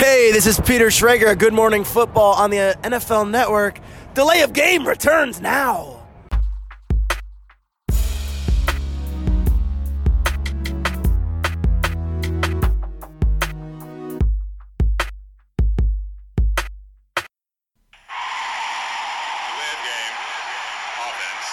Hey, 0.00 0.32
this 0.32 0.46
is 0.46 0.58
Peter 0.58 0.86
Schrager. 0.86 1.36
Good 1.36 1.52
Morning 1.52 1.84
Football 1.84 2.32
on 2.32 2.48
the 2.48 2.74
NFL 2.82 3.28
Network. 3.28 3.78
Delay 4.14 4.40
of 4.40 4.54
game 4.54 4.88
returns 4.88 5.42
now. 5.42 6.06
Delay 19.52 19.68
of 19.68 19.80
game. 19.84 20.16
Offense. 20.96 21.48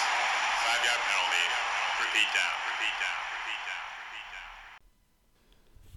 Five 0.64 0.82
yard 0.88 1.02
penalty. 1.04 1.44
Repeat 2.00 2.30
down. 2.32 2.54
Repeat 2.64 2.96
down. 2.96 3.18
Repeat 3.36 3.60
down. 3.68 3.84
Repeat 4.08 4.26
down. 4.32 4.48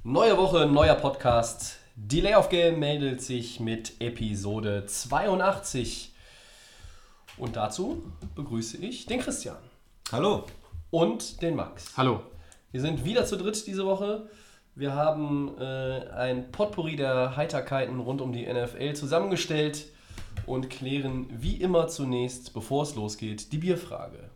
Neue 0.03 0.35
Woche, 0.35 0.67
neuer 0.69 0.99
Podcast. 0.99 1.80
Delay 1.95 2.35
of 2.35 2.47
Game 2.47 2.79
meldet 2.79 3.21
sich 3.21 3.59
mit 3.59 3.99
Episode 3.99 4.85
82. 4.85 6.13
Und 7.37 7.57
dazu 7.57 8.03
begrüße 8.33 8.77
ich 8.77 9.07
den 9.07 9.19
Christian 9.19 9.57
Hallo. 10.09 10.45
und 10.89 11.41
den 11.41 11.55
Max. 11.55 11.97
Hallo. 11.97 12.21
Wir 12.71 12.79
sind 12.79 13.03
wieder 13.03 13.25
zu 13.25 13.35
dritt 13.35 13.67
diese 13.67 13.85
Woche. 13.85 14.29
Wir 14.73 14.95
haben 14.95 15.57
äh, 15.59 16.07
ein 16.15 16.51
Potpourri 16.51 16.95
der 16.95 17.35
Heiterkeiten 17.35 17.99
rund 17.99 18.21
um 18.21 18.31
die 18.31 18.47
NFL 18.51 18.93
zusammengestellt 18.93 19.87
und 20.45 20.69
klären 20.69 21.27
wie 21.29 21.55
immer 21.57 21.89
zunächst, 21.89 22.53
bevor 22.53 22.83
es 22.83 22.95
losgeht, 22.95 23.51
die 23.51 23.57
Bierfrage. 23.57 24.29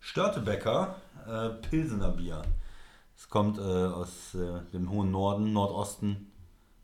Störtebecker, 0.00 0.96
äh, 1.26 1.48
Pilsener 1.68 2.10
Bier. 2.10 2.42
Es 3.16 3.30
kommt 3.30 3.56
äh, 3.56 3.62
aus 3.62 4.34
äh, 4.34 4.60
dem 4.74 4.90
hohen 4.90 5.10
Norden, 5.10 5.54
Nordosten 5.54 6.32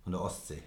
von 0.04 0.12
der 0.12 0.22
Ostsee. 0.22 0.62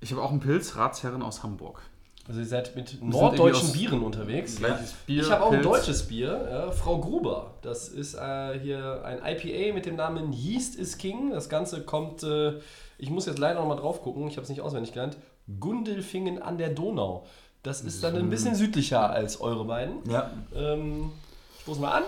Ich 0.00 0.12
habe 0.12 0.22
auch 0.22 0.30
einen 0.30 0.40
Pilz, 0.40 0.76
Ratsherren 0.76 1.22
aus 1.22 1.42
Hamburg. 1.42 1.82
Also 2.28 2.38
ihr 2.38 2.46
seid 2.46 2.76
mit 2.76 3.02
norddeutschen 3.02 3.72
Bieren 3.72 4.02
unterwegs. 4.02 4.56
Gleiches 4.56 4.92
Bier. 5.06 5.22
Ich 5.22 5.30
habe 5.30 5.42
auch 5.42 5.50
ein 5.52 5.60
Pilz. 5.60 5.64
deutsches 5.72 6.06
Bier, 6.06 6.48
ja, 6.50 6.70
Frau 6.70 6.98
Gruber. 7.00 7.54
Das 7.62 7.88
ist 7.88 8.14
äh, 8.14 8.58
hier 8.60 9.02
ein 9.04 9.18
IPA 9.24 9.74
mit 9.74 9.86
dem 9.86 9.96
Namen 9.96 10.32
Yeast 10.32 10.76
is 10.76 10.98
King. 10.98 11.30
Das 11.30 11.48
Ganze 11.48 11.82
kommt, 11.82 12.22
äh, 12.22 12.60
ich 12.98 13.10
muss 13.10 13.26
jetzt 13.26 13.38
leider 13.40 13.60
noch 13.60 13.66
mal 13.66 13.74
drauf 13.76 14.02
gucken, 14.02 14.28
ich 14.28 14.36
habe 14.36 14.42
es 14.44 14.48
nicht 14.50 14.60
auswendig 14.60 14.92
gelernt, 14.92 15.16
Gundelfingen 15.58 16.40
an 16.40 16.58
der 16.58 16.68
Donau. 16.70 17.26
Das 17.64 17.80
ist 17.80 18.02
dann 18.04 18.16
ein 18.16 18.30
bisschen 18.30 18.54
südlicher 18.54 19.10
als 19.10 19.40
eure 19.40 19.64
beiden. 19.64 20.08
Ja, 20.10 20.30
Ähm, 20.54 21.10
stoß 21.62 21.78
mal 21.80 21.92
an. 21.92 22.02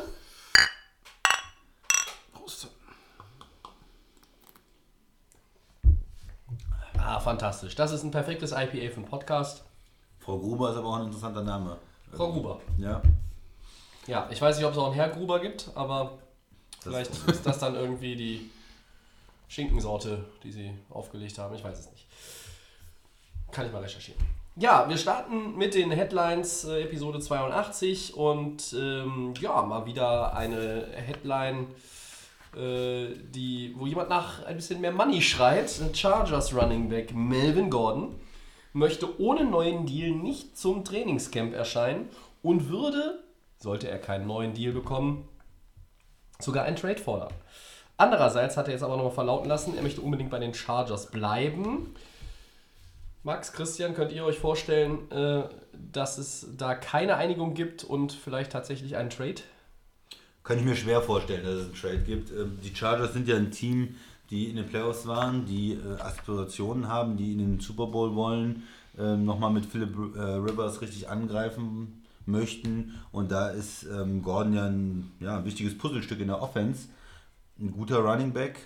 Ah, 7.06 7.20
fantastisch. 7.20 7.74
Das 7.74 7.92
ist 7.92 8.02
ein 8.02 8.10
perfektes 8.10 8.52
IPA 8.52 8.88
für 8.88 8.96
einen 8.96 9.04
Podcast. 9.04 9.62
Frau 10.20 10.38
Gruber 10.38 10.70
ist 10.70 10.76
aber 10.76 10.88
auch 10.88 10.96
ein 10.96 11.04
interessanter 11.04 11.42
Name. 11.42 11.76
Frau 12.12 12.32
Gruber. 12.32 12.60
Ja, 12.78 13.02
Ja, 14.06 14.26
ich 14.30 14.40
weiß 14.40 14.56
nicht, 14.56 14.64
ob 14.64 14.72
es 14.72 14.78
auch 14.78 14.86
einen 14.86 14.94
Herr 14.94 15.10
Gruber 15.10 15.38
gibt, 15.38 15.70
aber 15.74 16.18
vielleicht 16.80 17.10
ist 17.28 17.44
das 17.44 17.58
dann 17.58 17.74
irgendwie 17.74 18.16
die 18.16 18.50
Schinkensorte, 19.48 20.24
die 20.42 20.50
sie 20.50 20.70
aufgelegt 20.88 21.36
haben. 21.38 21.54
Ich 21.54 21.62
weiß 21.62 21.78
es 21.78 21.90
nicht. 21.90 22.06
Kann 23.50 23.66
ich 23.66 23.72
mal 23.72 23.82
recherchieren. 23.82 24.20
Ja, 24.56 24.88
wir 24.88 24.96
starten 24.96 25.56
mit 25.56 25.74
den 25.74 25.90
Headlines 25.90 26.64
äh, 26.64 26.84
Episode 26.84 27.20
82 27.20 28.14
und 28.14 28.72
ähm, 28.72 29.34
ja, 29.40 29.60
mal 29.62 29.84
wieder 29.84 30.34
eine 30.34 30.86
Headline, 30.94 31.66
die, 32.56 33.74
wo 33.76 33.86
jemand 33.86 34.08
nach 34.08 34.44
ein 34.44 34.56
bisschen 34.56 34.80
mehr 34.80 34.92
Money 34.92 35.20
schreit. 35.20 35.70
Chargers 35.92 36.54
Running 36.54 36.88
Back 36.88 37.14
Melvin 37.14 37.70
Gordon 37.70 38.14
möchte 38.72 39.20
ohne 39.20 39.44
neuen 39.44 39.86
Deal 39.86 40.10
nicht 40.10 40.58
zum 40.58 40.84
Trainingscamp 40.84 41.54
erscheinen 41.54 42.08
und 42.42 42.68
würde, 42.68 43.24
sollte 43.58 43.88
er 43.88 43.98
keinen 43.98 44.26
neuen 44.26 44.52
Deal 44.52 44.72
bekommen, 44.72 45.28
sogar 46.38 46.64
einen 46.64 46.76
Trade 46.76 46.98
fordern. 46.98 47.32
Andererseits 47.96 48.56
hat 48.56 48.66
er 48.66 48.72
jetzt 48.72 48.82
aber 48.82 48.96
noch 48.96 49.04
mal 49.04 49.10
verlauten 49.10 49.48
lassen, 49.48 49.76
er 49.76 49.82
möchte 49.82 50.00
unbedingt 50.00 50.30
bei 50.30 50.40
den 50.40 50.52
Chargers 50.52 51.10
bleiben. 51.10 51.94
Max, 53.22 53.52
Christian, 53.52 53.94
könnt 53.94 54.12
ihr 54.12 54.24
euch 54.24 54.38
vorstellen, 54.38 55.10
äh, 55.10 55.44
dass 55.72 56.18
es 56.18 56.48
da 56.58 56.74
keine 56.74 57.16
Einigung 57.16 57.54
gibt 57.54 57.84
und 57.84 58.12
vielleicht 58.12 58.52
tatsächlich 58.52 58.96
einen 58.96 59.10
Trade? 59.10 59.40
Kann 60.44 60.58
ich 60.58 60.64
mir 60.64 60.76
schwer 60.76 61.00
vorstellen, 61.00 61.44
dass 61.44 61.54
es 61.54 61.64
einen 61.64 61.74
Trade 61.74 62.02
gibt. 62.02 62.30
Ähm, 62.30 62.58
Die 62.62 62.74
Chargers 62.74 63.14
sind 63.14 63.26
ja 63.26 63.36
ein 63.36 63.50
Team, 63.50 63.96
die 64.30 64.50
in 64.50 64.56
den 64.56 64.66
Playoffs 64.66 65.06
waren, 65.06 65.46
die 65.46 65.72
äh, 65.72 66.00
Aspirationen 66.00 66.88
haben, 66.88 67.16
die 67.16 67.32
in 67.32 67.38
den 67.38 67.60
Super 67.60 67.86
Bowl 67.86 68.14
wollen, 68.14 68.62
ähm, 68.98 69.24
nochmal 69.24 69.52
mit 69.52 69.66
Philip 69.66 69.96
äh, 70.14 70.20
Rivers 70.20 70.80
richtig 70.82 71.08
angreifen 71.08 72.02
möchten. 72.26 72.94
Und 73.10 73.32
da 73.32 73.48
ist 73.48 73.84
ähm, 73.84 74.22
Gordon 74.22 74.52
ja 74.52 74.66
ein, 74.66 75.10
ja 75.18 75.38
ein 75.38 75.44
wichtiges 75.44 75.76
Puzzlestück 75.76 76.20
in 76.20 76.28
der 76.28 76.42
Offense. 76.42 76.88
Ein 77.58 77.72
guter 77.72 77.98
Running 77.98 78.32
Back. 78.32 78.58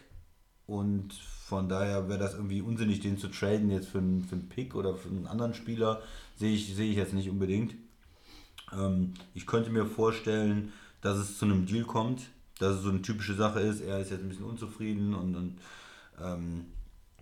Und 0.66 1.14
von 1.14 1.68
daher 1.68 2.08
wäre 2.08 2.18
das 2.18 2.34
irgendwie 2.34 2.60
unsinnig, 2.60 3.00
den 3.00 3.18
zu 3.18 3.28
traden 3.28 3.70
jetzt 3.70 3.88
für 3.88 3.98
einen, 3.98 4.22
für 4.22 4.34
einen 4.34 4.48
Pick 4.48 4.74
oder 4.74 4.94
für 4.96 5.08
einen 5.08 5.26
anderen 5.26 5.54
Spieler. 5.54 6.02
Sehe 6.36 6.54
ich, 6.54 6.74
sehe 6.74 6.90
ich 6.90 6.96
jetzt 6.96 7.14
nicht 7.14 7.30
unbedingt. 7.30 7.74
Ich 9.32 9.46
könnte 9.46 9.70
mir 9.70 9.86
vorstellen, 9.86 10.74
dass 11.00 11.18
es 11.18 11.38
zu 11.38 11.44
einem 11.44 11.66
Deal 11.66 11.84
kommt, 11.84 12.22
dass 12.58 12.76
es 12.76 12.82
so 12.82 12.90
eine 12.90 13.02
typische 13.02 13.34
Sache 13.34 13.60
ist. 13.60 13.80
Er 13.80 14.00
ist 14.00 14.10
jetzt 14.10 14.22
ein 14.22 14.28
bisschen 14.28 14.44
unzufrieden 14.44 15.14
und, 15.14 15.36
und 15.36 15.58
ähm, 16.22 16.66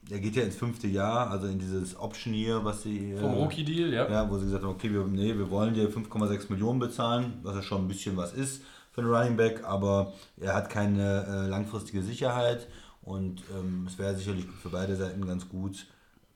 er 0.08 0.20
geht 0.20 0.36
ja 0.36 0.44
ins 0.44 0.56
fünfte 0.56 0.86
Jahr, 0.86 1.30
also 1.30 1.46
in 1.48 1.58
dieses 1.58 1.98
Option 1.98 2.32
Year, 2.32 2.64
was 2.64 2.82
sie. 2.82 3.14
Vom 3.18 3.34
äh, 3.34 3.36
Rookie-Deal, 3.36 3.92
ja. 3.92 4.10
ja, 4.10 4.30
wo 4.30 4.38
sie 4.38 4.44
gesagt 4.44 4.62
haben, 4.62 4.70
okay, 4.70 4.92
wir, 4.92 5.04
nee, 5.04 5.36
wir 5.36 5.50
wollen 5.50 5.74
dir 5.74 5.90
5,6 5.90 6.50
Millionen 6.50 6.78
bezahlen, 6.78 7.40
was 7.42 7.56
ja 7.56 7.62
schon 7.62 7.84
ein 7.84 7.88
bisschen 7.88 8.16
was 8.16 8.32
ist 8.32 8.62
für 8.96 9.02
einen 9.02 9.10
Running 9.10 9.36
Back, 9.36 9.62
aber 9.62 10.14
er 10.40 10.54
hat 10.54 10.70
keine 10.70 11.26
äh, 11.26 11.48
langfristige 11.48 12.02
Sicherheit 12.02 12.66
und 13.02 13.42
ähm, 13.54 13.84
es 13.86 13.98
wäre 13.98 14.16
sicherlich 14.16 14.46
für 14.46 14.70
beide 14.70 14.96
Seiten 14.96 15.26
ganz 15.26 15.46
gut, 15.50 15.86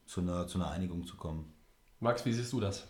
zu 0.04 0.20
einer, 0.20 0.46
zu 0.46 0.58
einer 0.58 0.70
Einigung 0.70 1.06
zu 1.06 1.16
kommen. 1.16 1.50
Max, 2.00 2.26
wie 2.26 2.32
siehst 2.34 2.52
du 2.52 2.60
das? 2.60 2.86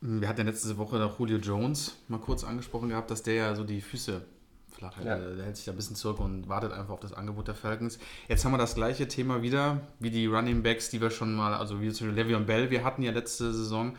Wir 0.00 0.28
hatten 0.28 0.40
ja 0.40 0.46
letzte 0.46 0.76
Woche 0.78 0.96
noch 0.96 1.18
Julio 1.18 1.38
Jones 1.38 1.96
mal 2.08 2.20
kurz 2.20 2.44
angesprochen 2.44 2.88
gehabt, 2.90 3.10
dass 3.10 3.22
der 3.22 3.34
ja 3.34 3.54
so 3.54 3.64
die 3.64 3.80
Füße 3.80 4.22
flach 4.70 4.96
hält. 4.96 5.06
Ja. 5.06 5.18
Der 5.18 5.44
hält 5.44 5.56
sich 5.56 5.64
da 5.64 5.72
ein 5.72 5.76
bisschen 5.76 5.96
zurück 5.96 6.20
und 6.20 6.48
wartet 6.48 6.72
einfach 6.72 6.94
auf 6.94 7.00
das 7.00 7.12
Angebot 7.12 7.48
der 7.48 7.54
Falcons. 7.54 7.98
Jetzt 8.28 8.44
haben 8.44 8.52
wir 8.52 8.58
das 8.58 8.76
gleiche 8.76 9.08
Thema 9.08 9.42
wieder, 9.42 9.80
wie 9.98 10.10
die 10.10 10.26
Running 10.26 10.62
Backs, 10.62 10.90
die 10.90 11.00
wir 11.00 11.10
schon 11.10 11.34
mal, 11.34 11.54
also 11.54 11.80
wie 11.80 11.90
zum 11.90 12.14
Beispiel 12.14 12.36
Le'Veon 12.36 12.44
Bell, 12.44 12.70
wir 12.70 12.84
hatten 12.84 13.02
ja 13.02 13.10
letzte 13.10 13.52
Saison. 13.52 13.96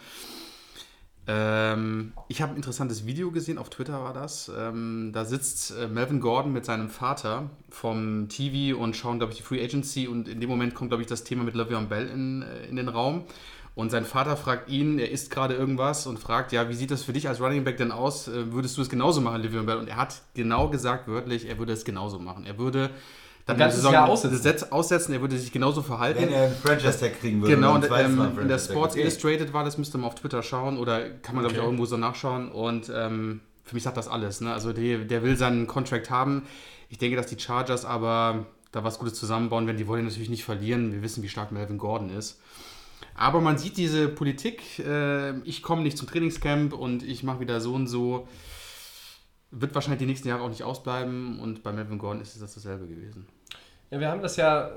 Ähm, 1.27 2.13
ich 2.27 2.41
habe 2.41 2.53
ein 2.53 2.55
interessantes 2.55 3.05
Video 3.05 3.29
gesehen, 3.29 3.57
auf 3.57 3.69
Twitter 3.69 4.01
war 4.01 4.13
das. 4.13 4.49
Ähm, 4.57 5.11
da 5.13 5.25
sitzt 5.25 5.77
äh, 5.77 5.87
Melvin 5.87 6.21
Gordon 6.21 6.53
mit 6.53 6.65
seinem 6.65 6.89
Vater 6.89 7.51
vom 7.69 8.29
TV 8.29 8.75
und 8.79 8.95
schauen, 8.95 9.19
glaube 9.19 9.33
ich, 9.33 9.37
die 9.37 9.43
Free 9.43 9.63
Agency 9.63 10.07
und 10.07 10.27
in 10.27 10.41
dem 10.41 10.49
Moment 10.49 10.73
kommt, 10.73 10.89
glaube 10.89 11.03
ich, 11.03 11.09
das 11.09 11.23
Thema 11.23 11.43
mit 11.43 11.55
Le'Veon 11.55 11.87
Bell 11.87 12.07
in, 12.07 12.41
äh, 12.41 12.65
in 12.65 12.77
den 12.77 12.87
Raum. 12.87 13.25
Und 13.79 13.91
sein 13.91 14.03
Vater 14.03 14.35
fragt 14.35 14.69
ihn, 14.69 14.99
er 14.99 15.09
isst 15.09 15.31
gerade 15.31 15.53
irgendwas 15.53 16.05
und 16.05 16.19
fragt, 16.19 16.51
ja, 16.51 16.67
wie 16.67 16.73
sieht 16.73 16.91
das 16.91 17.03
für 17.03 17.13
dich 17.13 17.29
als 17.29 17.39
Running 17.39 17.63
Back 17.63 17.77
denn 17.77 17.91
aus? 17.93 18.27
Äh, 18.27 18.51
Würdest 18.51 18.77
du 18.77 18.81
es 18.81 18.89
genauso 18.89 19.21
machen, 19.21 19.41
Le'Veon 19.41 19.63
Bell? 19.63 19.77
Und 19.77 19.87
er 19.87 19.95
hat 19.95 20.21
genau 20.33 20.67
gesagt, 20.69 21.07
wörtlich, 21.07 21.47
er 21.47 21.57
würde 21.59 21.71
es 21.71 21.85
genauso 21.85 22.19
machen. 22.19 22.45
Er 22.45 22.57
würde 22.57 22.89
dann 23.45 23.57
ganzes 23.57 23.83
Jahr 23.89 24.09
aussetzen. 24.09 24.37
Setz- 24.37 24.69
aussetzen, 24.71 25.13
er 25.13 25.21
würde 25.21 25.37
sich 25.37 25.51
genauso 25.53 25.81
verhalten. 25.81 26.21
Wenn 26.21 26.33
er 26.33 26.47
einen 26.47 26.55
Franchise-Tag 26.55 27.21
kriegen 27.21 27.41
würde. 27.41 27.55
Genau, 27.55 27.75
und 27.75 27.89
ähm, 27.97 28.37
in 28.41 28.47
der 28.49 28.59
Sports 28.59 28.95
okay. 28.95 29.01
Illustrated 29.03 29.53
war 29.53 29.63
das, 29.63 29.77
müsste 29.77 29.97
man 29.97 30.07
auf 30.07 30.15
Twitter 30.15 30.43
schauen 30.43 30.77
oder 30.77 31.09
kann 31.09 31.35
man, 31.35 31.43
glaube 31.43 31.53
ich, 31.53 31.53
Okay. 31.53 31.59
auch 31.61 31.65
irgendwo 31.71 31.85
so 31.85 31.95
nachschauen. 31.97 32.51
Und 32.51 32.91
ähm, 32.93 33.39
für 33.63 33.75
mich 33.75 33.83
sagt 33.83 33.95
das 33.97 34.07
alles. 34.09 34.41
Ne? 34.41 34.51
Also 34.53 34.73
der, 34.73 34.99
der 34.99 35.23
will 35.23 35.37
seinen 35.37 35.67
Contract 35.67 36.09
haben. 36.09 36.43
Ich 36.89 36.97
denke, 36.97 37.15
dass 37.15 37.27
die 37.27 37.39
Chargers 37.39 37.85
aber 37.85 38.45
da 38.73 38.83
was 38.83 38.99
Gutes 38.99 39.13
zusammenbauen 39.13 39.65
werden. 39.67 39.77
Die 39.77 39.87
wollen 39.87 40.01
ihn 40.01 40.07
natürlich 40.07 40.29
nicht 40.29 40.43
verlieren. 40.43 40.91
Wir 40.91 41.01
wissen, 41.01 41.23
wie 41.23 41.29
stark 41.29 41.51
Melvin 41.53 41.77
Gordon 41.77 42.09
ist. 42.09 42.39
Aber 43.19 43.41
man 43.41 43.57
sieht 43.57 43.75
diese 43.75 44.07
Politik, 44.07 44.79
äh, 44.79 45.37
ich 45.39 45.61
komme 45.61 45.81
nicht 45.81 45.97
zum 45.97 46.07
Trainingscamp 46.07 46.71
und 46.71 47.03
ich 47.03 47.21
mache 47.21 47.41
wieder 47.41 47.59
so 47.59 47.73
und 47.73 47.87
so, 47.87 48.29
wird 49.51 49.75
wahrscheinlich 49.75 49.99
die 49.99 50.05
nächsten 50.05 50.29
Jahre 50.29 50.41
auch 50.41 50.49
nicht 50.49 50.63
ausbleiben. 50.63 51.37
Und 51.41 51.61
bei 51.61 51.73
Melvin 51.73 51.97
Gordon 51.97 52.21
ist 52.21 52.35
es 52.35 52.39
das 52.39 52.53
dasselbe 52.53 52.87
gewesen. 52.87 53.27
Ja, 53.91 53.99
wir 53.99 54.09
haben 54.09 54.21
das 54.21 54.37
ja 54.37 54.71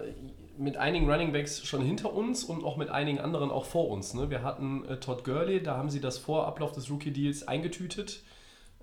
mit 0.58 0.76
einigen 0.76 1.08
Running 1.08 1.32
Backs 1.32 1.64
schon 1.64 1.82
hinter 1.82 2.12
uns 2.12 2.42
und 2.42 2.64
auch 2.64 2.76
mit 2.76 2.90
einigen 2.90 3.20
anderen 3.20 3.52
auch 3.52 3.64
vor 3.64 3.88
uns. 3.90 4.12
Ne? 4.12 4.28
Wir 4.28 4.42
hatten 4.42 4.86
äh, 4.86 4.96
Todd 4.98 5.22
Gurley, 5.22 5.62
da 5.62 5.76
haben 5.76 5.88
sie 5.88 6.00
das 6.00 6.18
vor 6.18 6.48
Ablauf 6.48 6.72
des 6.72 6.90
Rookie-Deals 6.90 7.46
eingetütet. 7.46 8.24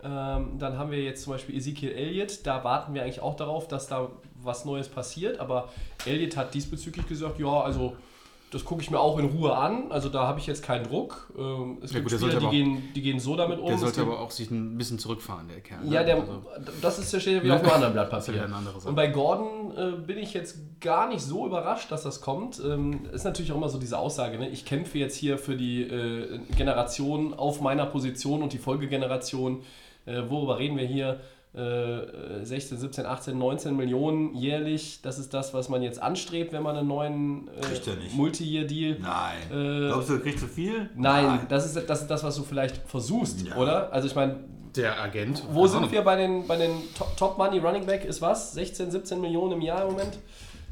Ähm, 0.01 0.57
dann 0.57 0.77
haben 0.77 0.91
wir 0.91 1.03
jetzt 1.03 1.23
zum 1.23 1.33
Beispiel 1.33 1.57
Ezekiel 1.57 1.91
Elliott, 1.91 2.47
da 2.47 2.63
warten 2.63 2.93
wir 2.93 3.03
eigentlich 3.03 3.19
auch 3.19 3.35
darauf, 3.35 3.67
dass 3.67 3.87
da 3.87 4.09
was 4.41 4.63
Neues 4.63 4.87
passiert, 4.87 5.41
aber 5.41 5.67
Elliott 6.05 6.37
hat 6.37 6.53
diesbezüglich 6.53 7.07
gesagt, 7.07 7.39
ja, 7.39 7.59
also 7.59 7.97
das 8.51 8.65
gucke 8.65 8.81
ich 8.81 8.89
mir 8.89 8.99
auch 8.99 9.17
in 9.19 9.25
Ruhe 9.25 9.55
an. 9.55 9.91
Also 9.91 10.09
da 10.09 10.25
habe 10.27 10.39
ich 10.39 10.47
jetzt 10.47 10.63
keinen 10.63 10.83
Druck. 10.83 11.31
Ähm, 11.37 11.77
es 11.83 11.91
Ja, 11.91 11.99
gibt 11.99 12.09
gut, 12.09 12.19
Spieler, 12.19 12.31
die 12.39 12.45
aber 12.45 12.49
gehen, 12.51 12.83
die 12.95 13.01
gehen 13.01 13.19
so 13.19 13.35
damit 13.35 13.59
um. 13.59 13.67
Der 13.67 13.77
sollte 13.77 14.01
aber 14.01 14.19
auch 14.19 14.31
sich 14.31 14.49
ein 14.49 14.77
bisschen 14.77 14.97
zurückfahren, 14.97 15.47
der 15.47 15.59
Kerl. 15.61 15.83
ne? 15.83 15.93
ja, 15.93 16.03
der, 16.03 16.15
Also, 16.15 16.41
das 16.81 16.99
ist 16.99 17.13
ja 17.13 17.19
steht 17.19 17.43
wieder 17.43 17.55
auf 17.55 17.61
einem 17.63 17.71
anderen 17.71 17.93
Blatt 17.93 18.09
Papier. 18.11 18.49
Und 18.85 18.95
bei 18.95 19.07
Gordon 19.07 19.71
äh, 19.77 19.91
bin 19.97 20.17
ich 20.17 20.33
jetzt 20.33 20.57
gar 20.81 21.07
nicht 21.07 21.21
so 21.21 21.45
überrascht, 21.45 21.91
dass 21.91 22.03
das 22.03 22.21
kommt. 22.21 22.59
Ähm, 22.63 23.05
ist 23.13 23.23
natürlich 23.23 23.51
auch 23.51 23.57
immer 23.57 23.69
so 23.69 23.77
diese 23.79 23.97
Aussage, 23.99 24.39
ne? 24.39 24.49
ich 24.49 24.65
kämpfe 24.65 24.97
jetzt 24.97 25.15
hier 25.15 25.37
für 25.37 25.55
die 25.55 25.83
äh, 25.83 26.39
Generation 26.57 27.33
auf 27.33 27.61
meiner 27.61 27.85
Position 27.85 28.41
und 28.41 28.53
die 28.53 28.57
Folgegeneration. 28.57 29.61
Äh, 30.05 30.23
worüber 30.27 30.57
reden 30.59 30.77
wir 30.77 30.85
hier? 30.87 31.19
Äh, 31.51 32.45
16, 32.45 32.77
17, 32.77 33.05
18, 33.07 33.37
19 33.37 33.75
Millionen 33.75 34.35
jährlich. 34.35 35.01
Das 35.01 35.17
ist 35.17 35.33
das, 35.33 35.51
was 35.53 35.67
man 35.67 35.81
jetzt 35.81 35.99
anstrebt, 36.01 36.53
wenn 36.53 36.61
man 36.61 36.77
einen 36.77 36.87
neuen 36.87 37.47
äh. 37.47 38.15
Multi-Year-Deal 38.15 38.97
Nein. 38.99 39.37
Äh, 39.51 39.87
Glaubst 39.87 40.09
du, 40.09 40.13
er 40.13 40.19
kriegt 40.19 40.39
zu 40.39 40.47
viel? 40.47 40.89
Nein, 40.95 41.47
das 41.49 41.65
ist, 41.65 41.89
das 41.89 42.01
ist 42.01 42.07
das, 42.07 42.23
was 42.23 42.35
du 42.35 42.43
vielleicht 42.43 42.77
versuchst, 42.87 43.47
Ja. 43.47 43.55
oder? 43.57 43.91
Also 43.91 44.07
ich 44.07 44.13
meine, 44.15 44.35
der 44.75 45.01
Agent. 45.01 45.41
wo 45.51 45.65
sind 45.65 45.91
wir 45.91 46.03
bei 46.03 46.15
den, 46.17 46.45
bei 46.47 46.55
den 46.55 46.71
Top, 46.95 47.17
Top 47.17 47.37
Money 47.39 47.57
Running 47.57 47.87
Back 47.87 48.05
ist 48.05 48.21
was? 48.21 48.53
16, 48.53 48.91
17 48.91 49.19
Millionen 49.19 49.53
im 49.53 49.61
Jahr 49.61 49.81
im 49.85 49.91
Moment. 49.93 50.19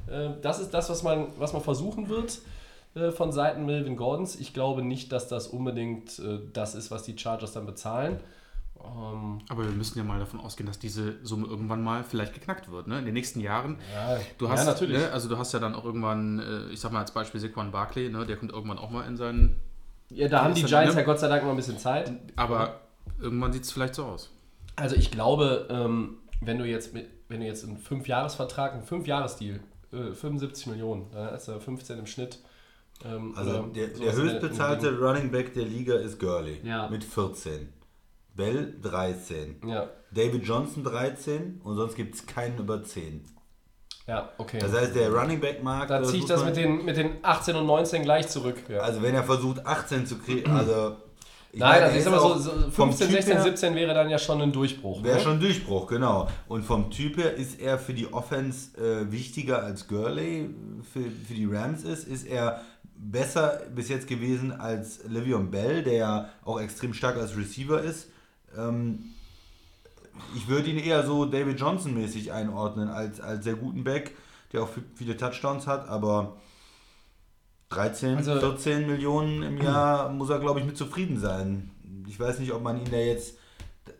Äh, 0.07 0.29
Das 0.43 0.59
ist 0.59 0.71
das, 0.75 0.91
was 0.91 1.01
man, 1.01 1.29
was 1.39 1.53
man 1.53 1.63
versuchen 1.63 2.07
wird 2.07 2.37
äh, 2.93 3.09
von 3.11 3.31
Seiten 3.31 3.65
Melvin 3.65 3.95
Gordons. 3.97 4.35
Ich 4.39 4.53
glaube 4.53 4.83
nicht, 4.83 5.11
dass 5.11 5.27
das 5.27 5.47
unbedingt 5.47 6.19
äh, 6.19 6.37
das 6.53 6.75
ist, 6.75 6.91
was 6.91 7.01
die 7.01 7.17
Chargers 7.17 7.53
dann 7.53 7.65
bezahlen. 7.65 8.19
Ähm, 8.95 9.39
Aber 9.49 9.63
wir 9.63 9.71
müssen 9.71 9.97
ja 9.97 10.03
mal 10.03 10.19
davon 10.19 10.39
ausgehen, 10.39 10.67
dass 10.67 10.79
diese 10.79 11.15
Summe 11.25 11.47
irgendwann 11.47 11.83
mal 11.83 12.03
vielleicht 12.03 12.33
geknackt 12.33 12.71
wird. 12.71 12.87
Ne? 12.87 12.99
In 12.99 13.05
den 13.05 13.13
nächsten 13.13 13.39
Jahren. 13.39 13.77
ja, 13.93 14.17
Du 14.37 14.49
hast, 14.49 14.65
ja, 14.65 14.71
natürlich. 14.71 14.97
Ne, 14.97 15.11
also 15.11 15.27
du 15.29 15.37
hast 15.37 15.53
ja 15.53 15.59
dann 15.59 15.75
auch 15.75 15.85
irgendwann, 15.85 16.39
äh, 16.39 16.69
ich 16.71 16.79
sag 16.79 16.91
mal 16.91 16.99
als 17.01 17.11
Beispiel 17.11 17.39
Saquon 17.41 17.71
Barkley, 17.71 18.09
ne, 18.09 18.25
der 18.25 18.37
kommt 18.37 18.51
irgendwann 18.51 18.77
auch 18.77 18.89
mal 18.89 19.07
in 19.07 19.17
seinen. 19.17 19.57
Ja, 20.09 20.27
da 20.29 20.43
haben 20.43 20.53
die 20.53 20.63
Giants 20.63 20.95
ne? 20.95 21.01
ja 21.01 21.05
Gott 21.05 21.19
sei 21.19 21.27
Dank 21.27 21.43
noch 21.43 21.51
ein 21.51 21.57
bisschen 21.57 21.77
Zeit. 21.79 22.11
Aber 22.35 22.81
irgendwann 23.19 23.51
sieht 23.51 23.63
es 23.63 23.71
vielleicht 23.71 23.95
so 23.95 24.05
aus. 24.05 24.31
Also 24.75 24.95
ich 24.95 25.11
glaube, 25.11 25.67
ähm, 25.69 26.17
wenn 26.41 26.57
du 26.59 26.65
jetzt 26.65 26.93
mit, 26.93 27.07
wenn 27.29 27.41
du 27.41 27.45
jetzt 27.45 27.65
einen 27.65 27.77
5-Jahres-Vertrag, 27.77 28.73
einen 28.73 28.83
5-Jahres-Deal, 28.83 29.59
äh, 29.91 30.13
75 30.13 30.67
Millionen, 30.67 31.07
dann 31.11 31.33
ist 31.35 31.47
er 31.47 31.59
15 31.59 31.99
im 31.99 32.05
Schnitt. 32.05 32.39
Ähm, 33.03 33.33
Also 33.35 33.63
der, 33.63 33.87
der 33.87 34.13
höchstbezahlte 34.13 34.87
in 34.89 34.95
Running 34.97 35.31
Back 35.31 35.53
der 35.53 35.65
Liga 35.65 35.95
ist 35.95 36.19
Gurley 36.19 36.59
Ja. 36.63 36.87
mit 36.89 37.03
14. 37.03 37.69
Bell 38.37 38.75
13. 38.81 39.59
dem- 39.59 39.69
Ja, 39.69 39.89
David 40.11 40.45
Johnson 40.45 40.83
13 40.85 41.59
und 41.63 41.75
sonst 41.75 41.95
gibt 41.95 42.15
es 42.15 42.25
keinen 42.25 42.57
über 42.59 42.81
10. 42.83 43.25
ja, 44.07 44.29
okay. 44.37 44.59
Das 44.59 44.71
heißt, 44.71 44.95
der 44.95 45.11
Running 45.11 45.41
Back 45.41 45.61
Markt. 45.63 45.89
dann 45.89 46.05
ziehe 46.05 46.19
ich 46.19 46.25
das 46.25 46.45
mit 46.45 46.55
den, 46.55 46.85
mit 46.85 46.95
den 46.95 47.15
18 47.23 47.55
und 47.57 47.65
19 47.65 48.03
gleich 48.03 48.29
zurück. 48.29 48.55
Ja. 48.69 48.79
Also 48.79 49.01
wenn 49.01 49.13
er 49.15 49.23
versucht 49.23 49.65
18 49.65 50.05
zu 50.05 50.17
kriegen, 50.19 50.49
also 50.55 50.95
Nein, 51.53 51.81
sag 51.81 51.95
ist 51.95 52.09
mal 52.09 52.19
so, 52.19 52.25
auch 52.25 52.37
so 52.37 52.51
vom 52.71 52.89
15, 52.93 53.07
Typ 53.07 53.15
16, 53.15 53.33
her- 53.33 53.43
17 53.43 53.75
wäre 53.75 53.93
dann 53.93 54.09
ja 54.09 54.19
schon 54.19 54.41
ein 54.41 54.51
Durchbruch. 54.51 55.03
Wäre 55.03 55.15
ne? 55.17 55.21
schon 55.23 55.39
Durchbruch, 55.39 55.87
genau. 55.87 56.27
Und 56.47 56.63
vom 56.63 56.91
Typ 56.91 57.17
her 57.17 57.33
ist 57.33 57.59
er 57.59 57.79
für 57.79 57.93
die 57.93 58.11
Offense 58.13 58.77
äh, 58.77 59.11
wichtiger 59.11 59.63
als 59.63 59.87
Gurley 59.87 60.49
für, 60.93 61.01
für 61.01 61.33
die 61.33 61.45
Rams 61.45 61.83
ist. 61.83 62.07
Ist 62.07 62.27
er 62.27 62.61
besser 62.95 63.61
bis 63.75 63.89
jetzt 63.89 64.07
gewesen 64.07 64.51
als 64.51 65.03
Le'Veon 65.05 65.49
Bell, 65.49 65.83
der 65.83 65.93
ja 65.93 66.29
auch 66.45 66.59
extrem 66.61 66.93
stark 66.93 67.17
als 67.17 67.35
Receiver 67.35 67.81
ist. 67.81 68.09
Ähm, 68.57 69.13
ich 70.35 70.47
würde 70.47 70.69
ihn 70.69 70.79
eher 70.79 71.05
so 71.05 71.25
David 71.25 71.59
Johnson-mäßig 71.59 72.31
einordnen 72.31 72.89
als, 72.89 73.21
als 73.21 73.43
sehr 73.43 73.55
guten 73.55 73.83
Back, 73.83 74.15
der 74.51 74.63
auch 74.63 74.69
viele 74.95 75.15
Touchdowns 75.15 75.67
hat, 75.67 75.87
aber 75.87 76.37
13, 77.69 78.17
Also- 78.17 78.39
14 78.39 78.87
Millionen 78.87 79.43
im 79.43 79.61
Jahr 79.61 80.09
muss 80.09 80.29
er, 80.29 80.39
glaube 80.39 80.59
ich, 80.59 80.65
mit 80.65 80.77
zufrieden 80.77 81.19
sein. 81.19 81.71
Ich 82.07 82.19
weiß 82.19 82.39
nicht, 82.39 82.53
ob 82.53 82.63
man 82.63 82.77
ihn 82.77 82.89
da 82.89 82.97
jetzt, 82.97 83.37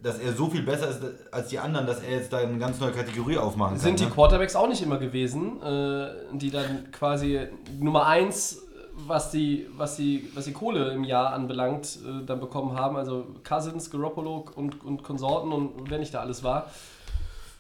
dass 0.02 0.20
er 0.20 0.34
so 0.34 0.50
viel 0.50 0.64
besser 0.64 0.90
ist 0.90 1.02
als 1.32 1.50
die 1.50 1.60
anderen, 1.60 1.86
dass 1.86 2.02
er 2.02 2.12
jetzt 2.12 2.32
da 2.32 2.38
eine 2.38 2.58
ganz 2.58 2.80
neue 2.80 2.92
Kategorie 2.92 3.38
aufmachen 3.38 3.74
kann. 3.76 3.82
Sind 3.82 4.00
die 4.00 4.06
ne? 4.06 4.12
Quarterbacks 4.12 4.56
auch 4.56 4.70
nicht 4.70 4.82
immer 4.82 4.98
gewesen, 4.98 5.62
äh, 5.62 6.10
die 6.34 6.50
dann 6.50 6.92
quasi 6.92 7.48
Nummer 7.80 8.08
1, 8.08 8.67
was 9.06 9.32
die, 9.32 9.68
was 9.76 9.96
die, 9.96 10.30
was 10.34 10.46
die 10.46 10.54
Kohle 10.54 10.92
im 10.92 11.04
Jahr 11.04 11.34
anbelangt, 11.34 12.00
äh, 12.06 12.26
dann 12.26 12.40
bekommen 12.40 12.78
haben. 12.78 12.98
Also 12.98 13.28
Cousins, 13.48 13.92
Garoppolo 13.92 14.46
und, 14.56 14.84
und 14.84 15.04
Konsorten 15.04 15.52
und 15.52 15.90
wenn 15.90 16.00
nicht 16.00 16.14
da 16.14 16.22
alles 16.22 16.44
war. 16.44 16.72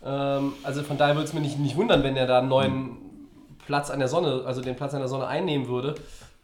Ähm, 0.03 0.53
also 0.63 0.83
von 0.83 0.97
daher 0.97 1.15
würde 1.15 1.27
es 1.27 1.33
mich 1.33 1.43
nicht, 1.43 1.59
nicht 1.59 1.75
wundern, 1.75 2.03
wenn 2.03 2.15
er 2.15 2.27
da 2.27 2.39
einen 2.39 2.49
neuen 2.49 2.97
Platz 3.65 3.89
an 3.89 3.99
der 3.99 4.07
Sonne, 4.07 4.43
also 4.45 4.61
den 4.61 4.75
Platz 4.75 4.93
an 4.93 4.99
der 4.99 5.09
Sonne 5.09 5.27
einnehmen 5.27 5.67
würde. 5.67 5.95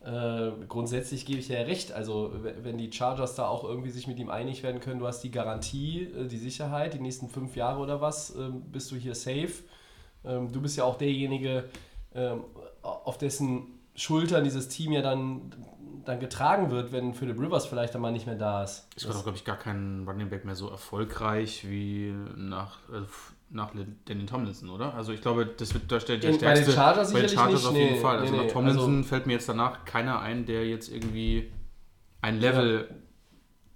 Äh, 0.06 0.52
grundsätzlich 0.68 1.26
gebe 1.26 1.40
ich 1.40 1.48
ja 1.48 1.62
recht. 1.62 1.94
Also, 1.94 2.34
wenn 2.62 2.78
die 2.78 2.92
Chargers 2.92 3.36
da 3.36 3.48
auch 3.48 3.64
irgendwie 3.64 3.90
sich 3.90 4.06
mit 4.06 4.20
ihm 4.20 4.30
einig 4.30 4.62
werden 4.62 4.82
können, 4.82 5.00
du 5.00 5.08
hast 5.08 5.22
die 5.22 5.32
Garantie, 5.32 6.04
äh, 6.04 6.28
die 6.28 6.38
Sicherheit, 6.38 6.94
die 6.94 7.00
nächsten 7.00 7.30
fünf 7.30 7.56
Jahre 7.56 7.80
oder 7.80 8.02
was, 8.02 8.36
ähm, 8.36 8.64
bist 8.70 8.92
du 8.92 8.98
hier 8.98 9.16
safe. 9.16 9.54
Ähm, 10.26 10.52
du 10.52 10.62
bist 10.62 10.76
ja 10.78 10.84
auch 10.84 10.98
derjenige, 10.98 11.70
ähm, 12.14 12.44
auf 12.82 13.18
dessen 13.18 13.80
Schultern 13.96 14.44
dieses 14.44 14.68
Team 14.70 14.92
ja 14.92 15.02
dann, 15.02 15.54
dann 16.06 16.20
getragen 16.20 16.72
wird, 16.72 16.92
wenn 16.92 17.14
Philip 17.14 17.40
Rivers 17.40 17.66
vielleicht 17.66 17.96
einmal 17.96 18.12
nicht 18.12 18.26
mehr 18.26 18.36
da 18.36 18.64
ist. 18.64 18.88
Es 18.96 19.08
war 19.08 19.14
doch, 19.14 19.24
glaube 19.24 19.38
ich, 19.38 19.46
gar 19.46 19.58
kein 19.58 20.04
Running 20.08 20.30
Back 20.30 20.46
mehr 20.46 20.56
so 20.56 20.70
erfolgreich 20.70 21.68
wie 21.70 22.14
nach, 22.36 22.78
äh, 22.90 23.02
nach 23.50 23.72
Danny 24.06 24.26
Tomlinson, 24.26 24.70
oder? 24.70 24.96
Also 24.96 25.12
ich 25.14 25.22
glaube, 25.22 25.46
das 25.46 25.74
wird 25.74 25.92
der, 25.92 26.00
der 26.00 26.32
In- 26.32 26.40
bei 26.40 26.54
den 26.56 26.66
Chargers 26.72 27.14
bei 27.14 27.22
den 27.22 27.30
Chargers 27.30 27.62
nicht, 27.62 27.70
auf 27.70 27.76
jeden 27.76 27.94
nee, 27.94 28.00
Fall. 28.00 28.18
Also 28.20 28.32
nee, 28.32 28.38
nach 28.38 28.46
nee, 28.46 28.52
Tomlinson 28.52 28.98
also- 28.98 29.08
fällt 29.10 29.28
mir 29.28 29.34
jetzt 29.34 29.48
danach 29.48 29.86
keiner 29.86 30.20
ein, 30.22 30.46
der 30.46 30.68
jetzt 30.68 30.90
irgendwie 30.90 31.52
ein 32.22 32.40
Level 32.40 32.90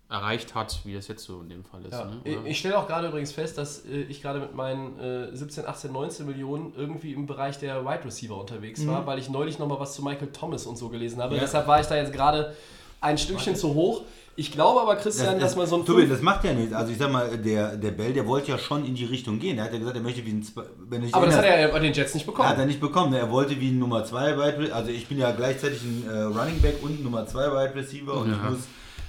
erreicht 0.09 0.56
hat, 0.56 0.80
wie 0.86 0.94
das 0.94 1.07
jetzt 1.09 1.25
so 1.25 1.42
in 1.42 1.50
dem 1.50 1.63
Fall 1.65 1.83
ist. 1.83 1.92
Ja. 1.92 2.06
Ne? 2.06 2.21
Ich-? 2.24 2.38
Ich 2.51 2.59
stelle 2.59 2.77
auch 2.77 2.88
gerade 2.88 3.07
übrigens 3.09 3.31
fest, 3.33 3.57
dass 3.57 3.86
äh, 3.86 4.04
ich 4.04 4.21
gerade 4.21 4.39
mit 4.39 4.56
meinen 4.56 4.98
äh, 5.00 5.36
17, 5.36 5.65
18, 5.65 5.92
19 5.92 6.25
Millionen 6.25 6.74
irgendwie 6.77 7.12
im 7.13 7.25
Bereich 7.27 7.59
der 7.59 7.83
Wide 7.86 8.06
Receiver 8.06 8.38
unterwegs 8.39 8.86
war, 8.88 9.06
weil 9.06 9.19
ich 9.19 9.30
neulich 9.30 9.59
nochmal 9.59 9.80
was 9.80 9.95
zu 9.95 10.04
Michael 10.04 10.31
Thomas 10.31 10.65
und 10.65 10.77
so 10.77 10.89
gelesen 10.89 11.21
habe. 11.21 11.36
Ja. 11.36 11.42
Deshalb 11.42 11.68
war 11.68 11.81
ich 11.81 11.88
da 11.88 11.95
jetzt 11.98 12.13
gerade 12.13 12.56
ein 13.01 13.18
Stückchen 13.18 13.56
zu 13.56 13.74
hoch. 13.74 14.04
Ich 14.39 14.51
glaube 14.51 14.80
aber, 14.81 14.95
Christian, 14.98 15.39
dass 15.39 15.56
man 15.56 15.65
so 15.65 15.77
ein 15.77 15.86
Tobi, 15.86 16.07
das 16.07 16.21
macht 16.21 16.44
ja 16.44 16.54
nichts. 16.54 16.71
Also 16.71 16.92
ich 16.92 17.00
sag 17.00 17.12
mal, 17.12 17.36
der, 17.39 17.75
der 17.75 17.89
Bell, 17.89 18.13
der 18.13 18.27
wollte 18.27 18.51
ja 18.51 18.59
schon 18.59 18.86
in 18.86 18.94
die 18.94 19.06
Richtung 19.06 19.39
gehen. 19.39 19.57
Er 19.57 19.63
hat 19.65 19.74
ja 19.74 19.80
gesagt, 19.80 19.98
er 19.98 20.04
möchte 20.04 20.24
wie 20.25 20.30
ein, 20.30 20.48
wenn 20.88 21.01
du 21.01 21.07
dich 21.07 21.15
Aber 21.15 21.25
das 21.25 21.38
hat 21.38 21.45
er 21.45 21.68
bei 21.69 21.80
den 21.80 21.92
Jets 21.92 22.13
nicht 22.13 22.27
hat 22.27 22.36
bekommen. 22.36 22.59
er 22.59 22.65
nicht 22.68 22.80
bekommen. 22.80 23.12
ne? 23.12 23.18
Er 23.18 23.31
wollte 23.31 23.59
wie 23.59 23.69
ein 23.71 23.80
Nummer 23.80 24.06
2 24.06 24.38
Wide 24.38 24.57
Receiver, 24.59 24.75
also 24.75 24.92
ich 24.92 25.07
bin 25.07 25.18
ja 25.18 25.31
gleichzeitig 25.31 25.81
ein 25.81 26.06
äh, 26.07 26.21
Running 26.21 26.62
Back 26.62 26.75
und 26.83 27.00
ein 27.00 27.04
Nummer 27.04 27.25
2 27.25 27.39
Wide 27.51 27.75
Receiver 27.75 28.13
und 28.13 28.31
ich 28.31 28.38
Ja. 28.38 28.50
muss 28.51 28.59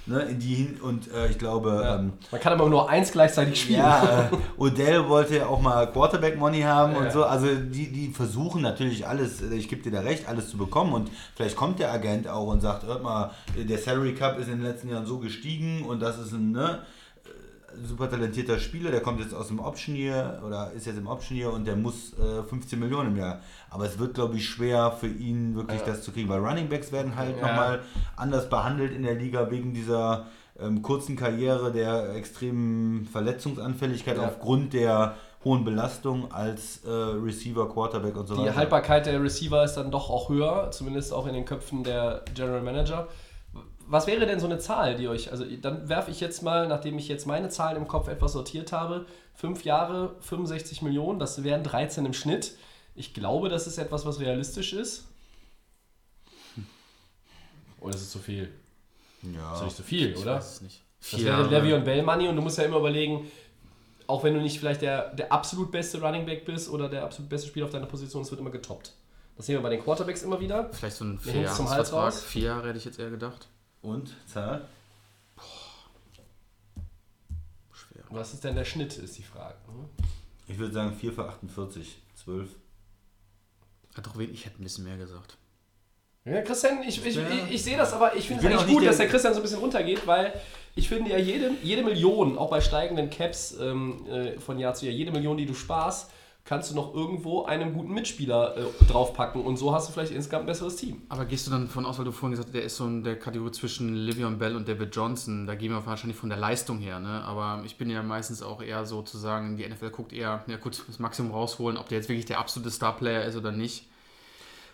ne, 0.09 0.21
in 0.23 0.39
die 0.39 0.55
hin 0.55 0.77
und 0.81 1.11
äh, 1.13 1.27
ich 1.29 1.37
glaube, 1.37 1.81
Ja. 1.83 1.95
ähm, 1.97 2.13
Man 2.31 2.41
kann 2.41 2.53
aber 2.53 2.67
nur 2.69 2.89
eins 2.89 3.11
gleichzeitig 3.11 3.61
spielen. 3.61 3.79
Ja, 3.79 4.29
äh, 4.31 4.35
Odell 4.61 5.07
wollte 5.07 5.37
ja 5.37 5.45
auch 5.47 5.61
mal 5.61 5.91
Quarterback-Money 5.91 6.61
haben 6.61 6.93
Ja. 6.93 6.99
und 6.99 7.11
so. 7.11 7.23
Also 7.23 7.47
die, 7.47 7.91
die 7.91 8.09
versuchen 8.13 8.61
natürlich 8.61 9.07
alles, 9.07 9.41
äh, 9.41 9.53
ich 9.55 9.69
gebe 9.69 9.81
dir 9.81 9.91
da 9.91 10.01
recht, 10.01 10.27
alles 10.27 10.49
zu 10.49 10.57
bekommen. 10.57 10.93
Und 10.93 11.09
vielleicht 11.35 11.55
kommt 11.55 11.79
der 11.79 11.91
Agent 11.93 12.27
auch 12.27 12.47
und 12.47 12.61
sagt, 12.61 12.85
hört 12.85 13.03
mal, 13.03 13.31
der 13.57 13.77
Salary 13.77 14.13
Cup 14.15 14.37
ist 14.39 14.47
in 14.47 14.57
den 14.57 14.63
letzten 14.63 14.89
Jahren 14.89 15.05
so 15.05 15.19
gestiegen 15.19 15.83
und 15.85 16.01
das 16.01 16.17
ist 16.19 16.31
ein 16.33 16.51
ne, 16.51 16.79
super 17.83 18.09
talentierter 18.09 18.59
Spieler, 18.59 18.91
der 18.91 19.01
kommt 19.01 19.19
jetzt 19.19 19.33
aus 19.33 19.47
dem 19.47 19.59
Option 19.59 19.95
Year 19.95 20.41
oder 20.45 20.71
ist 20.71 20.85
jetzt 20.85 20.97
im 20.97 21.07
Option 21.07 21.37
Year 21.37 21.51
und 21.53 21.65
der 21.65 21.75
muss 21.75 22.13
äh, 22.19 22.43
15 22.43 22.79
Millionen 22.79 23.09
im 23.11 23.17
Jahr. 23.17 23.39
Aber 23.69 23.85
es 23.85 23.97
wird, 23.99 24.13
glaube 24.15 24.35
ich, 24.37 24.47
schwer 24.47 24.91
für 24.91 25.07
ihn 25.07 25.55
wirklich 25.55 25.81
Ja. 25.81 25.87
das 25.87 26.01
zu 26.03 26.11
kriegen, 26.11 26.29
weil 26.29 26.39
Running 26.39 26.69
Backs 26.69 26.91
werden 26.91 27.15
halt 27.15 27.37
Ja. 27.39 27.47
nochmal 27.47 27.81
anders 28.15 28.49
behandelt 28.49 28.93
in 28.93 29.03
der 29.03 29.15
Liga 29.15 29.49
wegen 29.51 29.73
dieser 29.73 30.25
ähm, 30.61 30.81
kurzen 30.81 31.15
Karriere, 31.15 31.71
der 31.71 32.15
extremen 32.15 33.05
Verletzungsanfälligkeit 33.05 34.17
Ja. 34.17 34.25
aufgrund 34.27 34.73
der 34.73 35.15
hohen 35.45 35.63
Belastung 35.63 36.31
als 36.33 36.83
äh, 36.85 36.89
Receiver, 36.89 37.69
Quarterback 37.69 38.17
und 38.17 38.27
so 38.27 38.35
Die 38.35 38.41
weiter. 38.41 38.55
Haltbarkeit 38.57 39.05
der 39.05 39.23
Receiver 39.23 39.63
ist 39.63 39.75
dann 39.75 39.89
doch 39.89 40.09
auch 40.09 40.27
höher, 40.29 40.69
zumindest 40.71 41.13
auch 41.13 41.27
in 41.27 41.33
den 41.33 41.45
Köpfen 41.45 41.83
der 41.85 42.23
General 42.35 42.61
Manager. 42.61 43.07
Was 43.91 44.05
wäre 44.05 44.27
denn 44.27 44.39
so 44.39 44.45
eine 44.45 44.59
Zahl, 44.59 44.95
die 44.95 45.07
euch, 45.07 45.31
also 45.31 45.43
dann 45.45 45.89
werfe 45.89 46.11
ich 46.11 46.19
jetzt 46.19 46.43
mal, 46.43 46.67
nachdem 46.67 46.99
ich 46.99 47.07
jetzt 47.07 47.25
meine 47.25 47.49
Zahlen 47.49 47.75
im 47.77 47.87
Kopf 47.87 48.07
etwas 48.07 48.33
sortiert 48.33 48.71
habe, 48.71 49.07
fünf 49.33 49.63
Jahre, 49.65 50.15
65 50.19 50.83
Millionen, 50.83 51.17
das 51.17 51.43
wären 51.43 51.63
13 51.63 52.05
im 52.05 52.13
Schnitt. 52.13 52.55
Ich 52.93 53.15
glaube, 53.15 53.49
das 53.49 53.65
ist 53.65 53.79
etwas, 53.79 54.05
was 54.05 54.19
realistisch 54.19 54.73
ist. 54.73 55.07
Oder 57.79 57.95
ist 57.95 58.01
es 58.01 58.11
zu 58.11 58.19
viel? 58.19 58.51
ja. 59.23 59.49
Das 59.49 59.59
ist 59.59 59.63
nicht 59.65 59.77
zu 59.77 59.83
viel, 59.83 60.11
ich 60.11 60.17
oder? 60.19 60.35
weiß 60.35 60.53
es 60.53 60.61
nicht. 60.61 60.83
Das 60.99 61.09
Vier 61.09 61.25
wäre. 61.25 61.47
Levy 61.47 61.73
und 61.73 61.83
Bell 61.83 62.03
Money 62.03 62.27
und 62.27 62.35
du 62.35 62.41
musst 62.43 62.59
ja 62.59 62.65
immer 62.65 62.77
überlegen, 62.77 63.31
auch 64.05 64.23
wenn 64.23 64.35
du 64.35 64.41
nicht 64.41 64.59
vielleicht 64.59 64.83
der, 64.83 65.15
der 65.15 65.31
absolut 65.31 65.71
beste 65.71 65.99
Running 65.99 66.27
Back 66.27 66.45
bist 66.45 66.69
oder 66.69 66.89
der 66.89 67.05
absolut 67.05 67.29
beste 67.29 67.47
Spieler 67.47 67.65
auf 67.65 67.71
deiner 67.71 67.85
Position, 67.87 68.21
es 68.21 68.29
wird 68.29 68.39
immer 68.39 68.51
getoppt. 68.51 68.93
Das 69.35 69.47
sehen 69.47 69.55
wir 69.55 69.61
bei 69.63 69.69
den 69.69 69.81
Quarterbacks 69.81 70.21
immer 70.21 70.39
wieder. 70.39 70.69
Vielleicht 70.73 70.97
so 70.97 71.05
ein 71.05 71.13
Hals 71.13 71.23
Vierjahresvertrag. 71.23 71.93
raus. 71.93 72.21
Vier 72.23 72.43
Jahre 72.43 72.67
hätte 72.67 72.77
ich 72.77 72.85
jetzt 72.85 72.99
eher 72.99 73.09
gedacht. 73.09 73.47
Und 73.81 74.15
Zahl? 74.27 74.67
Schwer. 77.71 78.03
Was 78.09 78.33
ist 78.33 78.43
denn 78.43 78.55
der 78.55 78.65
Schnitt, 78.65 78.97
ist 78.97 79.17
die 79.17 79.23
Frage. 79.23 79.55
ne? 79.67 79.87
Ich 80.47 80.57
würde 80.57 80.73
sagen 80.73 80.93
4 80.93 81.13
für 81.13 81.29
48, 81.29 82.01
12. 82.15 82.49
Hat 83.95 84.05
doch 84.05 84.17
wen, 84.17 84.33
ich 84.33 84.45
hätte 84.45 84.61
ein 84.61 84.63
bisschen 84.63 84.83
mehr 84.83 84.97
gesagt. 84.97 85.37
Ja, 86.25 86.41
Christian, 86.41 86.83
ich, 86.83 87.03
ich, 87.05 87.17
ich, 87.17 87.51
ich 87.51 87.63
sehe 87.63 87.77
das, 87.77 87.93
aber 87.93 88.15
ich 88.15 88.27
finde 88.27 88.45
es 88.45 88.51
eigentlich 88.51 88.65
nicht 88.67 88.75
gut, 88.75 88.85
dass 88.85 88.97
der 88.97 89.07
Christian 89.07 89.33
so 89.33 89.39
ein 89.39 89.43
bisschen 89.43 89.59
runtergeht, 89.59 90.05
weil 90.05 90.33
ich 90.75 90.87
finde 90.87 91.11
ja 91.11 91.17
jede, 91.17 91.51
jede 91.63 91.83
Million, 91.83 92.37
auch 92.37 92.49
bei 92.49 92.61
steigenden 92.61 93.09
Caps 93.09 93.55
ähm, 93.59 94.05
äh, 94.07 94.39
von 94.39 94.59
Jahr 94.59 94.73
zu 94.73 94.85
Jahr, 94.85 94.93
jede 94.93 95.11
Million, 95.11 95.37
die 95.37 95.45
du 95.45 95.53
sparst, 95.53 96.11
kannst 96.45 96.71
du 96.71 96.75
noch 96.75 96.95
irgendwo 96.95 97.43
einen 97.43 97.73
guten 97.73 97.93
Mitspieler 97.93 98.57
äh, 98.57 98.61
draufpacken 98.87 99.41
und 99.41 99.57
so 99.57 99.71
hast 99.73 99.87
du 99.87 99.93
vielleicht 99.93 100.11
insgesamt 100.11 100.43
ein 100.43 100.47
besseres 100.47 100.75
Team. 100.77 101.01
Aber 101.09 101.25
gehst 101.25 101.45
du 101.45 101.51
dann 101.51 101.67
von 101.67 101.85
aus, 101.85 101.97
weil 101.99 102.05
du 102.05 102.11
vorhin 102.11 102.31
gesagt 102.31 102.47
hast, 102.49 102.55
der 102.55 102.63
ist 102.63 102.75
so 102.77 102.85
in 102.87 103.03
der 103.03 103.19
Kategorie 103.19 103.51
zwischen 103.51 103.93
Livion 103.95 104.39
Bell 104.39 104.55
und 104.55 104.67
David 104.67 104.95
Johnson, 104.95 105.45
da 105.45 105.53
gehen 105.53 105.71
wir 105.71 105.85
wahrscheinlich 105.85 106.17
von 106.17 106.29
der 106.29 106.39
Leistung 106.39 106.79
her, 106.79 106.99
ne? 106.99 107.23
Aber 107.23 107.61
ich 107.65 107.77
bin 107.77 107.89
ja 107.91 108.01
meistens 108.01 108.41
auch 108.41 108.61
eher 108.63 108.85
so 108.85 109.03
zu 109.03 109.17
sagen, 109.19 109.57
die 109.57 109.67
NFL 109.67 109.91
guckt 109.91 110.11
eher, 110.11 110.43
ja 110.47 110.57
gut, 110.57 110.81
das 110.87 110.97
Maximum 110.97 111.31
rausholen, 111.31 111.77
ob 111.77 111.87
der 111.89 111.99
jetzt 111.99 112.09
wirklich 112.09 112.25
der 112.25 112.39
absolute 112.39 112.71
Starplayer 112.71 113.25
ist 113.25 113.35
oder 113.35 113.51
nicht. 113.51 113.85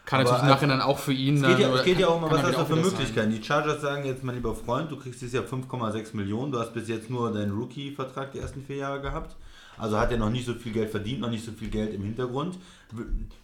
Kann 0.05 0.21
Aber 0.21 0.29
natürlich 0.29 0.43
im 0.43 0.51
als- 0.53 0.61
Nachhinein 0.61 0.81
auch 0.81 0.99
für 0.99 1.13
ihn 1.13 1.43
Es 1.43 1.49
geht, 1.49 1.59
ja, 1.59 1.67
dann- 1.67 1.77
es 1.79 1.83
geht 1.83 1.99
ja 1.99 2.07
auch 2.07 2.15
um, 2.21 2.21
kann 2.29 2.31
was 2.37 2.43
hast 2.43 2.53
du 2.53 2.57
auch 2.61 2.67
für 2.67 2.75
sein. 2.75 2.83
Möglichkeiten. 2.85 3.31
Die 3.31 3.43
Chargers 3.43 3.81
sagen 3.81 4.05
jetzt, 4.05 4.23
mein 4.23 4.35
lieber 4.35 4.53
Freund, 4.55 4.91
du 4.91 4.97
kriegst 4.97 5.19
dieses 5.19 5.33
Jahr 5.33 5.43
5,6 5.43 6.13
Millionen. 6.15 6.51
Du 6.51 6.59
hast 6.59 6.73
bis 6.73 6.87
jetzt 6.87 7.09
nur 7.09 7.33
deinen 7.33 7.51
Rookie-Vertrag 7.57 8.31
die 8.31 8.37
ersten 8.39 8.61
vier 8.63 8.75
Jahre 8.77 9.01
gehabt. 9.01 9.35
Also 9.77 9.97
hat 9.97 10.11
er 10.11 10.17
noch 10.17 10.29
nicht 10.29 10.45
so 10.45 10.53
viel 10.53 10.71
Geld 10.71 10.89
verdient, 10.89 11.21
noch 11.21 11.29
nicht 11.29 11.45
so 11.45 11.51
viel 11.51 11.69
Geld 11.69 11.93
im 11.93 12.03
Hintergrund. 12.03 12.57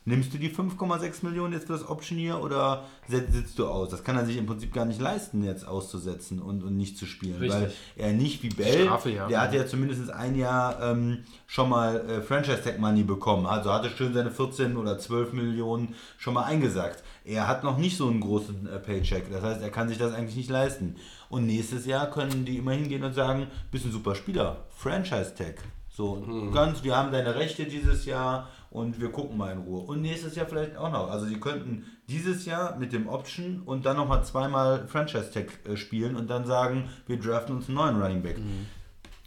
Nimmst 0.06 0.34
du 0.34 0.38
die 0.38 0.50
5,6 0.50 1.26
Millionen 1.26 1.54
jetzt 1.54 1.68
für 1.68 1.74
das 1.74 1.88
Option 1.88 2.18
hier 2.18 2.42
oder 2.42 2.86
sitzt 3.08 3.58
du 3.58 3.68
aus? 3.68 3.90
Das 3.90 4.04
kann 4.04 4.16
er 4.16 4.26
sich 4.26 4.38
im 4.38 4.46
Prinzip 4.46 4.74
gar 4.74 4.86
nicht 4.86 5.02
leisten, 5.02 5.44
jetzt 5.44 5.68
auszusetzen 5.68 6.40
und, 6.40 6.64
und 6.64 6.78
nicht 6.78 6.98
zu 6.98 7.06
spielen. 7.06 7.40
Richtig. 7.40 7.62
Weil 7.62 7.72
er 7.96 8.14
nicht 8.14 8.44
wie 8.44 8.50
Bell, 8.50 8.86
Strafe, 8.86 9.10
ja. 9.10 9.28
der 9.28 9.42
hat 9.42 9.54
ja 9.54 9.66
zumindest 9.66 10.10
ein 10.12 10.36
Jahr 10.36 10.82
ähm, 10.82 11.24
schon 11.48 11.70
mal 11.70 11.98
äh, 12.10 12.22
Franchise-Tag-Money 12.22 13.04
bekommen. 13.04 13.46
Also 13.46 13.72
hatte 13.72 13.90
schön 13.90 14.14
seine 14.14 14.32
14 14.32 14.78
oder 14.78 15.00
12 15.00 15.34
Millionen 15.34 15.96
schon 16.18 16.34
mal 16.34 16.44
eingesackt. 16.44 17.04
Er 17.26 17.48
hat 17.48 17.64
noch 17.64 17.78
nicht 17.78 17.98
so 17.98 18.08
einen 18.08 18.22
großen 18.22 18.68
äh, 18.68 18.80
Paycheck. 18.80 19.32
Das 19.32 19.44
heißt, 19.44 19.62
er 19.62 19.70
kann 19.70 19.90
sich 19.90 19.98
das 19.98 20.14
eigentlich 20.14 20.38
nicht 20.38 20.50
leisten. 20.50 20.96
Und 21.30 21.46
nächstes 21.46 21.86
Jahr 21.86 22.10
können 22.10 22.46
die 22.46 22.58
immer 22.58 22.72
hingehen 22.72 23.04
und 23.04 23.14
sagen, 23.14 23.48
bist 23.72 23.86
ein 23.86 23.92
super 23.92 24.16
Spieler. 24.16 24.66
Franchise-Tag. 24.70 25.64
So, 25.94 26.50
ganz, 26.54 26.84
wir 26.84 26.96
haben 26.96 27.12
deine 27.12 27.36
Rechte 27.36 27.66
dieses 27.66 28.06
Jahr 28.06 28.48
und 28.70 29.02
wir 29.02 29.12
gucken 29.12 29.38
mal 29.38 29.52
in 29.52 29.60
Ruhe. 29.60 29.82
Und 29.82 30.02
nächstes 30.02 30.36
Jahr 30.36 30.46
vielleicht 30.46 30.78
auch 30.78 30.90
noch. 30.90 31.10
Also 31.10 31.26
die 31.26 31.38
könnten 31.38 31.86
dieses 32.08 32.46
Jahr 32.46 32.78
mit 32.78 32.94
dem 32.94 33.10
Option 33.10 33.62
und 33.66 33.86
dann 33.86 33.98
nochmal 33.98 34.24
zweimal 34.24 34.88
Franchise-Tag 34.88 35.60
äh, 35.68 35.76
spielen 35.76 36.16
und 36.16 36.30
dann 36.30 36.46
sagen, 36.46 36.90
wir 37.08 37.20
draften 37.20 37.58
uns 37.58 37.68
einen 37.68 37.76
neuen 37.76 38.02
Running 38.02 38.22
Back. 38.22 38.38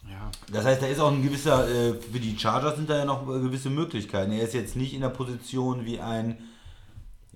Ja. 0.09 0.31
Das 0.53 0.65
heißt, 0.65 0.83
da 0.83 0.87
ist 0.87 1.01
auch 1.01 1.13
ein 1.13 1.23
gewisser, 1.23 1.69
äh, 1.69 1.95
für 1.95 2.19
die 2.19 2.39
Chargers 2.39 2.77
sind 2.77 2.89
da 2.89 2.97
ja 2.97 3.05
noch 3.05 3.23
äh, 3.29 3.41
gewisse 3.41 3.69
Möglichkeiten. 3.69 4.33
Er 4.33 4.45
ist 4.45 4.55
jetzt 4.55 4.75
nicht 4.75 4.95
in 4.95 5.03
der 5.03 5.11
Position 5.11 5.85
wie 5.85 6.01
ein, 6.01 6.39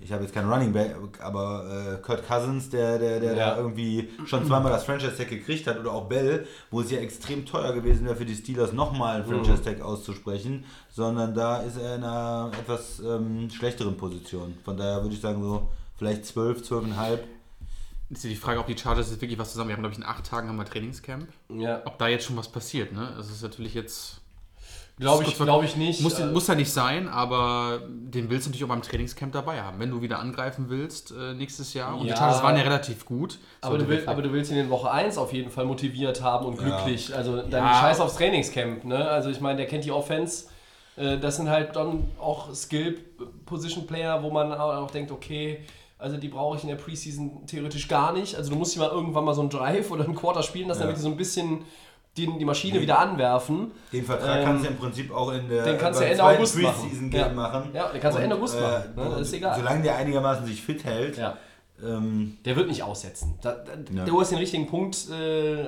ich 0.00 0.12
habe 0.12 0.22
jetzt 0.24 0.32
keinen 0.34 0.50
Running 0.50 0.72
Back, 0.72 0.94
aber 1.20 1.96
äh, 1.98 2.02
Kurt 2.02 2.26
Cousins, 2.26 2.70
der, 2.70 2.98
der, 2.98 3.20
der 3.20 3.34
Ja. 3.34 3.50
da 3.50 3.56
irgendwie 3.58 4.08
schon 4.26 4.46
zweimal 4.46 4.70
das 4.72 4.84
Franchise-Tag 4.84 5.28
gekriegt 5.28 5.66
hat, 5.66 5.78
oder 5.78 5.92
auch 5.92 6.08
Bell, 6.08 6.46
wo 6.70 6.80
es 6.80 6.90
ja 6.90 6.98
extrem 6.98 7.44
teuer 7.46 7.72
gewesen 7.72 8.04
wäre 8.06 8.16
für 8.16 8.24
die 8.24 8.34
Steelers 8.34 8.72
nochmal 8.72 9.22
ein 9.22 9.26
Franchise-Tag 9.26 9.80
auszusprechen, 9.80 10.64
sondern 10.90 11.34
da 11.34 11.58
ist 11.62 11.76
er 11.78 11.96
in 11.96 12.04
einer 12.04 12.50
etwas 12.60 13.00
ähm, 13.00 13.50
schlechteren 13.50 13.96
Position. 13.96 14.54
Von 14.64 14.76
daher 14.76 15.02
würde 15.02 15.14
ich 15.14 15.20
sagen, 15.20 15.42
so 15.42 15.68
vielleicht 15.96 16.26
12, 16.26 16.62
12,5. 16.62 17.18
Ist 18.10 18.24
ja 18.24 18.30
die 18.30 18.36
Frage, 18.36 18.58
ob 18.60 18.66
die 18.66 18.78
Chargers 18.78 19.10
jetzt 19.10 19.20
wirklich 19.20 19.38
was 19.38 19.50
zusammen. 19.52 19.68
Wir 19.68 19.76
haben, 19.76 19.82
glaube 19.82 19.92
ich, 19.92 19.98
in 19.98 20.06
acht 20.06 20.24
Tagen 20.24 20.48
haben 20.48 20.56
wir 20.56 20.64
Trainingscamp. 20.64 21.28
Ja, 21.50 21.82
Ob 21.84 21.98
da 21.98 22.08
jetzt 22.08 22.24
schon 22.24 22.36
was 22.38 22.48
passiert, 22.48 22.92
ne? 22.92 23.12
Das 23.16 23.28
ist 23.30 23.42
natürlich 23.42 23.74
jetzt. 23.74 24.20
Glaube 24.98 25.24
ich, 25.24 25.36
glaube 25.36 25.64
ich 25.64 25.76
nicht. 25.76 26.00
Muss, 26.02 26.18
Äh, 26.18 26.26
muss 26.26 26.46
ja 26.46 26.54
nicht 26.54 26.72
sein, 26.72 27.08
aber 27.08 27.80
den 27.88 28.28
willst 28.30 28.46
du 28.46 28.50
natürlich 28.50 28.64
auch 28.64 28.68
beim 28.68 28.82
Trainingscamp 28.82 29.32
dabei 29.32 29.62
haben. 29.62 29.78
Wenn 29.80 29.90
du 29.90 30.00
wieder 30.02 30.18
angreifen 30.18 30.66
willst 30.68 31.12
äh, 31.12 31.34
nächstes 31.34 31.74
Jahr. 31.74 31.96
Und 31.96 32.06
Ja. 32.06 32.14
die 32.14 32.18
Chargers 32.18 32.42
waren 32.42 32.56
ja 32.56 32.62
relativ 32.62 33.04
gut. 33.06 33.38
Aber 33.60 33.78
du, 33.78 33.88
will, 33.88 34.02
aber 34.06 34.22
du 34.22 34.32
willst 34.32 34.50
ihn 34.50 34.58
in 34.58 34.70
Woche 34.70 34.90
1 34.90 35.16
auf 35.18 35.32
jeden 35.32 35.50
Fall 35.50 35.64
motiviert 35.66 36.22
haben 36.22 36.46
und 36.46 36.58
glücklich. 36.58 37.14
Also 37.14 37.36
dann 37.42 37.50
Ja. 37.64 37.80
scheiß 37.80 38.00
aufs 38.00 38.16
Trainingscamp. 38.16 38.84
Ne? 38.84 38.96
Also 39.08 39.30
ich 39.30 39.40
meine, 39.40 39.56
der 39.58 39.66
kennt 39.66 39.84
die 39.84 39.92
Offense. 39.92 40.46
Äh, 40.96 41.18
Das 41.18 41.36
sind 41.36 41.48
halt 41.48 41.76
dann 41.76 42.04
auch 42.20 42.52
Skill-Position-Player, 42.54 44.22
wo 44.22 44.30
man 44.30 44.52
auch 44.52 44.90
denkt, 44.90 45.10
okay, 45.10 45.60
also 45.98 46.16
die 46.16 46.28
brauche 46.28 46.56
ich 46.56 46.62
in 46.62 46.68
der 46.68 46.76
Preseason 46.76 47.44
theoretisch 47.46 47.88
gar 47.88 48.12
nicht. 48.12 48.36
Also 48.36 48.50
du 48.52 48.56
musst 48.56 48.72
sie 48.72 48.78
mal 48.78 48.88
irgendwann 48.88 49.24
mal 49.24 49.34
so 49.34 49.40
einen 49.40 49.50
Drive 49.50 49.90
oder 49.90 50.04
einen 50.04 50.14
Quarter 50.14 50.42
spielen 50.42 50.68
lassen, 50.68 50.80
Ja. 50.80 50.86
damit 50.86 50.98
die 50.98 51.02
so 51.02 51.08
ein 51.08 51.16
bisschen 51.16 51.60
die, 52.18 52.38
die 52.38 52.44
Maschine 52.44 52.80
wieder 52.80 52.98
anwerfen. 52.98 53.70
Den 53.92 54.04
Vertrag 54.04 54.38
Ähm, 54.40 54.44
kannst 54.44 54.64
du 54.64 54.68
im 54.70 54.76
Prinzip 54.76 55.10
auch 55.14 55.32
in 55.32 55.48
der 55.48 55.64
den 55.64 55.78
kannst 55.78 56.00
du 56.00 56.04
Ende 56.04 56.22
August 56.24 56.58
machen. 56.58 56.82
Preseason-Game 56.82 57.20
Ja. 57.20 57.28
machen. 57.32 57.70
Ja, 57.72 57.88
den 57.88 58.00
kannst 58.00 58.18
du 58.18 58.22
Ende 58.22 58.36
August 58.36 58.60
machen, 58.60 58.94
ne? 58.96 59.10
Das 59.10 59.20
ist 59.20 59.32
egal. 59.32 59.56
Solange 59.58 59.82
der 59.82 59.96
einigermaßen 59.96 60.44
sich 60.46 60.60
fit 60.62 60.84
hält. 60.84 61.16
Ja. 61.16 61.36
Ähm, 61.82 62.36
Der 62.44 62.56
wird 62.56 62.66
nicht 62.68 62.82
aussetzen. 62.82 63.38
Da, 63.40 63.52
da, 63.52 63.72
Ja. 63.94 64.04
Du 64.04 64.20
hast 64.20 64.30
den 64.32 64.38
richtigen 64.38 64.66
Punkt 64.66 64.96
äh, 65.10 65.66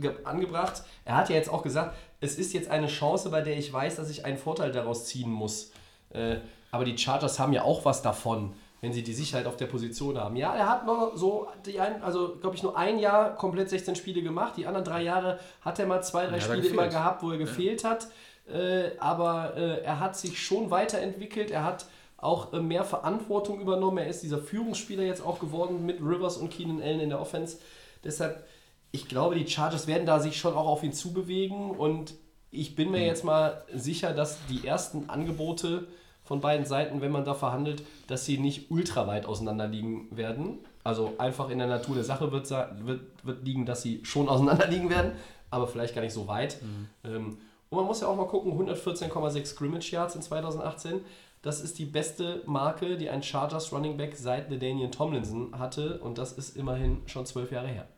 ge- 0.00 0.12
angebracht. 0.24 0.82
Er 1.04 1.16
hat 1.16 1.28
ja 1.28 1.36
jetzt 1.36 1.48
auch 1.50 1.62
gesagt, 1.62 1.94
es 2.20 2.34
ist 2.36 2.52
jetzt 2.52 2.68
eine 2.68 2.88
Chance, 2.88 3.30
bei 3.30 3.42
der 3.42 3.56
ich 3.56 3.72
weiß, 3.72 3.96
dass 3.96 4.10
ich 4.10 4.24
einen 4.24 4.38
Vorteil 4.38 4.72
daraus 4.72 5.06
ziehen 5.06 5.30
muss. 5.30 5.70
Äh, 6.10 6.36
aber 6.72 6.84
die 6.84 6.98
Chargers 6.98 7.38
haben 7.38 7.52
ja 7.52 7.62
auch 7.62 7.84
was 7.84 8.02
davon, 8.02 8.54
wenn 8.82 8.92
sie 8.92 9.02
die 9.02 9.14
Sicherheit 9.14 9.46
auf 9.46 9.56
der 9.56 9.66
Position 9.66 10.18
haben. 10.18 10.36
Ja, 10.36 10.54
er 10.54 10.68
hat 10.68 10.84
noch 10.86 11.16
so, 11.16 11.46
die 11.64 11.78
ein, 11.80 12.02
also 12.02 12.36
glaube 12.40 12.56
ich, 12.56 12.62
nur 12.64 12.76
ein 12.76 12.98
Jahr 12.98 13.34
komplett 13.36 13.70
16 13.70 13.94
Spiele 13.96 14.22
gemacht. 14.22 14.54
Die 14.56 14.66
anderen 14.66 14.84
drei 14.84 15.02
Jahre 15.02 15.38
hat 15.62 15.78
er 15.78 15.86
mal 15.86 16.02
zwei, 16.02 16.26
drei 16.26 16.38
Ja, 16.38 16.42
Spiele 16.42 16.66
immer 16.66 16.88
gehabt, 16.88 17.22
wo 17.22 17.30
er 17.30 17.38
gefehlt 17.38 17.84
hat. 17.84 18.08
Äh, 18.52 18.98
aber 18.98 19.56
äh, 19.56 19.82
er 19.84 20.00
hat 20.00 20.16
sich 20.16 20.42
schon 20.44 20.72
weiterentwickelt. 20.72 21.52
Er 21.52 21.64
hat 21.64 21.86
auch 22.16 22.52
äh, 22.52 22.60
mehr 22.60 22.82
Verantwortung 22.84 23.60
übernommen. 23.60 23.98
Er 23.98 24.08
ist 24.08 24.24
dieser 24.24 24.38
Führungsspieler 24.38 25.04
jetzt 25.04 25.24
auch 25.24 25.38
geworden 25.38 25.86
mit 25.86 26.00
Rivers 26.00 26.36
und 26.36 26.50
Keenan 26.50 26.82
Allen 26.82 26.98
in 27.00 27.10
der 27.10 27.20
Offense. 27.20 27.58
Deshalb, 28.02 28.44
ich 28.90 29.06
glaube, 29.08 29.36
die 29.36 29.46
Chargers 29.48 29.86
werden 29.86 30.06
da 30.06 30.18
sich 30.18 30.36
schon 30.36 30.54
auch 30.54 30.66
auf 30.66 30.82
ihn 30.82 30.92
zubewegen 30.92 31.70
und 31.70 32.14
ich 32.50 32.74
bin 32.74 32.90
mir 32.90 32.98
Mhm. 32.98 33.04
jetzt 33.06 33.24
mal 33.24 33.64
sicher, 33.72 34.12
dass 34.12 34.38
die 34.50 34.66
ersten 34.66 35.08
Angebote 35.08 35.86
von 36.24 36.40
beiden 36.40 36.64
Seiten, 36.64 37.00
wenn 37.00 37.12
man 37.12 37.24
da 37.24 37.34
verhandelt, 37.34 37.82
dass 38.06 38.24
sie 38.24 38.38
nicht 38.38 38.70
ultra 38.70 39.06
weit 39.06 39.26
auseinander 39.26 39.66
liegen 39.66 40.16
werden. 40.16 40.58
Also 40.84 41.14
einfach 41.18 41.48
in 41.48 41.58
der 41.58 41.66
Natur 41.66 41.94
der 41.94 42.04
Sache 42.04 42.32
wird, 42.32 42.50
wird, 42.50 43.00
wird 43.22 43.44
liegen, 43.44 43.66
dass 43.66 43.82
sie 43.82 44.00
schon 44.04 44.28
auseinander 44.28 44.66
liegen 44.68 44.90
werden, 44.90 45.12
aber 45.50 45.66
vielleicht 45.66 45.94
gar 45.94 46.02
nicht 46.02 46.14
so 46.14 46.28
weit. 46.28 46.58
Ähm, 47.04 47.38
und 47.70 47.78
man 47.78 47.86
muss 47.86 48.00
ja 48.00 48.08
auch 48.08 48.16
mal 48.16 48.26
gucken, 48.26 48.52
114,6 48.52 49.46
Scrimmage 49.46 49.92
Yards 49.92 50.14
in 50.14 50.22
2018. 50.22 51.00
Das 51.40 51.60
ist 51.60 51.78
die 51.78 51.86
beste 51.86 52.42
Marke, 52.46 52.96
die 52.96 53.10
ein 53.10 53.22
Chargers 53.22 53.72
Running 53.72 53.96
Back 53.96 54.14
seit 54.16 54.50
LaDainian 54.50 54.92
Tomlinson 54.92 55.58
hatte 55.58 55.98
und 55.98 56.18
das 56.18 56.32
ist 56.32 56.56
immerhin 56.56 57.02
schon 57.06 57.26
zwölf 57.26 57.50
Jahre 57.50 57.66
her. 57.66 57.88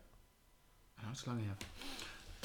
Ja, 1.03 1.13
ist 1.13 1.27
lange 1.27 1.43
her. 1.43 1.57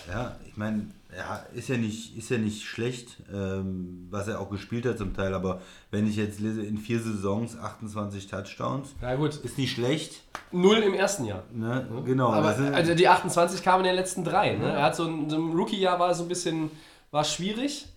ja, 0.09 0.35
ich 0.45 0.57
meine, 0.57 0.87
ja, 1.15 1.43
ist 1.53 1.69
ja 1.69 1.77
nicht, 1.77 2.17
ist 2.17 2.29
ja 2.29 2.37
nicht 2.37 2.63
schlecht, 2.65 3.17
ähm, 3.33 4.07
was 4.11 4.27
er 4.27 4.39
auch 4.39 4.49
gespielt 4.49 4.85
hat 4.85 4.97
zum 4.99 5.13
Teil, 5.15 5.33
aber 5.33 5.61
wenn 5.91 6.07
ich 6.07 6.15
jetzt 6.15 6.39
lese, 6.39 6.61
in 6.63 6.77
vier 6.77 6.99
Saisons 6.99 7.57
28 7.57 8.27
Touchdowns, 8.27 8.89
Na 9.01 9.15
gut, 9.15 9.35
ist 9.37 9.57
nicht 9.57 9.73
schlecht. 9.73 10.21
null 10.51 10.77
im 10.77 10.93
ersten 10.93 11.25
Jahr. 11.25 11.43
Ne? 11.51 11.87
Genau. 12.05 12.31
Aber 12.31 12.49
das 12.49 12.57
sind- 12.57 12.73
also 12.75 12.93
die 12.93 13.07
28 13.07 13.63
kamen 13.63 13.79
in 13.83 13.87
den 13.87 13.95
letzten 13.95 14.23
drei. 14.23 14.55
Ne? 14.55 14.71
Er 14.71 14.83
hat 14.83 14.95
so 14.95 15.05
ein, 15.05 15.29
so 15.29 15.37
ein 15.37 15.51
Rookie-Jahr 15.53 15.99
war 15.99 16.13
so 16.13 16.23
ein 16.23 16.29
bisschen 16.29 16.69
war 17.11 17.23
schwierig, 17.23 17.87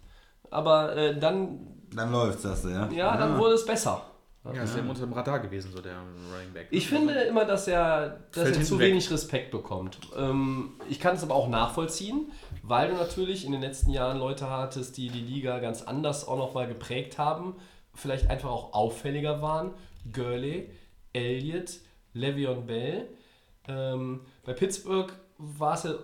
aber 0.50 0.96
äh, 0.96 1.18
dann 1.18 1.58
dann 1.94 2.10
läuft's, 2.10 2.42
du, 2.62 2.68
ja? 2.70 2.88
ja, 2.90 3.16
dann 3.18 3.36
wurde 3.38 3.52
es 3.54 3.66
besser. 3.66 4.02
Ja, 4.44 4.62
ist 4.64 4.76
ja 4.76 4.82
unter 4.82 5.02
dem 5.02 5.12
Radar 5.12 5.38
gewesen, 5.38 5.70
so 5.70 5.80
der 5.80 5.94
Running 5.94 6.52
Back. 6.52 6.66
Ich 6.70 6.88
finde 6.88 7.14
immer, 7.22 7.44
dass 7.44 7.68
er, 7.68 8.20
dass 8.32 8.42
Fällt 8.42 8.56
er 8.56 8.62
zu 8.64 8.78
weg. 8.78 8.88
wenig 8.90 9.08
Respekt 9.10 9.52
bekommt. 9.52 9.98
Ähm, 10.16 10.72
ich 10.88 10.98
kann 10.98 11.14
es 11.14 11.22
aber 11.22 11.36
auch 11.36 11.48
nachvollziehen, 11.48 12.32
weil 12.64 12.90
du 12.90 12.96
natürlich 12.96 13.44
in 13.44 13.52
den 13.52 13.60
letzten 13.60 13.90
Jahren 13.90 14.18
Leute 14.18 14.50
hattest, 14.50 14.96
die 14.96 15.10
die 15.10 15.20
Liga 15.20 15.60
ganz 15.60 15.82
anders 15.82 16.26
auch 16.26 16.36
nochmal 16.36 16.66
geprägt 16.66 17.18
haben, 17.18 17.54
vielleicht 17.94 18.30
einfach 18.30 18.50
auch 18.50 18.72
auffälliger 18.72 19.42
waren. 19.42 19.74
Gurley, 20.12 20.70
Elliott, 21.12 21.78
Le'Veon 22.14 22.62
Bell. 22.62 23.08
Ähm, 23.68 24.22
bei 24.44 24.54
Pittsburgh 24.54 25.12
war 25.38 25.74
es 25.74 25.84
ja 25.84 25.94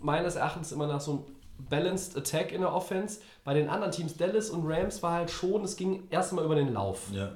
meines 0.00 0.36
Erachtens 0.36 0.70
immer 0.70 0.86
nach 0.86 1.00
so 1.00 1.10
einem 1.10 1.68
Balanced 1.68 2.16
Attack 2.16 2.52
in 2.52 2.60
der 2.60 2.72
Offense. 2.72 3.20
Bei 3.42 3.54
den 3.54 3.68
anderen 3.68 3.90
Teams, 3.90 4.16
Dallas 4.16 4.50
und 4.50 4.70
Rams, 4.70 5.02
war 5.02 5.14
halt 5.14 5.30
schon, 5.32 5.64
es 5.64 5.76
ging 5.76 6.04
erstmal 6.10 6.44
über 6.44 6.54
den 6.54 6.72
Lauf 6.72 7.08
Ja. 7.12 7.32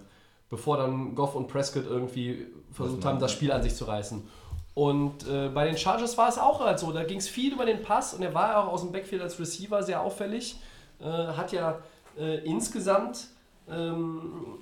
Bevor 0.53 0.77
dann 0.77 1.15
Goff 1.15 1.35
und 1.35 1.49
Prescott 1.49 1.87
irgendwie 1.89 2.47
versucht 2.73 3.07
haben, 3.07 3.19
das 3.19 3.33
Spiel 3.33 3.51
an 3.51 3.63
sich 3.63 3.75
zu 3.75 3.87
reißen. 3.87 4.23
Und 4.75 5.27
äh, 5.27 5.49
bei 5.49 5.65
den 5.65 5.79
Chargers 5.79 6.19
war 6.19 6.29
es 6.29 6.37
auch 6.39 6.61
halt 6.61 6.79
so, 6.79 6.93
da 6.93 7.05
ging 7.05 7.17
es 7.19 7.27
viel 7.27 7.55
über 7.55 7.65
den 7.65 7.83
Pass 7.83 8.13
und 8.13 8.23
er 8.23 8.35
war 8.35 8.51
ja 8.51 8.63
auch 8.63 8.69
aus 8.69 8.83
dem 8.83 8.93
Backfield 8.93 9.23
als 9.23 9.41
Receiver 9.41 9.83
sehr 9.83 10.03
auffällig. 10.03 10.57
Äh, 11.01 11.05
hat 11.05 11.53
ja 11.53 11.79
äh, 12.19 12.45
insgesamt, 12.45 13.29
ähm, 13.67 14.59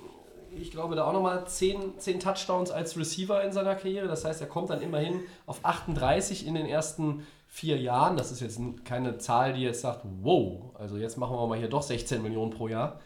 ich 0.57 0.71
glaube, 0.71 0.95
da 0.95 1.05
auch 1.05 1.13
nochmal 1.13 1.45
10, 1.45 1.99
10 1.99 2.21
Touchdowns 2.21 2.71
als 2.71 2.97
Receiver 2.97 3.43
in 3.43 3.51
seiner 3.51 3.75
Karriere. 3.75 4.07
Das 4.07 4.23
heißt, 4.23 4.39
er 4.39 4.47
kommt 4.47 4.69
dann 4.69 4.81
immerhin 4.81 5.19
auf 5.45 5.59
38 5.63 6.47
in 6.47 6.55
den 6.55 6.67
ersten 6.67 7.27
vier 7.49 7.77
Jahren. 7.77 8.15
Das 8.15 8.31
ist 8.31 8.39
jetzt 8.39 8.61
keine 8.85 9.17
Zahl, 9.17 9.51
die 9.51 9.61
jetzt 9.63 9.81
sagt, 9.81 10.05
wow, 10.21 10.73
also 10.79 10.95
jetzt 10.95 11.17
machen 11.17 11.35
wir 11.35 11.47
mal 11.47 11.59
hier 11.59 11.69
doch 11.69 11.83
16 11.83 12.21
Millionen 12.21 12.51
pro 12.51 12.69
Jahr. 12.69 13.01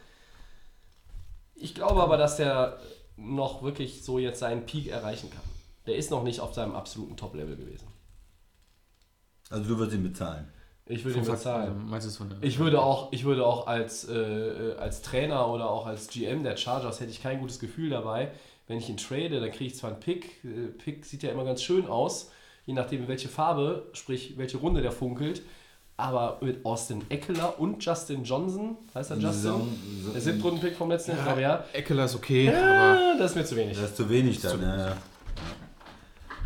Ich 1.55 1.73
glaube 1.73 2.01
aber, 2.01 2.17
dass 2.17 2.37
der 2.37 2.79
noch 3.17 3.63
wirklich 3.63 4.03
so 4.03 4.19
jetzt 4.19 4.39
seinen 4.39 4.65
Peak 4.65 4.87
erreichen 4.87 5.29
kann. 5.29 5.43
Der 5.87 5.95
ist 5.95 6.11
noch 6.11 6.23
nicht 6.23 6.39
auf 6.39 6.53
seinem 6.53 6.75
absoluten 6.75 7.15
Top-Level 7.15 7.55
gewesen. 7.55 7.87
Also 9.49 9.69
du 9.69 9.79
wirst 9.79 9.93
ihn 9.93 10.03
bezahlen. 10.03 10.51
Ich 10.87 11.03
würde 11.03 11.19
ihn 11.19 11.25
bezahlen. 11.25 11.87
Meinst 11.87 12.05
du 12.05 12.09
es 12.09 12.17
von 12.17 12.29
der 12.29 12.43
Ich 12.43 12.59
würde 12.59 12.81
auch, 12.81 13.11
ich 13.11 13.23
würde 13.23 13.45
auch 13.45 13.67
als, 13.67 14.07
äh, 14.07 14.75
als 14.77 15.01
Trainer 15.01 15.47
oder 15.47 15.69
auch 15.69 15.87
als 15.87 16.07
GM 16.07 16.43
der 16.43 16.57
Chargers 16.57 16.99
hätte 16.99 17.11
ich 17.11 17.23
kein 17.23 17.39
gutes 17.39 17.59
Gefühl 17.59 17.89
dabei. 17.89 18.31
Wenn 18.67 18.77
ich 18.77 18.89
ihn 18.89 18.97
trade, 18.97 19.39
dann 19.39 19.51
kriege 19.51 19.65
ich 19.65 19.75
zwar 19.75 19.91
einen 19.91 19.99
Pick. 19.99 20.43
Äh, 20.43 20.67
Pick 20.67 21.05
sieht 21.05 21.23
ja 21.23 21.31
immer 21.31 21.43
ganz 21.43 21.63
schön 21.63 21.87
aus, 21.87 22.31
je 22.65 22.73
nachdem 22.73 23.07
welche 23.07 23.29
Farbe, 23.29 23.89
sprich 23.93 24.37
welche 24.37 24.57
Runde 24.57 24.81
der 24.81 24.91
funkelt. 24.91 25.41
Aber 25.97 26.39
mit 26.41 26.65
Austin 26.65 27.03
Eckler 27.07 27.57
und 27.57 27.83
Justin 27.83 28.23
Johnson, 28.25 28.75
heißt 28.93 29.11
er 29.11 29.17
Justin? 29.17 29.31
Saison- 29.41 29.69
der 30.13 30.21
siebtrunden-Pick 30.21 30.75
vom 30.75 30.89
letzten 30.91 31.11
Jahr, 31.11 31.23
glaube 31.23 31.41
ja. 31.41 31.63
Eckler 31.71 32.03
ist 32.05 32.15
okay, 32.15 32.49
aber 32.49 32.57
ja. 32.59 33.17
Das 33.17 33.31
ist 33.31 33.37
mir 33.37 33.45
zu 33.45 33.55
wenig. 33.55 33.77
Das 33.77 33.91
ist 33.91 33.95
zu 33.97 34.09
wenig 34.09 34.41
dann. 34.41 34.59
Zu 34.59 34.65
ja, 34.65 34.77
ja. 34.89 34.97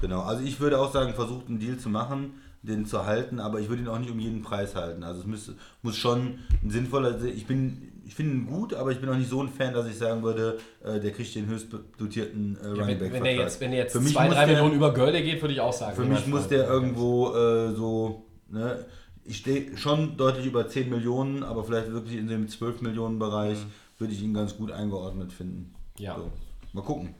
Genau, 0.01 0.21
also 0.21 0.43
ich 0.43 0.59
würde 0.59 0.79
auch 0.79 0.93
sagen, 0.93 1.13
versucht 1.13 1.47
einen 1.49 1.59
Deal 1.59 1.77
zu 1.77 1.89
machen, 1.89 2.39
den 2.61 2.85
zu 2.85 3.05
halten, 3.05 3.39
aber 3.39 3.59
ich 3.59 3.69
würde 3.69 3.81
ihn 3.81 3.87
auch 3.87 3.97
nicht 3.99 4.11
um 4.11 4.19
jeden 4.19 4.43
Preis 4.43 4.75
halten. 4.75 5.03
Also 5.03 5.21
es 5.21 5.25
muss, 5.25 5.51
muss 5.81 5.97
schon 5.97 6.39
ein 6.63 6.69
sinnvoller, 6.69 7.21
ich 7.23 7.47
bin, 7.47 7.91
ich 8.05 8.13
finde 8.15 8.35
ihn 8.35 8.45
gut, 8.47 8.73
aber 8.75 8.91
ich 8.91 8.99
bin 8.99 9.09
auch 9.09 9.15
nicht 9.15 9.29
so 9.29 9.41
ein 9.41 9.49
Fan, 9.49 9.73
dass 9.73 9.87
ich 9.87 9.97
sagen 9.97 10.21
würde, 10.23 10.57
äh, 10.83 10.99
der 10.99 11.11
kriegt 11.11 11.33
den 11.35 11.47
höchst 11.47 11.67
dotierten 11.97 12.55
äh, 12.61 12.67
Running 12.67 12.87
Wenn, 12.87 12.99
Back 12.99 13.13
wenn 13.13 13.23
der 13.23 13.35
jetzt, 13.35 13.59
wenn 13.59 13.71
der 13.71 13.79
jetzt 13.81 13.93
Für 13.93 13.99
mich 13.99 14.13
2, 14.13 14.25
muss 14.27 14.35
3 14.35 14.45
der- 14.45 14.55
Millionen 14.55 14.75
über 14.75 14.93
Gurley 14.93 15.23
geht, 15.23 15.41
würde 15.41 15.53
ich 15.55 15.59
auch 15.61 15.73
sagen. 15.73 15.95
Für 15.95 16.05
mich 16.05 16.27
muss 16.27 16.47
der 16.47 16.67
irgendwo 16.67 17.33
äh, 17.33 17.73
so, 17.73 18.25
ne, 18.49 18.85
ich 19.29 19.37
stehe 19.37 19.77
schon 19.77 20.17
deutlich 20.17 20.47
über 20.47 20.67
10 20.67 20.89
Millionen, 20.89 21.43
aber 21.43 21.63
vielleicht 21.63 21.91
wirklich 21.91 22.17
in 22.17 22.27
dem 22.27 22.49
12 22.49 22.81
Millionen 22.81 23.19
Bereich 23.19 23.59
würde 23.99 24.11
ich 24.11 24.23
ihn 24.23 24.33
ganz 24.33 24.57
gut 24.57 24.71
eingeordnet 24.71 25.31
finden. 25.31 25.75
Ja. 25.99 26.15
So, 26.15 26.31
mal 26.73 26.81
gucken. 26.81 27.13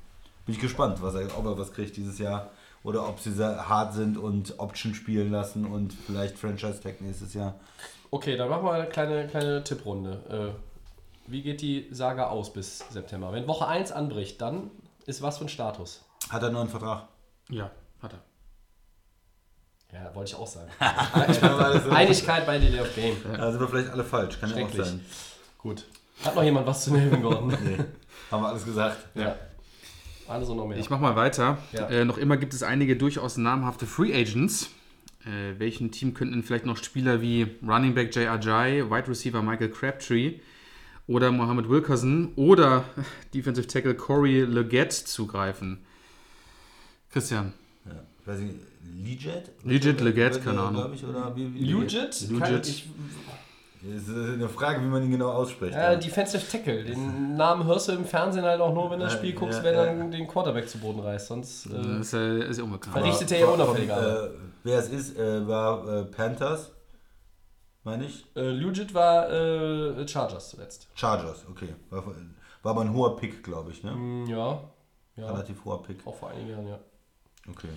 Bin 0.48 0.56
ich 0.56 0.60
gespannt, 0.60 1.04
was 1.04 1.14
er, 1.14 1.38
ob 1.38 1.46
er 1.46 1.58
was 1.58 1.72
kriegt 1.72 1.96
dieses 1.98 2.18
Jahr 2.18 2.50
oder 2.84 3.08
ob 3.08 3.20
sie 3.20 3.32
sehr 3.32 3.70
hart 3.70 3.94
sind 3.94 4.18
und 4.18 4.58
Option 4.58 4.96
spielen 4.96 5.32
lassen 5.32 5.66
und 5.66 5.94
vielleicht 5.94 6.40
Franchise 6.40 6.82
Tag 6.82 7.00
nächstes 7.00 7.36
Jahr. 7.36 7.60
Okay, 8.10 8.36
dann 8.38 8.50
machen 8.50 8.66
wir 8.66 8.72
eine 8.72 8.88
kleine, 8.88 9.28
kleine 9.28 9.64
Tipprunde. 9.64 10.56
Äh, 10.58 11.32
wie 11.32 11.44
geht 11.44 11.62
die 11.62 11.90
Saga 11.92 12.30
aus 12.30 12.52
bis 12.52 12.80
September? 12.90 13.32
Wenn 13.34 13.48
Woche 13.48 13.68
1 13.68 13.92
anbricht, 13.92 14.42
dann 14.42 14.72
ist 15.06 15.22
was 15.22 15.38
für 15.38 15.46
ein 15.46 15.50
Status? 15.50 16.04
Hat 16.30 16.42
er 16.42 16.48
einen 16.48 16.56
neuen 16.56 16.70
Vertrag? 16.70 17.08
ja. 17.50 17.70
Ja, 19.92 20.14
wollte 20.14 20.32
ich 20.32 20.36
auch 20.36 20.48
sagen. 20.48 20.70
Einigkeit 21.92 22.46
bei 22.46 22.60
Delay 22.60 22.82
of 22.82 22.94
Game. 22.96 23.16
Da 23.36 23.52
sind 23.52 23.60
wir 23.60 23.68
vielleicht 23.68 23.90
alle 23.90 24.04
falsch, 24.04 24.40
kann 24.40 24.56
ja 24.56 24.66
auch 24.66 24.72
sein. 24.74 25.04
Gut. 25.58 25.86
Hat 26.24 26.36
noch 26.36 26.44
jemand 26.44 26.68
was 26.68 26.84
zu 26.84 26.92
Melvin 26.92 27.22
Gordon? 27.22 27.50
Nee, 27.64 27.78
haben 28.32 28.44
wir 28.44 28.50
alles 28.50 28.66
gesagt. 28.66 28.98
ja. 29.16 29.36
Alles 30.28 30.48
und 30.50 30.58
noch 30.58 30.68
mehr. 30.68 30.78
Ich 30.78 30.92
mach 30.92 31.00
mal 31.00 31.16
weiter. 31.16 31.58
Ja. 31.72 31.88
Äh, 31.88 32.06
noch 32.06 32.20
immer 32.20 32.38
gibt 32.38 32.54
es 32.54 32.62
einige 32.62 32.96
durchaus 32.96 33.38
namhafte 33.38 33.88
Free 33.88 34.14
Agents. 34.14 34.70
Äh, 35.26 35.58
welchen 35.58 35.90
Team 35.92 36.14
könnten 36.14 36.44
vielleicht 36.44 36.68
noch 36.68 36.78
Spieler 36.78 37.20
wie 37.22 37.48
Running 37.68 37.96
Back 37.96 38.16
Jay 38.16 38.28
Ajay, 38.28 38.92
Wide 38.92 39.08
Receiver 39.08 39.42
Michael 39.42 39.70
Crabtree 39.72 40.36
oder 41.08 41.32
Mohammed 41.32 41.68
Wilkerson 41.68 42.32
oder 42.36 42.86
Defensive 43.34 43.66
Tackle 43.66 43.96
Corey 43.96 44.42
Leggett 44.42 44.94
zugreifen? 44.94 45.84
Christian. 47.12 47.54
Ja. 47.86 47.94
Ich 48.22 48.28
weiß 48.28 48.40
nicht, 48.42 48.56
Legit? 48.94 49.52
Legit, 49.64 50.02
Leggett, 50.02 50.34
Wird 50.36 50.44
keine 50.46 50.60
Ahnung. 50.62 50.82
glaub 50.82 50.94
Ich, 50.94 51.04
oder 51.06 51.36
wie, 51.36 51.54
wie 51.54 51.60
Legit? 51.74 52.22
Ich, 52.22 52.88
Das 53.82 54.08
ist 54.08 54.10
eine 54.10 54.50
Frage, 54.50 54.82
wie 54.82 54.88
man 54.88 55.04
ihn 55.04 55.12
genau 55.12 55.30
ausspricht. 55.32 55.74
äh, 55.76 55.98
Defensive 55.98 56.44
Tackle. 56.52 56.84
Den 56.84 57.36
Namen 57.38 57.66
hörst 57.66 57.88
du 57.88 57.94
im 57.94 58.04
Fernsehen 58.06 58.44
halt 58.44 58.60
auch 58.60 58.74
nur, 58.74 58.92
wenn 58.92 59.00
du 59.00 59.06
das 59.06 59.14
Ja, 59.14 59.20
Spiel 59.20 59.34
guckst, 59.34 59.60
ja, 59.60 59.64
wenn 59.64 59.74
ja. 59.76 59.84
er 59.86 60.04
den 60.10 60.28
Quarterback 60.28 60.68
zu 60.68 60.78
Boden 60.80 61.00
reißt. 61.00 61.28
Sonst. 61.28 61.68
Äh, 61.68 61.70
Das 61.74 62.08
ist, 62.08 62.14
ist 62.14 62.58
ja 62.58 62.64
unbekannt. 62.64 62.94
Verricht- 62.94 63.14
richtet 63.14 63.32
er 63.32 63.40
ja 63.40 63.46
unauffällig 63.48 63.90
äh, 63.90 64.30
Wer 64.64 64.80
es 64.80 64.90
ist, 64.90 65.18
äh, 65.18 65.48
war 65.48 65.88
äh, 65.88 66.04
Panthers, 66.06 66.72
meine 67.86 68.06
ich. 68.06 68.26
äh, 68.36 68.42
Legit 68.50 68.94
war 68.94 69.30
äh, 69.32 70.06
Chargers 70.08 70.50
zuletzt. 70.50 70.90
Chargers, 70.96 71.46
okay. 71.50 71.70
War, 71.90 72.04
war 72.64 72.72
aber 72.72 72.82
ein 72.82 72.94
hoher 72.94 73.16
Pick, 73.16 73.42
glaube 73.44 73.72
ich, 73.72 73.84
ne? 73.84 73.92
Mm, 73.94 74.26
Ja. 74.28 74.62
Ja. 75.16 75.32
Relativ 75.32 75.64
hoher 75.64 75.82
Pick. 75.84 76.06
Auch 76.06 76.16
vor 76.16 76.30
einigen 76.32 76.50
Jahren, 76.50 76.68
ja. 76.68 76.80
Okay. 77.50 77.68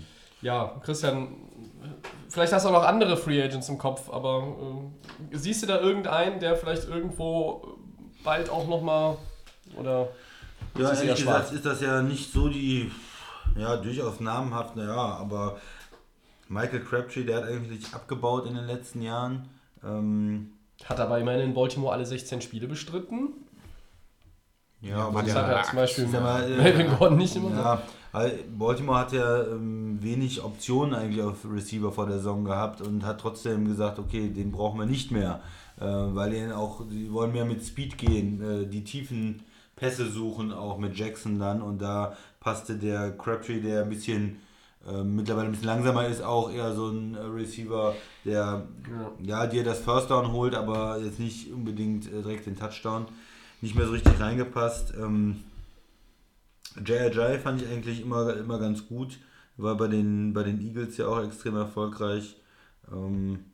Ja, 0.42 0.75
Christian, 0.84 1.28
vielleicht 2.28 2.52
hast 2.52 2.64
du 2.64 2.68
auch 2.70 2.72
noch 2.72 2.84
andere 2.84 3.16
Free 3.16 3.42
Agents 3.42 3.68
im 3.68 3.78
Kopf, 3.78 4.11
aber 4.11 4.90
äh, 5.33 5.37
siehst 5.37 5.62
du 5.62 5.66
da 5.66 5.81
irgendeinen, 5.81 6.40
der 6.40 6.57
vielleicht 6.57 6.88
irgendwo 6.88 7.78
bald 8.24 8.50
auch 8.50 8.66
nochmal 8.68 9.16
oder 9.76 10.09
Ja, 10.76 10.88
ehrlich 10.92 11.09
eher 11.09 11.16
schwach. 11.16 11.38
gesagt 11.38 11.52
ist 11.52 11.64
das 11.66 11.81
ja 11.81 12.02
nicht 12.02 12.33
so 12.33 12.48
die, 12.48 12.90
ja, 13.57 13.76
durchaus 13.76 14.20
namhaft, 14.20 14.76
naja, 14.76 14.96
aber 14.96 15.59
Michael 16.48 16.81
Crabtree, 16.85 17.24
der 17.24 17.37
hat 17.38 17.44
eigentlich 17.44 17.94
abgebaut 17.94 18.46
in 18.46 18.55
den 18.55 18.66
letzten 18.66 19.00
Jahren. 19.02 19.48
Ähm, 19.85 20.52
hat 20.85 20.98
aber 21.00 21.18
immerhin 21.18 21.40
in 21.42 21.55
Baltimore 21.55 21.92
alle 21.94 22.05
16 22.05 22.40
Spiele 22.42 22.66
bestritten. 22.66 23.28
ja, 24.81 25.07
aber 25.07 25.22
der- 25.22 25.35
hat 25.35 25.48
ja 25.57 25.62
zum 25.62 25.76
Beispiel 25.76 26.07
mal, 26.09 26.44
äh, 26.50 26.57
Melvin 26.57 26.88
Gordon 26.98 27.16
nicht 27.18 27.37
immer. 27.37 27.50
Ja, 27.50 27.74
weil 27.74 27.83
Baltimore 28.12 28.98
hat 28.98 29.12
ja 29.12 29.42
ähm, 29.42 30.03
wenig 30.03 30.44
Optionen 30.44 30.94
eigentlich 30.94 31.22
auf 31.22 31.46
Receiver 31.51 31.90
vor 31.92 32.07
der 32.07 32.18
Saison 32.18 32.44
gehabt 32.44 32.83
und 32.83 33.07
hat 33.07 33.20
trotzdem 33.20 33.66
gesagt, 33.66 33.98
okay, 33.98 34.29
den 34.29 34.53
brauchen 34.53 34.79
wir 34.79 34.87
nicht 34.87 35.11
mehr, 35.11 35.40
äh, 35.81 35.85
weil 35.85 36.31
die 36.31 36.53
auch, 36.53 36.83
die 36.90 37.11
wollen 37.11 37.33
mehr 37.33 37.46
mit 37.46 37.64
Speed 37.64 37.96
gehen, 37.96 38.42
äh, 38.42 38.66
die 38.66 38.85
tiefen 38.85 39.42
Pässe 39.77 40.11
suchen, 40.11 40.53
auch 40.53 40.77
mit 40.77 40.96
Jackson 40.96 41.38
dann 41.38 41.62
und 41.62 41.81
da 41.81 42.14
passte 42.38 42.77
der 42.77 43.16
Crabtree, 43.16 43.61
der 43.61 43.83
ein 43.83 43.88
bisschen 43.88 44.40
äh, 44.87 45.03
mittlerweile 45.03 45.46
ein 45.46 45.53
bisschen 45.53 45.68
langsamer 45.68 46.07
ist, 46.07 46.22
auch 46.22 46.53
eher 46.53 46.75
so 46.75 46.88
ein 46.88 47.14
äh, 47.14 47.20
Receiver, 47.20 47.94
der 48.27 48.66
ja. 49.22 49.46
dir 49.46 49.64
das 49.64 49.81
First 49.81 50.11
Down 50.11 50.33
holt, 50.33 50.55
aber 50.55 50.98
jetzt 50.98 51.18
nicht 51.18 51.51
unbedingt 51.51 52.07
äh, 52.07 52.22
direkt 52.22 52.44
den 52.44 52.59
Touchdown, 52.59 53.07
nicht 53.62 53.75
mehr 53.75 53.87
so 53.87 53.92
richtig 53.92 54.20
reingepasst. 54.20 54.92
Ähm, 55.01 55.44
J.R.J. 56.76 57.40
fand 57.40 57.62
ich 57.62 57.68
eigentlich 57.68 58.00
immer, 58.00 58.37
immer 58.37 58.58
ganz 58.58 58.87
gut. 58.87 59.18
War 59.56 59.76
bei 59.76 59.88
den, 59.88 60.32
bei 60.32 60.42
den 60.42 60.61
Eagles 60.61 60.96
ja 60.96 61.06
auch 61.06 61.22
extrem 61.22 61.56
erfolgreich. 61.56 62.37
Ähm, 62.90 63.44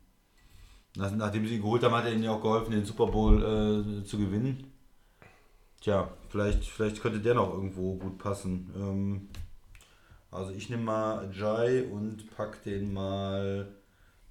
nach, 0.95 1.11
nachdem 1.11 1.45
sie 1.45 1.55
ihn 1.55 1.61
geholt 1.61 1.83
haben, 1.83 1.95
hat 1.95 2.05
er 2.05 2.13
ihnen 2.13 2.23
ja 2.23 2.31
auch 2.31 2.41
geholfen, 2.41 2.71
den 2.71 2.85
Super 2.85 3.07
Bowl 3.07 3.41
äh, 3.41 4.03
zu 4.05 4.17
gewinnen. 4.17 4.71
Tja, 5.81 6.09
vielleicht, 6.29 6.65
vielleicht 6.65 7.01
könnte 7.01 7.19
der 7.19 7.35
noch 7.35 7.53
irgendwo 7.53 7.95
gut 7.95 8.17
passen. 8.17 8.69
Ähm, 8.75 9.29
also 10.31 10.51
ich 10.51 10.69
nehme 10.69 10.83
mal 10.83 11.31
Jai 11.33 11.83
und 11.83 12.29
pack 12.35 12.63
den 12.63 12.93
mal 12.93 13.67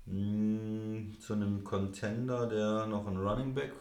mh, 0.07 1.19
zu 1.21 1.33
einem 1.33 1.65
Contender, 1.65 2.47
der 2.47 2.87
noch 2.87 3.07
einen 3.07 3.19
Running 3.19 3.55
Back 3.55 3.73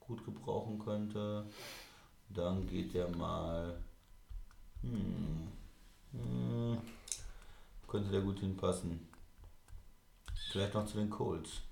gut 0.00 0.24
gebrauchen 0.24 0.78
könnte. 0.78 1.46
Dann 2.28 2.66
geht 2.66 2.94
der 2.94 3.08
mal. 3.16 3.78
Hm, 4.82 5.48
hm, 6.12 6.78
könnte 7.88 8.10
der 8.10 8.20
gut 8.20 8.40
hinpassen. 8.40 9.08
Vielleicht 10.50 10.74
noch 10.74 10.86
zu 10.86 10.98
den 10.98 11.08
Colts. 11.10 11.62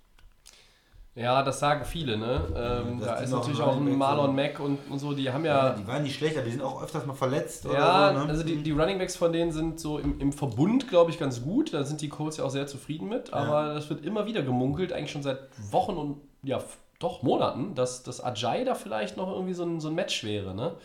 Ja, 1.17 1.43
das 1.43 1.59
sagen 1.59 1.85
viele, 1.85 2.17
ne? 2.17 2.41
Ähm, 2.57 3.01
dass 3.01 3.09
da 3.09 3.15
ist 3.17 3.31
natürlich 3.31 3.61
auch 3.61 3.77
ein 3.77 3.99
Marlon. 3.99 4.35
Mack 4.35 4.61
und, 4.61 4.79
und 4.89 4.99
so, 5.01 5.13
die 5.13 5.31
haben 5.31 5.45
Ja, 5.45 5.71
ja. 5.71 5.75
die 5.75 5.87
waren 5.87 6.05
nicht 6.05 6.17
schlecht, 6.17 6.37
aber 6.37 6.45
die 6.45 6.53
sind 6.53 6.63
auch 6.63 6.83
öfters 6.83 7.05
mal 7.05 7.15
verletzt. 7.15 7.65
Ja, 7.65 8.11
oder 8.11 8.21
so, 8.21 8.25
ne? 8.25 8.31
also 8.31 8.45
die, 8.45 8.63
die 8.63 8.71
Running 8.71 8.99
Backs 8.99 9.17
von 9.17 9.33
denen 9.33 9.51
sind 9.51 9.81
so 9.81 9.99
im, 9.99 10.21
im 10.21 10.33
Verbund, 10.33 10.89
glaube 10.89 11.11
ich, 11.11 11.19
ganz 11.19 11.43
gut. 11.43 11.75
Da 11.75 11.83
sind 11.83 12.01
die 12.01 12.09
Colts 12.09 12.37
ja 12.37 12.45
auch 12.45 12.51
sehr 12.51 12.69
zufrieden 12.69 13.09
mit. 13.09 13.33
Aber 13.33 13.75
das 13.75 13.91
wird 13.91 14.05
immer 14.05 14.27
wieder 14.27 14.43
gemunkelt, 14.43 14.93
eigentlich 14.93 15.11
schon 15.11 15.25
seit 15.25 15.41
Wochen 15.73 15.97
und 15.97 16.21
ja, 16.43 16.63
doch 17.01 17.23
Monaten, 17.23 17.75
dass 17.75 18.03
das 18.05 18.23
Ajay 18.23 18.65
da 18.65 18.75
vielleicht 18.75 19.17
noch 19.17 19.29
irgendwie 19.29 19.55
so 19.55 19.65
ein, 19.65 19.81
so 19.81 19.89
ein 19.89 19.95
Match 19.95 20.23
wäre, 20.23 20.55
ne? 20.55 20.77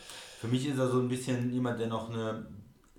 Für 0.45 0.51
mich 0.51 0.67
ist 0.67 0.77
er 0.77 0.87
so 0.87 0.99
ein 0.99 1.07
bisschen 1.07 1.51
jemand, 1.51 1.79
der 1.79 1.87
noch 1.87 2.11
eine, 2.11 2.45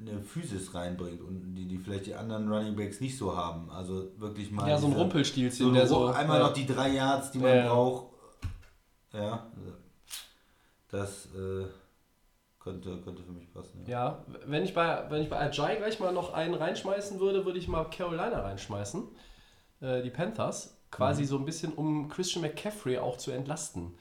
eine 0.00 0.20
Physis 0.20 0.74
reinbringt 0.74 1.20
und 1.20 1.54
die, 1.54 1.66
die 1.66 1.78
vielleicht 1.78 2.06
die 2.06 2.14
anderen 2.14 2.52
Running 2.52 2.74
Backs 2.74 3.00
nicht 3.00 3.16
so 3.16 3.36
haben. 3.36 3.70
Also 3.70 4.08
wirklich 4.16 4.50
mal. 4.50 4.68
Ja, 4.68 4.78
so 4.78 4.88
ein 4.88 4.94
Rumpelstilzchen, 4.94 5.66
so 5.66 5.72
der 5.72 5.86
so. 5.86 6.06
Einmal 6.06 6.40
ja. 6.40 6.46
noch 6.46 6.52
die 6.52 6.66
drei 6.66 6.88
Yards, 6.88 7.30
die 7.30 7.38
man 7.38 7.50
Ja, 7.50 7.56
ja. 7.56 7.68
braucht. 7.68 8.06
Ja, 9.12 9.46
das 10.90 11.26
äh, 11.26 11.66
könnte, 12.58 13.00
könnte 13.02 13.22
für 13.22 13.32
mich 13.32 13.52
passen. 13.54 13.84
Ja. 13.86 14.24
Ja, 14.26 14.26
wenn 14.46 14.64
ich 14.64 14.74
bei, 14.74 15.04
wenn 15.08 15.22
ich 15.22 15.30
bei 15.30 15.38
Ajay 15.38 15.76
gleich 15.76 16.00
mal 16.00 16.12
noch 16.12 16.34
einen 16.34 16.54
reinschmeißen 16.54 17.20
würde, 17.20 17.44
würde 17.46 17.60
ich 17.60 17.68
mal 17.68 17.84
Carolina 17.84 18.40
reinschmeißen. 18.40 19.04
Äh, 19.80 20.02
die 20.02 20.10
Panthers. 20.10 20.75
Quasi 20.90 21.22
Mhm. 21.22 21.26
so 21.26 21.38
ein 21.38 21.44
bisschen, 21.44 21.72
um 21.72 22.08
Christian 22.08 22.42
McCaffrey 22.42 22.98
auch 22.98 23.16
zu 23.16 23.30
entlasten. 23.32 23.94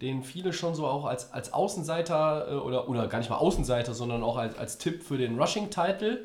Den 0.00 0.22
viele 0.22 0.52
schon 0.52 0.74
so 0.74 0.86
auch 0.86 1.04
als, 1.04 1.32
als 1.32 1.52
Außenseiter 1.52 2.48
äh, 2.50 2.54
oder, 2.56 2.88
oder 2.88 3.06
gar 3.06 3.18
nicht 3.18 3.30
mal 3.30 3.36
Außenseiter, 3.36 3.94
sondern 3.94 4.22
auch 4.22 4.36
als, 4.36 4.58
als 4.58 4.78
Tipp 4.78 5.02
für 5.02 5.16
den 5.16 5.38
Rushing-Title 5.38 6.24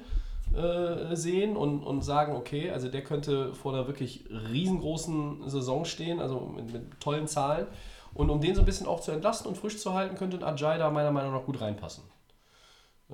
äh, 0.55 1.15
sehen 1.15 1.55
und, 1.55 1.83
und 1.83 2.01
sagen, 2.01 2.35
okay, 2.35 2.71
also 2.71 2.89
der 2.89 3.03
könnte 3.03 3.53
vor 3.53 3.73
einer 3.73 3.87
wirklich 3.87 4.25
riesengroßen 4.29 5.47
Saison 5.49 5.85
stehen, 5.85 6.19
also 6.19 6.39
mit, 6.39 6.73
mit 6.73 6.99
tollen 6.99 7.27
Zahlen. 7.27 7.67
Und 8.13 8.29
um 8.31 8.41
den 8.41 8.55
so 8.55 8.61
ein 8.61 8.65
bisschen 8.65 8.87
auch 8.87 9.01
zu 9.01 9.11
entlasten 9.11 9.47
und 9.47 9.55
frisch 9.55 9.77
zu 9.77 9.93
halten, 9.93 10.15
könnte 10.15 10.37
ein 10.37 10.43
Ajay 10.43 10.79
da 10.79 10.89
meiner 10.89 11.11
Meinung 11.11 11.33
nach 11.33 11.45
gut 11.45 11.61
reinpassen. 11.61 12.03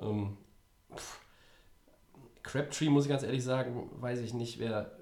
Ähm. 0.00 0.38
Crabtree, 2.42 2.88
muss 2.88 3.04
ich 3.04 3.10
ganz 3.10 3.22
ehrlich 3.22 3.42
sagen, 3.42 3.90
weiß 4.00 4.20
ich 4.20 4.34
nicht, 4.34 4.58
wer, 4.58 4.92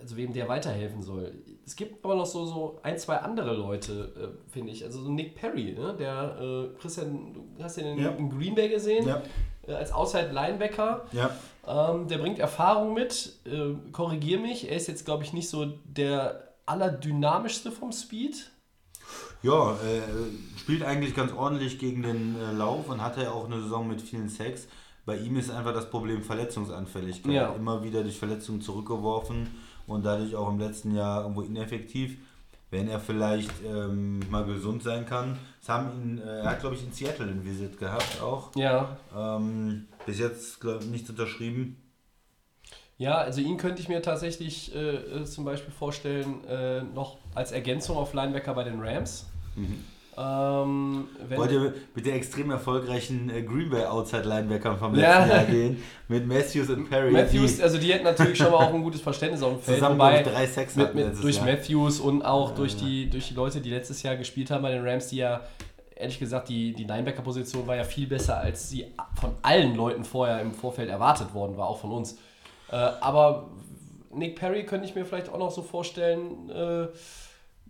also 0.00 0.16
wem 0.16 0.32
der 0.32 0.48
weiterhelfen 0.48 1.02
soll. 1.02 1.32
Es 1.66 1.76
gibt 1.76 2.04
aber 2.04 2.14
noch 2.14 2.26
so, 2.26 2.44
so 2.46 2.78
ein, 2.82 2.98
zwei 2.98 3.16
andere 3.18 3.54
Leute, 3.54 4.12
äh, 4.46 4.50
finde 4.50 4.72
ich. 4.72 4.84
Also 4.84 5.02
so 5.02 5.10
Nick 5.10 5.34
Perry, 5.34 5.72
ne? 5.72 5.94
der 5.98 6.38
äh, 6.40 6.78
Christian, 6.80 7.34
du 7.56 7.62
hast 7.62 7.76
den 7.76 7.86
in, 7.86 7.98
Ja. 7.98 8.10
in 8.10 8.30
Green 8.30 8.54
Bay 8.54 8.68
gesehen, 8.68 9.06
Ja, 9.06 9.22
äh, 9.66 9.72
als 9.74 9.92
Outside 9.92 10.30
Linebacker. 10.32 11.06
ja. 11.12 11.30
Ähm, 11.66 12.08
der 12.08 12.16
bringt 12.18 12.38
Erfahrung 12.38 12.94
mit, 12.94 13.34
äh, 13.44 13.74
korrigier 13.92 14.38
mich, 14.38 14.70
er 14.70 14.76
ist 14.76 14.86
jetzt, 14.88 15.04
glaube 15.04 15.22
ich, 15.24 15.34
nicht 15.34 15.50
so 15.50 15.66
der 15.84 16.54
allerdynamischste 16.64 17.70
vom 17.70 17.92
Speed. 17.92 18.50
Ja, 19.42 19.72
äh, 19.74 20.02
spielt 20.58 20.82
eigentlich 20.82 21.14
ganz 21.14 21.32
ordentlich 21.32 21.78
gegen 21.78 22.02
den 22.02 22.36
äh, 22.40 22.52
Lauf 22.52 22.88
und 22.88 23.02
hatte 23.02 23.22
ja 23.22 23.30
auch 23.32 23.44
eine 23.46 23.60
Saison 23.60 23.86
mit 23.86 24.00
vielen 24.02 24.28
Sacks. 24.28 24.66
Bei 25.06 25.16
ihm 25.16 25.36
ist 25.38 25.50
einfach 25.50 25.72
das 25.72 25.88
Problem 25.88 26.22
Verletzungsanfälligkeit. 26.22 27.32
Ja. 27.32 27.52
Immer 27.54 27.82
wieder 27.82 28.02
durch 28.02 28.18
Verletzungen 28.18 28.60
zurückgeworfen 28.60 29.48
und 29.88 30.04
dadurch 30.04 30.36
auch 30.36 30.48
im 30.48 30.60
letzten 30.60 30.94
Jahr 30.94 31.22
irgendwo 31.22 31.42
ineffektiv. 31.42 32.16
Wenn 32.70 32.88
er 32.88 33.00
vielleicht 33.00 33.50
ähm, 33.64 34.20
mal 34.30 34.44
gesund 34.44 34.82
sein 34.82 35.06
kann. 35.06 35.38
Es 35.62 35.70
haben 35.70 35.90
ihn, 35.90 36.18
äh, 36.18 36.40
er 36.40 36.50
hat 36.50 36.60
glaube 36.60 36.76
ich 36.76 36.84
in 36.84 36.92
Seattle 36.92 37.26
ein 37.26 37.42
Visit 37.42 37.78
gehabt 37.78 38.20
auch. 38.22 38.54
Ja, 38.54 38.98
Ähm, 39.16 39.86
bis 40.04 40.18
jetzt 40.18 40.60
glaub, 40.60 40.84
nichts 40.84 41.08
unterschrieben. 41.08 41.76
Ja, 42.98 43.14
also 43.14 43.40
ihn 43.40 43.56
könnte 43.56 43.80
ich 43.80 43.88
mir 43.88 44.02
tatsächlich 44.02 44.74
äh, 44.74 44.96
äh, 44.96 45.24
zum 45.24 45.44
Beispiel 45.44 45.72
vorstellen, 45.72 46.44
äh, 46.44 46.82
noch 46.82 47.16
als 47.34 47.52
Ergänzung 47.52 47.96
auf 47.96 48.12
Linebacker 48.12 48.52
bei 48.54 48.64
den 48.64 48.80
Rams. 48.80 49.26
Ähm, 50.20 51.06
wenn, 51.28 51.38
Wollt 51.38 51.52
ihr 51.52 51.74
mit 51.94 52.04
der 52.04 52.16
extrem 52.16 52.50
erfolgreichen 52.50 53.30
äh, 53.30 53.42
Green 53.42 53.70
Bay 53.70 53.84
Outside 53.84 54.24
Linebacker 54.28 54.76
vom 54.76 54.94
Ja. 54.96 55.20
letzten 55.20 55.30
Jahr 55.36 55.44
gehen? 55.44 55.82
Mit 56.08 56.26
Matthews 56.26 56.70
und 56.70 56.90
Perry. 56.90 57.12
Matthews, 57.12 57.60
also 57.60 57.78
die 57.78 57.92
hätten 57.92 58.04
natürlich 58.04 58.36
schon 58.36 58.50
mal 58.50 58.66
auch 58.66 58.74
ein 58.74 58.82
gutes 58.82 59.00
Verständnis 59.00 59.42
auf 59.42 59.52
dem 59.52 59.62
Feld. 59.62 59.78
zusammen 59.78 59.96
Wobei 59.96 60.22
drei 60.22 60.46
Sacks 60.46 60.74
mit, 60.74 60.92
mit, 60.94 61.22
durch 61.22 61.36
Jahr. 61.36 61.44
Matthews 61.46 62.00
und 62.00 62.22
auch 62.22 62.50
durch, 62.52 62.76
die, 62.76 63.08
durch 63.08 63.28
die 63.28 63.34
Leute, 63.34 63.60
die 63.60 63.70
letztes 63.70 64.02
Jahr 64.02 64.16
gespielt 64.16 64.50
haben 64.50 64.62
bei 64.62 64.72
den 64.72 64.84
Rams, 64.84 65.06
die 65.06 65.18
ja, 65.18 65.42
ehrlich 65.94 66.18
gesagt, 66.18 66.48
die, 66.48 66.72
die 66.74 66.84
Linebacker-Position 66.84 67.66
war 67.68 67.76
ja 67.76 67.84
viel 67.84 68.08
besser, 68.08 68.38
als 68.38 68.70
sie 68.70 68.86
von 69.20 69.30
allen 69.42 69.76
Leuten 69.76 70.02
vorher 70.02 70.40
im 70.40 70.52
Vorfeld 70.52 70.88
erwartet 70.88 71.32
worden 71.32 71.56
war, 71.56 71.68
auch 71.68 71.78
von 71.78 71.92
uns. 71.92 72.18
Äh, 72.72 72.74
aber 72.76 73.50
Nick 74.12 74.34
Perry 74.36 74.64
könnte 74.66 74.86
ich 74.86 74.96
mir 74.96 75.04
vielleicht 75.04 75.28
auch 75.28 75.38
noch 75.38 75.52
so 75.52 75.62
vorstellen, 75.62 76.50
äh, 76.50 76.88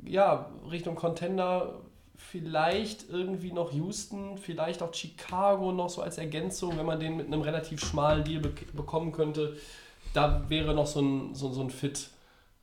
ja, 0.05 0.47
Richtung 0.71 0.95
Contender, 0.95 1.75
vielleicht 2.19 3.09
irgendwie 3.09 3.53
noch 3.53 3.73
Houston, 3.73 4.37
vielleicht 4.37 4.83
auch 4.83 4.93
Chicago 4.93 5.73
noch 5.73 5.89
so 5.89 6.03
als 6.03 6.19
Ergänzung, 6.19 6.77
wenn 6.77 6.85
man 6.85 7.01
den 7.01 7.17
mit 7.17 7.29
einem 7.29 7.41
relativ 7.41 7.81
schmalen 7.83 8.25
Deal 8.25 8.41
be 8.41 8.53
bekommen 8.75 9.13
könnte. 9.13 9.57
Da 10.13 10.45
wäre 10.51 10.75
noch 10.75 10.87
so 10.87 11.01
ein, 11.01 11.35
so, 11.35 11.53
so 11.53 11.63
ein 11.63 11.71
Fit, 11.71 12.11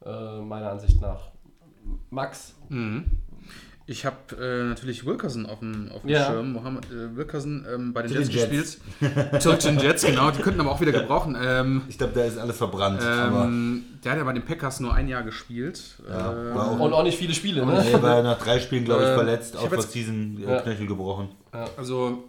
äh, 0.05 0.39
meiner 0.39 0.71
Ansicht 0.71 1.01
nach. 1.01 1.31
Max, 2.09 2.55
Ich 3.87 4.03
habe 4.03 4.17
äh, 4.41 4.63
natürlich 4.67 5.05
Wilkerson 5.05 5.45
auf 5.45 5.59
dem, 5.59 5.91
auf 5.91 6.01
dem 6.01 6.09
Ja. 6.09 6.25
Schirm. 6.25 6.53
Mohammed 6.53 6.85
äh, 6.85 7.15
Wilkerson 7.15 7.67
ähm, 7.71 7.93
bei 7.93 8.01
den 8.01 8.13
Jets, 8.13 8.29
den 8.29 8.35
Jets. 8.51 8.79
gespielt. 8.99 9.41
Zu 9.43 9.53
den 9.53 9.77
Jets, 9.77 10.03
genau. 10.03 10.31
Die 10.31 10.41
könnten 10.41 10.59
aber 10.59 10.71
auch 10.71 10.81
wieder 10.81 10.91
gebrauchen. 10.91 11.37
Ähm, 11.39 11.83
Ich 11.87 11.99
glaube, 11.99 12.13
da 12.15 12.23
ist 12.23 12.39
alles 12.39 12.57
verbrannt. 12.57 12.99
aber 13.03 13.43
ähm, 13.45 13.83
der 14.03 14.13
hat 14.13 14.17
ja 14.17 14.23
bei 14.23 14.33
den 14.33 14.43
Packers 14.43 14.79
nur 14.79 14.91
ein 14.93 15.07
Jahr 15.07 15.21
gespielt. 15.21 15.97
Ja, 16.09 16.31
Äh, 16.33 16.55
war 16.55 16.71
auch- 16.71 16.79
und 16.79 16.93
auch 16.93 17.03
nicht 17.03 17.17
viele 17.19 17.35
Spiele, 17.35 17.63
ne? 17.63 17.85
er 17.91 18.01
war 18.01 18.23
nach 18.23 18.39
drei 18.39 18.59
Spielen, 18.59 18.85
glaube 18.85 19.03
ich, 19.03 19.09
Ähm, 19.09 19.15
verletzt, 19.15 19.53
der 19.53 19.69
jetzt- 19.71 19.91
Season 19.91 20.37
äh, 20.43 20.49
Ja. 20.51 20.61
Knöchel 20.61 20.87
gebrochen. 20.87 21.29
Also, 21.77 22.23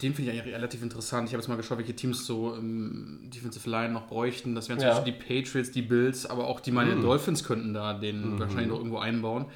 den 0.00 0.14
finde 0.14 0.30
ich 0.32 0.40
eigentlich 0.40 0.54
relativ 0.54 0.82
interessant. 0.82 1.28
Ich 1.28 1.34
habe 1.34 1.42
jetzt 1.42 1.48
mal 1.48 1.56
geschaut, 1.56 1.76
welche 1.78 1.94
Teams 1.94 2.24
so 2.26 2.54
im 2.54 3.28
Defensive 3.32 3.68
Line 3.68 3.92
noch 3.92 4.06
bräuchten. 4.06 4.54
Das 4.54 4.70
wären 4.70 4.78
zum 4.78 4.88
Ja. 4.88 4.94
Beispiel 4.94 5.12
die 5.12 5.18
Patriots, 5.42 5.70
die 5.70 5.82
Bills, 5.82 6.24
aber 6.24 6.46
auch 6.46 6.60
die 6.60 6.70
meine 6.72 6.96
Dolphins 6.96 7.44
könnten 7.44 7.74
da 7.74 7.92
den 7.92 8.40
wahrscheinlich 8.40 8.68
noch 8.68 8.78
irgendwo 8.78 8.98
einbauen. 8.98 9.46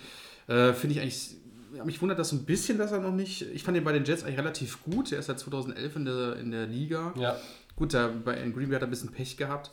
Äh, 0.49 0.73
finde 0.73 0.95
ich 0.95 1.01
eigentlich. 1.01 1.37
Ja, 1.75 1.85
mich 1.85 2.01
wundert 2.01 2.19
das 2.19 2.31
so 2.31 2.37
ein 2.37 2.45
bisschen, 2.45 2.79
dass 2.79 2.93
er 2.93 3.01
noch 3.01 3.13
nicht. 3.13 3.43
Ich 3.53 3.63
fand 3.63 3.77
ihn 3.77 3.85
bei 3.85 3.93
den 3.93 4.05
Jets 4.05 4.23
eigentlich 4.23 4.39
relativ 4.39 4.83
gut. 4.83 5.13
Er 5.13 5.19
ist 5.19 5.27
seit 5.27 5.39
2011 5.39 5.97
in 5.97 6.05
der, 6.07 6.37
in 6.37 6.51
der 6.51 6.67
Liga. 6.67 7.13
Ja. 7.19 7.37
Gut, 7.75 7.93
da 7.93 8.09
bei 8.09 8.35
in 8.41 8.55
Green 8.55 8.69
Bay 8.69 8.77
hat 8.77 8.83
er 8.83 8.89
ein 8.89 8.91
bisschen 8.91 9.13
Pech 9.13 9.37
gehabt. 9.37 9.71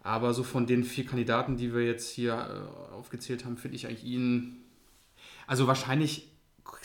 Aber 0.00 0.34
so 0.34 0.42
von 0.42 0.66
den 0.66 0.84
vier 0.84 1.06
Kandidaten, 1.06 1.56
die 1.56 1.72
wir 1.72 1.86
jetzt 1.86 2.10
hier 2.10 2.32
äh, 2.34 2.94
aufgezählt 2.94 3.44
haben, 3.44 3.56
finde 3.56 3.76
ich 3.76 3.86
eigentlich 3.86 4.04
ihn. 4.04 4.56
Also 5.46 5.66
wahrscheinlich 5.66 6.33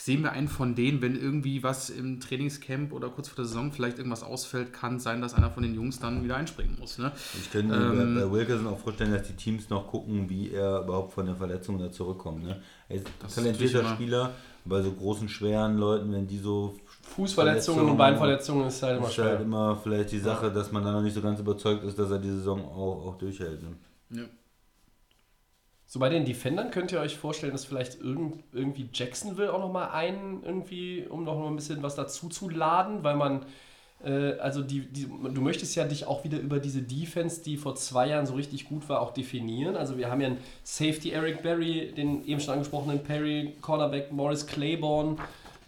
sehen 0.00 0.22
wir 0.22 0.32
einen 0.32 0.48
von 0.48 0.74
denen, 0.74 1.02
wenn 1.02 1.14
irgendwie 1.14 1.62
was 1.62 1.90
im 1.90 2.20
Trainingscamp 2.20 2.92
oder 2.92 3.08
kurz 3.10 3.28
vor 3.28 3.36
der 3.36 3.44
Saison 3.44 3.70
vielleicht 3.70 3.98
irgendwas 3.98 4.22
ausfällt, 4.22 4.72
kann 4.72 4.98
sein, 4.98 5.20
dass 5.20 5.34
einer 5.34 5.50
von 5.50 5.62
den 5.62 5.74
Jungs 5.74 5.98
dann 5.98 6.24
wieder 6.24 6.36
einspringen 6.36 6.76
muss. 6.80 6.98
Ne? 6.98 7.12
Ich 7.38 7.50
könnte 7.50 7.74
Ähm, 7.74 8.14
mir 8.14 8.22
bei 8.22 8.32
Wilkerson 8.32 8.66
auch 8.66 8.78
vorstellen, 8.78 9.12
dass 9.12 9.26
die 9.26 9.34
Teams 9.34 9.68
noch 9.68 9.86
gucken, 9.88 10.28
wie 10.30 10.50
er 10.50 10.82
überhaupt 10.82 11.12
von 11.12 11.26
der 11.26 11.36
Verletzung 11.36 11.78
da 11.78 11.92
zurückkommt. 11.92 12.44
Ne? 12.44 12.60
Er 12.88 12.96
ist 12.96 13.06
ein 13.06 13.28
talentierter 13.34 13.84
Spieler, 13.94 14.32
bei 14.64 14.82
so 14.82 14.92
großen, 14.92 15.28
schweren 15.28 15.78
Leuten, 15.78 16.12
wenn 16.12 16.26
die 16.26 16.38
so 16.38 16.76
Fußverletzungen 17.02 17.88
und 17.90 17.96
Beinverletzungen 17.96 18.66
ist 18.68 18.82
halt 18.82 18.98
immer 18.98 19.08
ist 19.08 19.18
halt 19.18 19.28
schwer. 19.36 19.40
immer 19.40 19.76
vielleicht 19.82 20.12
die 20.12 20.18
Sache, 20.18 20.50
dass 20.50 20.70
man 20.72 20.84
da 20.84 20.92
noch 20.92 21.02
nicht 21.02 21.14
so 21.14 21.22
ganz 21.22 21.40
überzeugt 21.40 21.84
ist, 21.84 21.98
dass 21.98 22.10
er 22.10 22.18
die 22.18 22.30
Saison 22.30 22.64
auch, 22.64 23.06
auch 23.06 23.18
durchhält. 23.18 23.62
Ne? 23.62 23.76
Ja. 24.10 24.22
So 25.92 25.98
bei 25.98 26.08
den 26.08 26.24
Defendern 26.24 26.70
könnt 26.70 26.92
ihr 26.92 27.00
euch 27.00 27.16
vorstellen, 27.16 27.50
dass 27.50 27.64
vielleicht 27.64 28.00
irgend, 28.00 28.44
irgendwie 28.52 28.88
Jacksonville 28.94 29.52
auch 29.52 29.58
nochmal 29.58 29.90
einen 29.90 30.40
irgendwie, 30.44 31.04
um 31.10 31.24
noch 31.24 31.36
mal 31.36 31.48
ein 31.48 31.56
bisschen 31.56 31.82
was 31.82 31.96
dazu 31.96 32.28
zu 32.28 32.48
laden, 32.48 33.02
weil 33.02 33.16
man, 33.16 33.44
äh, 34.04 34.34
also 34.34 34.62
die, 34.62 34.82
die, 34.82 35.06
du 35.08 35.40
möchtest 35.40 35.74
ja 35.74 35.84
dich 35.84 36.06
auch 36.06 36.22
wieder 36.22 36.38
über 36.38 36.60
diese 36.60 36.80
Defense, 36.80 37.42
die 37.42 37.56
vor 37.56 37.74
zwei 37.74 38.06
Jahren 38.06 38.24
so 38.24 38.34
richtig 38.34 38.68
gut 38.68 38.88
war, 38.88 39.00
auch 39.00 39.12
definieren. 39.12 39.74
Also 39.74 39.98
wir 39.98 40.08
haben 40.08 40.20
ja 40.20 40.28
einen 40.28 40.38
Safety 40.62 41.10
Eric 41.10 41.42
Berry, 41.42 41.92
den 41.92 42.24
eben 42.24 42.40
schon 42.40 42.54
angesprochenen 42.54 43.02
Perry, 43.02 43.56
Cornerback 43.60 44.12
Morris 44.12 44.46
Claiborne. 44.46 45.16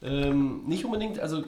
Ähm, 0.02 0.62
nicht 0.68 0.84
unbedingt, 0.84 1.18
also 1.18 1.42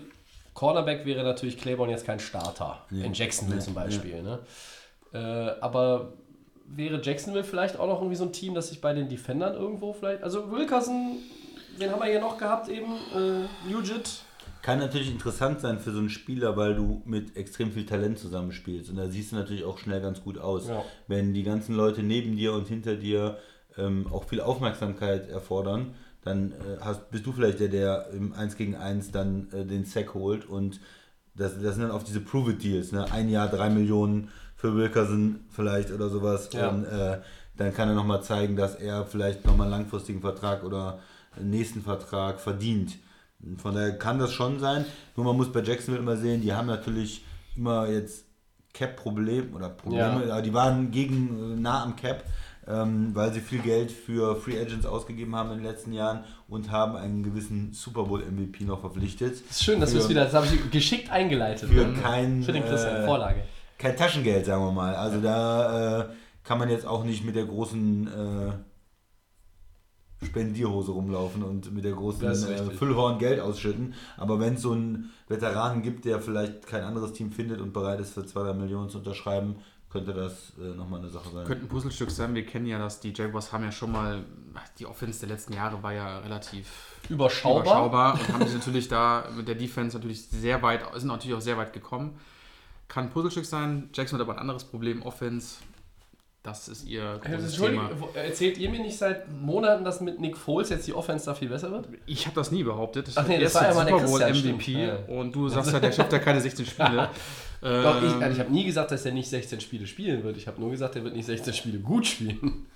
Cornerback 0.53 1.07
wäre 1.07 1.23
natürlich 1.23 1.59
Claiborne 1.59 1.93
jetzt 1.93 2.07
kein 2.07 2.19
Starter. 2.19 2.85
Ja. 2.91 3.05
In 3.05 3.13
Jacksonville 3.13 3.61
Ja, 3.61 3.65
zum 3.65 3.75
Beispiel. 3.75 4.21
Ne? 4.21 4.41
Äh, 5.13 5.61
aber 5.61 6.15
wäre 6.67 7.01
Jacksonville 7.03 7.45
vielleicht 7.45 7.79
auch 7.79 7.87
noch 7.87 7.99
irgendwie 8.01 8.17
so 8.17 8.25
ein 8.25 8.33
Team, 8.33 8.55
das 8.55 8.69
sich 8.69 8.81
bei 8.81 8.93
den 8.93 9.09
Defendern 9.09 9.55
irgendwo 9.55 9.93
vielleicht. 9.93 10.23
Also 10.23 10.51
Wilkerson, 10.51 11.17
wen 11.79 11.91
haben 11.91 12.01
wir 12.01 12.11
hier 12.11 12.21
noch 12.21 12.39
gehabt 12.39 12.69
eben? 12.69 12.93
Äh, 13.15 13.71
Nugent. 13.71 14.25
Kann 14.63 14.79
natürlich 14.79 15.11
interessant 15.11 15.61
sein 15.61 15.79
für 15.79 15.93
so 15.93 15.99
einen 15.99 16.09
Spieler, 16.09 16.57
weil 16.57 16.75
du 16.75 17.03
mit 17.05 17.37
extrem 17.37 17.73
viel 17.73 17.85
Talent 17.85 18.19
zusammenspielst. 18.19 18.89
Und 18.89 18.97
da 18.97 19.09
siehst 19.09 19.33
du 19.33 19.37
natürlich 19.37 19.65
auch 19.65 19.77
schnell 19.77 20.01
ganz 20.01 20.23
gut 20.23 20.39
aus. 20.39 20.69
Ja. 20.69 20.83
Wenn 21.07 21.35
die 21.35 21.43
ganzen 21.43 21.75
Leute 21.75 22.03
neben 22.03 22.37
dir 22.37 22.55
und 22.55 22.67
hinter 22.67 22.97
dir 22.97 23.37
ähm, 23.77 24.07
auch 24.11 24.25
viel 24.25 24.41
Aufmerksamkeit 24.41 25.29
erfordern, 25.29 25.95
dann 26.23 26.53
äh, 26.53 26.81
hast, 26.81 27.11
bist 27.11 27.27
du 27.27 27.33
vielleicht 27.33 27.61
der, 27.61 27.69
der 27.69 28.09
im 28.15 28.33
1 28.33 28.57
gegen 28.57 28.75
1 28.75 29.11
dann 29.11 29.49
äh, 29.53 29.67
den 29.67 29.85
Sack 29.85 30.15
holt. 30.15 30.47
Und 30.47 30.81
das, 31.35 31.61
das 31.61 31.75
sind 31.75 31.83
dann 31.83 31.91
auf 31.91 32.05
diese 32.05 32.21
Prove-It-Deals. 32.21 32.93
Ne? 32.93 33.11
Ein 33.13 33.29
Jahr, 33.29 33.49
drei 33.49 33.69
Millionen 33.69 34.31
für 34.65 34.75
Wilkerson 34.75 35.41
vielleicht 35.51 35.91
oder 35.91 36.09
sowas. 36.09 36.49
Ja. 36.55 36.69
Und 36.71 36.87
äh, 36.87 37.19
dann 37.59 37.75
kann 37.75 37.91
er 37.91 37.95
nochmal 37.95 38.23
zeigen, 38.23 38.57
dass 38.57 38.75
er 38.75 39.05
vielleicht 39.05 39.45
nochmal 39.45 39.67
einen 39.67 39.83
langfristigen 39.83 40.23
Vertrag 40.23 40.65
oder 40.65 41.01
einen 41.37 41.51
nächsten 41.51 41.83
Vertrag 41.83 42.41
verdient. 42.41 42.97
Von 43.59 43.75
daher 43.75 43.99
kann 43.99 44.19
das 44.19 44.33
schon 44.33 44.59
sein. 44.59 44.87
Nur 45.17 45.27
man 45.27 45.37
muss 45.37 45.53
bei 45.53 45.61
Jacksonville 45.61 46.03
immer 46.03 46.17
sehen, 46.17 46.41
die 46.41 46.55
haben 46.55 46.67
natürlich 46.67 47.27
immer 47.55 47.89
jetzt 47.91 48.25
Cap-Problem 48.73 49.55
oder 49.55 49.69
Probleme, 49.69 50.25
Ja. 50.27 50.33
aber 50.33 50.43
die 50.43 50.55
waren 50.55 50.91
gegen 50.91 51.59
äh, 51.59 51.61
nah 51.61 51.83
am 51.83 51.95
Cap, 51.95 52.25
ähm, 52.67 53.11
weil 53.13 53.35
sie 53.35 53.41
viel 53.41 53.61
Geld 53.61 53.93
für 53.93 54.35
Free 54.35 54.59
Agents 54.59 54.87
ausgegeben 54.87 55.37
haben 55.37 55.51
in 55.51 55.59
den 55.59 55.67
letzten 55.67 55.93
Jahren 55.93 56.25
und 56.49 56.71
haben 56.71 56.97
einen 56.97 57.23
gewissen 57.23 57.75
Super 57.75 58.05
Bowl 58.05 58.25
MVP 58.25 58.65
noch 58.65 58.81
verpflichtet. 58.81 59.43
Ist 59.51 59.63
schön, 59.63 59.79
dass 59.79 59.93
du 59.93 59.99
es 59.99 60.09
wieder, 60.09 60.25
das 60.25 60.33
habe 60.33 60.47
ich 60.47 60.71
geschickt 60.71 61.13
eingeleitet. 61.13 61.69
Für 61.69 61.85
ne? 61.85 61.99
kein, 62.01 62.43
Für 62.43 62.53
den 62.53 62.65
Christian, 62.65 63.03
äh, 63.03 63.05
Vorlage. 63.05 63.45
Kein 63.85 63.97
Taschengeld, 63.97 64.47
sagen 64.47 64.65
wir 64.65 64.73
mal. 64.73 64.95
Also 64.95 65.21
da 65.21 66.01
äh, 66.01 66.09
kann 66.43 66.59
man 66.59 66.71
jetzt 66.71 66.87
auch 66.87 67.05
nicht 67.05 67.23
mit 67.23 67.37
der 67.37 67.45
großen 67.45 68.09
äh, 68.09 68.53
Spendierhose 70.25 70.93
rumlaufen 70.93 71.43
und 71.43 71.71
mit 71.71 71.85
der 71.85 71.93
großen 71.93 72.27
äh. 72.27 72.71
Füllhorn 72.71 73.19
Geld 73.19 73.41
ausschütten. 73.41 73.93
Aber 74.17 74.41
wenn 74.41 74.55
es 74.55 74.63
so 74.63 74.73
einen 74.73 75.11
Veteranen 75.29 75.83
gibt, 75.83 76.07
der 76.07 76.23
vielleicht 76.23 76.67
kein 76.67 76.83
anderes 76.83 77.13
Team 77.13 77.31
findet 77.31 77.61
und 77.61 77.75
bereit 77.75 78.01
ist, 78.01 78.15
für 78.15 78.25
2, 78.25 78.45
3 78.45 78.55
Millionen 78.55 78.89
zu 78.89 78.99
unterschreiben, 78.99 79.57
könnte 79.91 80.15
das 80.15 80.55
äh, 80.59 80.75
nochmal 80.75 81.01
eine 81.01 81.11
Sache 81.11 81.29
sein. 81.31 81.45
Könnte 81.47 81.67
ein 81.67 81.69
Puzzlestück 81.69 82.11
sein. 82.11 82.35
Wir 82.35 82.47
kennen 82.47 82.67
ja 82.67 82.79
das, 82.79 83.01
die 83.01 83.13
Jaguars 83.15 83.53
haben 83.53 83.65
ja 83.65 83.71
schon 83.71 83.93
mal, 83.93 84.25
die 84.79 84.87
Offense 84.87 85.21
der 85.21 85.29
letzten 85.29 85.53
Jahre 85.53 85.83
war 85.83 85.93
ja 85.93 86.21
relativ 86.21 86.69
Überschaubar. 87.11 87.63
überschaubar 87.63 88.15
und 88.15 88.29
haben 88.33 88.47
sich 88.47 88.55
natürlich 88.55 88.89
da 88.89 89.29
mit 89.37 89.47
der 89.47 89.57
Defense 89.57 89.95
natürlich 89.95 90.27
sehr 90.27 90.63
weit, 90.63 90.81
sind 90.97 91.09
natürlich 91.09 91.37
auch 91.37 91.43
sehr 91.43 91.59
weit 91.59 91.75
gekommen. 91.75 92.19
Kann 92.89 93.05
ein 93.05 93.11
Puzzlestück 93.11 93.45
sein. 93.47 93.89
Jackson 93.95 94.19
hat 94.19 94.25
aber 94.27 94.35
ein 94.35 94.39
anderes 94.41 94.65
Problem, 94.65 95.03
Offense. 95.03 95.57
Das 96.43 96.69
ist 96.69 96.85
ihr 96.85 97.03
Äh, 97.25 97.29
großes 97.31 97.53
Entschuldigung, 97.53 97.89
Thema. 97.89 98.09
erzählt 98.17 98.59
ihr 98.59 98.69
mir 98.69 98.81
nicht 98.81 98.99
seit 98.99 99.31
Monaten, 99.33 99.83
dass 99.83 100.03
mit 100.03 100.21
Nick 100.21 100.37
Foles 100.37 100.69
jetzt 100.69 100.87
die 100.87 100.93
Offense 100.93 101.25
da 101.25 101.35
viel 101.35 101.49
besser 101.49 101.71
wird? 101.71 101.89
Ich 102.05 102.27
habe 102.27 102.35
das 102.37 102.51
nie 102.51 102.63
behauptet. 102.63 103.11
Ach 103.15 103.27
nee, 103.27 103.39
das 103.39 103.55
ist 103.55 103.55
war 103.55 103.69
ja 103.69 103.75
mal 103.75 103.87
der 103.87 103.99
Super 103.99 104.11
Bowl 104.11 104.21
Christian, 104.21 104.55
MVP 104.57 104.63
stimmt. 104.63 105.09
Ja. 105.09 105.15
und 105.17 105.33
du 105.35 105.49
sagst 105.49 105.73
ja, 105.73 105.81
der 105.81 105.93
schafft 105.93 106.13
ja 106.13 106.19
keine 106.19 106.41
16 106.43 106.67
Spiele. 106.67 107.09
Doch, 107.63 108.03
ich, 108.03 108.13
Ähm, 108.13 108.23
also 108.23 108.33
ich 108.35 108.41
habe 108.41 108.53
nie 108.53 108.65
gesagt, 108.65 108.91
dass 108.91 109.07
er 109.07 109.13
nicht 109.13 109.31
16 109.31 109.63
Spiele 109.63 109.87
spielen 109.87 110.23
wird. 110.23 110.37
Ich 110.37 110.47
habe 110.47 110.61
nur 110.61 110.71
gesagt, 110.71 110.97
er 110.97 111.05
wird 111.05 111.15
nicht 111.17 111.25
16 111.25 111.55
Spiele 111.55 111.79
gut 111.79 112.07
spielen. 112.07 112.67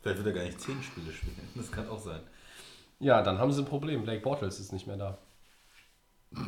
Vielleicht 0.00 0.18
wird 0.18 0.26
er 0.26 0.32
gar 0.32 0.44
nicht 0.44 0.60
10 0.60 0.82
Spiele 0.82 1.12
spielen. 1.12 1.36
Das 1.54 1.70
kann 1.70 1.88
auch 1.88 2.00
sein. 2.00 2.20
Ja, 2.98 3.22
dann 3.22 3.38
haben 3.38 3.52
sie 3.52 3.62
ein 3.62 3.66
Problem. 3.66 4.02
Blake 4.02 4.20
Bortles 4.22 4.58
ist 4.58 4.72
nicht 4.72 4.88
mehr 4.88 4.96
da. 4.96 5.16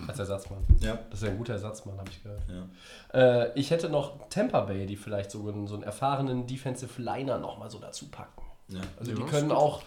Als 0.08 0.18
Ersatzmann. 0.18 0.64
Ja. 0.80 0.98
Das 1.10 1.20
ist 1.20 1.26
ja 1.26 1.32
ein 1.32 1.38
guter 1.38 1.54
Ersatzmann, 1.54 1.98
habe 1.98 2.08
ich 2.10 2.22
gehört. 2.22 2.42
ja. 2.48 3.18
Äh, 3.44 3.52
ich 3.58 3.70
hätte 3.70 3.88
noch 3.88 4.28
Tampa 4.30 4.60
Bay, 4.62 4.86
die 4.86 4.96
vielleicht 4.96 5.30
so 5.30 5.46
einen, 5.48 5.66
so 5.66 5.74
einen 5.74 5.82
erfahrenen 5.82 6.46
Defensive 6.46 7.00
Liner 7.02 7.38
nochmal 7.38 7.70
so 7.70 7.78
dazu 7.78 8.08
packen. 8.10 8.42
ja. 8.68 8.80
Also 8.98 9.12
Ja, 9.12 9.16
die 9.18 9.24
können 9.24 9.48
gut. 9.50 9.58
auch 9.58 9.82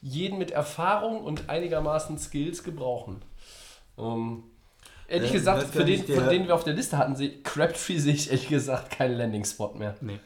jeden 0.00 0.38
mit 0.38 0.50
Erfahrung 0.50 1.22
und 1.22 1.48
einigermaßen 1.48 2.18
Skills 2.18 2.64
gebrauchen. 2.64 3.22
Ähm, 3.98 4.42
ehrlich 5.06 5.30
Äh, 5.30 5.34
gesagt, 5.34 5.62
für 5.68 5.84
den, 5.84 6.04
von 6.06 6.28
denen 6.28 6.46
wir 6.48 6.54
auf 6.54 6.64
der 6.64 6.74
Liste 6.74 6.96
hatten, 6.98 7.14
sie 7.14 7.42
Crabtree 7.42 7.98
sehe 7.98 8.14
ich 8.14 8.28
ehrlich 8.30 8.48
gesagt 8.48 8.90
keinen 8.90 9.16
Landing-Spot 9.18 9.74
mehr. 9.74 9.94
nee. 10.00 10.18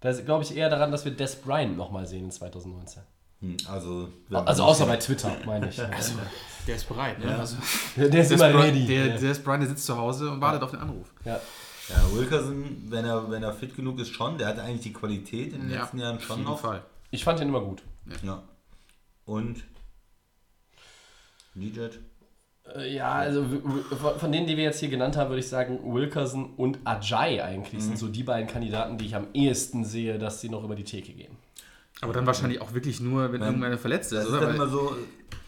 Da 0.00 0.12
glaube 0.12 0.44
ich 0.44 0.54
eher 0.56 0.68
daran, 0.68 0.92
dass 0.92 1.04
wir 1.04 1.12
Des 1.12 1.36
Bryant 1.36 1.76
nochmal 1.76 2.06
sehen 2.06 2.24
in 2.26 2.30
2019. 2.30 3.02
Hm, 3.40 3.56
Also, 3.68 4.08
Also 4.30 4.62
außer 4.64 4.86
bei 4.86 4.96
Twitter, 4.98 5.32
meine 5.46 5.68
ich. 5.68 5.78
Also, 5.96 6.12
der 6.66 6.76
ist 6.76 6.88
bereit. 6.88 7.18
Ne? 7.18 7.30
Ja. 7.30 7.38
Also, 7.38 7.56
der 7.96 8.04
ist 8.06 8.12
der, 8.12 8.20
immer 8.38 8.48
ist 8.48 8.52
Brian, 8.54 8.56
ready. 8.56 8.86
der, 8.86 9.06
ja. 9.06 9.16
der 9.18 9.30
ist 9.30 9.44
Brian, 9.44 9.60
der 9.60 9.68
sitzt 9.68 9.86
zu 9.86 9.96
Hause 9.96 10.30
und 10.30 10.40
wartet 10.40 10.62
auf 10.62 10.70
den 10.70 10.80
Anruf. 10.80 11.12
ja. 11.24 11.40
Ja, 11.88 12.02
Wilkerson, 12.12 12.82
wenn 12.88 13.04
er, 13.04 13.30
wenn 13.30 13.44
er 13.44 13.52
fit 13.52 13.76
genug 13.76 14.00
ist, 14.00 14.08
schon. 14.12 14.38
Der 14.38 14.48
hatte 14.48 14.60
eigentlich 14.60 14.80
die 14.80 14.92
Qualität 14.92 15.52
in 15.52 15.60
den 15.60 15.70
letzten 15.70 16.00
Jahren 16.00 16.16
auf 16.16 16.24
schon 16.24 16.38
jeden 16.38 16.50
noch. 16.50 16.58
Fall. 16.58 16.82
Ich 17.12 17.22
fand 17.22 17.38
ihn 17.40 17.46
immer 17.46 17.60
gut. 17.60 17.84
Ja. 18.24 18.42
Und 19.24 19.62
Lijet? 21.54 22.00
Äh, 22.74 22.92
Ja, 22.92 23.12
also 23.12 23.46
von 24.18 24.32
denen, 24.32 24.48
die 24.48 24.56
wir 24.56 24.64
jetzt 24.64 24.80
hier 24.80 24.88
genannt 24.88 25.16
haben, 25.16 25.30
würde 25.30 25.38
ich 25.38 25.48
sagen, 25.48 25.78
Wilkerson 25.94 26.54
und 26.56 26.78
Ajay 26.84 27.40
eigentlich 27.40 27.84
sind 27.84 27.98
so 27.98 28.08
die 28.08 28.24
beiden 28.24 28.48
Kandidaten, 28.48 28.98
die 28.98 29.06
ich 29.06 29.14
am 29.14 29.28
ehesten 29.32 29.84
sehe, 29.84 30.18
dass 30.18 30.40
sie 30.40 30.48
noch 30.48 30.64
über 30.64 30.74
die 30.74 30.82
Theke 30.82 31.12
gehen. 31.12 31.36
Aber 32.02 32.12
dann 32.12 32.26
wahrscheinlich 32.26 32.60
auch 32.60 32.74
wirklich 32.74 33.00
nur, 33.00 33.32
wenn 33.32 33.40
Nein. 33.40 33.48
irgendeiner 33.50 33.78
verletzt 33.78 34.12
ist, 34.12 34.18
Das 34.18 34.26
ist 34.28 34.32
oder? 34.34 34.54
immer 34.54 34.68
so, 34.68 34.96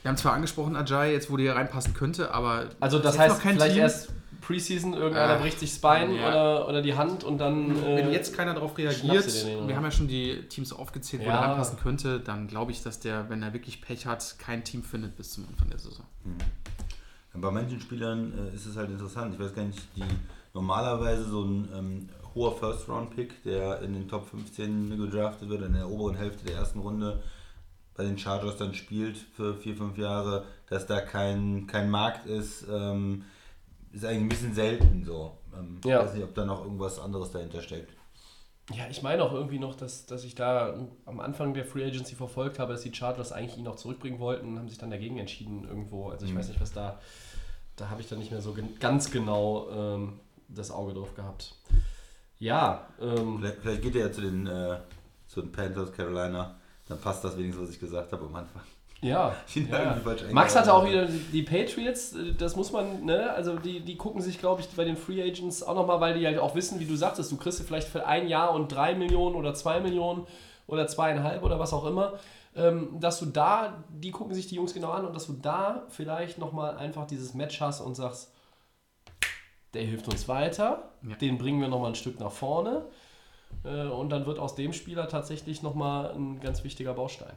wir 0.02 0.08
haben 0.08 0.16
zwar 0.16 0.32
angesprochen, 0.32 0.76
Ajay, 0.76 1.12
jetzt 1.12 1.30
wo 1.30 1.36
der 1.36 1.44
hier 1.46 1.56
reinpassen 1.56 1.92
könnte, 1.94 2.32
aber. 2.32 2.66
Also 2.80 2.98
das 2.98 3.14
ist 3.14 3.20
heißt, 3.20 3.34
noch 3.36 3.42
kein 3.42 3.54
vielleicht 3.56 3.74
Team. 3.74 3.82
erst 3.82 4.12
Preseason, 4.40 4.94
irgendeiner 4.94 5.34
Ah, 5.34 5.38
bricht 5.38 5.58
sich 5.60 5.72
das 5.72 5.80
Bein 5.80 6.14
ja. 6.14 6.28
oder, 6.28 6.68
oder 6.68 6.80
die 6.82 6.94
Hand 6.94 7.22
und 7.24 7.36
dann... 7.38 7.76
Äh, 7.84 7.96
Wenn 7.98 8.12
jetzt 8.12 8.34
keiner 8.34 8.54
darauf 8.54 8.78
reagiert, 8.78 9.26
den, 9.44 9.68
wir 9.68 9.76
haben 9.76 9.84
ja 9.84 9.90
schon 9.90 10.08
die 10.08 10.48
Teams 10.48 10.72
aufgezählt, 10.72 11.22
wo 11.22 11.26
Ja. 11.26 11.32
der 11.40 11.48
reinpassen 11.48 11.78
könnte, 11.78 12.20
dann 12.20 12.46
glaube 12.46 12.72
ich, 12.72 12.82
dass 12.82 12.98
der, 13.00 13.28
wenn 13.28 13.42
er 13.42 13.52
wirklich 13.52 13.82
Pech 13.82 14.06
hat, 14.06 14.36
kein 14.38 14.64
Team 14.64 14.82
findet 14.82 15.16
bis 15.16 15.32
zum 15.32 15.46
Anfang 15.48 15.68
der 15.68 15.78
Saison. 15.78 16.06
bei 17.34 17.50
manchen 17.50 17.80
Spielern 17.80 18.32
äh, 18.50 18.54
ist 18.54 18.64
es 18.64 18.76
halt 18.76 18.88
interessant. 18.90 19.34
Ich 19.34 19.40
weiß 19.40 19.54
gar 19.54 19.64
nicht, 19.64 19.80
die 19.96 20.02
normalerweise 20.54 21.24
so 21.24 21.42
ein 21.44 21.68
ähm, 21.76 22.08
hoher 22.38 22.56
First-Round-Pick, 22.56 23.42
der 23.42 23.82
in 23.82 23.92
den 23.94 24.08
Top 24.08 24.26
15 24.28 24.96
gedraftet 24.96 25.48
wird, 25.48 25.62
in 25.62 25.72
der 25.72 25.90
oberen 25.90 26.16
Hälfte 26.16 26.46
der 26.46 26.56
ersten 26.56 26.78
Runde 26.78 27.20
bei 27.94 28.04
den 28.04 28.16
Chargers 28.16 28.56
dann 28.56 28.74
spielt 28.74 29.18
für 29.18 29.56
vier, 29.56 29.76
fünf 29.76 29.98
Jahre, 29.98 30.44
dass 30.68 30.86
da 30.86 31.00
kein, 31.00 31.66
kein 31.66 31.90
Markt 31.90 32.26
ist, 32.26 32.64
ähm, 32.70 33.24
ist 33.92 34.04
eigentlich 34.04 34.22
ein 34.22 34.28
bisschen 34.28 34.54
selten 34.54 35.04
so. 35.04 35.36
Ähm, 35.52 35.80
Ja. 35.84 36.00
Ich 36.00 36.06
weiß 36.06 36.14
nicht, 36.14 36.24
ob 36.24 36.34
da 36.34 36.44
noch 36.44 36.62
irgendwas 36.62 37.00
anderes 37.00 37.32
dahinter 37.32 37.60
steckt. 37.60 37.92
Ja, 38.72 38.86
ich 38.88 39.02
meine 39.02 39.24
auch 39.24 39.32
irgendwie 39.32 39.58
noch, 39.58 39.74
dass, 39.74 40.06
dass 40.06 40.22
ich 40.24 40.36
da 40.36 40.78
am 41.06 41.20
Anfang 41.20 41.54
der 41.54 41.64
Free 41.64 41.84
Agency 41.84 42.14
verfolgt 42.14 42.60
habe, 42.60 42.72
dass 42.72 42.82
die 42.82 42.94
Chargers 42.94 43.32
eigentlich 43.32 43.56
ihn 43.58 43.64
noch 43.64 43.76
zurückbringen 43.76 44.20
wollten 44.20 44.46
und 44.46 44.58
haben 44.58 44.68
sich 44.68 44.78
dann 44.78 44.90
dagegen 44.90 45.18
entschieden 45.18 45.64
irgendwo. 45.66 46.10
Also 46.10 46.24
ich 46.24 46.34
weiß 46.34 46.48
nicht, 46.48 46.60
was 46.60 46.72
da... 46.72 47.00
Da 47.74 47.90
habe 47.90 48.00
ich 48.00 48.08
dann 48.08 48.18
nicht 48.18 48.32
mehr 48.32 48.42
so 48.42 48.54
gen 48.54 48.76
ganz 48.80 49.10
genau 49.10 49.68
ähm, 49.70 50.20
das 50.48 50.70
Auge 50.72 50.94
drauf 50.94 51.14
gehabt. 51.14 51.54
Ja, 52.38 52.86
ähm, 53.00 53.38
Vielleicht, 53.38 53.58
vielleicht 53.60 53.82
geht 53.82 53.96
er 53.96 54.06
ja 54.06 54.12
zu 54.12 54.20
den, 54.20 54.46
äh, 54.46 54.76
zu 55.26 55.42
den 55.42 55.52
Panthers 55.52 55.92
Carolina, 55.92 56.54
dann 56.88 57.00
passt 57.00 57.24
das 57.24 57.36
wenigstens, 57.36 57.64
was 57.64 57.74
ich 57.74 57.80
gesagt 57.80 58.12
habe 58.12 58.24
am 58.24 58.34
Anfang. 58.34 58.62
Ja. 59.00 59.34
Ja. 59.54 59.96
Max 60.32 60.56
hatte 60.56 60.72
auch 60.72 60.86
wieder 60.86 61.06
die 61.06 61.42
Patriots, 61.42 62.14
äh, 62.14 62.32
das 62.34 62.56
muss 62.56 62.72
man, 62.72 63.04
ne, 63.04 63.30
also 63.32 63.56
die, 63.56 63.80
die 63.80 63.96
gucken 63.96 64.22
sich, 64.22 64.38
glaube 64.38 64.60
ich, 64.60 64.68
bei 64.68 64.84
den 64.84 64.96
Free 64.96 65.22
Agents 65.22 65.62
auch 65.62 65.74
nochmal, 65.74 66.00
weil 66.00 66.18
die 66.18 66.26
halt 66.26 66.38
auch 66.38 66.54
wissen, 66.54 66.80
wie 66.80 66.84
du 66.84 66.96
sagtest, 66.96 67.30
du 67.30 67.36
kriegst 67.36 67.60
vielleicht 67.62 67.88
für 67.88 68.06
ein 68.06 68.28
Jahr 68.28 68.52
und 68.54 68.68
drei 68.68 68.94
Millionen 68.94 69.36
oder 69.36 69.54
zwei 69.54 69.80
Millionen 69.80 70.26
oder 70.66 70.86
zweieinhalb 70.86 71.42
oder 71.42 71.58
was 71.58 71.72
auch 71.72 71.86
immer, 71.86 72.14
ähm, 72.56 73.00
dass 73.00 73.18
du 73.18 73.26
da, 73.26 73.84
die 73.88 74.10
gucken 74.10 74.34
sich 74.34 74.46
die 74.46 74.56
Jungs 74.56 74.74
genau 74.74 74.90
an 74.90 75.06
und 75.06 75.14
dass 75.14 75.26
du 75.26 75.34
da 75.34 75.84
vielleicht 75.88 76.38
nochmal 76.38 76.76
einfach 76.76 77.06
dieses 77.06 77.34
Match 77.34 77.60
hast 77.60 77.80
und 77.80 77.94
sagst, 77.94 78.32
der 79.74 79.82
hilft 79.84 80.08
uns 80.08 80.28
weiter, 80.28 80.90
Ja. 81.02 81.14
den 81.16 81.38
bringen 81.38 81.60
wir 81.60 81.68
nochmal 81.68 81.90
ein 81.90 81.94
Stück 81.94 82.18
nach 82.20 82.32
vorne 82.32 82.86
äh, 83.64 83.86
und 83.86 84.10
dann 84.10 84.26
wird 84.26 84.38
aus 84.38 84.54
dem 84.54 84.72
Spieler 84.72 85.08
tatsächlich 85.08 85.62
nochmal 85.62 86.12
ein 86.12 86.40
ganz 86.40 86.64
wichtiger 86.64 86.94
Baustein. 86.94 87.34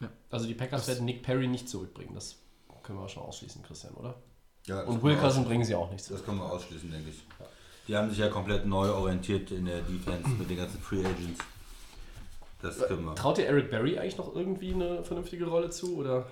Ja. 0.00 0.08
Also 0.30 0.46
die 0.46 0.54
Packers 0.54 0.88
werden 0.88 1.04
Nick 1.04 1.22
Perry 1.22 1.46
nicht 1.46 1.68
zurückbringen, 1.68 2.14
das 2.14 2.36
können 2.82 2.98
wir 2.98 3.08
schon 3.08 3.22
ausschließen, 3.22 3.62
Christian, 3.62 3.94
oder? 3.94 4.14
Ja, 4.66 4.80
das 4.80 4.88
Und 4.88 5.02
Wilkerson 5.02 5.44
bringen 5.44 5.64
sie 5.64 5.74
auch 5.74 5.90
nicht 5.90 6.04
zurück. 6.04 6.18
Das 6.20 6.26
können 6.26 6.38
wir 6.38 6.52
ausschließen, 6.52 6.90
denke 6.90 7.10
ich. 7.10 7.22
Die 7.88 7.96
haben 7.96 8.08
sich 8.10 8.18
ja 8.18 8.28
komplett 8.28 8.66
neu 8.66 8.90
orientiert 8.92 9.50
in 9.50 9.64
der 9.66 9.80
Defense 9.82 10.28
mit 10.28 10.48
den 10.50 10.56
ganzen 10.56 10.80
Free 10.80 11.00
Agents. 11.00 11.40
Das 12.62 12.78
können 12.78 13.04
wir. 13.04 13.14
Traut 13.14 13.38
dir 13.38 13.46
Eric 13.46 13.70
Berry 13.70 13.98
eigentlich 13.98 14.16
noch 14.16 14.34
irgendwie 14.34 14.72
eine 14.72 15.02
vernünftige 15.04 15.46
Rolle 15.46 15.68
zu? 15.70 15.96
Oder? 15.96 16.26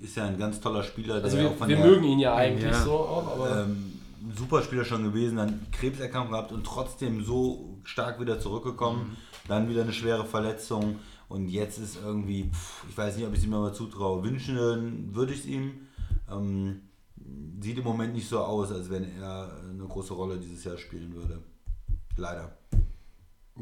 Ist 0.00 0.16
ja 0.16 0.26
ein 0.26 0.38
ganz 0.38 0.60
toller 0.60 0.82
Spieler, 0.82 1.14
der 1.16 1.24
Also 1.24 1.38
wir, 1.38 1.48
auch 1.48 1.56
von 1.56 1.68
wir 1.68 1.76
der, 1.76 1.86
mögen 1.86 2.04
ihn 2.04 2.18
ja 2.18 2.34
eigentlich 2.34 2.70
Ja. 2.70 2.82
so 2.84 2.92
auch, 2.92 3.26
aber 3.38 3.62
ähm, 3.64 3.92
ein 4.22 4.34
super 4.36 4.62
Spieler 4.62 4.84
schon 4.84 5.02
gewesen, 5.02 5.36
dann 5.36 5.66
Krebserkrankung 5.72 6.32
gehabt 6.32 6.52
und 6.52 6.64
trotzdem 6.64 7.24
so 7.24 7.78
stark 7.84 8.20
wieder 8.20 8.38
zurückgekommen. 8.38 9.16
Dann 9.48 9.68
wieder 9.68 9.82
eine 9.82 9.92
schwere 9.92 10.24
Verletzung 10.24 11.00
und 11.28 11.48
jetzt 11.48 11.78
ist 11.78 11.98
irgendwie, 12.04 12.50
pff, 12.52 12.84
ich 12.88 12.96
weiß 12.96 13.16
nicht, 13.16 13.26
ob 13.26 13.32
ich 13.32 13.40
es 13.40 13.44
ihm 13.44 13.54
aber 13.54 13.72
zutraue. 13.72 14.22
Wünschen 14.22 15.14
würde 15.14 15.32
ich 15.32 15.40
es 15.40 15.46
ihm. 15.46 15.88
Ähm, 16.30 16.82
sieht 17.60 17.78
im 17.78 17.84
Moment 17.84 18.14
nicht 18.14 18.28
so 18.28 18.38
aus, 18.40 18.70
als 18.70 18.90
wenn 18.90 19.04
er 19.20 19.50
eine 19.68 19.84
große 19.84 20.12
Rolle 20.14 20.38
dieses 20.38 20.62
Jahr 20.64 20.76
spielen 20.76 21.14
würde. 21.14 21.42
Leider. 22.16 22.56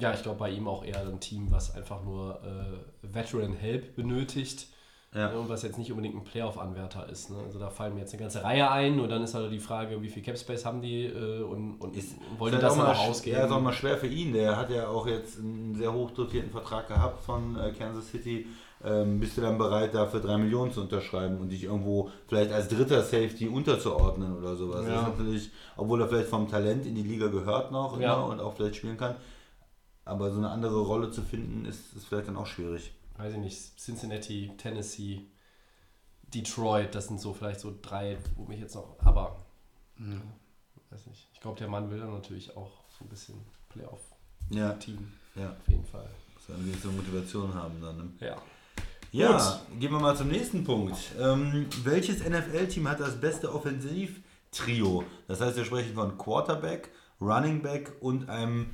Ja, 0.01 0.13
ich 0.15 0.23
glaube 0.23 0.39
bei 0.39 0.51
ihm 0.51 0.67
auch 0.69 0.85
eher 0.85 1.01
ein 1.01 1.21
Team, 1.21 1.51
was 1.51 1.75
einfach 1.75 2.03
nur 2.05 2.41
äh, 2.43 3.15
Veteran 3.15 3.53
Help 3.55 3.95
benötigt. 3.97 4.67
Ja. 5.13 5.33
Und 5.33 5.49
was 5.49 5.65
jetzt 5.65 5.77
nicht 5.77 5.91
unbedingt 5.91 6.15
ein 6.15 6.23
Playoff-Anwärter 6.23 7.09
ist. 7.09 7.31
Ne? 7.31 7.37
Also 7.45 7.59
da 7.59 7.69
fallen 7.69 7.95
mir 7.95 8.01
jetzt 8.03 8.13
eine 8.13 8.23
ganze 8.23 8.45
Reihe 8.45 8.71
ein 8.71 9.01
und 9.01 9.09
dann 9.09 9.25
ist 9.25 9.35
halt 9.35 9.51
die 9.51 9.59
Frage, 9.59 10.01
wie 10.03 10.09
viel 10.09 10.23
Capspace 10.23 10.65
haben 10.65 10.83
die 10.83 11.07
äh, 11.07 11.43
und, 11.43 11.81
und 11.81 11.97
Ist, 11.97 12.15
wollen 12.39 12.53
die 12.53 12.59
ist 12.59 12.63
das 12.63 12.77
dann 12.77 12.87
auch 12.87 13.09
ausgeben? 13.09 13.37
Ja, 13.37 13.45
ist 13.47 13.51
auch 13.51 13.61
mal 13.61 13.73
schwer 13.73 13.97
für 13.97 14.07
ihn. 14.07 14.33
Der 14.33 14.57
hat 14.57 14.71
ja 14.71 14.87
auch 14.87 15.09
jetzt 15.09 15.41
einen 15.41 15.75
sehr 15.75 15.93
hoch 15.93 16.13
dotierten 16.13 16.53
Vertrag 16.53 16.87
gehabt 16.87 17.25
von 17.25 17.59
äh, 17.59 17.73
Kansas 17.73 18.09
City. 18.09 18.47
Ähm, 18.85 19.19
bist 19.19 19.37
du 19.37 19.41
dann 19.41 19.59
bereit, 19.59 19.95
dafür 19.95 20.21
3 20.21 20.39
Millionen 20.39 20.73
zu 20.73 20.81
unterschreiben 20.83 21.39
und 21.41 21.51
dich 21.51 21.65
irgendwo 21.65 22.09
vielleicht 22.29 22.53
als 22.53 22.69
dritter 22.69 23.03
Safety 23.03 23.49
unterzuordnen 23.49 24.39
oder 24.39 24.55
sowas? 24.55 24.87
Ja. 24.87 24.93
Das 24.93 25.03
ist 25.03 25.19
natürlich, 25.19 25.51
obwohl 25.77 26.01
er 26.03 26.09
vielleicht 26.09 26.29
vom 26.29 26.49
Talent 26.49 26.87
in 26.87 26.95
die 26.95 27.03
Liga 27.03 27.27
gehört 27.27 27.73
noch 27.73 27.99
Ja. 27.99 28.15
immer 28.15 28.27
und 28.27 28.39
auch 28.39 28.55
vielleicht 28.55 28.77
spielen 28.77 28.97
kann. 28.97 29.17
Aber 30.11 30.31
so 30.33 30.39
eine 30.39 30.51
andere 30.51 30.81
Rolle 30.81 31.11
zu 31.11 31.23
finden, 31.23 31.65
ist, 31.65 31.95
ist 31.95 32.07
vielleicht 32.07 32.29
dann 32.29 32.37
auch 32.37 32.47
schwierig. 32.47 32.93
weiß 33.17 33.35
ich 33.35 33.39
nicht, 33.39 33.79
Cincinnati, 33.79 34.53
Tennessee, 34.57 35.27
Detroit, 36.35 36.95
das 36.95 37.09
sind 37.09 37.21
so 37.21 37.33
vielleicht 37.33 37.61
so 37.61 37.75
drei, 37.81 38.19
wo 38.37 38.45
mich 38.45 38.61
jetzt 38.61 38.75
noch, 38.75 38.97
aber 39.01 39.37
weiß 40.91 41.07
nicht. 41.07 41.29
Ich 41.33 41.41
glaube, 41.41 41.59
der 41.59 41.69
Mann 41.69 41.91
will 41.91 42.01
dann 42.01 42.13
natürlich 42.13 42.57
auch 42.57 42.73
so 42.99 43.05
ein 43.05 43.09
bisschen 43.09 43.37
Playoff-Team 43.69 45.13
Ja, 45.37 45.43
ja. 45.43 45.51
auf 45.51 45.69
jeden 45.69 45.85
Fall. 45.85 46.09
Ja 46.49 46.55
so 46.83 46.89
eine 46.89 46.97
Motivation 46.97 47.55
haben 47.55 47.81
dann. 47.81 47.97
Ne? 47.97 48.11
Ja. 48.21 48.37
Ja, 49.13 49.61
gehen 49.79 49.91
wir 49.91 49.99
mal 49.99 50.17
zum 50.17 50.29
nächsten 50.29 50.63
Punkt. 50.63 50.97
Ähm, 51.19 51.67
welches 51.83 52.21
NFL-Team 52.21 52.89
hat 52.89 53.01
das 53.01 53.21
beste 53.21 53.53
Offensiv-Trio? 53.53 55.05
Das 55.27 55.41
heißt, 55.41 55.57
wir 55.57 55.65
sprechen 55.65 55.95
von 55.95 56.17
Quarterback, 56.17 56.91
Running 57.21 57.61
Back 57.61 57.93
und 58.01 58.29
einem 58.29 58.71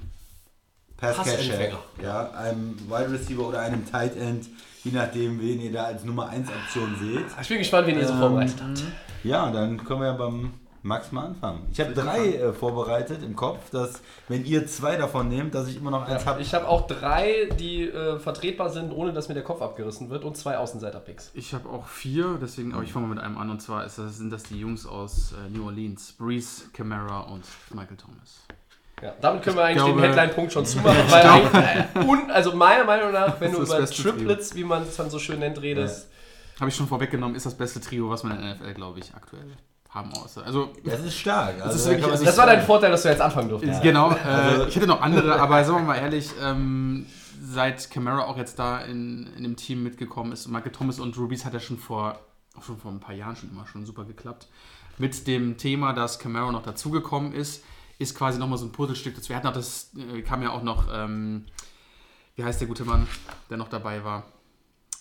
Pass-Catcher. 0.96 1.78
Ja, 2.02 2.30
einem 2.32 2.76
Wide 2.88 3.12
Receiver 3.12 3.48
oder 3.48 3.60
einem 3.60 3.84
Tight 3.90 4.16
End, 4.16 4.46
je 4.84 4.92
nachdem, 4.92 5.40
wen 5.40 5.60
ihr 5.60 5.72
da 5.72 5.84
als 5.84 6.04
Nummer 6.04 6.28
1 6.28 6.48
Option 6.48 6.96
seht. 7.00 7.24
Ich 7.40 7.48
bin 7.48 7.58
gespannt, 7.58 7.86
wen 7.86 7.98
ihr 7.98 8.06
so 8.06 8.14
Ähm, 8.14 8.18
vorbereitet 8.20 8.56
habt. 8.62 8.82
Ja, 9.24 9.50
dann 9.50 9.82
können 9.84 10.00
wir 10.00 10.06
ja 10.08 10.12
beim 10.14 10.52
Max 10.82 11.10
mal 11.10 11.26
anfangen. 11.26 11.66
Ich 11.72 11.80
habe 11.80 11.92
drei 11.94 12.34
äh, 12.36 12.52
vorbereitet 12.52 13.20
im 13.24 13.34
Kopf, 13.34 13.70
dass, 13.70 14.00
wenn 14.28 14.44
ihr 14.44 14.68
zwei 14.68 14.94
davon 14.96 15.28
nehmt, 15.28 15.52
dass 15.54 15.66
ich 15.66 15.76
immer 15.78 15.90
noch 15.90 16.06
eins 16.08 16.22
Ja, 16.22 16.30
habe. 16.30 16.40
ich 16.40 16.54
habe 16.54 16.68
auch 16.68 16.86
drei, 16.86 17.48
die 17.58 17.82
äh, 17.88 18.20
vertretbar 18.20 18.70
sind, 18.70 18.92
ohne 18.92 19.12
dass 19.12 19.26
mir 19.28 19.34
der 19.34 19.42
Kopf 19.42 19.60
abgerissen 19.62 20.10
wird 20.10 20.22
und 20.24 20.36
zwei 20.36 20.56
Außenseiter-Picks. 20.58 21.32
Ich 21.34 21.52
habe 21.54 21.68
auch 21.68 21.88
vier, 21.88 22.38
deswegen, 22.40 22.72
aber 22.72 22.84
ich 22.84 22.92
fange 22.92 23.08
mal 23.08 23.14
mit 23.16 23.22
einem 23.24 23.36
an 23.36 23.50
und 23.50 23.60
zwar 23.60 23.84
ist 23.84 23.98
das, 23.98 24.16
sind 24.18 24.30
das 24.32 24.44
die 24.44 24.60
Jungs 24.60 24.86
aus 24.86 25.32
äh, 25.32 25.50
New 25.50 25.64
Orleans, 25.66 26.12
Breeze, 26.12 26.62
Camara 26.72 27.20
und 27.22 27.42
Michael 27.70 27.96
Thomas. 27.96 28.46
Ja, 29.02 29.12
damit 29.20 29.42
können 29.42 29.56
wir 29.56 29.64
eigentlich 29.64 29.84
glaube- 29.84 30.00
den 30.00 30.04
Headline-Punkt 30.10 30.52
schon 30.52 30.64
zumachen, 30.66 30.96
weil 31.10 31.84
äh, 32.02 32.04
un, 32.06 32.30
also 32.30 32.54
meiner 32.54 32.84
Meinung 32.84 33.12
nach, 33.12 33.38
wenn 33.40 33.50
Das 33.52 33.56
du 33.58 33.62
ist 33.64 33.72
das 33.92 33.98
über 33.98 34.10
Triplets, 34.10 34.54
wie 34.54 34.64
man 34.64 34.82
es 34.84 34.96
dann 34.96 35.10
so 35.10 35.18
schön 35.18 35.38
nennt, 35.38 35.60
redest, 35.60 36.08
Habe 36.58 36.70
ich 36.70 36.76
schon 36.76 36.86
vorweggenommen, 36.88 37.36
ist 37.36 37.44
das 37.44 37.54
beste 37.54 37.80
Trio, 37.80 38.08
was 38.08 38.24
wir 38.24 38.30
in 38.30 38.40
der 38.40 38.54
NFL, 38.54 38.72
glaube 38.74 38.98
ich, 39.00 39.14
aktuell 39.14 39.44
haben. 39.90 40.12
Aus. 40.14 40.38
Also, 40.38 40.72
Das 40.84 41.00
ist 41.00 41.14
stark. 41.18 41.56
Also, 41.62 41.76
ist 41.76 41.84
da 41.86 41.90
wirklich- 41.90 42.06
man 42.06 42.10
das 42.12 42.22
das 42.24 42.38
war 42.38 42.46
dein. 42.46 42.62
Vorteil, 42.62 42.90
dass 42.90 43.02
du 43.02 43.08
jetzt 43.10 43.20
anfangen 43.20 43.48
durftest. 43.50 43.82
genau, 43.82 44.12
äh, 44.12 44.66
ich 44.66 44.76
hätte 44.76 44.86
noch 44.86 45.00
andere, 45.02 45.38
aber 45.40 45.62
sagen 45.64 45.80
wir 45.80 45.84
mal 45.94 45.96
ehrlich, 45.98 46.30
ähm, 46.42 47.04
seit 47.42 47.90
Camara 47.90 48.24
auch 48.24 48.38
jetzt 48.38 48.58
da 48.58 48.78
in, 48.80 49.28
in 49.36 49.42
dem 49.42 49.56
Team 49.56 49.82
mitgekommen 49.82 50.32
ist, 50.32 50.48
Michael 50.48 50.72
Thomas 50.72 50.98
und 51.00 51.16
Rubies 51.18 51.44
hat 51.44 51.52
ja 51.54 51.60
schon 51.60 51.76
vor, 51.78 52.18
auch 52.58 52.62
schon 52.62 52.78
vor 52.78 52.90
ein 52.90 53.00
paar 53.00 53.14
Jahren 53.14 53.36
schon 53.36 53.50
immer 53.50 53.66
schon 53.66 53.84
super 53.84 54.04
geklappt. 54.04 54.48
Mit 54.98 55.26
dem 55.26 55.58
Thema, 55.58 55.92
dass 55.92 56.18
Camara 56.18 56.50
noch 56.50 56.62
dazugekommen 56.62 57.32
ist, 57.34 57.62
ist 57.98 58.16
quasi 58.16 58.38
nochmal 58.38 58.58
so 58.58 58.66
ein 58.66 58.72
Puzzlestück 58.72 59.14
dazu. 59.14 59.30
Wir 59.30 59.36
hatten 59.36 59.46
auch 59.46 59.52
das, 59.52 59.90
äh, 59.96 60.22
kam 60.22 60.42
ja 60.42 60.50
auch 60.50 60.62
noch, 60.62 60.88
ähm, 60.92 61.46
wie 62.34 62.44
heißt 62.44 62.60
der 62.60 62.68
gute 62.68 62.84
Mann, 62.84 63.06
der 63.50 63.56
noch 63.56 63.68
dabei 63.68 64.04
war? 64.04 64.24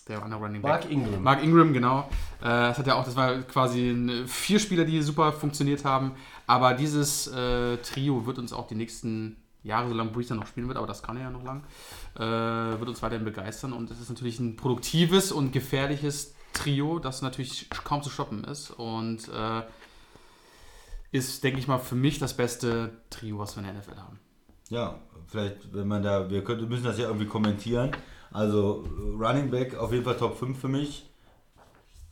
Der 0.08 0.22
andere 0.22 0.40
Running 0.40 0.62
Back. 0.62 0.70
Mark 0.70 0.90
Ingram. 0.90 1.22
Mark 1.22 1.42
Ingram, 1.42 1.72
genau. 1.72 2.08
Äh, 2.40 2.44
das 2.44 2.78
hat 2.78 2.86
ja 2.86 2.94
auch, 2.94 3.04
das 3.04 3.16
war 3.16 3.42
quasi 3.42 3.90
ein, 3.90 4.28
vier 4.28 4.60
Spieler, 4.60 4.84
die 4.84 5.02
super 5.02 5.32
funktioniert 5.32 5.84
haben. 5.84 6.12
Aber 6.46 6.74
dieses 6.74 7.26
äh, 7.26 7.78
Trio 7.78 8.24
wird 8.24 8.38
uns 8.38 8.52
auch 8.52 8.68
die 8.68 8.76
nächsten 8.76 9.36
Jahre, 9.64 9.88
solange 9.88 10.12
dann 10.12 10.38
noch 10.38 10.46
spielen 10.46 10.68
wird, 10.68 10.78
aber 10.78 10.86
das 10.86 11.02
kann 11.02 11.16
er 11.16 11.24
ja 11.24 11.30
noch 11.30 11.42
lang, 11.42 11.64
äh, 12.14 12.20
wird 12.20 12.88
uns 12.88 13.02
weiterhin 13.02 13.24
begeistern. 13.24 13.72
Und 13.72 13.90
es 13.90 14.00
ist 14.00 14.08
natürlich 14.08 14.38
ein 14.38 14.56
produktives 14.56 15.32
und 15.32 15.52
gefährliches 15.52 16.34
Trio, 16.52 17.00
das 17.00 17.20
natürlich 17.20 17.68
kaum 17.84 18.02
zu 18.02 18.10
stoppen 18.10 18.44
ist. 18.44 18.70
Und 18.70 19.28
äh, 19.28 19.62
ist, 21.12 21.42
denke 21.44 21.58
ich 21.58 21.68
mal, 21.68 21.78
für 21.78 21.94
mich 21.94 22.18
das 22.18 22.34
beste 22.34 22.90
Trio, 23.10 23.38
was 23.38 23.56
wir 23.56 23.62
in 23.62 23.72
der 23.72 23.80
NFL 23.80 23.96
haben. 23.96 24.18
Ja, 24.68 25.00
vielleicht, 25.28 25.72
wenn 25.72 25.88
man 25.88 26.02
da, 26.02 26.28
wir 26.28 26.42
könnten, 26.42 26.68
müssen 26.68 26.84
das 26.84 26.98
ja 26.98 27.06
irgendwie 27.06 27.26
kommentieren. 27.26 27.92
Also 28.32 28.84
Running 29.18 29.50
Back 29.50 29.76
auf 29.76 29.92
jeden 29.92 30.04
Fall 30.04 30.16
Top 30.16 30.36
5 30.36 30.58
für 30.58 30.68
mich. 30.68 31.08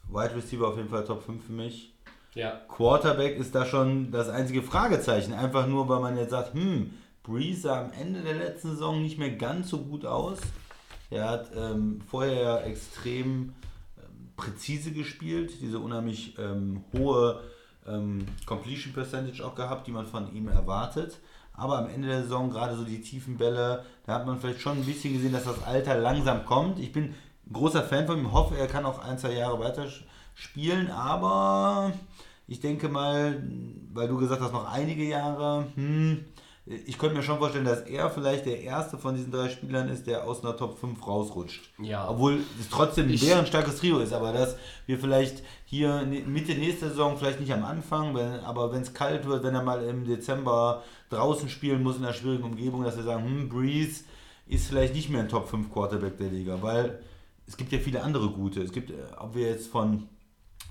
Wide 0.09 0.37
Receiver 0.37 0.69
auf 0.69 0.77
jeden 0.77 0.89
Fall 0.89 1.05
Top 1.05 1.23
5 1.23 1.45
für 1.45 1.53
mich. 1.53 1.95
Ja. 2.35 2.61
Quarterback 2.69 3.37
ist 3.37 3.55
da 3.55 3.65
schon 3.65 4.11
das 4.11 4.29
einzige 4.29 4.63
Fragezeichen. 4.63 5.33
Einfach 5.33 5.67
nur, 5.67 5.89
weil 5.89 6.01
man 6.01 6.17
jetzt 6.17 6.31
sagt, 6.31 6.55
hm, 6.55 6.91
Breeze 7.23 7.63
sah 7.63 7.83
am 7.83 7.93
Ende 7.93 8.23
der 8.23 8.35
letzten 8.35 8.71
Saison 8.71 9.03
nicht 9.03 9.19
mehr 9.19 9.31
ganz 9.31 9.71
so 9.71 9.79
gut 9.79 10.05
aus. 10.05 10.39
Er 11.11 11.29
hat 11.29 11.51
ähm, 11.57 12.01
vorher 12.09 12.43
ja 12.43 12.61
extrem 12.61 13.55
ähm, 13.97 14.31
präzise 14.37 14.93
gespielt, 14.93 15.61
diese 15.61 15.79
unheimlich 15.79 16.37
ähm, 16.39 16.85
hohe 16.93 17.41
ähm, 17.87 18.27
Completion 18.47 18.93
Percentage 18.93 19.45
auch 19.45 19.55
gehabt, 19.55 19.87
die 19.87 19.93
man 19.93 20.07
von 20.07 20.35
ihm 20.35 20.49
erwartet. 20.49 21.19
Aber 21.53 21.79
am 21.79 21.89
Ende 21.89 22.09
der 22.09 22.23
Saison, 22.23 22.51
gerade 22.51 22.77
so 22.77 22.85
die 22.85 23.01
tiefen 23.01 23.37
Bälle, 23.37 23.85
da 24.07 24.15
hat 24.15 24.27
man 24.27 24.39
vielleicht 24.39 24.61
schon 24.61 24.79
ein 24.79 24.85
bisschen 24.85 25.15
gesehen, 25.15 25.33
dass 25.33 25.45
das 25.45 25.63
Alter 25.63 25.97
langsam 25.97 26.45
kommt. 26.45 26.81
Ich 26.81 26.93
bin 26.93 27.15
großer 27.53 27.83
Fan 27.83 28.07
von 28.07 28.19
ihm, 28.19 28.33
hoffe, 28.33 28.57
er 28.57 28.67
kann 28.67 28.85
auch 28.85 28.99
ein, 28.99 29.19
zwei 29.19 29.35
Jahre 29.35 29.61
weiter 29.61 29.87
spielen, 30.35 30.91
aber 30.91 31.93
ich 32.47 32.61
denke 32.61 32.89
mal, 32.89 33.43
weil 33.93 34.09
du 34.09 34.19
gesagt 34.19 34.41
hast, 34.41 34.53
noch 34.53 34.71
einige 34.71 35.05
Jahre, 35.05 35.67
hm, 35.77 36.25
ich 36.67 36.97
könnte 36.99 37.15
mir 37.17 37.23
schon 37.23 37.39
vorstellen, 37.39 37.67
dass 37.67 37.83
er 37.83 38.09
vielleicht 38.09 38.47
der 38.47 38.63
erste 38.63 38.97
von 38.97 39.15
diesen 39.15 39.31
drei 39.31 39.51
Spielern 39.51 39.89
ist, 39.91 40.07
der 40.07 40.25
aus 40.27 40.43
einer 40.43 40.57
Top 40.57 40.79
5 40.79 41.07
rausrutscht. 41.07 41.71
Ja. 41.79 42.09
Obwohl 42.09 42.39
es 42.59 42.71
trotzdem 42.71 43.07
ein 43.09 43.13
Ich- 43.15 43.21
deren 43.21 43.45
starkes 43.47 43.77
Trio 43.77 43.99
ist, 43.99 44.15
aber 44.15 44.33
dass 44.33 44.57
wir 44.87 44.99
vielleicht 44.99 45.43
hier 45.67 46.03
ne- 46.07 46.23
Mitte 46.23 46.55
nächster 46.55 46.89
Saison, 46.89 47.19
vielleicht 47.19 47.41
nicht 47.41 47.53
am 47.53 47.65
Anfang, 47.65 48.15
wenn, 48.15 48.41
aber 48.41 48.73
wenn 48.73 48.81
es 48.83 48.95
kalt 48.95 49.27
wird, 49.27 49.43
wenn 49.45 49.55
er 49.55 49.63
mal 49.63 49.83
im 49.85 50.07
Dezember 50.07 50.83
draußen 51.11 51.51
spielen 51.51 51.83
muss 51.83 51.97
in 51.99 52.05
einer 52.05 52.15
schwierigen 52.15 52.45
Umgebung, 52.45 52.83
dass 52.83 52.97
wir 52.97 53.05
sagen, 53.05 53.25
hm, 53.25 53.49
Breeze 53.51 54.05
ist 54.47 54.67
vielleicht 54.69 54.95
nicht 54.95 55.11
mehr 55.11 55.21
ein 55.21 55.29
Top 55.29 55.49
5 55.49 55.71
Quarterback 55.71 56.17
der 56.17 56.29
Liga, 56.29 56.59
weil 56.63 56.99
es 57.47 57.59
gibt 57.59 57.73
ja 57.73 57.79
viele 57.79 58.03
andere 58.03 58.31
gute. 58.31 58.63
Es 58.63 58.73
gibt, 58.73 58.91
äh, 58.91 58.95
ob 59.19 59.35
wir 59.35 59.49
jetzt 59.51 59.69
von 59.69 60.09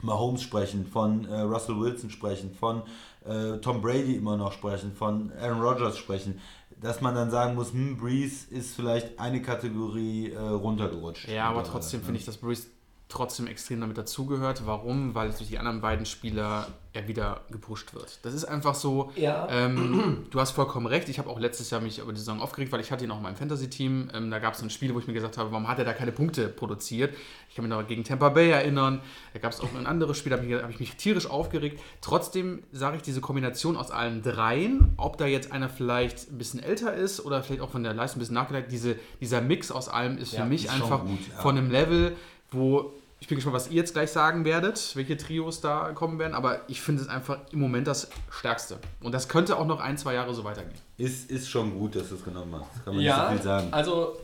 Mahomes 0.02 0.42
sprechen, 0.42 0.86
von 0.86 1.26
äh, 1.26 1.42
Russell 1.42 1.80
Wilson 1.80 2.10
sprechen, 2.10 2.52
von 2.60 2.82
äh, 3.26 3.58
Tom 3.60 3.82
Brady 3.82 4.16
immer 4.16 4.38
noch 4.38 4.52
sprechen, 4.52 4.94
von 4.94 5.32
Aaron 5.40 5.62
Rodgers 5.62 5.98
sprechen, 5.98 6.40
dass 6.82 7.02
man 7.02 7.16
dann 7.16 7.32
sagen 7.32 7.56
muss, 7.56 7.72
hm, 7.72 7.98
Breeze 7.98 8.50
ist 8.50 8.76
vielleicht 8.76 9.20
eine 9.20 9.42
Kategorie 9.42 10.32
äh, 10.32 10.40
runtergerutscht. 10.40 11.30
Ja, 11.30 11.50
aber 11.50 11.64
trotzdem 11.64 12.02
ne? 12.02 12.06
finde 12.06 12.20
ich, 12.20 12.26
dass 12.26 12.38
Brees 12.38 12.70
trotzdem 13.10 13.48
extrem 13.48 13.82
damit 13.82 13.98
dazugehört. 13.98 14.66
Warum? 14.66 15.14
Weil 15.16 15.30
durch 15.30 15.48
die 15.48 15.60
anderen 15.60 15.82
beiden 15.82 16.06
Spieler 16.06 16.68
er 16.94 17.08
wieder 17.08 17.42
gepusht 17.50 17.94
wird. 17.96 18.20
Das 18.24 18.34
ist 18.36 18.46
einfach 18.46 18.76
so. 18.76 19.12
Ja. 19.16 19.48
Ähm, 19.50 20.26
du 20.32 20.40
hast 20.40 20.52
vollkommen 20.52 20.86
recht. 20.86 21.10
Ich 21.10 21.18
habe 21.18 21.30
auch 21.30 21.40
letztes 21.40 21.72
Jahr 21.72 21.82
mich 21.82 22.00
über 22.00 22.12
die 22.14 22.20
Saison 22.20 22.40
aufgeregt, 22.40 22.72
weil 22.72 22.82
ich 22.82 22.92
hatte 22.92 23.04
ihn 23.04 23.12
auch 23.12 23.18
in 23.18 23.24
meinem 23.24 23.36
Fantasy-Team. 23.36 24.10
Ähm, 24.14 24.32
da 24.32 24.38
gab 24.40 24.54
es 24.54 24.62
ein 24.62 24.70
Spiel, 24.70 24.94
wo 24.94 25.00
ich 25.00 25.08
mir 25.08 25.14
gesagt 25.14 25.38
habe, 25.38 25.52
warum 25.52 25.68
hat 25.68 25.80
er 25.80 25.86
da 25.86 25.94
keine 25.94 26.12
Punkte 26.12 26.48
produziert? 26.50 27.16
Ich 27.50 27.56
kann 27.56 27.66
mich 27.66 27.74
noch 27.74 27.86
gegen 27.88 28.04
Tampa 28.04 28.30
Bay 28.30 28.52
erinnern. 28.52 29.02
Da 29.34 29.40
gab 29.40 29.52
es 29.52 29.60
auch 29.60 29.74
ein 29.76 29.88
anderes 29.88 30.18
Spiel, 30.18 30.30
da 30.32 30.38
habe 30.38 30.48
ich, 30.48 30.54
hab 30.54 30.70
ich 30.70 30.80
mich 30.80 30.96
tierisch 30.96 31.28
aufgeregt. 31.28 31.80
Trotzdem 32.02 32.64
sage 32.72 32.98
ich, 32.98 33.02
diese 33.02 33.22
Kombination 33.22 33.76
aus 33.76 33.90
allen 33.90 34.22
dreien, 34.22 34.94
ob 34.98 35.18
da 35.18 35.26
jetzt 35.26 35.52
einer 35.52 35.70
vielleicht 35.70 36.32
ein 36.32 36.38
bisschen 36.38 36.62
älter 36.62 36.94
ist 36.94 37.26
oder 37.26 37.42
vielleicht 37.44 37.62
auch 37.62 37.72
von 37.72 37.84
der 37.84 37.94
Leistung 37.96 38.18
ein 38.18 38.22
bisschen 38.22 38.36
nachgedacht, 38.36 38.66
diese, 38.70 38.98
dieser 39.20 39.42
Mix 39.42 39.72
aus 39.72 39.90
allem 39.90 40.18
ist 40.20 40.32
für 40.32 40.38
Ja, 40.38 40.46
mich 40.46 40.66
ist 40.66 40.74
einfach 40.74 41.02
gut, 41.02 41.20
ja. 41.32 41.42
von 41.42 41.58
einem 41.58 41.72
Level, 41.72 42.16
wo 42.54 42.94
ich 43.24 43.30
bin 43.30 43.38
gespannt, 43.38 43.56
was 43.56 43.70
ihr 43.70 43.76
jetzt 43.76 43.94
gleich 43.94 44.12
sagen 44.12 44.44
werdet, 44.44 44.98
welche 44.98 45.16
Trios 45.16 45.62
da 45.62 45.94
kommen 45.94 46.20
werden, 46.20 46.34
aber 46.34 46.60
ich 46.68 46.82
finde 46.82 47.04
es 47.04 47.08
einfach 47.08 47.40
im 47.54 47.60
Moment 47.60 47.88
das 47.88 48.10
Stärkste. 48.30 48.80
Und 49.00 49.14
das 49.14 49.30
könnte 49.30 49.58
auch 49.58 49.66
noch 49.66 49.80
ein, 49.80 49.98
zwei 49.98 50.14
Jahre 50.14 50.34
so 50.34 50.44
weitergehen. 50.44 50.78
Ist, 50.98 51.32
ist 51.32 51.50
schon 51.50 51.80
gut, 51.80 51.96
dass 51.96 52.10
du 52.10 52.16
es 52.16 52.24
genommen 52.26 52.54
hast. 52.54 52.84
Kann 52.84 52.96
man 52.96 53.02
ja, 53.02 53.16
nicht 53.16 53.26
so 53.26 53.36
viel 53.38 53.44
sagen. 53.44 53.74
also 53.74 54.18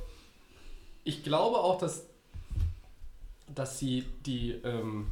ich 1.05 1.23
glaube 1.23 1.59
auch, 1.59 1.77
dass, 1.77 2.03
dass 3.55 3.79
sie 3.79 4.03
die, 4.25 4.51
ähm, 4.65 5.07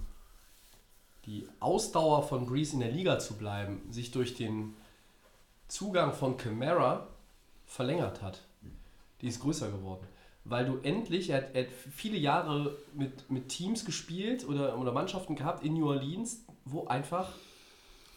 die 1.26 1.48
Ausdauer 1.62 2.24
von 2.24 2.46
Breeze 2.46 2.74
in 2.74 2.82
der 2.82 2.92
Liga 2.92 3.20
zu 3.20 3.36
bleiben, 3.36 3.82
sich 3.90 4.12
durch 4.12 4.36
den 4.36 4.74
Zugang 5.70 6.12
von 6.12 6.36
Camara 6.36 7.08
verlängert 7.66 8.22
hat. 8.22 8.42
Die 9.22 9.30
ist 9.30 9.40
größer 9.40 9.72
geworden. 9.72 10.06
Weil 10.50 10.66
du 10.66 10.78
endlich, 10.84 11.30
er 11.30 11.38
hat, 11.38 11.48
er 11.54 11.64
hat 11.64 11.70
viele 11.94 12.18
Jahre 12.18 12.78
mit, 12.94 13.30
mit 13.30 13.50
Teams 13.50 13.84
gespielt 13.86 14.48
oder, 14.48 14.78
oder 14.80 14.92
Mannschaften 14.92 15.36
gehabt 15.36 15.64
in 15.64 15.74
New 15.74 15.88
Orleans, 15.90 16.46
wo 16.66 16.86
einfach, 16.88 17.30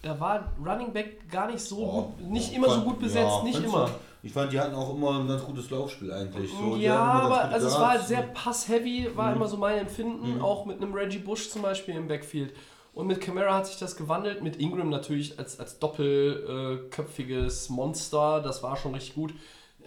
da 0.02 0.18
war 0.20 0.52
Running 0.64 0.92
Back 0.92 1.28
gar 1.30 1.50
nicht 1.50 1.60
so 1.60 1.76
gut, 2.18 2.30
nicht 2.30 2.52
immer 2.54 2.68
so 2.68 2.74
fand- 2.74 2.84
gut 2.86 2.98
besetzt, 3.00 3.38
ja, 3.38 3.42
nicht 3.42 3.64
immer. 3.64 3.90
Ich 4.22 4.32
fand, 4.32 4.52
die 4.52 4.60
hatten 4.60 4.74
auch 4.74 4.94
immer 4.94 5.18
ein 5.18 5.26
ganz 5.26 5.42
gutes 5.44 5.70
Laufspiel 5.70 6.12
eigentlich. 6.12 6.50
So, 6.52 6.76
ja, 6.76 6.94
immer 6.94 7.22
aber 7.24 7.40
also 7.46 7.66
es 7.68 7.74
war 7.74 7.98
sehr 7.98 8.22
pass-heavy, 8.22 9.08
war 9.16 9.30
Mhm. 9.30 9.36
immer 9.36 9.46
so 9.48 9.56
mein 9.56 9.78
Empfinden, 9.78 10.40
auch 10.42 10.66
mit 10.66 10.76
einem 10.80 10.92
Reggie 10.94 11.18
Bush 11.18 11.48
zum 11.48 11.62
Beispiel 11.62 11.96
im 11.96 12.06
Backfield. 12.06 12.54
Und 12.92 13.06
mit 13.06 13.20
Camara 13.20 13.54
hat 13.56 13.66
sich 13.66 13.78
das 13.78 13.96
gewandelt, 13.96 14.42
mit 14.42 14.56
Ingram 14.56 14.90
natürlich 14.90 15.38
als, 15.38 15.58
als 15.58 15.78
doppelköpfiges 15.78 17.68
Monster, 17.70 18.40
das 18.40 18.62
war 18.62 18.76
schon 18.76 18.94
richtig 18.94 19.14
gut. 19.14 19.34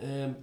Ähm, 0.02 0.36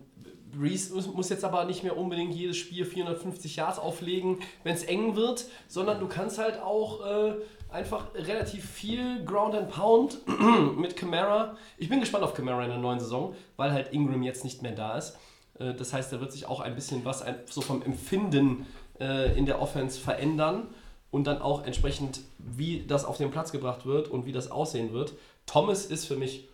Breeze 0.50 0.94
muss, 0.94 1.28
jetzt 1.28 1.44
aber 1.44 1.64
nicht 1.64 1.82
mehr 1.82 1.96
unbedingt 1.96 2.34
jedes 2.34 2.56
Spiel 2.56 2.84
450 2.84 3.56
Yards 3.56 3.78
auflegen, 3.78 4.38
wenn 4.64 4.74
es 4.74 4.84
eng 4.84 5.16
wird, 5.16 5.46
sondern 5.68 6.00
du 6.00 6.08
kannst 6.08 6.38
halt 6.38 6.60
auch 6.60 7.04
äh, 7.06 7.34
einfach 7.70 8.14
relativ 8.14 8.68
viel 8.68 9.24
Ground 9.24 9.54
and 9.54 9.70
Pound 9.70 10.18
mit 10.76 10.96
Camara. 10.96 11.56
Ich 11.78 11.88
bin 11.88 12.00
gespannt 12.00 12.24
auf 12.24 12.34
Camara 12.34 12.64
in 12.64 12.70
der 12.70 12.78
neuen 12.78 13.00
Saison, 13.00 13.34
weil 13.56 13.72
halt 13.72 13.92
Ingram 13.92 14.22
jetzt 14.22 14.44
nicht 14.44 14.62
mehr 14.62 14.72
da 14.72 14.96
ist. 14.98 15.16
Äh, 15.58 15.74
Das 15.74 15.92
heißt, 15.92 16.12
da 16.12 16.20
wird 16.20 16.32
sich 16.32 16.46
auch 16.46 16.60
ein 16.60 16.74
bisschen 16.74 17.04
was 17.04 17.24
so 17.46 17.60
vom 17.60 17.82
Empfinden 17.82 18.66
äh, 18.98 19.36
in 19.38 19.46
der 19.46 19.60
Offense 19.62 20.00
verändern 20.00 20.68
und 21.10 21.26
dann 21.26 21.42
auch 21.42 21.64
entsprechend, 21.64 22.20
wie 22.38 22.84
das 22.86 23.04
auf 23.04 23.16
den 23.16 23.30
Platz 23.30 23.52
gebracht 23.52 23.86
wird 23.86 24.08
und 24.08 24.26
wie 24.26 24.32
das 24.32 24.50
aussehen 24.50 24.92
wird. 24.92 25.14
Thomas 25.46 25.86
ist 25.86 26.06
für 26.06 26.16
mich 26.16 26.48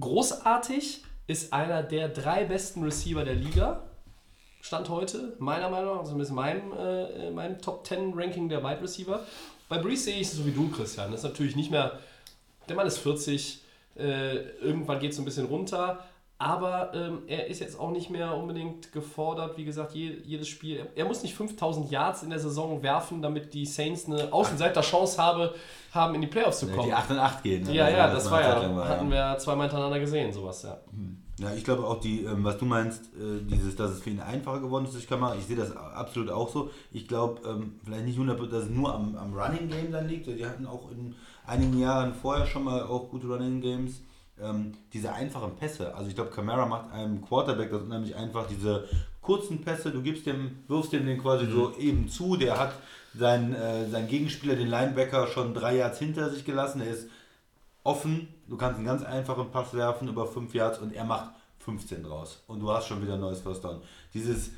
großartig, 0.00 1.02
ist 1.28 1.52
einer 1.52 1.82
der 1.82 2.08
drei 2.08 2.44
besten 2.44 2.82
Receiver 2.82 3.24
der 3.24 3.34
Liga. 3.34 3.84
Stand 4.60 4.88
heute, 4.88 5.36
meiner 5.38 5.70
Meinung 5.70 5.94
nach, 5.94 6.00
also 6.00 6.16
mit 6.16 6.28
meinem, 6.30 6.72
äh, 6.72 7.30
meinem 7.30 7.60
Top 7.60 7.86
10 7.86 8.14
Ranking 8.14 8.48
der 8.48 8.64
Wide 8.64 8.82
Receiver. 8.82 9.24
Bei 9.68 9.78
Breeze 9.78 10.04
sehe 10.04 10.16
ich 10.16 10.26
es 10.26 10.32
so 10.32 10.46
wie 10.46 10.50
du, 10.50 10.68
Christian. 10.70 11.12
Das 11.12 11.20
ist 11.20 11.30
natürlich 11.30 11.54
nicht 11.54 11.70
mehr, 11.70 11.98
der 12.68 12.74
Mann 12.74 12.86
ist 12.86 12.98
40, 12.98 13.62
äh, 13.96 14.36
irgendwann 14.60 14.98
geht 14.98 15.12
es 15.12 15.18
ein 15.18 15.24
bisschen 15.24 15.46
runter, 15.46 16.02
aber 16.40 16.92
ähm, 16.94 17.22
er 17.26 17.48
ist 17.48 17.58
jetzt 17.60 17.78
auch 17.80 17.90
nicht 17.90 18.10
mehr 18.10 18.36
unbedingt 18.36 18.92
gefordert. 18.92 19.56
Wie 19.56 19.64
gesagt, 19.64 19.94
je, 19.94 20.16
jedes 20.24 20.46
Spiel, 20.46 20.76
er, 20.76 20.86
er 20.96 21.04
muss 21.04 21.22
nicht 21.24 21.34
5000 21.34 21.90
Yards 21.90 22.22
in 22.22 22.30
der 22.30 22.38
Saison 22.38 22.80
werfen, 22.82 23.20
damit 23.22 23.52
die 23.54 23.66
Saints 23.66 24.06
eine 24.06 24.32
Außenseiter-Chance 24.32 25.20
habe, 25.20 25.54
haben, 25.92 26.14
in 26.14 26.20
die 26.20 26.26
Playoffs 26.28 26.60
zu 26.60 26.66
Ja, 26.66 26.74
kommen. 26.74 26.86
die 26.88 26.94
8 26.94 27.10
und 27.10 27.18
8 27.18 27.42
gehen. 27.42 27.64
ne? 27.64 27.74
Ja, 27.74 27.84
Also, 27.86 27.96
ja, 27.96 28.10
das 28.12 28.30
war 28.30 28.38
eine 28.38 28.62
ja, 28.62 28.76
war, 28.76 28.88
hatten 28.88 29.10
wir 29.10 29.36
zweimal 29.38 29.66
hintereinander 29.66 29.98
gesehen, 29.98 30.32
sowas, 30.32 30.62
ja. 30.62 30.78
Ja, 31.40 31.52
ich 31.54 31.64
glaube 31.64 31.84
auch, 31.86 32.00
die, 32.00 32.24
ähm, 32.24 32.42
was 32.44 32.58
du 32.58 32.64
meinst, 32.64 33.06
äh, 33.16 33.40
dieses, 33.48 33.74
dass 33.76 33.92
es 33.92 34.00
für 34.00 34.10
ihn 34.10 34.20
einfacher 34.20 34.60
geworden 34.60 34.84
ist 34.84 34.94
durch 34.94 35.08
Kamera, 35.08 35.34
ich 35.36 35.44
sehe 35.46 35.56
das 35.56 35.74
absolut 35.76 36.30
auch 36.30 36.48
so. 36.48 36.70
Ich 36.92 37.06
glaube, 37.08 37.40
ähm, 37.48 37.80
vielleicht 37.84 38.04
nicht 38.06 38.18
100%, 38.18 38.50
dass 38.50 38.64
es 38.64 38.70
nur 38.70 38.92
am, 38.94 39.16
am 39.16 39.32
Running 39.34 39.68
Game 39.68 39.90
dann 39.92 40.08
liegt. 40.08 40.26
Die 40.26 40.44
hatten 40.46 40.66
auch 40.66 40.90
in 40.90 41.14
einigen 41.46 41.78
Jahren 41.80 42.12
vorher 42.14 42.44
schon 42.46 42.64
mal 42.64 42.82
auch 42.82 43.08
gute 43.08 43.26
Running 43.28 43.60
Games. 43.60 44.02
Ähm, 44.42 44.72
diese 44.92 45.12
einfachen 45.12 45.56
Pässe. 45.56 45.94
Also 45.94 46.08
ich 46.08 46.14
glaube, 46.14 46.30
Camara 46.30 46.66
macht 46.66 46.92
einem 46.92 47.22
Quarterback 47.22 47.70
das 47.70 47.82
unheimlich 47.82 48.16
einfach, 48.16 48.46
diese 48.46 48.88
kurzen 49.20 49.60
Pässe, 49.62 49.90
du 49.90 50.02
gibst 50.02 50.26
dem, 50.26 50.58
wirfst 50.68 50.92
dem 50.92 51.06
den 51.06 51.20
quasi 51.20 51.46
so 51.46 51.74
eben 51.76 52.08
zu, 52.08 52.36
der 52.36 52.58
hat 52.58 52.72
seinen, 53.14 53.54
äh, 53.54 53.88
seinen 53.88 54.08
Gegenspieler, 54.08 54.56
den 54.56 54.68
Linebacker, 54.68 55.26
schon 55.26 55.54
drei 55.54 55.76
Yards 55.76 55.98
hinter 55.98 56.30
sich 56.30 56.44
gelassen, 56.44 56.80
er 56.80 56.90
ist 56.90 57.08
offen, 57.84 58.28
du 58.48 58.56
kannst 58.56 58.76
einen 58.76 58.86
ganz 58.86 59.02
einfachen 59.02 59.50
Pass 59.50 59.74
werfen 59.74 60.08
über 60.08 60.26
5 60.26 60.54
Yards 60.54 60.78
und 60.78 60.94
er 60.94 61.04
macht 61.04 61.30
15 61.60 62.02
draus. 62.02 62.42
Und 62.46 62.60
du 62.60 62.70
hast 62.70 62.86
schon 62.86 63.02
wieder 63.02 63.14
ein 63.14 63.20
neues 63.20 63.40
First 63.40 63.64
Down. 63.64 63.82
Dieses, 64.14 64.50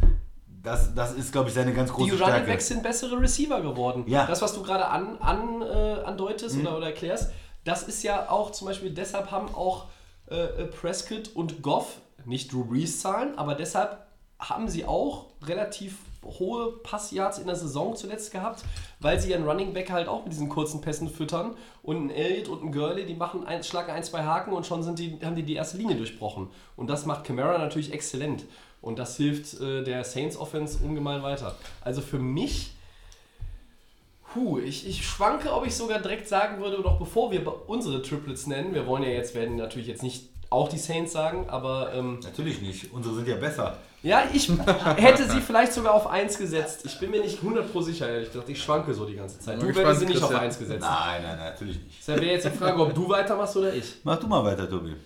das, 0.63 0.95
das 0.95 1.15
ist, 1.15 1.33
glaube 1.33 1.49
ich, 1.49 1.55
seine 1.55 1.73
ganz 1.73 1.91
große 1.93 2.05
Die 2.05 2.11
Running 2.11 2.27
Stärke. 2.27 2.47
Backs 2.47 2.69
sind 2.69 2.83
bessere 2.83 3.21
Receiver 3.21 3.61
geworden. 3.61 4.05
Ja. 4.07 4.27
Das, 4.27 4.43
was 4.43 4.55
du 4.55 4.63
gerade 4.63 4.87
an, 4.87 5.17
an, 5.19 5.63
äh, 5.63 6.03
andeutest 6.05 6.59
oder, 6.59 6.77
oder 6.77 6.87
erklärst, 6.87 7.33
das 7.71 7.85
ist 7.85 8.03
ja 8.03 8.29
auch 8.29 8.51
zum 8.51 8.67
Beispiel, 8.67 8.91
deshalb 8.91 9.31
haben 9.31 9.55
auch 9.55 9.87
äh, 10.27 10.65
Prescott 10.65 11.31
und 11.35 11.63
Goff 11.63 12.01
nicht 12.25 12.53
Drew 12.53 12.65
Brees 12.65 12.99
Zahlen, 13.01 13.39
aber 13.39 13.55
deshalb 13.55 14.07
haben 14.41 14.69
sie 14.69 14.85
auch 14.85 15.27
relativ 15.47 15.99
hohe 16.25 16.73
Passyards 16.83 17.39
in 17.39 17.47
der 17.47 17.55
Saison 17.55 17.95
zuletzt 17.95 18.33
gehabt, 18.33 18.65
weil 18.99 19.21
sie 19.21 19.31
ihren 19.31 19.49
Running 19.49 19.73
Back 19.73 19.91
halt 19.91 20.09
auch 20.09 20.25
mit 20.25 20.33
diesen 20.33 20.49
kurzen 20.49 20.81
Pässen 20.81 21.09
füttern 21.09 21.55
und 21.85 22.07
ein 22.07 22.11
Elliott 22.11 22.49
und 22.49 22.65
ein 22.65 22.73
Gurley, 22.73 23.07
die 23.07 23.15
machen 23.15 23.47
ein, 23.47 23.63
schlagen 23.63 23.93
ein, 23.93 24.03
zwei 24.03 24.25
Haken 24.25 24.53
und 24.53 24.67
schon 24.67 24.83
sind 24.83 24.99
die, 24.99 25.21
haben 25.23 25.37
die 25.37 25.45
die 25.45 25.55
erste 25.55 25.77
Linie 25.79 25.95
durchbrochen. 25.95 26.51
Und 26.77 26.91
das 26.91 27.07
macht 27.07 27.25
Camara 27.25 27.57
natürlich 27.59 27.93
exzellent. 27.93 28.47
Und 28.83 28.99
das 28.99 29.17
hilft 29.17 29.61
äh, 29.61 29.85
der 29.85 30.03
Saints 30.03 30.37
Offense 30.37 30.85
ungemein 30.85 31.23
weiter. 31.23 31.55
Also 31.83 32.01
für 32.01 32.19
mich 32.19 32.73
Puh, 34.33 34.59
ich, 34.61 34.87
ich 34.89 35.07
schwanke, 35.07 35.53
ob 35.53 35.67
ich 35.67 35.75
sogar 35.75 35.99
direkt 35.99 36.29
sagen 36.29 36.63
würde, 36.63 36.83
doch 36.83 36.99
bevor 36.99 37.33
wir 37.33 37.69
unsere 37.69 38.01
Triplets 38.03 38.47
nennen, 38.47 38.75
wir 38.75 38.87
wollen 38.87 39.03
ja 39.03 39.09
jetzt, 39.11 39.35
werden 39.35 39.57
natürlich 39.57 39.89
jetzt 39.89 40.03
nicht 40.03 40.29
auch 40.51 40.69
die 40.69 40.79
Saints 40.79 41.13
sagen, 41.13 41.49
aber 41.49 41.93
ähm, 41.95 42.19
Natürlich 42.23 42.61
nicht, 42.61 42.93
unsere 42.93 43.15
sind 43.15 43.29
ja 43.29 43.37
besser. 43.37 43.79
ja, 44.03 44.25
ich 44.33 44.51
hätte 44.97 45.29
sie 45.31 45.41
vielleicht 45.41 45.73
sogar 45.73 45.95
auf 45.95 46.09
1 46.09 46.39
gesetzt. 46.39 46.83
Ich 46.85 46.99
bin 46.99 47.11
mir 47.11 47.21
nicht 47.21 47.37
100 47.39 47.71
pro 47.71 47.81
sicher, 47.81 48.09
ehrlich 48.09 48.33
gesagt. 48.33 48.49
Ich 48.49 48.61
schwanke 48.61 48.93
so 48.93 49.05
die 49.05 49.15
ganze 49.15 49.39
Zeit. 49.39 49.63
Du 49.63 49.67
hättest 49.67 50.01
sie 50.01 50.07
nicht 50.07 50.17
auf 50.23 50.29
Christian. 50.29 50.45
1 50.45 50.59
gesetzt. 50.59 50.81
Nein, 50.81 51.23
nein, 51.23 51.37
nein, 51.37 51.51
natürlich 51.51 51.79
nicht. 51.83 52.01
Das 52.01 52.09
wäre 52.09 52.25
jetzt 52.25 52.47
die 52.47 52.51
Frage, 52.51 52.81
ob 52.81 52.95
du 52.95 53.09
weitermachst 53.09 53.57
oder 53.57 53.73
ich. 53.73 53.97
Mach 54.03 54.19
du 54.19 54.27
mal 54.27 54.45
weiter, 54.45 54.69
Tobi. 54.69 54.97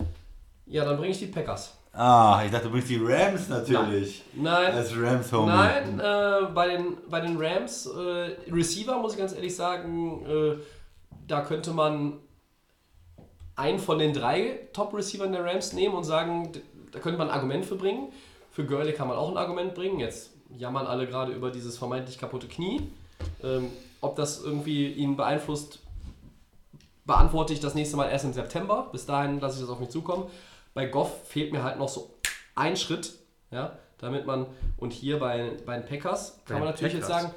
Ja, 0.66 0.84
dann 0.84 0.96
bringe 0.96 1.12
ich 1.12 1.18
die 1.18 1.26
Packers. 1.26 1.76
Ah, 1.96 2.42
ich 2.44 2.50
dachte, 2.50 2.64
du 2.64 2.72
bringst 2.72 2.88
die 2.90 3.00
Rams 3.00 3.48
natürlich. 3.48 4.24
Nein. 4.34 4.74
Als 4.74 4.96
Rams-Homie. 4.96 5.46
Nein, 5.46 6.00
äh, 6.00 6.46
bei, 6.52 6.68
den, 6.68 6.96
bei 7.08 7.20
den 7.20 7.36
Rams, 7.36 7.86
äh, 7.86 8.50
Receiver, 8.52 8.98
muss 8.98 9.12
ich 9.12 9.18
ganz 9.18 9.32
ehrlich 9.32 9.54
sagen, 9.54 10.26
äh, 10.26 10.56
da 11.28 11.42
könnte 11.42 11.72
man 11.72 12.14
einen 13.54 13.78
von 13.78 13.98
den 14.00 14.12
drei 14.12 14.68
Top-Receivern 14.72 15.30
der 15.30 15.44
Rams 15.44 15.72
nehmen 15.72 15.94
und 15.94 16.02
sagen, 16.02 16.50
da 16.90 16.98
könnte 16.98 17.18
man 17.18 17.28
ein 17.28 17.34
Argument 17.34 17.64
für 17.64 17.76
bringen. 17.76 18.12
Für 18.50 18.64
Gurley 18.64 18.92
kann 18.92 19.06
man 19.06 19.16
auch 19.16 19.30
ein 19.30 19.36
Argument 19.36 19.74
bringen. 19.74 20.00
Jetzt 20.00 20.30
jammern 20.56 20.86
alle 20.86 21.06
gerade 21.06 21.32
über 21.32 21.52
dieses 21.52 21.78
vermeintlich 21.78 22.18
kaputte 22.18 22.48
Knie. 22.48 22.88
Ähm, 23.42 23.70
ob 24.00 24.16
das 24.16 24.42
irgendwie 24.42 24.88
ihn 24.88 25.16
beeinflusst, 25.16 25.78
beantworte 27.04 27.52
ich 27.52 27.60
das 27.60 27.74
nächste 27.74 27.96
Mal 27.96 28.08
erst 28.08 28.24
im 28.24 28.32
September. 28.32 28.88
Bis 28.90 29.06
dahin 29.06 29.38
lasse 29.38 29.56
ich 29.56 29.60
das 29.62 29.70
auf 29.70 29.78
mich 29.78 29.90
zukommen. 29.90 30.24
Bei 30.74 30.86
Goff 30.86 31.28
fehlt 31.28 31.52
mir 31.52 31.62
halt 31.62 31.78
noch 31.78 31.88
so 31.88 32.18
ein 32.54 32.76
Schritt, 32.76 33.14
ja, 33.50 33.78
damit 33.98 34.26
man, 34.26 34.46
und 34.76 34.92
hier 34.92 35.18
bei, 35.18 35.52
bei 35.64 35.78
den 35.78 35.86
Packers 35.86 36.40
kann 36.44 36.58
man 36.58 36.68
natürlich 36.68 36.94
jetzt 36.94 37.08
Packers. 37.08 37.22
sagen, 37.22 37.34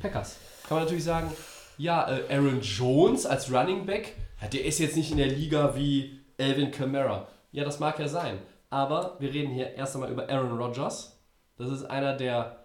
Packers, 0.00 0.36
kann 0.66 0.76
man 0.76 0.84
natürlich 0.84 1.04
sagen, 1.04 1.30
ja, 1.78 2.10
äh, 2.10 2.34
Aaron 2.34 2.60
Jones 2.60 3.26
als 3.26 3.52
Running 3.52 3.86
Back, 3.86 4.14
ja, 4.40 4.48
der 4.48 4.64
ist 4.64 4.78
jetzt 4.78 4.96
nicht 4.96 5.10
in 5.10 5.18
der 5.18 5.28
Liga 5.28 5.76
wie 5.76 6.20
Alvin 6.40 6.70
Kamara. 6.70 7.28
Ja, 7.52 7.64
das 7.64 7.78
mag 7.78 7.98
ja 7.98 8.08
sein. 8.08 8.38
Aber 8.70 9.16
wir 9.18 9.32
reden 9.32 9.52
hier 9.52 9.74
erst 9.74 9.94
einmal 9.94 10.10
über 10.10 10.28
Aaron 10.30 10.58
Rodgers. 10.58 11.20
Das 11.58 11.70
ist 11.70 11.84
einer 11.84 12.16
der 12.16 12.64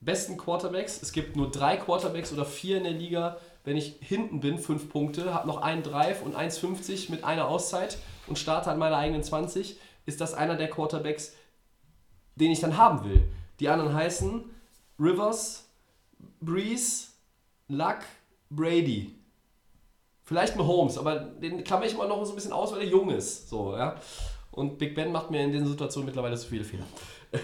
besten 0.00 0.36
Quarterbacks. 0.36 1.02
Es 1.02 1.12
gibt 1.12 1.36
nur 1.36 1.50
drei 1.50 1.76
Quarterbacks 1.76 2.32
oder 2.32 2.44
vier 2.44 2.78
in 2.78 2.84
der 2.84 2.92
Liga. 2.92 3.38
Wenn 3.64 3.76
ich 3.76 3.96
hinten 4.00 4.40
bin, 4.40 4.58
fünf 4.58 4.88
Punkte, 4.88 5.34
habe 5.34 5.48
noch 5.48 5.60
einen 5.60 5.82
Drive 5.82 6.22
und 6.22 6.36
1,50 6.36 7.10
mit 7.10 7.24
einer 7.24 7.48
Auszeit 7.48 7.98
und 8.28 8.38
starte 8.38 8.70
an 8.70 8.78
meiner 8.78 8.96
eigenen 8.96 9.22
20, 9.22 9.78
ist 10.06 10.20
das 10.20 10.34
einer 10.34 10.56
der 10.56 10.70
Quarterbacks, 10.70 11.34
den 12.36 12.50
ich 12.50 12.60
dann 12.60 12.76
haben 12.76 13.04
will. 13.04 13.22
Die 13.60 13.68
anderen 13.68 13.94
heißen 13.94 14.44
Rivers, 14.98 15.68
Breeze, 16.40 17.08
Luck, 17.68 17.98
Brady. 18.50 19.14
Vielleicht 20.24 20.56
Mahomes, 20.56 20.98
aber 20.98 21.16
den 21.18 21.64
klammer 21.64 21.86
ich 21.86 21.96
mal 21.96 22.08
noch 22.08 22.24
so 22.24 22.32
ein 22.32 22.34
bisschen 22.34 22.52
aus, 22.52 22.72
weil 22.72 22.80
er 22.80 22.88
jung 22.88 23.10
ist. 23.10 23.48
So, 23.48 23.76
ja. 23.76 23.96
Und 24.50 24.78
Big 24.78 24.94
Ben 24.94 25.12
macht 25.12 25.30
mir 25.30 25.42
in 25.42 25.52
den 25.52 25.66
Situationen 25.66 26.06
mittlerweile 26.06 26.36
zu 26.36 26.48
viele 26.48 26.64
Fehler. 26.64 26.84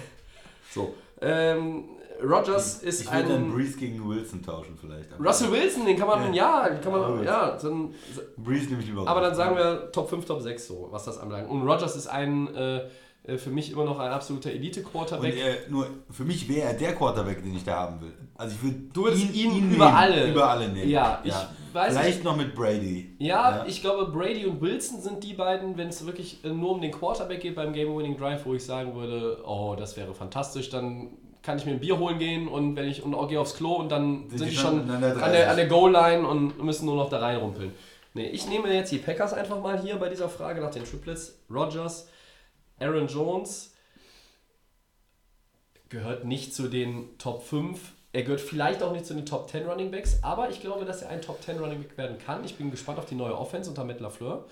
so. 0.70 0.94
Ähm, 1.20 1.88
Rogers 2.22 2.82
ist 2.82 3.02
Ich 3.02 3.12
würde 3.12 3.28
dann 3.28 3.44
ein. 3.44 3.52
Breeze 3.52 3.76
gegen 3.78 4.08
Wilson 4.08 4.42
tauschen 4.42 4.76
vielleicht. 4.80 5.08
Russell 5.18 5.50
Wilson, 5.50 5.84
den 5.86 5.96
kann 5.98 6.06
man, 6.08 6.32
ja, 6.34 6.68
kann 6.68 6.92
Ja, 6.92 6.98
man, 6.98 7.16
gut. 7.18 7.26
ja, 7.26 7.58
dann, 7.60 7.94
Breeze 8.36 8.66
nehme 8.68 8.80
ich 8.82 8.86
lieber 8.88 9.06
aber 9.06 9.20
dann 9.20 9.34
sagen 9.34 9.56
wir 9.56 9.90
Top 9.92 10.08
5, 10.08 10.24
Top 10.24 10.40
6 10.40 10.66
so, 10.66 10.88
was 10.90 11.04
das 11.04 11.18
anbelangt. 11.18 11.50
Und 11.50 11.62
Rogers 11.62 11.96
ist 11.96 12.06
ein, 12.06 12.54
äh, 12.54 12.82
äh, 13.24 13.36
für 13.38 13.50
mich 13.50 13.72
immer 13.72 13.84
noch 13.84 13.98
ein 13.98 14.10
absoluter 14.12 14.50
Elite-Quarterback. 14.50 15.34
er, 15.36 15.70
nur 15.70 15.86
für 16.10 16.24
mich 16.24 16.48
wäre 16.48 16.68
er 16.68 16.74
der 16.74 16.94
Quarterback, 16.94 17.42
den 17.42 17.54
ich 17.56 17.64
da 17.64 17.74
haben 17.80 18.00
will. 18.00 18.12
Also 18.36 18.54
ich 18.56 18.62
würde 18.62 18.78
Du 18.92 19.04
würdest 19.04 19.34
ihn 19.34 19.52
nehmen, 19.52 19.74
über 19.74 19.94
alle- 19.94 20.30
über 20.30 20.48
alle 20.50 20.68
nehmen. 20.68 20.90
Ja, 20.90 21.20
ich 21.24 21.32
weiß 21.72 21.96
Vielleicht 21.96 22.22
noch 22.22 22.36
mit 22.36 22.54
Brady. 22.54 23.16
Ja, 23.18 23.64
ich 23.66 23.80
glaube, 23.80 24.12
Brady 24.12 24.46
und 24.46 24.60
Wilson 24.60 25.00
sind 25.00 25.24
die 25.24 25.32
beiden, 25.34 25.76
wenn 25.76 25.88
es 25.88 26.06
wirklich 26.06 26.44
äh, 26.44 26.50
nur 26.50 26.70
um 26.72 26.80
den 26.80 26.92
Quarterback 26.92 27.40
geht 27.40 27.56
beim 27.56 27.72
Game-Winning 27.72 28.16
Drive, 28.16 28.44
wo 28.46 28.54
ich 28.54 28.64
sagen 28.64 28.94
würde, 28.94 29.42
oh, 29.44 29.74
das 29.76 29.96
wäre 29.96 30.14
fantastisch, 30.14 30.70
dann 30.70 31.08
kann 31.44 31.58
ich 31.58 31.66
mir 31.66 31.72
ein 31.72 31.80
Bier 31.80 31.98
holen 31.98 32.18
gehen 32.18 32.48
und 32.48 32.74
wenn 32.74 32.88
ich 32.88 33.02
und 33.02 33.14
auch 33.14 33.28
gehe 33.28 33.38
aufs 33.38 33.54
Klo 33.54 33.74
und 33.74 33.90
dann 33.90 34.30
sind, 34.30 34.40
die 34.40 34.50
die 34.50 34.56
schon 34.56 34.90
an 34.90 35.00
der 35.00 35.12
an 35.12 35.32
der, 35.32 35.44
30. 35.44 35.46
an 35.48 35.56
der 35.56 35.66
Goal-Line 35.66 36.26
und 36.26 36.62
müssen 36.62 36.86
nur 36.86 36.96
noch 36.96 37.10
da 37.10 37.18
reinrumpeln. 37.18 37.72
Nee, 38.14 38.28
ich 38.28 38.48
nehme 38.48 38.72
jetzt 38.72 38.92
die 38.92 38.98
Packers 38.98 39.34
einfach 39.34 39.60
mal 39.60 39.80
hier 39.80 39.96
bei 39.96 40.08
dieser 40.08 40.28
Frage 40.28 40.60
nach 40.60 40.70
den 40.70 40.84
Triplets. 40.84 41.38
Rogers, 41.50 42.08
Aaron 42.80 43.08
Jones 43.08 43.74
gehört 45.90 46.24
nicht 46.24 46.54
zu 46.54 46.68
den 46.68 47.18
Top 47.18 47.42
5. 47.42 47.92
Er 48.12 48.22
gehört 48.22 48.40
vielleicht 48.40 48.82
auch 48.82 48.92
nicht 48.92 49.04
zu 49.04 49.14
den 49.14 49.26
Top 49.26 49.50
10 49.50 49.66
Running 49.66 49.90
Backs, 49.90 50.20
aber 50.22 50.48
ich 50.48 50.60
glaube, 50.60 50.84
dass 50.84 51.02
er 51.02 51.10
ein 51.10 51.20
Top 51.20 51.42
10 51.42 51.58
Running 51.58 51.82
Back 51.82 51.98
werden 51.98 52.18
kann. 52.18 52.44
Ich 52.44 52.56
bin 52.56 52.70
gespannt 52.70 52.98
auf 52.98 53.06
die 53.06 53.16
neue 53.16 53.36
Offense 53.36 53.68
unter 53.68 53.84
Matt 53.84 54.00
LaFleur. 54.00 54.46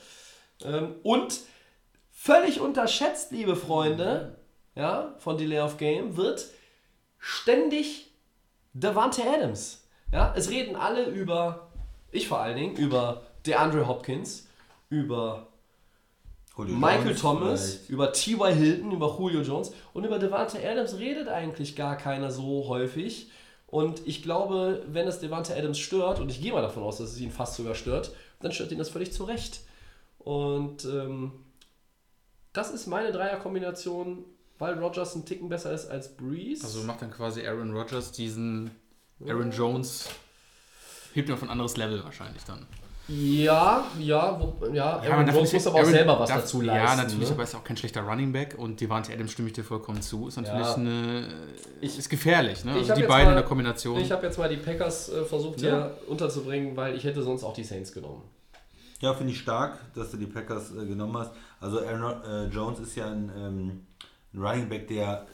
Ähm, 0.65 0.97
und 1.05 1.41
völlig 2.11 2.61
unterschätzt, 2.61 3.31
liebe 3.31 3.57
Freunde, 3.57 4.39
ja, 4.75 5.15
von 5.19 5.39
Delay 5.39 5.61
of 5.61 5.77
Game, 5.79 6.17
wird 6.17 6.49
ständig 7.23 8.11
Davante 8.75 9.23
Adams. 9.23 9.87
Ja, 10.11 10.35
es 10.37 10.51
reden 10.51 10.77
alle 10.77 11.05
über, 11.05 11.71
ich 12.11 12.29
vor 12.29 12.41
allen 12.41 12.57
Dingen, 12.57 12.77
über 12.77 13.23
DeAndre 13.47 13.87
Hopkins, 13.87 14.49
über 14.91 15.47
Julio 16.57 16.75
Michael 16.75 17.07
Jones 17.07 17.21
Thomas, 17.21 17.71
vielleicht. 17.75 17.91
über 17.91 18.13
T.Y. 18.13 18.53
Hilton, 18.53 18.93
über 18.93 19.17
Julio 19.19 19.41
Jones 19.41 19.73
und 19.95 20.05
über 20.05 20.19
Devante 20.19 20.59
Adams 20.69 20.99
redet 20.99 21.29
eigentlich 21.29 21.77
gar 21.77 21.97
keiner 21.97 22.31
so 22.31 22.67
häufig. 22.69 23.31
Und 23.69 24.07
ich 24.07 24.23
glaube, 24.23 24.85
wenn 24.89 25.09
es 25.09 25.21
Devante 25.21 25.57
Adams 25.57 25.79
stört, 25.79 26.21
und 26.21 26.31
ich 26.31 26.43
gehe 26.43 26.53
mal 26.53 26.61
davon 26.61 26.83
aus, 26.83 26.99
dass 26.99 27.13
es 27.13 27.21
ihn 27.21 27.31
fast 27.31 27.55
sogar 27.55 27.75
stört, 27.75 28.15
dann 28.41 28.53
stört 28.53 28.73
ihn 28.73 28.79
das 28.79 28.91
völlig 28.91 29.13
zu 29.13 29.25
Recht. 29.25 29.61
Und 30.19 30.85
ähm, 30.85 31.33
das 32.53 32.71
ist 32.71 32.87
meine 32.87 33.13
Dreierkombination, 33.13 34.25
weil 34.63 34.79
Rogers 34.79 35.15
ein 35.17 35.25
Ticken 35.25 35.49
besser 35.49 35.73
ist 35.73 35.91
als 35.91 36.17
Breeze. 36.17 36.65
Also 36.65 36.83
macht 36.85 37.03
dann 37.03 37.11
quasi 37.11 37.45
Aaron 37.47 37.77
Rodgers 37.77 38.13
diesen 38.13 38.71
Aaron 39.27 39.51
Jones, 39.51 40.09
hebt 41.15 41.29
ihn 41.29 41.35
auf 41.35 41.43
ein 41.43 41.51
anderes 41.51 41.77
Level 41.77 42.03
wahrscheinlich 42.05 42.43
dann. 42.45 42.65
ja, 43.09 43.85
ja, 43.99 44.41
wo, 44.41 44.67
ja, 44.73 44.99
Aaron 45.01 45.27
Jones 45.27 45.53
muss 45.53 45.67
aber 45.67 45.75
auch 45.77 45.81
Aaron 45.81 45.93
selber 45.93 46.21
was 46.21 46.29
darf- 46.29 46.41
dazu 46.43 46.61
leisten. 46.61 46.87
Ja, 46.87 46.97
natürlich, 47.03 47.29
ne? 47.29 47.35
aber 47.35 47.43
ist 47.43 47.55
auch 47.57 47.65
kein 47.65 47.77
schlechter 47.77 48.03
Running 48.03 48.33
Back 48.33 48.55
und 48.57 48.81
Devante 48.81 49.13
Adams 49.13 49.33
stimme 49.33 49.49
ich 49.49 49.55
dir 49.55 49.65
vollkommen 49.65 50.01
zu. 50.01 50.29
Ist 50.29 50.37
natürlich 50.37 50.67
Ja. 50.67 50.75
eine. 50.75 51.29
Ich- 51.81 51.99
ist 51.99 52.09
gefährlich, 52.09 52.65
ne? 52.65 52.79
ich 52.79 52.89
Also 52.91 52.95
die 53.03 53.07
beiden 53.09 53.27
mal- 53.27 53.31
in 53.33 53.37
der 53.37 53.45
Kombination. 53.45 53.99
Ich 54.01 54.13
habe 54.13 54.25
jetzt 54.27 54.39
mal 54.39 54.49
die 54.49 54.57
Packers 54.59 55.09
äh, 55.11 55.25
versucht 55.25 55.61
Ja. 55.61 55.69
hier 55.71 55.99
unterzubringen, 56.07 56.77
weil 56.77 56.95
ich 56.97 57.03
hätte 57.05 57.23
sonst 57.23 57.43
auch 57.43 57.53
die 57.55 57.65
Saints 57.65 57.93
genommen. 57.93 58.23
Ja, 59.01 59.13
finde 59.15 59.33
ich 59.33 59.41
stark, 59.41 59.79
dass 59.97 60.13
du 60.13 60.17
die 60.17 60.27
Packers 60.27 60.71
äh, 60.71 60.87
genommen 60.87 61.19
hast. 61.19 61.33
Also 61.61 61.81
Aaron 61.81 62.23
äh, 62.25 62.45
Jones 62.55 62.79
ist 62.79 62.95
ja 62.95 63.07
ein, 63.11 63.33
ähm, 63.37 63.87
ein 64.35 64.43
Running 64.43 64.69
Back, 64.69 64.89
der 64.89 65.27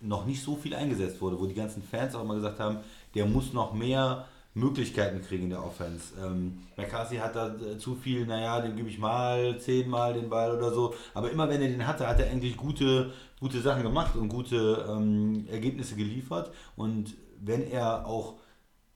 noch 0.00 0.26
nicht 0.26 0.42
so 0.42 0.56
viel 0.56 0.74
eingesetzt 0.74 1.20
wurde, 1.20 1.38
wo 1.38 1.46
die 1.46 1.54
ganzen 1.54 1.82
Fans 1.82 2.14
auch 2.14 2.22
immer 2.22 2.34
gesagt 2.34 2.58
haben, 2.58 2.78
der 3.14 3.26
muss 3.26 3.52
noch 3.52 3.72
mehr 3.72 4.26
Möglichkeiten 4.54 5.22
kriegen 5.22 5.44
in 5.44 5.50
der 5.50 5.64
Offense. 5.64 6.12
Ähm, 6.22 6.58
McCarthy 6.76 7.16
hat 7.16 7.36
da 7.36 7.54
äh, 7.54 7.78
zu 7.78 7.94
viel, 7.94 8.26
naja, 8.26 8.60
dem 8.60 8.76
gebe 8.76 8.88
ich 8.88 8.98
mal 8.98 9.58
zehnmal 9.58 10.12
den 10.12 10.28
Ball 10.28 10.54
oder 10.54 10.72
so. 10.72 10.94
Aber 11.14 11.30
immer 11.30 11.48
wenn 11.48 11.62
er 11.62 11.68
den 11.68 11.86
hatte, 11.86 12.06
hat 12.06 12.20
er 12.20 12.30
eigentlich 12.30 12.56
gute, 12.56 13.12
gute 13.40 13.60
Sachen 13.60 13.82
gemacht 13.82 14.14
und 14.14 14.28
gute 14.28 14.86
ähm, 14.88 15.46
Ergebnisse 15.50 15.96
geliefert. 15.96 16.52
Und 16.76 17.14
wenn 17.40 17.62
er 17.70 18.06
auch 18.06 18.34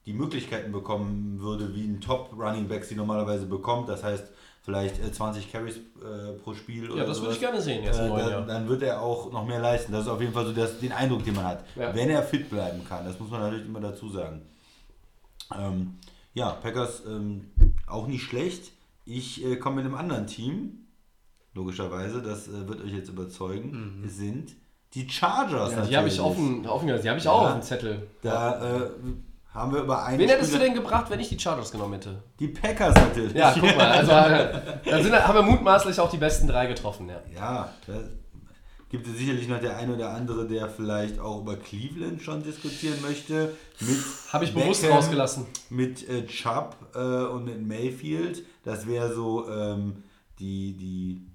die 0.05 0.13
Möglichkeiten 0.13 0.71
bekommen 0.71 1.39
würde, 1.39 1.75
wie 1.75 1.85
ein 1.85 2.01
Top-Running 2.01 2.67
Back 2.67 2.85
sie 2.85 2.95
normalerweise 2.95 3.47
bekommt, 3.47 3.89
das 3.89 4.03
heißt 4.03 4.31
vielleicht 4.67 4.99
äh, 5.01 5.09
20 5.09 5.49
Carries 5.49 5.77
äh, 5.77 6.33
pro 6.43 6.53
Spiel 6.53 6.91
oder 6.91 7.03
Ja, 7.03 7.07
das 7.07 7.21
würde 7.21 7.33
ich 7.33 7.39
gerne 7.39 7.61
sehen 7.61 7.85
jetzt 7.85 7.99
äh, 8.01 8.09
dann, 8.09 8.45
dann 8.45 8.67
wird 8.67 8.83
er 8.83 9.01
auch 9.01 9.31
noch 9.31 9.45
mehr 9.45 9.61
leisten. 9.61 9.93
Das 9.93 10.01
ist 10.01 10.07
auf 10.09 10.19
jeden 10.19 10.33
Fall 10.33 10.45
so 10.45 10.51
das, 10.51 10.77
den 10.81 10.91
Eindruck, 10.91 11.23
den 11.23 11.35
man 11.35 11.45
hat. 11.45 11.63
Ja. 11.77 11.95
Wenn 11.95 12.09
er 12.09 12.21
fit 12.21 12.49
bleiben 12.49 12.83
kann, 12.83 13.05
das 13.05 13.17
muss 13.17 13.29
man 13.31 13.39
natürlich 13.39 13.65
immer 13.65 13.79
dazu 13.79 14.09
sagen. 14.09 14.41
Ähm, 15.57 15.93
ja, 16.33 16.49
Packers 16.51 17.03
ähm, 17.07 17.49
auch 17.87 18.07
nicht 18.07 18.23
schlecht. 18.23 18.73
Ich 19.05 19.41
äh, 19.45 19.55
komme 19.55 19.77
mit 19.77 19.85
einem 19.85 19.95
anderen 19.95 20.27
Team, 20.27 20.79
logischerweise, 21.53 22.21
das 22.21 22.49
äh, 22.49 22.67
wird 22.67 22.83
euch 22.83 22.91
jetzt 22.91 23.07
überzeugen, 23.07 24.03
es 24.05 24.17
sind 24.17 24.51
die 24.95 25.09
Chargers. 25.09 25.71
Mhm. 25.71 25.77
Ja, 25.77 25.85
die 25.85 25.97
habe 25.97 26.07
ich 26.09 26.19
offen, 26.19 26.67
offen. 26.67 26.87
Die 26.87 27.07
habe 27.09 27.19
ich 27.19 27.27
auch 27.29 27.41
Ja. 27.43 27.47
auf 27.47 27.53
dem 27.53 27.61
Zettel. 27.61 28.05
Da 28.21 28.79
äh, 28.83 28.89
haben 29.57 29.73
wir 29.73 29.81
über 29.81 30.05
einen 30.05 30.19
Wen 30.19 30.29
hättest 30.29 30.53
du 30.53 30.59
denn 30.59 30.73
gebracht, 30.75 31.09
wenn 31.09 31.19
ich 31.19 31.29
die 31.29 31.39
Chargers 31.39 31.71
genommen 31.71 31.93
hätte? 31.93 32.21
Die 32.39 32.47
Packers 32.47 32.93
natürlich. 32.93 33.33
Ja, 33.33 33.51
guck 33.53 33.75
mal. 33.75 33.91
Also, 33.91 34.11
dann 34.85 35.03
sind, 35.03 35.13
haben 35.13 35.33
wir 35.33 35.41
mutmaßlich 35.41 35.99
auch 35.99 36.11
die 36.11 36.17
besten 36.17 36.47
drei 36.47 36.67
getroffen. 36.67 37.09
Ja. 37.09 37.21
Ja, 37.35 37.73
da 37.87 37.93
gibt 38.89 39.07
es 39.07 39.17
sicherlich 39.17 39.47
noch 39.47 39.59
der 39.59 39.77
ein 39.77 39.91
oder 39.91 40.11
andere, 40.11 40.47
der 40.47 40.69
vielleicht 40.69 41.19
auch 41.19 41.41
über 41.41 41.55
Cleveland 41.55 42.21
schon 42.21 42.43
diskutieren 42.43 43.01
möchte. 43.01 43.53
Habe 44.31 44.45
ich 44.45 44.53
bewusst 44.53 44.81
Beckham, 44.81 44.97
rausgelassen. 44.97 45.47
Mit 45.69 46.07
äh, 46.07 46.27
Chubb 46.27 46.75
äh, 46.93 46.99
und 46.99 47.45
mit 47.45 47.67
Mayfield. 47.67 48.43
Das 48.63 48.85
wäre 48.85 49.11
so 49.13 49.49
ähm, 49.49 50.03
die, 50.39 50.77
die 50.77 51.26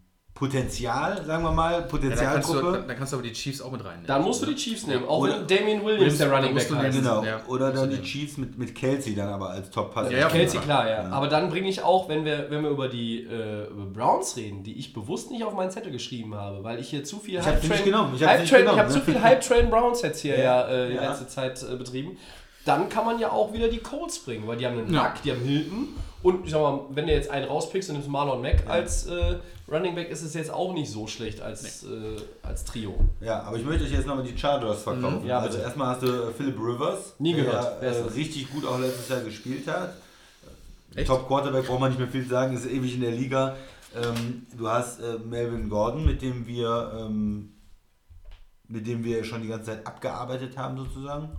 Potenzial, 0.43 1.25
sagen 1.25 1.45
wir 1.45 1.53
mal, 1.53 1.73
Ja, 1.73 1.81
dann, 1.81 1.89
kannst 1.89 1.93
du, 1.93 1.97
Potenzialgruppe. 1.99 2.73
dann, 2.79 2.89
dann 2.89 2.97
kannst 2.97 3.13
du 3.13 3.17
aber 3.17 3.27
die 3.27 3.33
Chiefs 3.33 3.61
auch 3.63 3.71
mit 3.71 3.85
reinnehmen. 3.85 4.07
Dann 4.07 4.23
musst 4.23 4.43
du 4.43 4.47
die 4.47 4.57
Chiefs 4.57 4.87
nehmen. 4.89 5.05
Auch 5.07 5.21
Oder- 5.21 5.39
wenn 5.41 5.47
Damien 5.47 5.85
Williams 5.85 6.19
der 6.19 6.33
Running 6.33 6.55
Back 6.55 6.71
heißt. 6.75 6.99
Genau. 6.99 7.23
Ja, 7.25 7.41
Oder 7.47 7.71
dann 7.73 7.91
die. 7.91 8.03
Chiefs 8.03 8.37
mit, 8.39 8.59
mit 8.59 8.75
Kelsey 8.75 9.15
dann 9.15 9.29
aber 9.29 9.51
als 9.51 9.71
Top-Passer. 9.71 10.11
Ja, 10.11 10.19
ja, 10.19 10.29
Kelsey, 10.29 10.59
klar, 10.61 10.89
ja. 10.89 11.03
Ja. 11.05 11.11
Aber 11.11 11.29
dann 11.29 11.49
bringe 11.49 11.69
ich 11.69 11.83
auch, 11.83 12.09
wenn 12.09 12.25
wir, 12.25 12.47
wenn 12.51 12.63
wir 12.63 12.71
über 12.71 12.89
die 12.89 13.21
äh, 13.25 13.69
über 13.71 13.85
Browns 13.87 14.37
reden, 14.37 14.63
die 14.65 14.79
ich 14.79 14.93
bewusst 14.93 15.31
nicht 15.31 15.45
auf 15.45 15.55
meinen 15.55 15.71
Zettel 15.71 15.93
geschrieben 15.93 16.35
habe, 16.35 16.65
weil 16.65 16.81
ich 16.81 16.89
hier 16.89 17.05
zu 17.05 17.19
viel 17.21 17.39
Ich 17.39 17.47
hab 17.47 17.61
sie 17.61 17.69
nicht 17.69 17.71
Hype-Train 17.71 17.85
genommen, 17.85 18.13
ich 18.17 18.23
hab 18.25 18.37
sie 18.37 18.43
nicht 18.43 18.53
Hype-Train- 18.53 18.61
genommen, 18.65 18.79
ich 18.79 18.83
habe 18.85 18.93
ne? 18.93 18.99
zu 18.99 19.11
viel 19.13 19.23
Hype-Train 19.23 19.71
Browns 19.71 20.03
jetzt 20.03 20.21
hier 20.21 20.39
ja, 20.39 20.69
Ja, 20.69 20.69
äh, 20.69 20.89
die 20.89 20.95
ja. 20.97 21.09
letzte 21.11 21.29
Zeit 21.29 21.63
äh, 21.63 21.77
betrieben. 21.77 22.17
Dann 22.65 22.89
kann 22.89 23.05
man 23.05 23.19
ja 23.19 23.31
auch 23.31 23.53
wieder 23.53 23.69
die 23.69 23.79
Colts 23.79 24.19
bringen, 24.21 24.47
weil 24.47 24.57
die 24.57 24.67
haben 24.67 24.79
einen 24.79 24.93
Ja. 24.95 25.05
Luck, 25.09 25.23
die 25.25 25.33
haben 25.33 25.41
Hilton 25.41 25.89
und 26.23 26.45
ich 26.45 26.53
sag 26.53 26.61
mal, 26.61 26.81
wenn 26.91 27.07
du 27.07 27.13
jetzt 27.13 27.31
einen 27.31 27.47
rauspickst 27.49 27.89
und 27.91 27.97
nimmst 27.97 28.09
Marlon 28.09 28.41
Mack 28.41 28.65
als 28.69 29.07
äh, 29.07 29.37
Running 29.69 29.95
Back, 29.97 30.11
ist 30.11 30.23
es 30.23 30.35
jetzt 30.35 30.53
auch 30.53 30.73
nicht 30.73 30.91
so 30.91 31.07
schlecht 31.09 31.41
als, 31.41 31.83
äh, 31.85 31.89
als 32.43 32.65
Trio. 32.65 32.95
Ja, 33.21 33.43
aber 33.43 33.57
ich 33.57 33.65
möchte 33.65 33.85
euch 33.85 33.91
jetzt 33.93 34.07
nochmal 34.07 34.25
die 34.25 34.37
Chargers 34.39 34.83
verkaufen. 34.83 35.23
Mhm. 35.23 35.27
Ja, 35.29 35.41
also 35.41 35.59
erstmal 35.59 35.89
hast 35.89 36.03
du 36.03 36.07
äh, 36.07 36.33
Philip 36.37 36.57
Rivers, 36.59 37.15
Nie 37.19 37.33
gehört. 37.35 37.83
der 37.83 37.91
äh, 37.97 38.03
richtig 38.15 38.51
gut 38.53 38.65
auch 38.67 38.79
letztes 38.79 39.09
Jahr 39.09 39.21
gespielt 39.23 39.67
hat. 39.67 39.95
Echt? 40.95 41.09
Top 41.09 41.27
Quarterback 41.27 41.67
braucht 41.67 41.81
man 41.81 41.89
nicht 41.91 41.99
mehr 41.99 42.09
viel 42.09 42.27
sagen, 42.27 42.55
ist 42.55 42.67
ewig 42.67 42.95
in 42.95 43.01
der 43.01 43.13
Liga. 43.13 43.57
Ähm, 43.97 44.47
du 44.57 44.69
hast 44.69 45.01
äh, 45.01 45.19
Melvin 45.25 45.69
Gordon, 45.69 46.05
mit 46.05 46.23
dem 46.23 46.47
wir 46.47 46.93
ähm, 47.01 47.49
mit 48.69 48.87
dem 48.87 49.03
wir 49.05 49.23
schon 49.25 49.43
die 49.43 49.49
ganze 49.49 49.67
Zeit 49.67 49.87
abgearbeitet 49.87 50.57
haben 50.57 50.77
sozusagen. 50.79 51.31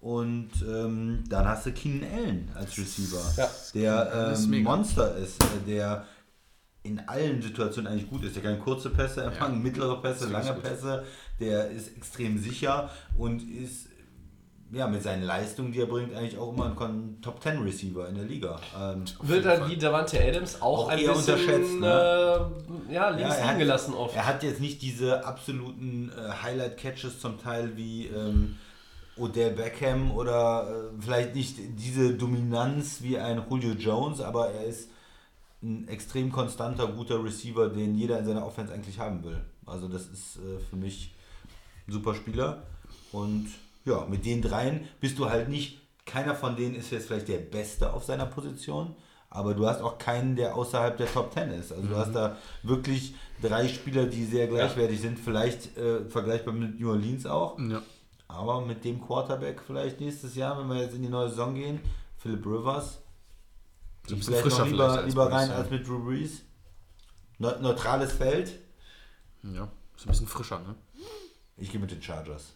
Und 0.00 0.50
ähm, 0.62 1.24
dann 1.28 1.48
hast 1.48 1.66
du 1.66 1.72
Keenan 1.72 2.08
Allen 2.12 2.50
als 2.54 2.78
Receiver, 2.78 3.20
Ja. 3.36 3.50
der 3.74 4.34
ähm. 4.36 4.62
Monster 4.62 5.16
ist, 5.16 5.42
äh, 5.42 5.46
der 5.66 6.04
in 6.84 7.00
allen 7.08 7.42
Situationen 7.42 7.90
eigentlich 7.92 8.08
gut 8.08 8.24
ist. 8.24 8.36
Der 8.36 8.42
kann 8.42 8.60
kurze 8.60 8.90
Pässe 8.90 9.24
empfangen, 9.24 9.60
mittlere 9.62 10.00
Pässe, 10.00 10.28
lange. 10.28 10.54
Pässe. 10.54 11.04
Der 11.40 11.68
ist 11.70 11.96
extrem 11.96 12.38
sicher 12.38 12.90
und 13.16 13.42
ist 13.42 13.88
ja 14.70 14.86
mit 14.86 15.02
seinen 15.02 15.22
Leistungen, 15.24 15.72
die 15.72 15.80
er 15.80 15.86
bringt, 15.86 16.14
eigentlich 16.14 16.38
auch 16.38 16.52
immer 16.52 16.66
ein 16.66 17.18
Top 17.22 17.42
10 17.42 17.62
Receiver 17.62 18.08
in 18.08 18.14
der 18.16 18.24
Liga. 18.24 18.60
Ähm, 18.78 19.04
Wird 19.22 19.44
dann 19.46 19.68
wie 19.68 19.76
Davante 19.76 20.22
Adams 20.22 20.60
auch, 20.60 20.84
Auch 20.84 20.88
ein 20.88 20.98
eher 20.98 21.12
bisschen 21.14 21.34
unterschätzt, 21.34 21.74
äh, 21.82 22.92
ja, 22.94 23.08
links 23.10 23.38
Ja, 23.38 23.46
liegen 23.46 23.58
gelassen 23.58 23.94
oft. 23.94 24.14
Er 24.14 24.26
hat 24.26 24.42
jetzt 24.42 24.60
nicht 24.60 24.82
diese 24.82 25.24
absoluten 25.24 26.10
äh, 26.10 26.30
Highlight-Catches 26.42 27.18
zum 27.20 27.40
Teil 27.40 27.76
wie 27.76 28.06
ähm, 28.06 28.56
Odell 29.18 29.52
Beckham 29.52 30.10
oder 30.12 30.68
äh, 30.68 31.02
vielleicht 31.02 31.34
nicht 31.34 31.56
diese 31.76 32.14
Dominanz 32.14 33.02
wie 33.02 33.18
ein 33.18 33.42
Julio 33.48 33.72
Jones, 33.72 34.20
aber 34.20 34.50
er 34.50 34.64
ist 34.64 34.90
ein 35.62 35.88
extrem 35.88 36.30
konstanter, 36.30 36.86
guter 36.88 37.22
Receiver, 37.22 37.68
den 37.68 37.96
jeder 37.96 38.18
in 38.18 38.26
seiner 38.26 38.46
Offense 38.46 38.72
eigentlich 38.72 38.98
haben 38.98 39.24
will. 39.24 39.40
Also 39.66 39.88
das 39.88 40.06
ist 40.06 40.36
äh, 40.36 40.60
für 40.70 40.76
mich 40.76 41.14
ein 41.86 41.92
super 41.92 42.14
Spieler. 42.14 42.62
Und 43.12 43.48
ja, 43.84 44.06
mit 44.08 44.24
den 44.24 44.42
dreien 44.42 44.86
bist 45.00 45.18
du 45.18 45.28
halt 45.28 45.48
nicht, 45.48 45.80
keiner 46.04 46.34
von 46.34 46.56
denen 46.56 46.74
ist 46.74 46.90
jetzt 46.90 47.06
vielleicht 47.06 47.28
der 47.28 47.38
Beste 47.38 47.92
auf 47.92 48.04
seiner 48.04 48.26
Position, 48.26 48.94
aber 49.30 49.54
du 49.54 49.66
hast 49.66 49.82
auch 49.82 49.98
keinen, 49.98 50.36
der 50.36 50.56
außerhalb 50.56 50.96
der 50.96 51.12
Top 51.12 51.34
10 51.34 51.50
ist. 51.50 51.72
Also 51.72 51.86
du 51.86 51.96
hast 51.96 52.14
da 52.14 52.36
wirklich 52.62 53.14
drei 53.42 53.68
Spieler, 53.68 54.06
die 54.06 54.24
sehr 54.24 54.46
gleichwertig 54.46 55.00
sind, 55.00 55.18
vielleicht 55.18 55.76
äh, 55.76 56.08
vergleichbar 56.08 56.54
mit 56.54 56.80
New 56.80 56.90
Orleans 56.90 57.26
auch. 57.26 57.58
Ja. 57.58 57.82
Aber 58.28 58.60
mit 58.60 58.84
dem 58.84 59.00
Quarterback 59.00 59.62
vielleicht 59.66 60.00
nächstes 60.00 60.34
Jahr, 60.36 60.58
wenn 60.58 60.68
wir 60.68 60.82
jetzt 60.82 60.94
in 60.94 61.02
die 61.02 61.08
neue 61.08 61.28
Saison 61.30 61.54
gehen, 61.54 61.80
Philip 62.18 62.44
Rivers, 62.44 63.00
So 64.06 64.14
ein 64.14 64.22
vielleicht 64.22 64.44
noch 64.44 64.50
frischer 64.52 64.66
lieber, 64.66 64.90
vielleicht 64.90 65.08
lieber 65.08 65.32
rein 65.32 65.50
als 65.50 65.70
mit 65.70 65.86
Drew 65.86 66.04
Brees. 66.04 66.42
Ne 67.38 67.56
neutrales 67.60 68.12
Feld. 68.12 68.58
ja, 69.42 69.68
ist 69.96 70.06
ein 70.06 70.10
bisschen 70.10 70.26
frischer, 70.26 70.58
ne? 70.60 70.74
Ich 71.56 71.70
gehe 71.70 71.80
mit 71.80 71.90
den 71.90 72.02
Chargers. 72.02 72.54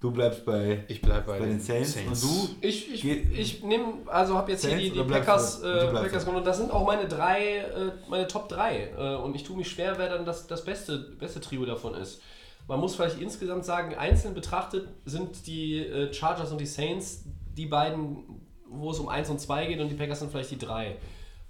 Du 0.00 0.12
bleibst 0.12 0.44
bei, 0.44 0.84
Ich 0.88 1.00
bleibe 1.00 1.26
bei, 1.26 1.38
bei 1.40 1.46
den 1.46 1.60
Saints. 1.60 1.96
Und 1.96 2.22
du? 2.22 2.56
Ich, 2.60 2.92
ich, 2.92 3.04
ich 3.04 3.62
nehme, 3.64 3.94
also 4.06 4.36
habe 4.36 4.52
jetzt 4.52 4.60
hier 4.60 4.70
Saints 4.70 4.84
die, 4.84 4.90
die 4.92 5.02
bleibst 5.02 5.26
Packers, 5.26 5.62
äh, 5.62 5.92
Packers. 5.92 6.24
Und 6.24 6.46
das 6.46 6.56
sind 6.58 6.70
auch 6.70 6.86
meine 6.86 7.08
drei, 7.08 7.58
äh, 7.58 7.92
meine 8.08 8.28
Top 8.28 8.48
3. 8.48 8.92
Äh, 8.96 9.16
und 9.16 9.34
ich 9.34 9.42
tue 9.42 9.56
mich 9.56 9.68
schwer, 9.68 9.98
wer 9.98 10.08
dann 10.08 10.24
das, 10.24 10.46
das 10.46 10.64
beste, 10.64 10.98
beste 11.18 11.40
Trio 11.40 11.64
davon 11.66 11.94
ist. 11.94 12.22
Man 12.68 12.80
muss 12.80 12.94
vielleicht 12.94 13.18
insgesamt 13.18 13.64
sagen, 13.64 13.94
einzeln 13.94 14.34
betrachtet 14.34 14.88
sind 15.06 15.46
die 15.46 15.78
äh, 15.78 16.12
Chargers 16.12 16.52
und 16.52 16.60
die 16.60 16.66
Saints 16.66 17.24
die 17.56 17.66
beiden, 17.66 18.42
wo 18.68 18.90
es 18.90 18.98
um 18.98 19.08
1 19.08 19.30
und 19.30 19.40
2 19.40 19.66
geht 19.66 19.80
und 19.80 19.88
die 19.88 19.94
Packers 19.94 20.20
sind 20.20 20.30
vielleicht 20.30 20.50
die 20.50 20.58
drei. 20.58 20.98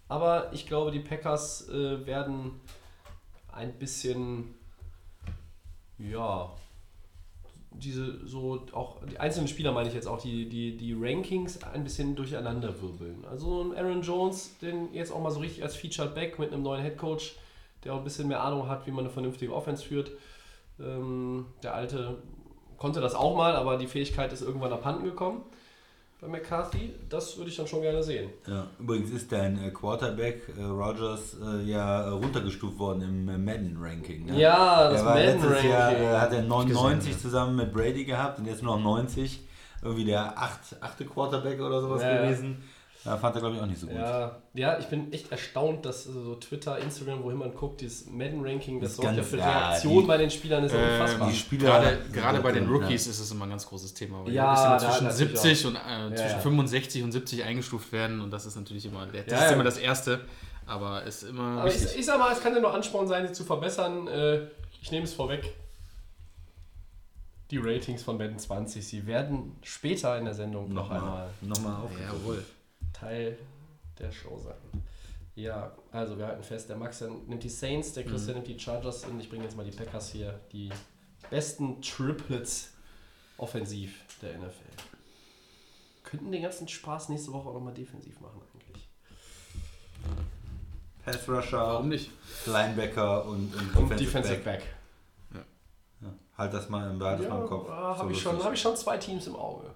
Aber 0.07 0.53
ich 0.53 0.67
glaube, 0.67 0.93
die 0.93 1.01
Packers 1.01 1.69
äh, 1.69 2.07
werden 2.07 2.53
ein 3.53 3.73
bisschen, 3.79 4.55
ja, 5.99 6.55
diese 7.73 8.27
so 8.27 8.67
auch 8.73 9.05
die 9.05 9.19
einzelnen 9.19 9.49
Spieler 9.49 9.73
meine 9.73 9.89
ich 9.89 9.95
jetzt 9.95 10.07
auch 10.07 10.21
die, 10.21 10.49
die, 10.49 10.77
die 10.77 10.95
Rankings 10.99 11.63
ein 11.65 11.83
bisschen 11.85 12.15
durcheinander 12.15 12.81
wirbeln. 12.81 13.25
Also 13.25 13.63
ein 13.63 13.77
Aaron 13.77 14.03
Jones, 14.03 14.57
den 14.59 14.95
jetzt 14.95 15.13
auch 15.13 15.21
mal 15.21 15.31
so 15.31 15.41
richtig 15.41 15.65
als 15.65 15.75
Featured 15.75 16.15
Back 16.15 16.39
mit 16.39 16.53
einem 16.53 16.63
neuen 16.63 16.83
Head 16.83 16.97
Coach, 16.97 17.37
der 17.85 17.95
auch 17.95 17.99
ein 17.99 18.05
bisschen 18.05 18.29
mehr 18.29 18.41
Ahnung 18.41 18.69
hat, 18.69 18.87
wie 18.87 18.93
man 18.93 19.01
eine 19.01 19.13
vernünftige 19.13 19.53
Offense 19.53 19.85
führt. 19.85 20.13
Ähm, 20.81 21.47
der 21.63 21.75
alte 21.75 22.19
konnte 22.77 23.01
das 23.01 23.15
auch 23.15 23.37
mal, 23.37 23.57
aber 23.57 23.77
die 23.77 23.87
Fähigkeit 23.87 24.33
ist 24.33 24.43
irgendwann 24.43 24.73
abhanden 24.73 25.05
gekommen 25.05 25.43
bei 26.21 26.29
McCarthy. 26.29 26.95
Das 27.09 27.37
würde 27.37 27.51
ich 27.51 27.57
dann 27.57 27.67
schon 27.67 27.83
gerne 27.83 28.03
sehen. 28.03 28.31
Ja, 28.47 28.67
übrigens 28.79 29.11
ist 29.11 29.31
dein 29.31 29.63
äh, 29.63 29.71
Quarterback 29.71 30.43
äh, 30.57 30.63
Rogers 30.63 31.37
äh, 31.41 31.63
ja 31.63 32.03
äh, 32.05 32.09
runtergestuft 32.11 32.79
worden 32.79 33.03
im 33.03 33.29
äh, 33.29 33.39
Madden-Ranking. 33.39 34.27
Ne? 34.27 34.39
Ja, 34.39 34.91
das 34.91 35.05
letztes 35.05 35.65
Jahr 35.65 35.91
Madden-Ranking. 35.93 36.03
äh, 36.05 36.19
hat 36.19 36.33
er 36.33 36.43
99 36.43 37.09
gesehen, 37.09 37.21
zusammen 37.21 37.57
mit 37.57 37.73
Brady 37.73 38.05
gehabt 38.05 38.39
und 38.39 38.47
jetzt 38.47 38.63
nur 38.63 38.77
noch 38.77 38.83
90. 38.83 39.45
Irgendwie 39.81 40.07
der 40.07 40.37
acht, 40.37 40.61
achte 40.81 41.05
Quarterback 41.05 41.61
oder 41.61 41.81
sowas 41.81 42.03
Ja, 42.03 42.25
ja. 42.25 42.37
Da 43.05 43.17
fand 43.17 43.37
er, 43.37 43.41
glaube 43.41 43.57
ich, 43.57 43.63
auch 43.63 43.67
nicht 43.67 43.81
so 43.81 43.87
gut. 43.87 43.97
Ja, 43.97 44.37
ja, 44.55 44.79
ich 44.79 44.87
bin 44.87 45.13
echt 45.13 45.31
erstaunt, 45.31 45.87
dass 45.87 46.05
so 46.05 46.35
Twitter, 46.35 46.79
Instagram, 46.79 47.23
wohin 47.23 47.39
man 47.39 47.55
guckt, 47.55 47.81
dieses 47.81 48.07
Madden-Ranking, 48.07 48.81
das 48.81 48.97
Das 48.97 49.05
sorgt 49.05 49.17
ja 49.17 49.23
für 49.23 49.37
ja, 49.39 49.69
Reaktion 49.69 50.01
die- 50.03 50.07
bei 50.09 50.17
den 50.17 50.31
Spielern, 50.31 50.65
ist 50.65 50.73
ja 50.73 50.79
Ähm, 50.79 50.93
unfassbar. 51.01 51.31
die 51.31 51.37
Spieler- 51.37 51.65
Gerade, 51.81 51.99
gerade 52.13 52.41
bei 52.41 52.53
den 52.53 52.69
Rookies 52.69 53.07
ja. 53.07 53.13
ist 53.13 53.21
es 53.21 53.31
immer 53.31 53.47
ein 53.47 53.51
ganz 53.51 53.67
großes 53.67 53.95
Thema. 53.95 54.25
Weil 54.27 54.33
Ja, 54.33 54.53
die 54.53 54.75
bisschen 54.77 54.91
zwischen 54.91 55.05
natürlich 55.07 55.41
70 55.41 55.67
und 55.67 55.77
äh, 55.77 56.15
zwischen 56.17 56.31
ja. 56.37 56.39
65 56.41 57.03
und 57.05 57.13
70 57.13 57.45
eingestuft 57.45 57.93
werden 57.93 58.21
und 58.21 58.31
das 58.33 58.47
ist 58.47 58.57
natürlich 58.57 58.85
immer, 58.85 59.07
das 59.07 59.15
Ja, 59.27 59.37
ist 59.37 59.43
ja. 59.45 59.51
immer 59.53 59.65
das 59.65 59.79
Erste, 59.79 60.21
aber 60.67 61.05
ist 61.05 61.23
immer 61.23 61.61
Aber 61.61 61.69
ich, 61.75 61.97
ich 61.97 62.05
sag 62.05 62.19
mal, 62.19 62.33
es 62.33 62.41
kann 62.43 62.53
ja 62.53 62.61
nur 62.61 62.75
Ansporn 62.75 63.07
sein, 63.07 63.27
sie 63.29 63.33
zu 63.33 63.45
verbessern. 63.45 64.09
Äh, 64.09 64.41
ich 64.83 64.91
nehme 64.91 65.05
es 65.05 65.15
vorweg. 65.15 65.55
Die 67.51 67.59
Ratings 67.59 68.03
von 68.03 68.19
Madden 68.19 68.39
20, 68.39 68.87
sie 68.87 69.07
werden 69.07 69.57
später 69.63 70.19
in 70.19 70.27
der 70.27 70.35
Sendung 70.35 70.71
noch 70.75 70.91
einmal 70.91 71.29
Nochmal 71.41 71.77
auf. 71.77 71.91
Jawohl. 71.99 72.45
Teil 72.99 73.39
der 73.99 74.11
Show 74.13 74.39
sein. 74.39 74.83
Ja, 75.35 75.73
also 75.93 76.19
wir 76.19 76.27
halten 76.27 76.43
fest, 76.43 76.69
der 76.69 76.77
Max 76.77 77.01
nimmt 77.01 77.43
die 77.43 77.49
Saints, 77.49 77.93
der 77.93 78.05
Christian 78.05 78.37
nimmt 78.37 78.49
die 78.49 78.59
Chargers 78.59 79.05
und 79.05 79.21
ich 79.21 79.29
bringe 79.31 79.45
jetzt 79.45 79.57
mal 79.57 79.65
die 79.65 79.71
Packers 79.77 80.11
hier. 80.11 80.41
Die 80.53 80.71
besten 81.31 81.81
Triplets 81.81 82.73
offensiv 83.37 84.05
der 84.21 84.37
NFL. 84.39 84.51
Könnten 86.03 86.33
den 86.33 86.43
ganzen 86.43 86.67
Spaß 86.67 87.11
nächste 87.11 87.33
Woche 87.33 87.49
auch 87.51 87.55
nochmal 87.55 87.75
defensiv 87.75 88.19
machen 88.21 88.41
eigentlich. 88.53 88.89
Pass 91.05 91.29
Rusher, 91.29 91.59
Warum 91.59 91.89
nicht? 91.89 92.11
Linebacker 92.47 93.25
und, 93.27 93.55
und, 93.55 93.77
Und 93.77 94.01
Defensive 94.01 94.41
Back. 94.41 94.63
Ja, 96.01 96.09
halt 96.37 96.53
das 96.55 96.69
mal, 96.69 96.93
behalt 96.95 97.21
das 97.21 97.27
Ja, 97.27 97.35
mal 97.35 97.43
im 97.43 97.49
Kopf. 97.49 97.69
habe 97.69 98.05
So 98.05 98.11
ich, 98.11 98.21
schon- 98.23 98.43
hab 98.45 98.53
ich 98.53 98.61
schon 98.61 98.77
zwei 98.77 98.97
Teams 98.99 99.27
im 99.27 99.37
Auge. 99.37 99.71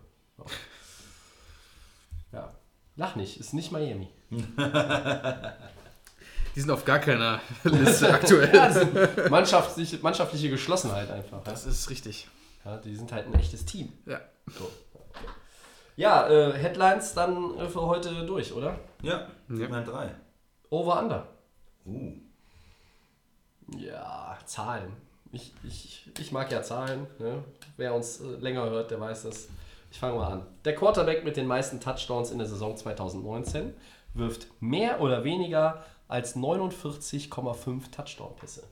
Ja. 2.33 2.53
Lach 2.97 3.17
nicht, 3.17 3.39
ist 3.41 3.55
nicht 3.55 3.73
Miami. 3.73 4.09
Die 6.55 6.61
sind 6.61 6.71
auf 6.71 6.85
gar 6.85 6.99
keiner 6.99 7.41
Liste 7.65 8.13
aktuell. 8.13 8.55
Ja, 8.55 8.69
das 8.69 8.77
ist 8.77 9.31
mannschaftliche, 9.31 9.99
mannschaftliche 10.03 10.51
Geschlossenheit 10.51 11.11
einfach. 11.11 11.39
Ja? 11.39 11.51
Das 11.51 11.65
ist 11.65 11.89
richtig. 11.89 12.29
Ja, 12.65 12.77
die 12.77 12.95
sind 12.95 13.11
halt 13.11 13.27
ein 13.27 13.35
echtes 13.35 13.65
Team. 13.65 13.93
Ja. 14.07 14.21
So. 14.47 14.71
Ja, 15.97 16.29
äh, 16.29 16.53
Headlines 16.53 17.15
dann 17.15 17.59
äh, 17.59 17.69
für 17.69 17.81
heute 17.83 18.27
durch, 18.27 18.53
oder? 18.53 18.79
Ja, 19.03 19.21
Ja. 19.49 19.57
Segment 19.57 19.89
3. 19.89 20.15
Over 20.71 21.01
Under. 21.01 21.27
Uh. 21.87 22.13
Ja, 23.79 24.39
Zahlen. 24.45 24.93
Ich, 25.33 25.53
ich, 25.65 26.11
ich 26.19 26.33
mag 26.33 26.53
ja 26.53 26.63
Zahlen. 26.63 27.07
Ne? 27.19 27.43
Wer 27.79 27.95
uns 27.95 28.21
äh, 28.21 28.27
länger 28.41 28.69
hört, 28.69 28.91
der 28.91 29.01
weiß 29.01 29.23
das. 29.25 29.49
Ich 29.93 29.99
fange 29.99 30.17
mal 30.17 30.27
an. 30.33 30.47
Der 30.65 30.75
Quarterback 30.75 31.23
mit 31.23 31.37
den 31.37 31.47
meisten 31.47 31.79
Touchdowns 31.79 32.31
in 32.31 32.39
der 32.39 32.47
Saison 32.47 32.75
2019 32.77 33.75
wirft 34.15 34.47
mehr 34.61 35.03
oder 35.03 35.23
weniger 35.23 35.85
als 36.09 36.35
49,5 36.35 37.91
Touchdown-Pässe. 37.91 38.65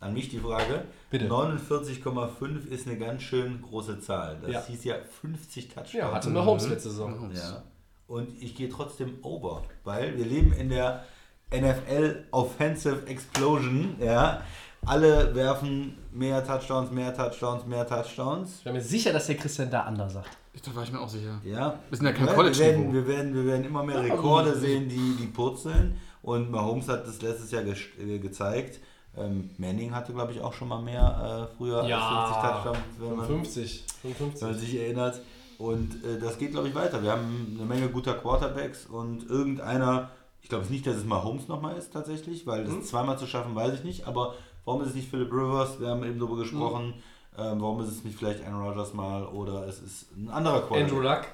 An 0.00 0.14
mich 0.14 0.30
die 0.30 0.38
Frage. 0.38 0.84
Bitte. 1.10 1.26
49,5 1.28 2.66
ist 2.70 2.86
eine 2.88 2.96
ganz 2.96 3.22
schön 3.22 3.60
große 3.60 4.00
Zahl. 4.00 4.38
Das 4.40 4.50
Ja. 4.50 4.64
hieß 4.66 4.84
ja 4.84 4.94
50 5.20 5.68
Touchdowns. 5.68 5.92
Ja, 5.92 6.10
hatte 6.10 6.30
Mahomes 6.30 6.66
letzte 6.68 6.88
Saison. 6.88 7.30
Ja. 7.34 7.62
Und 8.06 8.42
ich 8.42 8.54
gehe 8.56 8.70
trotzdem 8.70 9.18
over, 9.22 9.64
weil 9.84 10.16
wir 10.16 10.24
leben 10.24 10.52
in 10.54 10.70
der 10.70 11.04
NFL 11.52 12.24
Offensive 12.30 13.06
Explosion. 13.06 13.96
Ja. 14.00 14.42
Alle 14.86 15.34
werfen 15.34 15.96
mehr 16.12 16.44
Touchdowns, 16.44 16.90
mehr 16.90 17.14
Touchdowns, 17.14 17.66
mehr 17.66 17.86
Touchdowns. 17.86 18.58
Ich 18.58 18.64
bin 18.64 18.72
mir 18.72 18.80
sicher, 18.80 19.12
dass 19.12 19.26
der 19.26 19.36
Christian 19.36 19.70
da 19.70 19.82
anders 19.82 20.14
sagt. 20.14 20.30
Da 20.64 20.74
war 20.74 20.82
ich 20.82 20.92
mir 20.92 21.00
auch 21.00 21.08
sicher. 21.08 21.40
Ja. 21.44 21.78
Wir 21.88 21.96
sind 21.96 22.06
ja 22.06 22.12
kein 22.12 22.26
wir, 22.26 22.34
College-Niveau. 22.34 22.64
werden, 22.66 22.92
wir, 22.92 23.06
werden, 23.06 23.34
wir 23.34 23.44
werden 23.46 23.64
immer 23.64 23.82
mehr 23.84 24.02
Rekorde 24.02 24.56
sehen, 24.58 24.88
die, 24.88 25.16
die 25.18 25.26
purzeln. 25.26 25.96
Und 26.22 26.50
Mahomes 26.50 26.88
hat 26.88 27.06
das 27.06 27.22
letztes 27.22 27.50
Jahr 27.50 27.62
ge 27.62 27.74
äh, 27.98 28.18
gezeigt. 28.18 28.80
Ähm, 29.16 29.50
Manning 29.58 29.94
hatte, 29.94 30.12
glaube 30.12 30.32
ich, 30.32 30.40
auch 30.40 30.52
schon 30.52 30.68
mal 30.68 30.82
mehr 30.82 31.48
äh, 31.50 31.56
früher 31.56 31.84
Ja, 31.86 31.98
als 32.00 32.36
50 32.36 32.50
Touchdowns, 32.50 32.78
wenn 32.98 33.16
man, 33.16 33.26
55. 33.26 33.84
wenn 34.02 34.10
man 34.10 34.18
55. 34.18 34.58
sich 34.70 34.80
erinnert. 34.80 35.20
Und 35.58 36.04
äh, 36.04 36.18
das 36.18 36.36
geht, 36.38 36.50
glaube 36.52 36.68
ich, 36.68 36.74
weiter. 36.74 37.02
Wir 37.02 37.12
haben 37.12 37.56
eine 37.58 37.66
Menge 37.66 37.88
guter 37.88 38.14
Quarterbacks 38.14 38.86
und 38.86 39.28
irgendeiner, 39.28 40.10
ich 40.42 40.48
glaube 40.48 40.64
es 40.64 40.70
nicht, 40.70 40.86
dass 40.86 40.96
es 40.96 41.04
Mahomes 41.04 41.48
nochmal 41.48 41.76
ist 41.76 41.92
tatsächlich, 41.92 42.46
weil 42.46 42.66
Hm? 42.66 42.80
das 42.80 42.88
zweimal 42.88 43.18
zu 43.18 43.26
schaffen, 43.26 43.54
weiß 43.54 43.74
ich 43.74 43.84
nicht. 43.84 44.06
Aber 44.06 44.34
warum 44.64 44.82
ist 44.82 44.88
es 44.88 44.94
nicht 44.94 45.10
Philip 45.10 45.32
Rivers? 45.32 45.80
Wir 45.80 45.88
haben 45.88 46.04
eben 46.04 46.18
darüber 46.18 46.38
gesprochen. 46.38 46.94
Hm? 46.94 47.02
Ähm, 47.38 47.60
warum 47.60 47.80
ist 47.80 47.88
es 47.88 48.04
nicht 48.04 48.18
vielleicht 48.18 48.44
Aaron 48.44 48.62
Rodgers 48.62 48.92
mal 48.92 49.24
oder 49.24 49.66
es 49.66 49.80
ist 49.80 50.16
ein 50.16 50.28
anderer 50.28 50.62
Quarterback? 50.62 50.82
Andrew 50.82 51.00
Luck, 51.00 51.24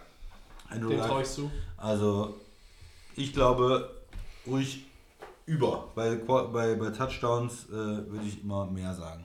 Andrew 0.68 0.88
den 0.90 0.98
Luck. 0.98 1.06
traue 1.08 1.22
ich 1.22 1.28
zu. 1.28 1.50
Also, 1.76 2.34
ich 3.16 3.32
glaube, 3.32 3.90
ruhig 4.46 4.86
über. 5.46 5.88
Bei, 5.94 6.16
bei, 6.16 6.74
bei 6.74 6.90
Touchdowns 6.90 7.66
äh, 7.70 7.72
würde 7.72 8.26
ich 8.26 8.42
immer 8.42 8.66
mehr 8.66 8.94
sagen. 8.94 9.24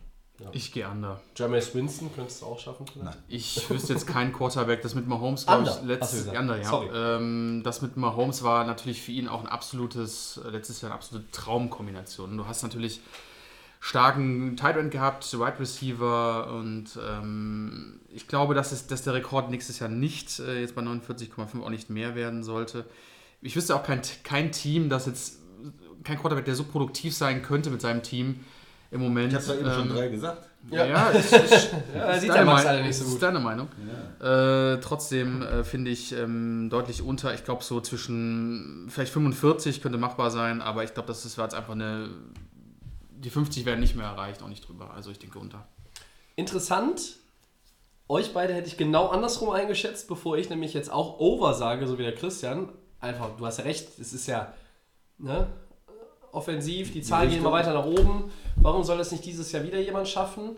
Ich 0.54 0.72
gehe 0.72 0.88
under. 0.88 1.20
Jameis 1.36 1.74
Winston 1.76 2.10
könntest 2.16 2.41
du 2.41 2.47
auch 2.47 2.60
schaffen 2.60 2.88
vielleicht? 2.88 3.16
Nein. 3.16 3.24
Ich 3.28 3.70
wüsste 3.70 3.93
jetzt 3.93 4.08
keinen 4.08 4.34
Quarterback, 4.34 4.82
das 4.82 4.95
mit 4.95 5.08
Mahomes, 5.08 5.45
glaube 5.45 5.64
ich, 5.64 5.70
Under, 5.70 5.72
hast 5.72 5.84
du 5.84 5.88
letzt, 5.88 6.12
gesagt. 6.14 6.38
Under, 6.38 6.58
ja. 6.58 6.64
Sorry. 6.64 6.89
Ähm, 6.93 7.62
das 7.64 7.82
mit 7.82 7.97
Mahomes 7.97 8.43
war 8.43 8.66
natürlich 8.66 9.02
für 9.02 9.12
ihn 9.12 9.28
auch 9.28 9.41
ein 9.41 9.47
absolutes, 9.47 10.41
äh, 10.43 10.49
letztes 10.49 10.82
Jahr 10.82 10.91
eine 10.91 10.97
absolute 10.97 11.30
Traumkombination. 11.32 12.36
Du 12.38 12.47
hast 12.47 12.64
natürlich 12.64 13.02
starken 13.84 14.55
Tight 14.55 14.77
End 14.77 14.91
gehabt, 14.91 15.34
Wide 15.34 15.59
Receiver 15.59 16.53
und 16.53 16.86
ähm, 17.03 17.99
ich 18.13 18.27
glaube, 18.27 18.53
dass, 18.53 18.71
es, 18.71 18.86
dass 18.86 19.01
der 19.01 19.15
Rekord 19.15 19.49
nächstes 19.49 19.79
Jahr 19.79 19.89
nicht, 19.89 20.39
äh, 20.39 20.61
jetzt 20.61 20.75
bei 20.75 20.84
49,5 20.84 21.61
auch 21.63 21.69
nicht 21.69 21.89
mehr 21.89 22.13
werden 22.15 22.43
sollte. 22.43 22.86
Ich 23.41 23.55
wüsste 23.55 23.75
auch 23.75 23.82
kein, 23.84 24.01
kein 24.23 24.51
Team, 24.51 24.88
das 24.88 25.07
jetzt, 25.07 25.39
kein 26.03 26.19
Quarterback, 26.19 26.45
der 26.45 26.53
so 26.55 26.63
produktiv 26.63 27.15
sein 27.15 27.41
könnte 27.41 27.71
mit 27.71 27.82
seinem 27.82 28.03
Team 28.03 28.41
im 28.91 29.01
Moment. 29.01 29.34
Ich 29.34 29.39
habe 29.39 29.59
ja 29.59 29.59
eben 29.61 29.73
schon 29.73 29.89
Ähm, 29.89 29.95
drei 29.95 30.07
gesagt. 30.09 30.47
Ja, 30.69 30.86
ja 30.86 31.09
ist, 31.09 31.34
ist, 31.34 31.69
Ja, 31.95 32.11
ist 32.11 32.21
sieht 32.21 32.29
deine 32.29 32.45
Meinung- 32.45 32.86
nicht 32.86 32.97
so 32.97 33.05
ist 33.05 33.11
gut. 33.13 33.21
deine 33.23 33.39
Meinung. 33.39 33.67
Äh, 34.21 34.77
trotzdem 34.79 35.41
äh, 35.41 35.63
finde 35.63 35.89
ich 35.89 36.11
ähm, 36.13 36.69
deutlich 36.69 37.01
unter. 37.01 37.34
Ich 37.34 37.43
glaube, 37.43 37.63
so 37.63 37.82
zwischen 37.82 38.86
vielleicht 38.89 39.11
45 39.11 39.82
könnte 39.82 39.97
machbar 39.97 40.29
sein, 40.29 40.61
aber 40.61 40.84
ich 40.84 40.93
glaube, 40.93 41.07
das 41.07 41.25
ist 41.25 41.39
war 41.39 41.45
jetzt 41.45 41.55
einfach 41.55 41.73
eine. 41.73 42.09
Die 43.22 43.30
50 43.30 43.65
werden 43.65 43.80
nicht 43.80 43.95
mehr 43.95 44.07
erreicht, 44.07 44.41
auch 44.41 44.47
nicht 44.47 44.67
drüber. 44.67 44.91
Also 44.93 45.11
ich 45.11 45.19
denke 45.19 45.38
unter. 45.39 45.67
Interessant. 46.36 47.17
Euch 48.07 48.34
beide 48.34 48.53
hätte 48.53 48.67
ich 48.67 48.78
genau 48.78 49.07
andersrum 49.07 49.51
eingeschätzt, 49.51 50.07
bevor 50.07 50.38
ich 50.38 50.49
nämlich 50.49 50.74
jetzt 50.74 50.91
auch 50.91 51.19
Over 51.19 51.53
sage, 51.53 51.88
so 51.88 51.97
wie 51.97 52.03
der 52.03 52.15
Christian. 52.15 52.69
Einfach, 52.99 53.30
du 53.38 53.45
hast 53.45 53.59
ja 53.59 53.63
recht, 53.63 53.88
es 53.99 54.11
ist 54.11 54.28
ja 54.28 54.53
ne, 55.17 55.47
offensiv, 56.32 56.91
die 56.91 57.01
Zahlen 57.01 57.30
gehen 57.30 57.39
immer 57.39 57.51
weiter 57.51 57.74
nach 57.74 57.86
oben. 57.86 58.32
Warum 58.57 58.84
soll 58.84 58.97
das 58.97 59.11
nicht 59.11 59.24
dieses 59.26 59.51
Jahr 59.51 59.63
wieder 59.63 59.80
jemand 59.80 60.07
schaffen? 60.07 60.55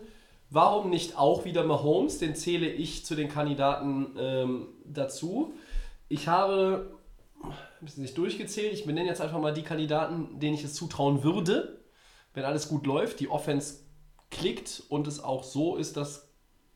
Warum 0.50 0.90
nicht 0.90 1.18
auch 1.18 1.44
wieder 1.44 1.64
Mahomes? 1.64 2.18
Den 2.18 2.34
zähle 2.34 2.68
ich 2.68 3.04
zu 3.04 3.14
den 3.14 3.28
Kandidaten 3.28 4.14
ähm, 4.18 4.68
dazu. 4.84 5.54
Ich 6.08 6.28
habe 6.28 6.90
ein 7.42 7.84
bisschen 7.84 8.02
nicht 8.02 8.16
durchgezählt. 8.16 8.72
Ich 8.72 8.86
benenne 8.86 9.08
jetzt 9.08 9.20
einfach 9.20 9.40
mal 9.40 9.52
die 9.52 9.62
Kandidaten, 9.62 10.38
denen 10.40 10.54
ich 10.54 10.64
es 10.64 10.74
zutrauen 10.74 11.22
würde, 11.22 11.83
wenn 12.34 12.44
alles 12.44 12.68
gut 12.68 12.86
läuft, 12.86 13.20
die 13.20 13.28
Offense 13.28 13.80
klickt 14.30 14.82
und 14.88 15.06
es 15.06 15.20
auch 15.22 15.42
so 15.44 15.76
ist, 15.76 15.96
dass 15.96 16.28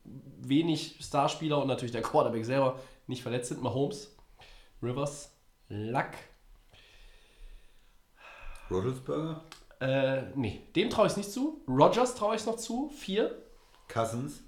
wenig 0.03 0.97
Starspieler 1.01 1.61
und 1.61 1.67
natürlich 1.67 1.91
der 1.91 2.01
Quarterback 2.01 2.45
selber 2.45 2.79
nicht 3.07 3.21
verletzt 3.21 3.49
sind. 3.49 3.61
Mahomes, 3.61 4.15
Rivers, 4.81 5.35
Luck. 5.67 6.11
Rogelsberger, 8.71 9.43
Äh, 9.79 10.23
nee, 10.35 10.61
dem 10.75 10.89
traue 10.89 11.07
ich 11.07 11.11
es 11.11 11.17
nicht 11.17 11.31
zu. 11.31 11.61
Rogers 11.67 12.15
traue 12.15 12.35
ich 12.35 12.41
es 12.41 12.47
noch 12.47 12.57
zu. 12.57 12.89
Vier. 12.89 13.41
Cousins. 13.87 14.41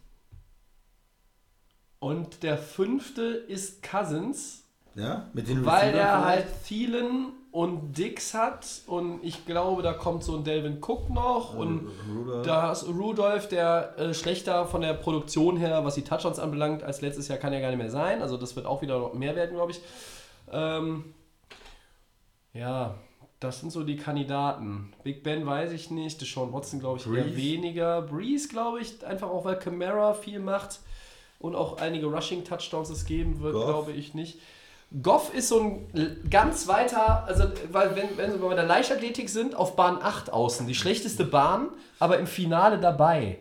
Und 2.00 2.44
der 2.44 2.58
fünfte 2.58 3.22
ist 3.24 3.82
Cousins, 3.84 4.64
Ja, 4.96 5.30
mit 5.34 5.48
den 5.48 5.66
weil 5.66 5.94
er 5.96 6.26
halt 6.26 6.48
vielleicht? 6.64 6.64
Und 7.52 7.98
Dix 7.98 8.34
hat. 8.34 8.66
Und 8.88 9.20
ich 9.24 9.46
glaube, 9.46 9.82
da 9.82 9.94
kommt 9.94 10.24
so 10.24 10.36
ein 10.36 10.44
Delvin 10.44 10.78
Cook 10.82 11.10
noch. 11.10 11.54
Und 11.54 11.90
Rudolph. 12.10 12.46
Da 12.46 12.72
ist 12.72 12.88
Rudolph, 12.88 13.50
der 13.50 13.98
äh, 14.00 14.14
schlechter 14.14 14.66
von 14.66 14.82
der 14.82 14.94
Produktion 14.94 15.58
her, 15.58 15.84
was 15.84 15.96
die 15.96 16.04
Touchdowns 16.04 16.40
anbelangt, 16.40 16.82
als 16.82 17.02
letztes 17.02 17.28
Jahr 17.28 17.38
kann 17.38 17.52
er 17.52 17.60
gar 17.60 17.70
nicht 17.70 17.80
mehr 17.80 17.92
sein. 17.92 18.22
Also 18.22 18.38
das 18.38 18.56
wird 18.56 18.66
auch 18.66 18.82
wieder 18.82 19.00
noch 19.00 19.14
mehr 19.14 19.36
werden, 19.36 19.56
glaube 19.56 19.72
ich. 19.72 19.82
Ähm, 20.50 21.14
ja, 22.54 22.96
das 23.42 23.60
sind 23.60 23.72
so 23.72 23.84
die 23.84 23.98
Kandidaten. 23.98 24.94
Big 25.04 25.24
Ben 25.24 25.46
weiß 25.46 25.72
ich 25.72 25.92
nicht. 25.92 26.22
Deshaun 26.22 26.54
Watson 26.54 26.80
glaube 26.80 27.00
ich 27.00 27.08
eher 27.08 27.24
Breeze? 27.24 27.38
weniger. 27.38 28.02
Breeze 28.04 28.48
glaube 28.48 28.80
ich 28.80 29.06
einfach 29.06 29.30
auch, 29.30 29.46
weil 29.46 29.58
Camara 29.58 30.14
viel 30.14 30.40
macht 30.40 30.80
und 31.40 31.56
auch 31.56 31.78
einige 31.82 32.06
Rushing-Touchdowns 32.06 32.90
es 32.92 33.06
geben 33.06 33.42
wird, 33.42 33.56
glaube 33.56 33.94
ich 33.94 34.14
nicht. 34.14 34.40
Goff 35.02 35.34
ist 35.34 35.48
so 35.48 35.62
ein 35.94 36.18
ganz 36.30 36.68
weiter, 36.68 37.24
also 37.26 37.46
weil 37.72 37.96
wenn, 37.96 38.18
wenn 38.18 38.42
wir 38.42 38.50
bei 38.50 38.56
der 38.56 38.66
Leichtathletik 38.66 39.30
sind, 39.30 39.56
auf 39.56 39.76
Bahn 39.78 40.00
8 40.02 40.34
außen, 40.34 40.68
die 40.68 40.76
schlechteste 40.76 41.24
Bahn, 41.24 41.70
aber 42.00 42.20
im 42.20 42.28
Finale 42.28 42.78
dabei. 42.80 43.40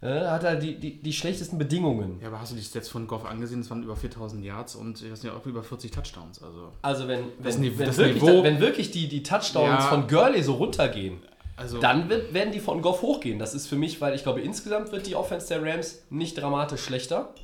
Äh, 0.00 0.20
hat 0.26 0.44
er 0.44 0.54
die, 0.54 0.78
die, 0.78 1.02
die 1.02 1.12
schlechtesten 1.12 1.58
Bedingungen. 1.58 2.20
Ja, 2.22 2.28
aber 2.28 2.40
hast 2.40 2.52
du 2.52 2.56
die 2.56 2.62
Stats 2.62 2.88
von 2.88 3.08
Goff 3.08 3.24
angesehen? 3.24 3.60
Es 3.60 3.68
waren 3.68 3.82
über 3.82 3.96
4000 3.96 4.44
Yards 4.44 4.76
und 4.76 5.02
ich 5.02 5.10
weiß 5.10 5.24
nicht, 5.24 5.32
auch 5.34 5.44
über 5.44 5.62
40 5.64 5.90
Touchdowns. 5.90 6.40
Also, 6.40 6.72
Also 6.82 7.08
wenn, 7.08 7.24
wenn, 7.40 7.54
Nive- 7.60 7.78
wenn, 7.78 7.96
wirklich, 7.96 8.22
Niveau- 8.22 8.42
wenn 8.44 8.60
wirklich 8.60 8.90
die, 8.92 9.08
die 9.08 9.24
Touchdowns 9.24 9.66
Ja. 9.68 9.80
von 9.80 10.06
Gurley 10.06 10.42
so 10.44 10.54
runtergehen, 10.54 11.18
also 11.56 11.80
dann 11.80 12.08
wird, 12.08 12.32
werden 12.32 12.52
die 12.52 12.60
von 12.60 12.80
Goff 12.80 13.02
hochgehen. 13.02 13.40
Das 13.40 13.54
ist 13.54 13.66
für 13.66 13.74
mich, 13.74 14.00
weil 14.00 14.14
ich 14.14 14.22
glaube, 14.22 14.40
insgesamt 14.40 14.92
wird 14.92 15.04
die 15.08 15.16
Offense 15.16 15.48
der 15.48 15.64
Rams 15.64 16.02
nicht 16.10 16.40
dramatisch 16.40 16.82
schlechter. 16.84 17.34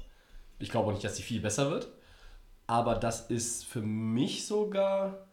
Ich 0.61 0.71
glaube 0.71 0.87
auch 0.89 0.93
nicht, 0.93 1.05
dass 1.05 1.17
sie 1.17 1.25
viel 1.25 1.41
besser 1.41 1.73
wird. 1.73 1.89
Aber 2.67 2.95
das 2.95 3.31
ist 3.31 3.65
für 3.65 3.83
mich 3.83 4.47
sogar. 4.47 5.27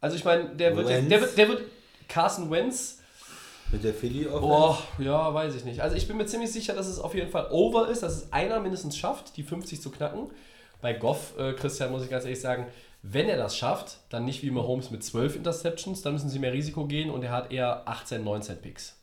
Also 0.00 0.16
ich 0.16 0.24
meine, 0.24 0.54
der 0.56 0.76
wird, 0.76 0.88
Wentz? 0.88 1.08
der 1.08 1.20
wird, 1.20 1.38
der 1.38 1.48
wird 1.48 1.62
Carson 2.08 2.50
Wentz. 2.50 3.00
Mit 3.70 3.82
der 3.82 3.94
Philly 3.94 4.26
Offense. 4.26 4.44
Oh, 4.44 4.76
ja, 5.02 5.32
weiß 5.32 5.54
ich 5.54 5.64
nicht. 5.64 5.80
Also 5.80 5.96
ich 5.96 6.06
bin 6.06 6.16
mir 6.16 6.26
ziemlich 6.26 6.52
sicher, 6.52 6.74
dass 6.74 6.86
es 6.86 6.98
auf 6.98 7.14
jeden 7.14 7.30
Fall 7.30 7.48
over 7.50 7.88
ist, 7.88 8.02
dass 8.02 8.14
es 8.14 8.32
einer 8.32 8.60
mindestens 8.60 8.96
schafft, 8.96 9.36
die 9.36 9.42
50 9.42 9.80
zu 9.80 9.90
knacken. 9.90 10.30
Bei 10.80 10.92
Goff, 10.92 11.38
äh, 11.38 11.54
Christian, 11.54 11.90
muss 11.90 12.04
ich 12.04 12.10
ganz 12.10 12.24
ehrlich 12.24 12.40
sagen, 12.40 12.66
wenn 13.02 13.28
er 13.28 13.36
das 13.36 13.56
schafft, 13.56 13.98
dann 14.10 14.24
nicht 14.24 14.42
wie 14.42 14.50
Mahomes 14.50 14.90
mit 14.90 15.02
12 15.02 15.36
Interceptions, 15.36 16.02
dann 16.02 16.14
müssen 16.14 16.28
sie 16.28 16.38
mehr 16.38 16.52
Risiko 16.52 16.86
gehen 16.86 17.10
und 17.10 17.22
er 17.22 17.32
hat 17.32 17.52
eher 17.52 17.82
18, 17.86 18.22
19 18.22 18.58
Picks. 18.58 18.96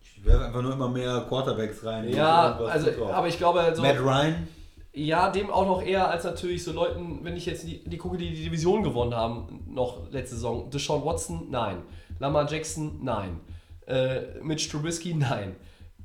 Ich 0.00 0.24
werfe 0.24 0.46
einfach 0.46 0.62
nur 0.62 0.72
immer 0.72 0.88
mehr 0.88 1.24
Quarterbacks 1.28 1.84
rein. 1.84 2.08
Ja, 2.08 2.56
also, 2.56 3.06
aber 3.06 3.28
ich 3.28 3.36
glaube, 3.36 3.72
so, 3.74 3.82
Matt 3.82 4.00
Ryan. 4.00 4.48
Ja, 4.98 5.30
dem 5.30 5.50
auch 5.50 5.66
noch 5.66 5.82
eher 5.82 6.10
als 6.10 6.24
natürlich 6.24 6.64
so 6.64 6.72
Leuten, 6.72 7.20
wenn 7.22 7.36
ich 7.36 7.46
jetzt 7.46 7.66
die, 7.66 7.84
die 7.84 7.98
gucke, 7.98 8.16
die 8.16 8.30
die 8.30 8.44
Division 8.44 8.82
gewonnen 8.82 9.14
haben, 9.14 9.64
noch 9.68 10.10
letzte 10.10 10.34
Saison. 10.34 10.70
Deshaun 10.70 11.04
Watson, 11.04 11.46
nein. 11.50 11.82
Lamar 12.18 12.50
Jackson, 12.50 12.98
nein. 13.02 13.40
Äh, 13.86 14.40
Mitch 14.42 14.68
Trubisky, 14.68 15.14
nein. 15.14 15.56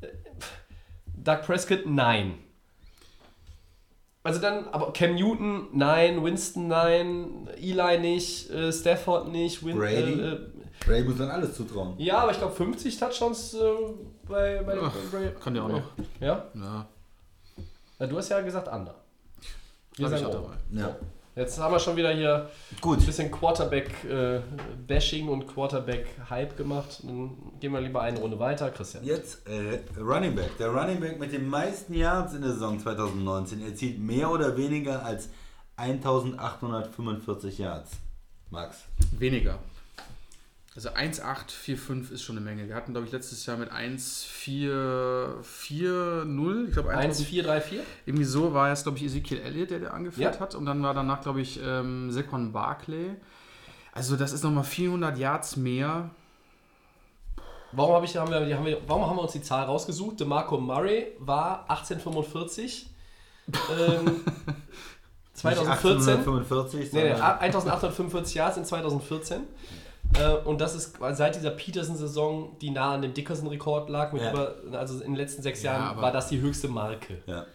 Äh, 0.02 0.08
Doug 1.18 1.42
Prescott, 1.42 1.86
nein. 1.86 2.36
Also 4.22 4.40
dann, 4.40 4.68
aber 4.70 4.94
Cam 4.94 5.16
Newton, 5.16 5.68
nein. 5.74 6.24
Winston, 6.24 6.68
nein. 6.68 7.50
Eli 7.58 8.00
nicht. 8.00 8.52
Äh, 8.52 8.72
Stafford 8.72 9.30
nicht. 9.30 9.66
Win 9.66 9.78
Brady? 9.78 10.22
Äh, 10.22 10.34
äh, 10.34 10.40
Ray 10.88 11.04
muss 11.04 11.18
dann 11.18 11.30
alles 11.30 11.56
zutrauen. 11.56 11.96
Ja, 11.98 12.20
aber 12.20 12.32
ich 12.32 12.38
glaube 12.38 12.54
50 12.54 12.98
Touchdowns 12.98 13.54
äh, 13.54 13.60
bei, 14.28 14.62
bei, 14.64 14.78
Ach, 14.82 14.94
bei 15.12 15.18
Ray. 15.18 15.32
kann 15.42 15.54
der 15.54 15.64
auch 15.64 15.70
noch. 15.70 15.84
Ja? 16.20 16.46
Ja, 16.54 16.88
ja? 18.00 18.08
Du 18.08 18.18
hast 18.18 18.30
ja 18.30 18.42
gesagt 18.42 18.68
Under. 18.68 18.96
Wir 19.96 20.08
hab 20.10 20.14
ich 20.18 20.26
auch 20.26 20.32
dabei. 20.32 20.54
Ja. 20.72 20.96
Jetzt 21.36 21.60
haben 21.60 21.74
wir 21.74 21.80
schon 21.80 21.96
wieder 21.96 22.14
hier 22.14 22.48
Gut. 22.80 23.00
ein 23.00 23.06
bisschen 23.08 23.32
Quarterback-Bashing 23.32 25.30
und 25.30 25.48
Quarterback-Hype 25.48 26.56
gemacht. 26.56 27.00
Dann 27.04 27.32
gehen 27.60 27.72
wir 27.72 27.82
lieber 27.82 28.02
eine 28.02 28.20
Runde 28.20 28.38
weiter. 28.38 28.70
Christian. 28.70 29.04
Jetzt 29.04 29.48
äh, 29.48 29.80
Running 30.00 30.36
Back. 30.36 30.60
Der 30.60 30.68
Running 30.70 31.00
Back 31.00 31.20
mit 31.20 31.34
den 31.34 31.48
meisten 31.48 31.96
Yards 31.96 32.36
in 32.36 32.44
der 32.44 32.52
Saison 32.52 32.80
2019 32.80 33.66
erzielt 33.66 33.98
mehr 34.00 34.30
oder 34.30 34.56
weniger 34.58 35.04
als 35.04 35.30
1845 35.78 37.58
Yards. 37.58 37.94
Max. 38.52 38.84
Weniger. 39.18 39.58
Also 40.76 40.90
1,845 40.90 42.12
ist 42.16 42.24
schon 42.24 42.36
eine 42.38 42.44
Menge. 42.46 42.68
Wir 42.68 42.74
hatten, 42.76 42.94
glaube 42.94 43.06
ich, 43.06 43.14
letztes 43.14 43.46
Jahr 43.46 43.58
mit 43.58 43.72
1,440, 43.72 46.68
ich 46.68 46.74
glaube 46.74 46.90
1, 46.90 47.24
4, 47.24 47.44
3, 47.44 47.62
4. 47.62 47.84
Irgendwie 48.08 48.26
so 48.26 48.54
war 48.56 48.72
es, 48.72 48.82
glaube 48.84 48.98
ich, 48.98 49.04
Ezekiel 49.06 49.40
Elliott, 49.40 49.70
der, 49.70 49.80
der 49.80 49.94
angeführt 49.94 50.36
Ja. 50.36 50.40
hat. 50.42 50.56
Und 50.56 50.66
dann 50.66 50.82
war 50.82 50.94
danach, 50.96 51.22
glaube 51.22 51.42
ich, 51.42 51.60
ähm, 51.64 52.12
Saquon 52.12 52.52
Barkley. 52.52 53.12
Also 53.92 54.16
das 54.16 54.34
ist 54.34 54.44
nochmal 54.44 54.64
400 54.64 55.16
Yards 55.18 55.58
mehr. 55.58 56.10
Warum, 57.72 57.94
hab 57.96 58.04
ich, 58.04 58.18
haben 58.18 58.32
wir, 58.32 58.56
haben 58.58 58.66
wir, 58.66 58.78
warum 58.88 59.06
haben 59.08 59.18
wir 59.18 59.22
uns 59.24 59.34
die 59.34 59.42
Zahl 59.44 59.66
rausgesucht? 59.66 60.20
DeMarco 60.20 60.60
Murray 60.60 61.12
war 61.20 61.70
1845. 61.70 62.88
ähm, 63.48 64.16
2014. 65.34 66.18
1845, 66.18 66.94
Nee, 66.94 67.04
nee, 67.04 67.10
sondern 67.10 67.22
1845 67.40 68.36
Yards 68.36 68.58
in 68.58 68.66
2014. 68.66 69.42
Äh, 70.20 70.36
und 70.46 70.62
das 70.62 70.76
ist 70.76 70.98
seit 71.14 71.36
dieser 71.36 71.52
Peterson-Saison, 71.52 72.58
die 72.62 72.70
nah 72.70 72.94
an 72.94 73.02
dem 73.02 73.14
Dickerson-Rekord 73.14 73.90
lag, 73.90 74.14
mit 74.14 74.22
Ja. 74.22 74.32
über, 74.32 74.56
also 74.74 74.96
in 74.96 75.12
den 75.12 75.16
letzten 75.16 75.42
sechs 75.42 75.64
Ja, 75.64 75.74
Jahren 75.74 76.02
war 76.02 76.12
das 76.12 76.28
die 76.30 76.40
höchste 76.42 76.68
Marke. 76.68 77.22
ja. 77.26 77.46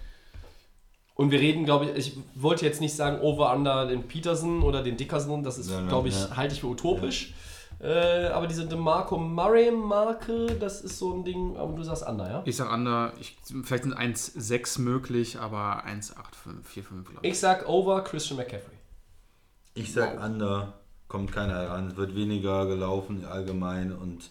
Und 1.15 1.33
wir 1.33 1.41
reden, 1.41 1.65
glaube 1.65 1.87
ich, 1.87 1.97
ich 1.97 2.17
wollte 2.37 2.65
jetzt 2.65 2.81
nicht 2.81 2.95
sagen 2.95 3.21
Over-Under 3.21 3.87
den 3.87 4.07
Peterson 4.07 4.63
oder 4.63 4.85
den 4.85 4.97
Dickerson, 4.97 5.43
das 5.43 5.59
ist, 5.59 5.69
glaube 5.89 6.09
ich, 6.09 6.15
ja. 6.15 6.37
halte 6.37 6.55
ich 6.55 6.61
für 6.61 6.69
utopisch. 6.69 7.35
Äh, 7.81 8.27
aber 8.29 8.47
diese 8.47 8.67
DeMarco 8.67 9.19
Murray-Marke, 9.19 10.47
das 10.61 10.81
ist 10.81 10.99
so 10.99 11.13
ein 11.15 11.25
Ding, 11.25 11.57
aber 11.57 11.73
du 11.75 11.83
sagst 11.83 12.07
Under, 12.07 12.29
ja? 12.31 12.43
Ich 12.45 12.57
sage 12.57 12.71
Under, 12.73 13.13
ich, 13.21 13.37
vielleicht 13.65 13.83
sind 13.85 13.97
1,6 13.97 14.81
möglich, 14.81 15.39
aber 15.41 15.85
1,845, 15.85 16.85
glaube 17.05 17.19
ich. 17.27 17.33
Ich 17.33 17.39
sag 17.41 17.69
Over 17.69 18.03
Christian 18.05 18.37
McCaffrey. 18.37 18.77
Ich 19.75 19.93
sag 19.93 20.23
under, 20.23 20.73
kommt 21.09 21.33
keiner 21.33 21.55
heran. 21.55 21.89
Es 21.89 21.97
wird 21.97 22.15
weniger 22.15 22.67
gelaufen 22.67 23.25
allgemein 23.25 23.93
und 23.93 24.31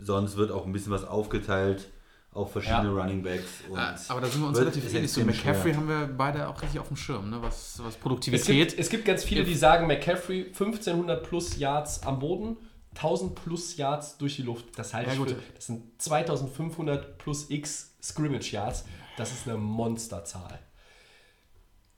sonst 0.00 0.36
wird 0.36 0.50
auch 0.50 0.66
ein 0.66 0.72
bisschen 0.72 0.92
was 0.92 1.04
aufgeteilt 1.04 1.88
auf 2.32 2.52
verschiedene 2.52 2.88
Ja. 2.88 3.02
Running 3.02 3.22
Backs. 3.22 3.44
Und 3.68 3.78
Äh, 3.78 3.94
aber 4.08 4.20
da 4.22 4.26
sind 4.26 4.40
wir 4.40 4.48
uns 4.48 4.58
relativ 4.58 4.94
ähnlich. 4.94 5.12
So 5.12 5.20
McCaffrey 5.22 5.72
schwer. 5.72 5.76
haben 5.76 5.88
wir 5.88 6.06
beide 6.16 6.48
auch 6.48 6.60
richtig 6.62 6.80
auf 6.80 6.88
dem 6.88 6.96
Schirm, 6.96 7.28
ne? 7.30 7.42
was, 7.42 7.78
was 7.84 7.94
Es 7.94 8.00
Produktivität. 8.00 8.68
gibt, 8.70 8.80
es 8.80 8.88
gibt 8.88 9.04
ganz 9.04 9.22
viele, 9.22 9.44
die 9.44 9.54
sagen, 9.54 9.86
McCaffrey 9.86 10.46
1500 10.46 11.22
plus 11.22 11.58
Yards 11.58 12.02
am 12.04 12.18
Boden, 12.20 12.56
1000 12.94 13.34
plus 13.34 13.76
Yards 13.76 14.16
durch 14.16 14.36
die 14.36 14.42
Luft. 14.42 14.64
Das 14.76 14.94
halte 14.94 15.08
Ja, 15.08 15.12
ich 15.14 15.18
gut. 15.18 15.28
für, 15.30 15.36
das 15.54 15.66
sind 15.66 16.00
2500 16.00 17.18
plus 17.18 17.50
x 17.50 17.94
Scrimmage 18.02 18.50
Yards. 18.52 18.86
Das 19.18 19.30
ist 19.32 19.46
eine 19.46 19.58
Monsterzahl. 19.58 20.58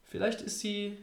Vielleicht 0.03 0.41
ist 0.41 0.61
die 0.63 0.97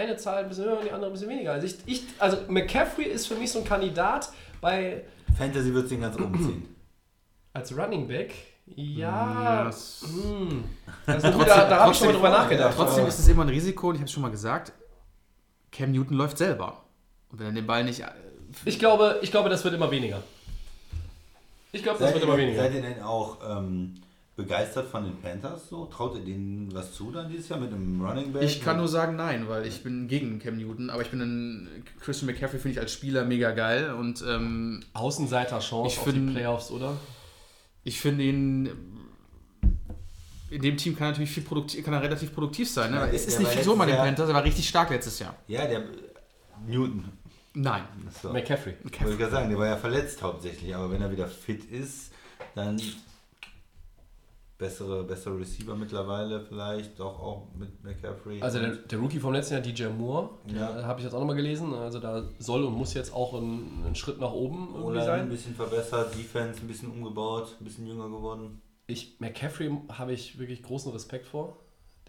eine 0.00 0.16
Zahl 0.16 0.42
ein 0.42 0.48
bisschen 0.48 0.64
höher 0.64 0.78
und 0.78 0.84
die 0.84 0.90
andere 0.90 1.10
ein 1.10 1.12
bisschen 1.12 1.28
weniger. 1.28 1.52
Also, 1.52 1.66
ich, 1.66 1.76
ich, 1.86 2.02
also 2.18 2.38
McCaffrey 2.48 3.04
ist 3.04 3.26
für 3.26 3.34
mich 3.34 3.50
so 3.52 3.58
ein 3.60 3.64
Kandidat 3.64 4.30
bei 4.60 5.04
Fantasy 5.36 5.72
wird 5.72 5.90
den 5.90 6.00
ganz 6.00 6.16
oben 6.16 6.38
ziehen. 6.42 6.76
als 7.52 7.76
Running 7.76 8.06
Back. 8.08 8.34
Ja, 8.76 9.64
das- 9.64 10.04
hm. 10.06 10.64
ist, 11.06 11.24
da, 11.24 11.68
da 11.68 11.80
habe 11.80 11.92
ich 11.92 11.98
schon 11.98 12.08
mal 12.08 12.14
drüber 12.14 12.30
nachgedacht. 12.30 12.74
Trotzdem 12.76 13.06
ist 13.06 13.18
es 13.18 13.28
immer 13.28 13.42
ein 13.42 13.48
Risiko 13.48 13.88
und 13.88 13.96
ich 13.96 14.00
habe 14.00 14.06
es 14.06 14.12
schon 14.12 14.22
mal 14.22 14.30
gesagt, 14.30 14.72
Cam 15.72 15.92
Newton 15.92 16.16
läuft 16.16 16.38
selber. 16.38 16.84
Und 17.30 17.40
wenn 17.40 17.46
er 17.46 17.52
den 17.52 17.66
Ball 17.66 17.84
nicht... 17.84 18.00
äh, 18.00 18.06
ich, 18.64 18.78
glaube, 18.78 19.18
ich 19.22 19.30
glaube, 19.30 19.48
das 19.48 19.64
wird 19.64 19.74
immer 19.74 19.90
weniger. 19.90 20.22
Ich 21.72 21.82
glaube, 21.82 21.98
das 21.98 22.08
Seid 22.08 22.14
wird 22.14 22.24
ihr, 22.24 22.28
immer 22.28 22.38
weniger. 22.38 22.62
seid 22.62 22.74
ihr 22.74 22.82
denn 22.82 23.02
auch 23.02 23.38
ähm, 23.48 23.94
begeistert 24.42 24.88
von 24.88 25.04
den 25.04 25.16
Panthers 25.20 25.68
so? 25.68 25.86
Traut 25.86 26.16
ihr 26.16 26.24
denen 26.24 26.72
was 26.74 26.92
zu 26.92 27.10
dann 27.10 27.28
dieses 27.28 27.48
Jahr 27.48 27.58
mit 27.60 27.72
einem 27.72 28.00
Running 28.00 28.32
Back? 28.32 28.42
Ich 28.42 28.62
kann 28.62 28.76
nur 28.76 28.88
sagen 28.88 29.16
nein, 29.16 29.48
weil 29.48 29.66
ich 29.66 29.82
bin 29.82 30.08
gegen 30.08 30.38
Cam 30.38 30.56
Newton, 30.56 30.90
aber 30.90 31.02
ich 31.02 31.10
bin 31.10 31.20
ein 31.20 31.68
Christian 32.00 32.26
McCaffrey 32.30 32.58
finde 32.58 32.72
ich 32.76 32.80
als 32.80 32.92
Spieler 32.92 33.24
mega 33.24 33.50
geil 33.52 33.92
und 33.94 34.24
ähm, 34.26 34.82
Außenseiter-Chance 34.94 36.00
auf 36.00 36.04
die 36.04 36.10
find- 36.10 36.34
Playoffs, 36.34 36.70
oder? 36.70 36.96
ich 37.82 38.00
finde 38.00 38.24
ihn 38.24 38.68
in 40.50 40.62
dem 40.62 40.76
Team 40.76 40.96
kann 40.96 41.08
er 41.08 41.10
natürlich 41.12 41.30
viel 41.30 41.44
produktiv, 41.44 41.84
kann 41.84 41.94
er 41.94 42.02
relativ 42.02 42.34
produktiv 42.34 42.68
sein. 42.68 42.90
Ne? 42.90 42.96
Ja, 42.96 43.06
es 43.06 43.26
ist 43.26 43.38
nicht 43.38 43.50
viel 43.52 43.62
so 43.62 43.76
bei 43.76 43.86
den 43.86 43.96
Panthers, 43.96 44.28
er 44.28 44.34
war 44.34 44.44
richtig 44.44 44.68
stark 44.68 44.90
letztes 44.90 45.18
Jahr. 45.20 45.36
Ja, 45.46 45.64
der 45.66 45.84
Newton. 46.66 47.04
Nein. 47.54 47.82
So. 48.20 48.32
McCaffrey. 48.32 48.74
Wollte 48.82 49.10
ich 49.12 49.18
gerade 49.18 49.30
sagen, 49.30 49.48
der 49.48 49.58
war 49.58 49.66
ja 49.66 49.76
verletzt 49.76 50.22
hauptsächlich, 50.22 50.74
aber 50.74 50.90
wenn 50.90 51.02
er 51.02 51.10
wieder 51.10 51.28
fit 51.28 51.64
ist, 51.64 52.12
dann 52.54 52.80
bessere, 54.60 55.02
bessere 55.02 55.36
Receiver 55.38 55.74
mittlerweile 55.74 56.40
vielleicht, 56.42 57.00
doch 57.00 57.18
auch 57.18 57.48
mit 57.58 57.82
McCaffrey. 57.82 58.40
Also 58.40 58.60
der, 58.60 58.76
der 58.76 58.98
Rookie 58.98 59.18
vom 59.18 59.32
letzten 59.32 59.54
Jahr, 59.54 59.62
DJ 59.62 59.86
Moore, 59.86 60.30
Ja. 60.46 60.78
ja. 60.78 60.84
habe 60.84 61.00
ich 61.00 61.04
jetzt 61.04 61.14
auch 61.14 61.18
nochmal 61.18 61.34
gelesen. 61.34 61.74
Also 61.74 61.98
da 61.98 62.22
soll 62.38 62.62
und 62.64 62.74
muss 62.74 62.94
jetzt 62.94 63.12
auch 63.12 63.34
ein, 63.34 63.84
ein 63.86 63.94
Schritt 63.96 64.20
nach 64.20 64.32
oben 64.32 64.68
irgendwie 64.74 64.82
Oder 64.90 65.00
ein 65.00 65.06
sein. 65.06 65.28
bisschen 65.30 65.54
verbessert, 65.56 66.14
Defense 66.16 66.60
ein 66.60 66.68
bisschen 66.68 66.90
umgebaut, 66.90 67.56
ein 67.60 67.64
bisschen 67.64 67.86
jünger 67.86 68.08
geworden. 68.08 68.60
Ich, 68.86 69.18
McCaffrey 69.18 69.76
habe 69.90 70.12
ich 70.12 70.38
wirklich 70.38 70.62
großen 70.62 70.92
Respekt 70.92 71.26
vor. 71.26 71.56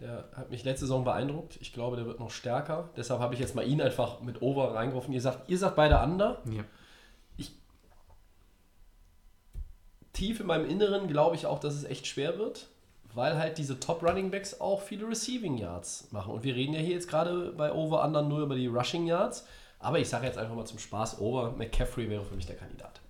Der 0.00 0.28
hat 0.34 0.50
mich 0.50 0.64
letzte 0.64 0.86
Saison 0.86 1.04
beeindruckt. 1.04 1.58
Ich 1.60 1.72
glaube, 1.72 1.96
der 1.96 2.06
wird 2.06 2.18
noch 2.20 2.30
stärker. 2.30 2.90
Deshalb 2.96 3.20
habe 3.20 3.34
ich 3.34 3.40
jetzt 3.40 3.54
mal 3.54 3.66
ihn 3.66 3.80
einfach 3.80 4.20
mit 4.20 4.42
Over 4.42 4.74
reingeworfen. 4.74 5.12
Ihr 5.14 5.20
sagt, 5.20 5.48
ihr 5.48 5.58
sagt 5.58 5.76
beide 5.76 5.98
Under. 6.00 6.42
Ja. 6.50 6.64
Tief 10.12 10.40
in 10.40 10.46
meinem 10.46 10.68
Inneren 10.68 11.08
glaube 11.08 11.36
ich 11.36 11.46
auch, 11.46 11.58
dass 11.58 11.74
es 11.74 11.84
echt 11.84 12.06
schwer 12.06 12.38
wird, 12.38 12.68
weil 13.14 13.38
halt 13.38 13.58
diese 13.58 13.80
Top 13.80 14.02
Running 14.02 14.30
Backs 14.30 14.60
auch 14.60 14.82
viele 14.82 15.08
Receiving 15.08 15.56
Yards 15.56 16.08
machen. 16.10 16.32
Und 16.32 16.44
wir 16.44 16.54
reden 16.54 16.74
ja 16.74 16.80
hier 16.80 16.94
jetzt 16.94 17.08
gerade 17.08 17.52
bei 17.52 17.72
Over 17.72 18.04
Under 18.04 18.22
nur 18.22 18.40
über 18.40 18.54
die 18.54 18.66
Rushing 18.66 19.06
Yards. 19.06 19.46
Aber 19.78 19.98
ich 19.98 20.08
sage 20.08 20.26
jetzt 20.26 20.38
einfach 20.38 20.54
mal 20.54 20.64
zum 20.64 20.78
Spaß 20.78 21.20
Over. 21.20 21.52
McCaffrey 21.52 22.08
wäre 22.08 22.24
für 22.24 22.36
mich 22.36 22.46
der 22.46 22.56
Kandidat. 22.56 23.00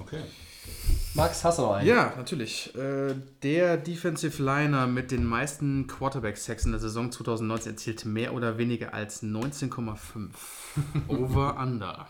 Okay. 0.00 0.22
Max, 1.14 1.44
hast 1.44 1.58
du 1.58 1.62
noch 1.62 1.72
einen? 1.74 1.86
Ja, 1.88 2.12
natürlich. 2.16 2.74
Äh, 2.74 3.14
der 3.42 3.76
Defensive 3.76 4.42
Liner 4.42 4.86
mit 4.86 5.10
den 5.10 5.26
meisten 5.26 5.86
Quarterback-Sacks 5.86 6.64
in 6.64 6.70
der 6.72 6.80
Saison 6.80 7.12
2019 7.12 7.72
erzielte 7.72 8.08
mehr 8.08 8.32
oder 8.32 8.56
weniger 8.56 8.94
als 8.94 9.22
19,5. 9.22 10.30
Over 11.08 11.58
Under. 11.60 12.06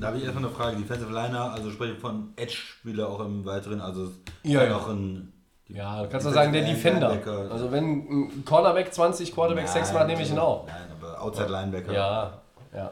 Da 0.00 0.06
habe 0.06 0.16
ich 0.16 0.24
erstmal 0.24 0.46
eine 0.46 0.54
Frage. 0.54 0.76
Defensive 0.78 1.12
Liner, 1.12 1.52
also 1.52 1.70
spreche 1.70 1.92
ich 1.94 1.98
von 1.98 2.32
Edge-Spieler 2.36 3.08
auch 3.10 3.20
im 3.20 3.44
Weiteren, 3.44 3.80
also 3.82 4.10
Ja, 4.42 4.64
ja. 4.64 4.76
auch 4.76 4.88
ein 4.88 5.34
Ja, 5.68 6.02
du 6.04 6.08
kannst 6.08 6.26
doch 6.26 6.32
sagen, 6.32 6.52
der 6.54 6.64
Defender. 6.64 7.08
Linebacker. 7.10 7.50
Also 7.50 7.70
wenn 7.72 7.84
ein 8.08 8.44
Cornerback 8.46 8.94
20 8.94 9.34
Quarterback 9.34 9.68
6 9.68 9.92
macht, 9.92 10.06
nehme 10.06 10.22
ich 10.22 10.30
ihn 10.30 10.38
auch. 10.38 10.66
Nein, 10.66 10.76
aber 10.98 11.20
Outside 11.20 11.48
Linebacker. 11.50 11.92
Ja, 11.92 12.40
ja. 12.74 12.90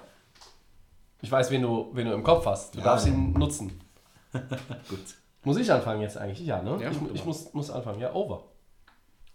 Ich 1.23 1.33
weiß, 1.33 1.51
wen 1.51 1.63
du, 1.63 1.89
wen 1.95 2.07
du 2.07 2.13
im 2.13 2.23
Kopf 2.23 2.45
hast. 2.45 2.75
Du 2.75 2.81
Ja. 2.81 2.85
darfst 2.85 3.07
ihn 3.07 3.33
nutzen. 3.33 3.81
Gut. 4.89 5.01
Muss 5.43 5.59
ich 5.59 5.71
anfangen 5.71 6.01
jetzt 6.01 6.17
eigentlich? 6.17 6.47
Ja, 6.47 6.63
ne? 6.63 6.79
Ja, 6.81 6.91
ich 6.91 6.97
ich 7.15 7.25
muss, 7.25 7.53
muss 7.53 7.71
anfangen. 7.71 8.01
Ja, 8.01 8.15
over. 8.15 8.45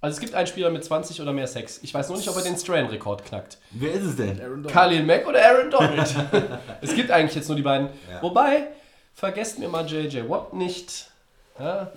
Also 0.01 0.15
es 0.15 0.21
gibt 0.21 0.33
einen 0.33 0.47
Spieler 0.47 0.69
mit 0.69 0.83
20 0.83 1.21
oder 1.21 1.33
mehr 1.33 1.47
Sex. 1.47 1.81
Ich 1.83 1.93
weiß 1.93 2.07
nur 2.09 2.17
nicht, 2.17 2.29
ob 2.29 2.35
er 2.37 2.43
den 2.43 2.55
Strain-Rekord 2.55 3.25
knackt. 3.25 3.57
Wer 3.71 3.93
ist 3.93 4.03
es 4.03 4.15
denn? 4.15 4.65
Khalil 4.67 5.03
Mack 5.03 5.27
oder 5.27 5.39
Aaron 5.45 5.69
Donald? 5.69 6.15
es 6.81 6.95
gibt 6.95 7.11
eigentlich 7.11 7.35
jetzt 7.35 7.49
nur 7.49 7.57
die 7.57 7.63
beiden. 7.63 7.89
Ja. 8.09 8.21
Wobei, 8.21 8.67
vergesst 9.13 9.59
mir 9.59 9.67
mal 9.67 9.85
JJ 9.85 10.29
Watt 10.29 10.53
nicht. 10.53 11.11
Ja? 11.59 11.91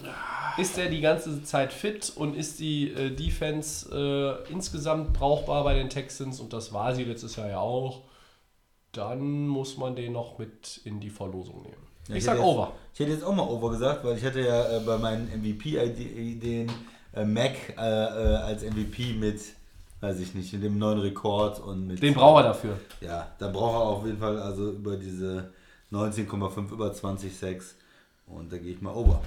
Ist 0.57 0.77
der 0.77 0.89
die 0.89 1.01
ganze 1.01 1.45
Zeit 1.45 1.73
fit 1.73 2.13
und 2.17 2.37
ist 2.37 2.59
die 2.59 2.91
äh, 2.91 3.11
Defense 3.11 3.89
äh, 4.49 4.53
insgesamt 4.53 5.13
brauchbar 5.13 5.63
bei 5.63 5.75
den 5.75 5.89
Texans? 5.89 6.41
Und 6.41 6.53
das 6.53 6.73
war 6.73 6.95
sie 6.97 7.05
letztes 7.05 7.37
Jahr 7.37 7.49
ja 7.49 7.61
auch. 7.61 8.03
Dann 8.91 9.47
muss 9.47 9.77
man 9.77 9.95
den 9.95 10.13
noch 10.13 10.39
mit 10.39 10.81
in 10.85 10.99
die 10.99 11.11
Verlosung 11.11 11.63
nehmen. 11.63 11.87
Ja, 12.09 12.15
ich 12.15 12.15
hätte 12.17 12.25
sag 12.25 12.35
jetzt- 12.37 12.45
over. 12.45 12.73
Ich 12.95 13.01
hätte 13.01 13.11
jetzt 13.13 13.25
auch 13.25 13.35
mal 13.35 13.43
Over 13.49 13.71
gesagt, 13.71 14.05
weil 14.05 14.19
ich 14.19 14.25
hatte 14.25 14.41
ja 14.41 14.77
äh, 14.77 14.81
bei 14.81 14.99
meinen 14.99 15.29
MVP-Ideen 15.29 16.71
äh, 17.15 17.25
Mac 17.25 17.55
äh, 17.71 17.81
äh, 17.81 18.37
als 18.37 18.63
MVP 18.63 19.15
mit, 19.15 19.41
weiß 20.01 20.19
ich 20.21 20.35
nicht, 20.35 20.53
mit 20.53 20.63
dem 20.63 20.77
neuen 20.79 20.99
Rekord 21.01 21.59
und 21.61 21.87
mit. 21.87 22.03
Den 22.03 22.13
braucht 22.15 22.41
er 22.45 22.49
dafür. 22.49 22.79
Ja, 23.01 23.29
dann 23.39 23.53
braucht 23.53 23.75
er 23.75 23.81
auf 23.81 24.05
jeden 24.07 24.19
Fall 24.19 24.39
also 24.41 24.71
über 24.73 24.97
diese 24.97 25.53
19,5 25.91 26.71
über 26.71 26.91
20,6 26.93 27.63
und 28.27 28.53
da 28.53 28.59
gehe 28.59 28.73
ich 28.75 28.83
mal 28.83 28.95
Over. 28.95 29.23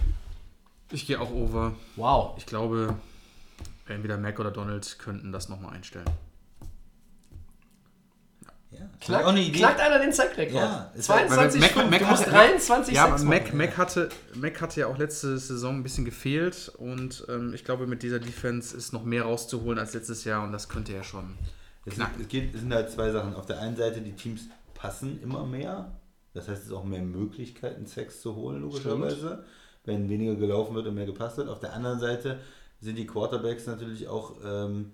Ich 0.92 1.08
gehe 1.08 1.20
auch 1.20 1.32
Over. 1.32 1.74
Wow. 1.96 2.34
Ich 2.38 2.46
glaube, 2.46 2.96
entweder 3.88 4.18
Mac 4.18 4.40
oder 4.40 4.52
Donald 4.52 5.00
könnten 5.00 5.32
das 5.32 5.50
nochmal 5.50 5.74
einstellen. 5.74 6.06
Ja, 8.80 8.90
Knackt, 9.00 9.26
auch 9.26 9.30
eine 9.30 9.42
Idee. 9.42 9.60
knackt 9.60 9.80
einer 9.80 10.00
den 10.00 10.12
Sackrekord. 10.14 10.54
Ja, 10.54 10.92
ist 10.96 11.06
22 11.06 11.62
Mac- 11.62 11.72
Stunden, 11.72 11.90
Mac 11.90 12.00
du 12.00 12.06
musst 12.06 12.22
hatte- 12.24 12.32
23 12.32 12.96
Ja, 12.96 13.18
Mac. 13.24 13.54
Mac, 13.54 13.78
hatte, 13.78 14.10
Mac 14.36 14.62
hatte 14.62 14.80
ja 14.82 14.88
auch 14.88 14.98
letzte 14.98 15.38
Saison 15.38 15.76
ein 15.78 15.84
bisschen 15.84 16.06
gefehlt 16.06 16.72
und 16.78 17.26
ähm, 17.30 17.54
ich 17.54 17.64
glaube, 17.64 17.88
mit 17.88 18.04
dieser 18.04 18.20
Defense 18.20 18.76
ist 18.76 18.94
noch 18.94 19.04
mehr 19.04 19.24
rauszuholen 19.24 19.80
als 19.80 19.94
letztes 19.94 20.24
Jahr 20.24 20.44
und 20.44 20.52
das 20.52 20.70
könnte 20.70 20.94
er 20.94 21.04
schon. 21.04 21.38
Es, 21.86 21.96
sind, 21.96 22.08
es, 22.20 22.28
geht, 22.28 22.54
es 22.54 22.62
sind 22.62 22.74
halt 22.74 22.90
zwei 22.90 23.12
Sachen. 23.12 23.36
Auf 23.36 23.46
der 23.46 23.60
einen 23.60 23.76
Seite, 23.76 24.02
die 24.02 24.14
Teams 24.14 24.42
passen 24.74 25.22
immer 25.22 25.46
mehr. 25.46 25.92
Das 26.34 26.48
heißt, 26.50 26.62
es 26.64 26.68
ist 26.68 26.74
auch 26.74 26.84
mehr 26.84 27.02
Möglichkeiten, 27.02 27.86
Sex 27.86 28.22
zu 28.22 28.36
holen, 28.36 28.62
logischerweise. 28.62 29.46
Wenn 29.86 30.10
weniger 30.10 30.36
gelaufen 30.36 30.74
wird 30.76 30.88
und 30.88 30.96
mehr 30.96 31.06
gepasst 31.06 31.38
wird. 31.38 31.48
Auf 31.48 31.60
der 31.60 31.74
anderen 31.74 32.00
Seite 32.00 32.40
sind 32.82 32.98
die 32.98 33.06
Quarterbacks 33.06 33.68
natürlich 33.68 34.08
auch 34.08 34.34
ähm, 34.44 34.92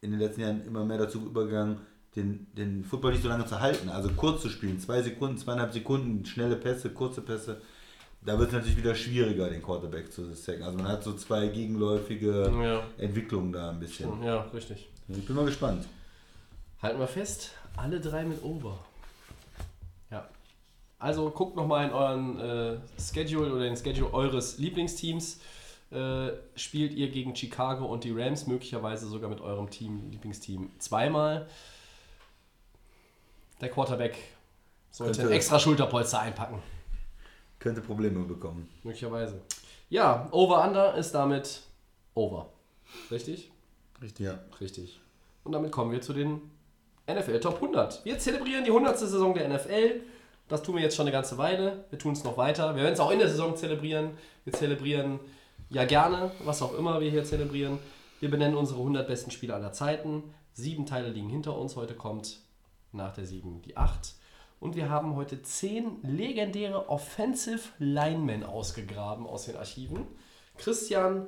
in 0.00 0.10
den 0.10 0.18
letzten 0.20 0.40
Jahren 0.42 0.64
immer 0.66 0.84
mehr 0.84 0.98
dazu 0.98 1.24
übergegangen, 1.24 1.78
den, 2.18 2.46
den 2.54 2.84
Football 2.84 3.12
nicht 3.12 3.22
so 3.22 3.28
lange 3.28 3.46
zu 3.46 3.60
halten. 3.60 3.88
Also 3.88 4.10
kurz 4.10 4.42
zu 4.42 4.50
spielen. 4.50 4.78
Zwei 4.78 5.00
Sekunden, 5.02 5.38
zweieinhalb 5.38 5.72
Sekunden, 5.72 6.24
schnelle 6.26 6.56
Pässe, 6.56 6.90
kurze 6.90 7.22
Pässe. 7.22 7.60
Da 8.20 8.38
wird 8.38 8.48
es 8.48 8.54
natürlich 8.54 8.76
wieder 8.76 8.94
schwieriger, 8.94 9.48
den 9.48 9.62
Quarterback 9.62 10.12
zu 10.12 10.34
sacken. 10.34 10.62
Also 10.64 10.76
man 10.76 10.88
hat 10.88 11.04
so 11.04 11.14
zwei 11.14 11.46
gegenläufige 11.46 12.50
Ja. 12.62 12.82
Entwicklungen 12.98 13.52
da 13.52 13.70
ein 13.70 13.78
bisschen. 13.78 14.22
Ja, 14.22 14.42
richtig. 14.52 14.88
Ich 15.08 15.24
bin 15.24 15.36
mal 15.36 15.46
gespannt. 15.46 15.86
Halten 16.82 16.98
wir 16.98 17.06
fest, 17.06 17.52
alle 17.76 18.00
drei 18.00 18.24
mit 18.24 18.42
Over. 18.42 18.78
Ja. 20.10 20.28
Also 20.98 21.30
guckt 21.30 21.56
nochmal 21.56 21.86
in 21.86 21.92
euren 21.92 22.40
äh, 22.40 22.76
Schedule 23.00 23.52
oder 23.52 23.62
den 23.62 23.76
Schedule 23.76 24.12
eures 24.12 24.58
Lieblingsteams. 24.58 25.40
Äh, 25.90 26.32
spielt 26.54 26.92
ihr 26.92 27.08
gegen 27.10 27.34
Chicago 27.34 27.86
und 27.86 28.04
die 28.04 28.10
Rams, 28.10 28.46
möglicherweise 28.46 29.06
sogar 29.06 29.30
mit 29.30 29.40
eurem 29.40 29.70
Team, 29.70 30.10
Lieblingsteam 30.10 30.70
zweimal. 30.78 31.48
Der 33.60 33.68
Quarterback 33.70 34.16
sollte 34.90 35.20
Könnte- 35.20 35.34
extra 35.34 35.58
Schulterpolster 35.58 36.20
einpacken. 36.20 36.62
Könnte 37.58 37.80
Probleme 37.80 38.20
bekommen. 38.24 38.68
Möglicherweise. 38.84 39.40
Ja, 39.90 40.28
Over-Under 40.30 40.94
ist 40.94 41.12
damit 41.12 41.62
Over. 42.14 42.50
Richtig? 43.10 43.50
Richtig. 44.00 44.26
Ja. 44.26 44.38
Richtig. 44.60 45.00
Und 45.44 45.52
damit 45.52 45.72
kommen 45.72 45.90
wir 45.92 46.00
zu 46.00 46.12
den 46.12 46.40
NFL 47.06 47.40
Top 47.40 47.56
100. 47.56 48.04
Wir 48.04 48.18
zelebrieren 48.18 48.64
die 48.64 48.70
100. 48.70 48.98
Saison 48.98 49.34
der 49.34 49.48
NFL. 49.48 50.02
Das 50.46 50.62
tun 50.62 50.76
wir 50.76 50.82
jetzt 50.82 50.94
schon 50.96 51.04
eine 51.04 51.12
ganze 51.12 51.36
Weile. 51.38 51.84
Wir 51.90 51.98
tun 51.98 52.12
es 52.12 52.22
noch 52.24 52.36
weiter. 52.36 52.74
Wir 52.76 52.82
werden 52.82 52.94
es 52.94 53.00
auch 53.00 53.10
in 53.10 53.18
der 53.18 53.28
Saison 53.28 53.56
zelebrieren. 53.56 54.12
Wir 54.44 54.52
zelebrieren 54.52 55.18
ja 55.68 55.84
gerne, 55.84 56.30
was 56.44 56.62
auch 56.62 56.76
immer 56.78 57.00
wir 57.00 57.10
hier 57.10 57.24
zelebrieren. 57.24 57.78
Wir 58.20 58.30
benennen 58.30 58.56
unsere 58.56 58.78
100 58.78 59.06
besten 59.06 59.30
Spieler 59.30 59.56
aller 59.56 59.72
Zeiten. 59.72 60.22
Sieben 60.52 60.86
Teile 60.86 61.08
liegen 61.10 61.28
hinter 61.28 61.56
uns. 61.56 61.76
Heute 61.76 61.94
kommt 61.94 62.38
nach 62.92 63.12
der 63.14 63.26
7 63.26 63.62
die 63.62 63.76
8. 63.76 64.14
Und 64.60 64.74
wir 64.76 64.90
haben 64.90 65.14
heute 65.14 65.40
10 65.42 65.98
legendäre 66.02 66.88
Offensive 66.88 67.60
Linemen 67.78 68.42
ausgegraben 68.44 69.26
aus 69.26 69.44
den 69.44 69.56
Archiven. 69.56 70.06
Christian, 70.56 71.26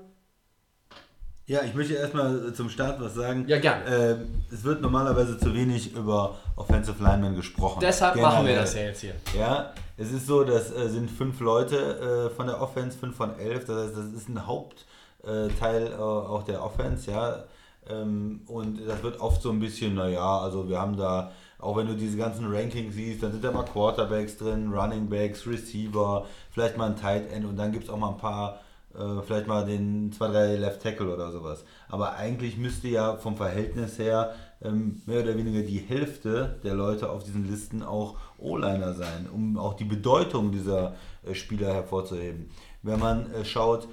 Ja, 1.46 1.62
ich 1.62 1.74
möchte 1.74 1.94
erstmal 1.94 2.52
zum 2.54 2.68
Start 2.70 3.00
was 3.00 3.14
sagen. 3.14 3.44
Ja, 3.48 3.58
gerne. 3.60 3.84
Ähm, 3.86 4.42
es 4.52 4.64
wird 4.64 4.80
normalerweise 4.82 5.38
zu 5.38 5.54
wenig 5.54 5.94
über 5.94 6.36
Offensive 6.56 7.02
Linemen 7.02 7.34
gesprochen. 7.36 7.78
deshalb 7.80 8.16
machen 8.16 8.46
wir 8.46 8.54
Generell. 8.54 8.62
das 8.62 8.74
ja 8.74 8.82
jetzt 8.82 9.00
hier. 9.00 9.14
Ja, 9.36 9.74
es 9.96 10.10
ist 10.12 10.26
so, 10.26 10.42
das 10.44 10.72
äh, 10.72 10.88
sind 10.88 11.10
fünf 11.10 11.40
Leute 11.40 12.28
äh, 12.30 12.34
von 12.34 12.46
der 12.46 12.60
Offense, 12.60 12.96
fünf 12.98 13.16
von 13.16 13.38
elf. 13.38 13.64
Das 13.64 13.86
heißt, 13.88 13.96
das 13.96 14.06
ist 14.12 14.28
ein 14.28 14.44
Hauptteil 14.46 15.86
äh, 15.92 15.94
auch 15.96 16.42
der 16.44 16.64
Offense, 16.64 17.10
ja. 17.10 17.44
Ähm, 17.88 18.42
und 18.46 18.80
das 18.86 19.02
wird 19.02 19.20
oft 19.20 19.40
so 19.42 19.50
ein 19.50 19.58
bisschen, 19.60 19.94
naja, 19.94 20.38
also 20.40 20.68
wir 20.68 20.78
haben 20.80 20.96
da, 20.96 21.32
auch 21.60 21.76
wenn 21.76 21.86
du 21.86 21.94
diese 21.94 22.16
ganzen 22.16 22.46
Rankings 22.46 22.94
siehst, 22.94 23.22
dann 23.22 23.32
sind 23.32 23.44
da 23.44 23.52
mal 23.52 23.64
Quarterbacks 23.64 24.38
drin, 24.38 24.72
Running 24.72 25.08
Backs, 25.08 25.46
Receiver, 25.46 26.26
vielleicht 26.50 26.76
mal 26.76 26.90
ein 26.90 26.96
Tight 26.96 27.30
End 27.32 27.44
und 27.44 27.56
dann 27.56 27.72
gibt 27.72 27.84
es 27.84 27.90
auch 27.90 27.98
mal 27.98 28.10
ein 28.10 28.18
paar, 28.18 28.60
äh, 28.94 29.22
vielleicht 29.24 29.46
mal 29.46 29.64
den 29.64 30.12
zwei, 30.12 30.28
drei 30.28 30.56
Left 30.56 30.82
Tackle 30.82 31.12
oder 31.12 31.30
sowas. 31.30 31.64
Aber 31.88 32.14
eigentlich 32.16 32.56
müsste 32.56 32.88
ja 32.88 33.16
vom 33.16 33.36
Verhältnis 33.36 33.98
her 33.98 34.34
ähm, 34.62 35.02
mehr 35.06 35.22
oder 35.22 35.36
weniger 35.36 35.62
die 35.62 35.78
Hälfte 35.78 36.58
der 36.64 36.74
Leute 36.74 37.10
auf 37.10 37.24
diesen 37.24 37.50
Listen 37.50 37.82
auch 37.82 38.16
O-Liner 38.38 38.94
sein, 38.94 39.28
um 39.32 39.58
auch 39.58 39.74
die 39.74 39.84
Bedeutung 39.84 40.52
dieser 40.52 40.94
äh, 41.26 41.34
Spieler 41.34 41.72
hervorzuheben. 41.72 42.50
Wenn 42.82 42.98
man 42.98 43.32
äh, 43.32 43.44
schaut, 43.44 43.88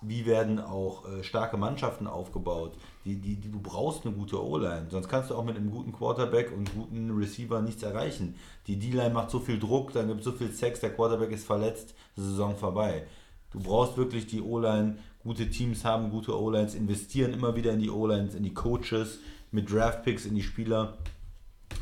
wie 0.00 0.26
werden 0.26 0.60
auch 0.60 1.08
äh, 1.08 1.22
starke 1.22 1.56
Mannschaften 1.56 2.06
aufgebaut. 2.06 2.76
Die, 3.04 3.16
die, 3.16 3.36
die, 3.36 3.50
du 3.50 3.60
brauchst 3.60 4.06
eine 4.06 4.14
gute 4.14 4.42
O-Line, 4.44 4.86
sonst 4.90 5.08
kannst 5.08 5.30
du 5.30 5.34
auch 5.34 5.44
mit 5.44 5.56
einem 5.56 5.70
guten 5.70 5.92
Quarterback 5.92 6.52
und 6.52 6.72
guten 6.74 7.10
Receiver 7.10 7.60
nichts 7.60 7.82
erreichen. 7.82 8.36
Die 8.66 8.78
D-Line 8.78 9.10
macht 9.10 9.30
so 9.30 9.40
viel 9.40 9.58
Druck, 9.58 9.92
dann 9.92 10.08
gibt 10.08 10.20
es 10.20 10.24
so 10.24 10.32
viel 10.32 10.52
Sex, 10.52 10.80
der 10.80 10.94
Quarterback 10.94 11.30
ist 11.30 11.46
verletzt, 11.46 11.94
die 12.16 12.20
Saison 12.20 12.56
vorbei. 12.56 13.06
Du 13.50 13.60
brauchst 13.60 13.96
wirklich 13.96 14.26
die 14.26 14.42
O-Line, 14.42 14.98
gute 15.20 15.50
Teams 15.50 15.84
haben 15.84 16.10
gute 16.10 16.38
O-Lines, 16.38 16.74
investieren 16.74 17.32
immer 17.32 17.56
wieder 17.56 17.72
in 17.72 17.80
die 17.80 17.90
O-Lines, 17.90 18.34
in 18.34 18.42
die 18.42 18.54
Coaches, 18.54 19.18
mit 19.50 19.72
Draft-Picks 19.72 20.26
in 20.26 20.34
die 20.34 20.42
Spieler 20.42 20.98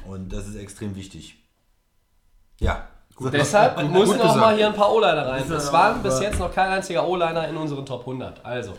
und 0.06 0.32
das 0.32 0.46
ist 0.46 0.56
extrem 0.56 0.94
wichtig. 0.94 1.36
Ja. 2.60 2.88
So. 3.18 3.30
Deshalb 3.30 3.76
müssen 3.78 3.94
gut 3.94 4.20
auch 4.20 4.22
gesagt. 4.34 4.36
mal 4.40 4.54
hier 4.56 4.66
ein 4.66 4.74
paar 4.74 4.92
O-Liner 4.92 5.26
rein. 5.26 5.42
Es 5.50 5.72
waren 5.72 5.94
aber- 6.00 6.02
bis 6.10 6.20
jetzt 6.20 6.38
noch 6.38 6.52
kein 6.54 6.68
einziger 6.70 7.06
O-Liner 7.08 7.48
in 7.48 7.56
unseren 7.56 7.86
Top 7.86 8.04
100. 8.04 8.44
Also, 8.44 8.74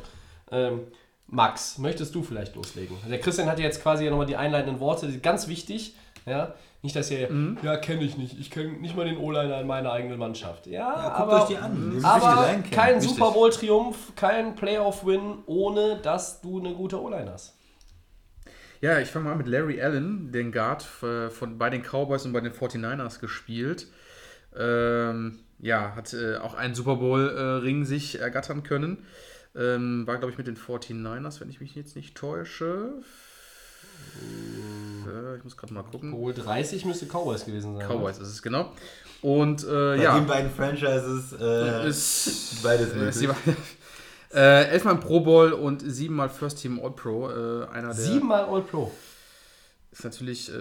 ähm, 0.51 0.81
Max, 1.25 1.77
möchtest 1.79 2.13
du 2.15 2.21
vielleicht 2.23 2.55
loslegen? 2.55 2.95
Der 3.09 3.19
Christian 3.19 3.49
hat 3.49 3.59
jetzt 3.59 3.81
quasi 3.81 4.07
nochmal 4.09 4.27
die 4.27 4.37
einleitenden 4.37 4.79
Worte, 4.79 5.07
die 5.07 5.13
sind 5.13 5.23
ganz 5.23 5.47
wichtig. 5.47 5.95
Ja? 6.25 6.53
Nicht, 6.83 6.95
dass 6.95 7.09
ihr, 7.09 7.29
Mhm. 7.31 7.57
ja, 7.63 7.77
kenne 7.77 8.03
ich 8.03 8.15
nicht. 8.17 8.39
Ich 8.39 8.51
kenne 8.51 8.73
nicht 8.73 8.95
mal 8.95 9.05
den 9.05 9.17
O-Liner 9.17 9.59
in 9.59 9.65
meiner 9.67 9.91
eigenen 9.91 10.19
Mannschaft. 10.19 10.67
Ja, 10.67 10.79
Ja, 10.95 11.09
guckt 11.09 11.19
aber, 11.19 11.41
euch 11.41 11.47
die 11.49 11.57
an. 11.57 11.99
Aber 12.03 12.45
kein 12.71 12.97
Wichtig. 12.97 13.09
Super 13.17 13.31
Bowl-Triumph, 13.31 14.13
kein 14.15 14.55
Playoff-Win, 14.55 15.39
ohne 15.47 15.97
dass 15.97 16.41
du 16.41 16.59
eine 16.59 16.73
gute 16.75 17.01
O-Line 17.01 17.31
hast. 17.33 17.55
Ja, 18.81 18.99
ich 18.99 19.09
fange 19.09 19.25
mal 19.25 19.31
an 19.31 19.39
mit 19.39 19.47
Larry 19.47 19.81
Allen, 19.81 20.31
den 20.31 20.51
Guard 20.51 20.85
äh, 21.01 21.29
von, 21.31 21.57
bei 21.57 21.71
den 21.71 21.81
Cowboys 21.81 22.25
und 22.25 22.33
bei 22.33 22.41
den 22.41 22.53
49ers 22.53 23.19
gespielt. 23.19 23.87
Ähm, 24.57 25.39
ja, 25.59 25.95
hat 25.95 26.13
äh, 26.13 26.37
auch 26.37 26.53
einen 26.53 26.75
Super 26.75 26.95
Bowl-Ring 26.97 27.85
sich 27.85 28.19
ergattern 28.19 28.63
können. 28.63 29.05
Ähm, 29.55 30.05
war, 30.05 30.17
glaube 30.17 30.31
ich, 30.31 30.37
mit 30.37 30.47
den 30.47 30.57
49ers, 30.57 31.39
wenn 31.41 31.49
ich 31.49 31.59
mich 31.61 31.73
jetzt 31.75 31.95
nicht 31.95 32.15
täusche. 32.15 33.01
Äh, 35.07 35.37
ich 35.37 35.43
muss 35.43 35.57
gerade 35.57 35.73
mal 35.73 35.83
gucken. 35.83 36.11
Bowl 36.11 36.33
30 36.33 36.85
müsste 36.85 37.05
Cowboys 37.07 37.45
gewesen 37.45 37.77
sein. 37.77 37.87
Cowboys 37.87 38.17
ist 38.19 38.27
es, 38.29 38.41
genau. 38.41 38.71
Und 39.21 39.63
äh, 39.63 39.67
Bei 39.67 39.95
ja, 39.97 40.15
den 40.19 40.27
beiden 40.27 40.51
Franchises 40.51 41.33
äh, 41.39 41.87
ist 41.87 42.61
beides 42.61 42.91
äh, 42.93 42.95
möglich. 42.95 43.29
äh, 44.33 44.65
elfmal 44.65 44.95
im 44.95 44.99
Pro 44.99 45.21
Bowl 45.21 45.53
und 45.53 45.81
siebenmal 45.81 46.29
First 46.29 46.59
Team 46.59 46.79
All 46.79 46.91
Pro. 46.91 47.29
Äh, 47.29 47.67
einer 47.69 47.87
der 47.87 47.95
Siebenmal 47.95 48.43
All-Pro. 48.45 48.91
ist 49.91 50.03
natürlich 50.03 50.51
äh, 50.53 50.55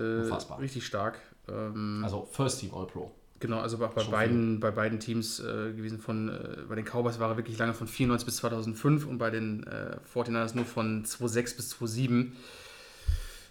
richtig 0.58 0.86
stark. 0.86 1.18
Ähm, 1.48 2.00
Also 2.02 2.26
First 2.32 2.60
Team 2.60 2.72
All-Pro. 2.74 3.12
Genau, 3.38 3.60
also 3.60 3.76
auch 3.84 3.92
bei 3.92 4.02
Schon 4.02 4.10
beiden, 4.10 4.60
bei 4.60 4.70
beiden 4.70 4.98
Teams 4.98 5.40
äh, 5.40 5.72
gewesen 5.72 5.98
von, 5.98 6.28
äh, 6.28 6.62
bei 6.68 6.74
den 6.74 6.84
Cowboys 6.84 7.18
war 7.18 7.30
er 7.30 7.36
wirklich 7.36 7.58
lange 7.58 7.74
von 7.74 7.86
94 7.86 8.24
bis 8.24 8.36
2005 8.36 9.06
und 9.06 9.18
bei 9.18 9.30
den 9.30 9.64
äh, 9.66 9.96
49ers 10.14 10.54
nur 10.54 10.64
von 10.64 11.04
2006 11.04 11.56
bis 11.56 11.68
2007. 11.70 12.32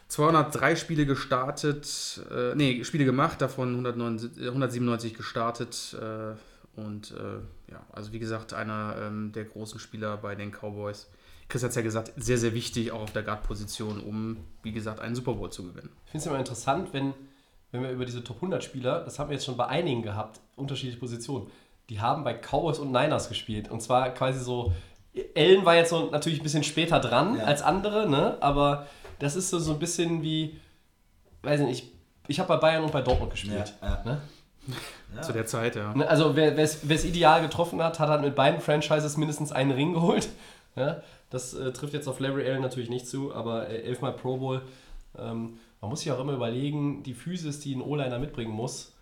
203 0.08 0.76
Spiele 0.76 1.06
gestartet, 1.06 2.22
äh, 2.32 2.56
nee, 2.56 2.84
Spiele 2.84 3.06
gemacht, 3.06 3.42
davon 3.42 3.70
179, 3.72 4.44
äh, 4.44 4.48
197 4.48 5.14
gestartet 5.14 5.96
äh, 6.00 6.80
und 6.80 7.12
äh, 7.12 7.72
ja, 7.72 7.82
also 7.92 8.12
wie 8.12 8.20
gesagt, 8.20 8.54
einer 8.54 8.96
ähm, 9.02 9.32
der 9.34 9.46
großen 9.46 9.80
Spieler 9.80 10.18
bei 10.18 10.36
den 10.36 10.52
Cowboys. 10.52 11.08
Chris 11.48 11.64
hat 11.64 11.70
es 11.70 11.76
ja 11.76 11.82
gesagt, 11.84 12.12
sehr, 12.18 12.38
sehr 12.38 12.54
wichtig, 12.54 12.92
auch 12.92 13.02
auf 13.02 13.14
der 13.14 13.24
Guard-Position, 13.24 14.00
um, 14.00 14.38
wie 14.64 14.72
gesagt, 14.72 15.00
einen 15.00 15.16
Super 15.16 15.34
Bowl 15.34 15.52
zu 15.52 15.64
gewinnen. 15.64 15.90
Ich 16.06 16.12
finde 16.12 16.24
es 16.24 16.28
immer 16.28 16.40
interessant, 16.40 16.90
wenn, 16.92 17.14
wenn 17.76 17.84
wir 17.84 17.92
über 17.92 18.06
diese 18.06 18.24
Top 18.24 18.38
100 18.38 18.64
Spieler, 18.64 19.02
das 19.04 19.20
haben 19.20 19.30
wir 19.30 19.36
jetzt 19.36 19.46
schon 19.46 19.58
bei 19.58 19.68
einigen 19.68 20.02
gehabt, 20.02 20.40
unterschiedliche 20.56 21.00
Positionen, 21.00 21.48
die 21.90 22.00
haben 22.00 22.24
bei 22.24 22.34
Cowboys 22.34 22.80
und 22.80 22.92
Niners 22.92 23.30
gespielt. 23.30 23.70
Und 23.70 23.82
zwar 23.82 24.10
quasi 24.12 24.40
so, 24.40 24.74
Allen 25.36 25.66
war 25.66 25.76
jetzt 25.76 25.90
so 25.92 26.10
natürlich 26.10 26.40
ein 26.40 26.44
bisschen 26.44 26.64
später 26.64 27.00
dran 27.00 27.38
Ja. 27.38 27.44
als 27.46 27.62
andere, 27.62 28.10
ne? 28.10 28.38
aber 28.42 28.88
das 29.20 29.36
ist 29.36 29.50
so, 29.50 29.60
so 29.60 29.74
ein 29.74 29.80
bisschen 29.80 30.24
wie, 30.24 30.60
weiß 31.44 31.62
ich 31.62 31.66
nicht, 31.68 31.88
ich 32.28 32.40
habe 32.40 32.50
bei 32.50 32.58
Bayern 32.58 32.84
und 32.84 32.92
bei 32.92 33.02
Dortmund 33.02 33.32
gespielt. 33.32 33.74
Ja, 33.82 33.88
ja. 33.88 34.04
Ne? 34.04 34.22
Zu 35.22 35.32
der 35.32 35.46
Zeit, 35.46 35.76
ja. 35.76 35.94
Ne, 35.94 36.08
Also 36.08 36.36
wer 36.36 36.58
es 36.58 37.06
ideal 37.06 37.42
getroffen 37.42 37.82
hat, 37.84 38.00
hat 38.00 38.10
halt 38.10 38.22
mit 38.24 38.36
beiden 38.36 38.60
Franchises 38.62 39.16
mindestens 39.16 39.52
einen 39.52 39.72
Ring 39.72 39.94
geholt. 39.94 40.30
Ja, 40.78 41.02
das 41.30 41.54
äh, 41.54 41.72
trifft 41.72 41.94
jetzt 41.94 42.06
auf 42.10 42.20
Larry 42.20 42.46
Allen 42.46 42.62
natürlich 42.62 42.90
nicht 42.90 43.08
zu, 43.08 43.34
aber 43.34 43.70
äh, 43.70 43.84
elfmal 43.84 44.12
Pro 44.12 44.36
Bowl. 44.36 44.62
Ähm, 45.18 45.58
man 45.86 45.92
muss 45.92 46.00
sich 46.02 46.12
auch 46.12 46.20
immer 46.20 46.34
überlegen, 46.34 47.04
die 47.04 47.14
Physis, 47.14 47.60
die 47.60 47.76
ein 47.76 47.82
O-Liner 47.82 48.18
mitbringen 48.18 48.52
muss, 48.52 48.94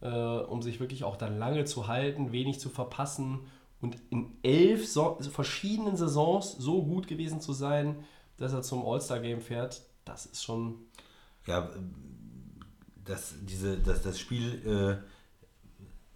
äh, 0.00 0.08
um 0.08 0.62
sich 0.62 0.78
wirklich 0.78 1.02
auch 1.02 1.16
dann 1.16 1.36
lange 1.36 1.64
zu 1.64 1.88
halten, 1.88 2.30
wenig 2.30 2.60
zu 2.60 2.68
verpassen 2.68 3.40
und 3.80 3.96
in 4.10 4.30
elf 4.44 4.86
so 4.86 5.18
verschiedenen 5.20 5.96
Saisons 5.96 6.52
so 6.52 6.84
gut 6.84 7.08
gewesen 7.08 7.40
zu 7.40 7.52
sein, 7.52 7.96
dass 8.36 8.52
er 8.52 8.62
zum 8.62 8.86
All-Star-Game 8.86 9.40
fährt, 9.40 9.82
das 10.04 10.26
ist 10.26 10.44
schon 10.44 10.76
Ja, 11.44 11.68
das, 13.04 13.34
diese, 13.42 13.78
das, 13.78 14.02
das 14.02 14.20
Spiel 14.20 14.62
äh, 14.64 15.04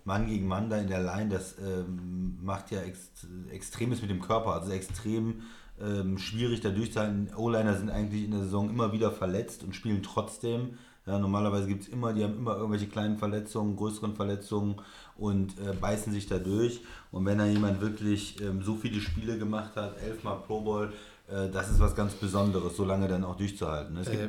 Mann 0.04 0.28
gegen 0.28 0.46
Mann 0.46 0.70
da 0.70 0.78
in 0.78 0.86
der 0.86 1.02
Line, 1.02 1.30
das 1.30 1.58
ähm, 1.58 2.38
macht 2.40 2.70
ja 2.70 2.80
ex, 2.82 3.10
Extremes 3.50 4.02
mit 4.02 4.10
dem 4.10 4.20
Körper, 4.20 4.54
also 4.54 4.70
extrem 4.70 5.42
ähm, 5.82 6.18
schwierig 6.18 6.60
da 6.60 6.70
durchzuhalten. 6.70 7.30
O-Liner 7.36 7.76
sind 7.76 7.90
eigentlich 7.90 8.24
in 8.24 8.30
der 8.30 8.40
Saison 8.40 8.70
immer 8.70 8.92
wieder 8.92 9.10
verletzt 9.10 9.64
und 9.64 9.74
spielen 9.74 10.02
trotzdem. 10.02 10.78
Ja, 11.04 11.18
normalerweise 11.18 11.66
gibt 11.66 11.82
es 11.82 11.88
immer, 11.88 12.12
die 12.12 12.22
haben 12.22 12.36
immer 12.36 12.56
irgendwelche 12.56 12.86
kleinen 12.86 13.18
Verletzungen, 13.18 13.74
größeren 13.74 14.14
Verletzungen 14.14 14.76
und 15.16 15.58
äh, 15.58 15.72
beißen 15.72 16.12
sich 16.12 16.28
da 16.28 16.38
durch. 16.38 16.80
Und 17.10 17.26
wenn 17.26 17.38
da 17.38 17.46
jemand 17.46 17.80
wirklich 17.80 18.40
ähm, 18.40 18.62
so 18.62 18.76
viele 18.76 19.00
Spiele 19.00 19.36
gemacht 19.36 19.74
hat, 19.74 20.00
elfmal 20.00 20.38
Pro 20.46 20.60
Bowl, 20.60 20.92
äh, 21.28 21.48
das 21.50 21.70
ist 21.70 21.80
was 21.80 21.96
ganz 21.96 22.14
Besonderes, 22.14 22.76
so 22.76 22.84
lange 22.84 23.08
dann 23.08 23.24
auch 23.24 23.36
durchzuhalten. 23.36 23.96
Es 23.96 24.08
Äh, 24.08 24.28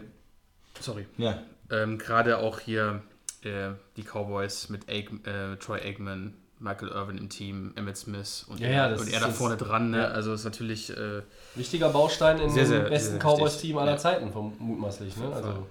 sorry. 0.80 1.06
ja, 1.18 1.44
Ähm, 1.70 2.00
Gerade 2.00 2.40
auch 2.40 2.60
hier 2.60 3.04
äh, 3.44 3.74
die 3.96 4.04
Cowboys 4.04 4.70
mit 4.70 4.90
Eig 4.90 5.12
äh, 5.28 5.58
Troy 5.58 5.80
Aikman, 5.80 6.34
Michael 6.64 6.90
Irvin 6.90 7.18
im 7.18 7.30
Team, 7.30 7.74
Emmett 7.76 7.98
Smith 7.98 8.46
und 8.50 8.60
Ja, 8.60 8.68
er, 8.68 8.92
ja, 8.92 8.96
und 8.98 9.12
er 9.12 9.20
da 9.20 9.30
vorne 9.30 9.58
dran. 9.58 9.92
Ne? 9.92 9.98
ja. 9.98 10.08
Also 10.08 10.34
ist 10.34 10.46
natürlich 10.46 10.90
äh, 10.96 11.22
Wichtiger 11.56 11.90
Baustein 11.90 12.40
in 12.40 12.50
Sehr, 12.50 12.66
dem 12.66 12.90
besten 12.90 13.20
Cowboys-Team 13.20 13.78
aller 13.78 13.92
Ja. 13.92 13.98
Zeiten, 13.98 14.32
vom, 14.32 14.54
mutmaßlich. 14.60 15.18
Ne? 15.18 15.32
Also, 15.34 15.68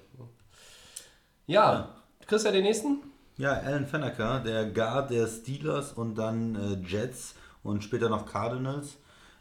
ja, 1.47 1.89
du 2.21 2.27
ja 2.45 2.53
den 2.53 2.63
nächsten? 2.65 2.99
ja, 3.39 3.53
Alan 3.55 3.87
Fenneker, 3.87 4.41
der 4.41 4.67
Guard 4.67 5.11
der 5.11 5.27
Steelers 5.27 5.93
und 5.93 6.15
dann 6.17 6.55
äh, 6.55 6.87
Jets 6.87 7.35
und 7.63 7.83
später 7.83 8.09
noch 8.09 8.27
Cardinals. 8.31 8.97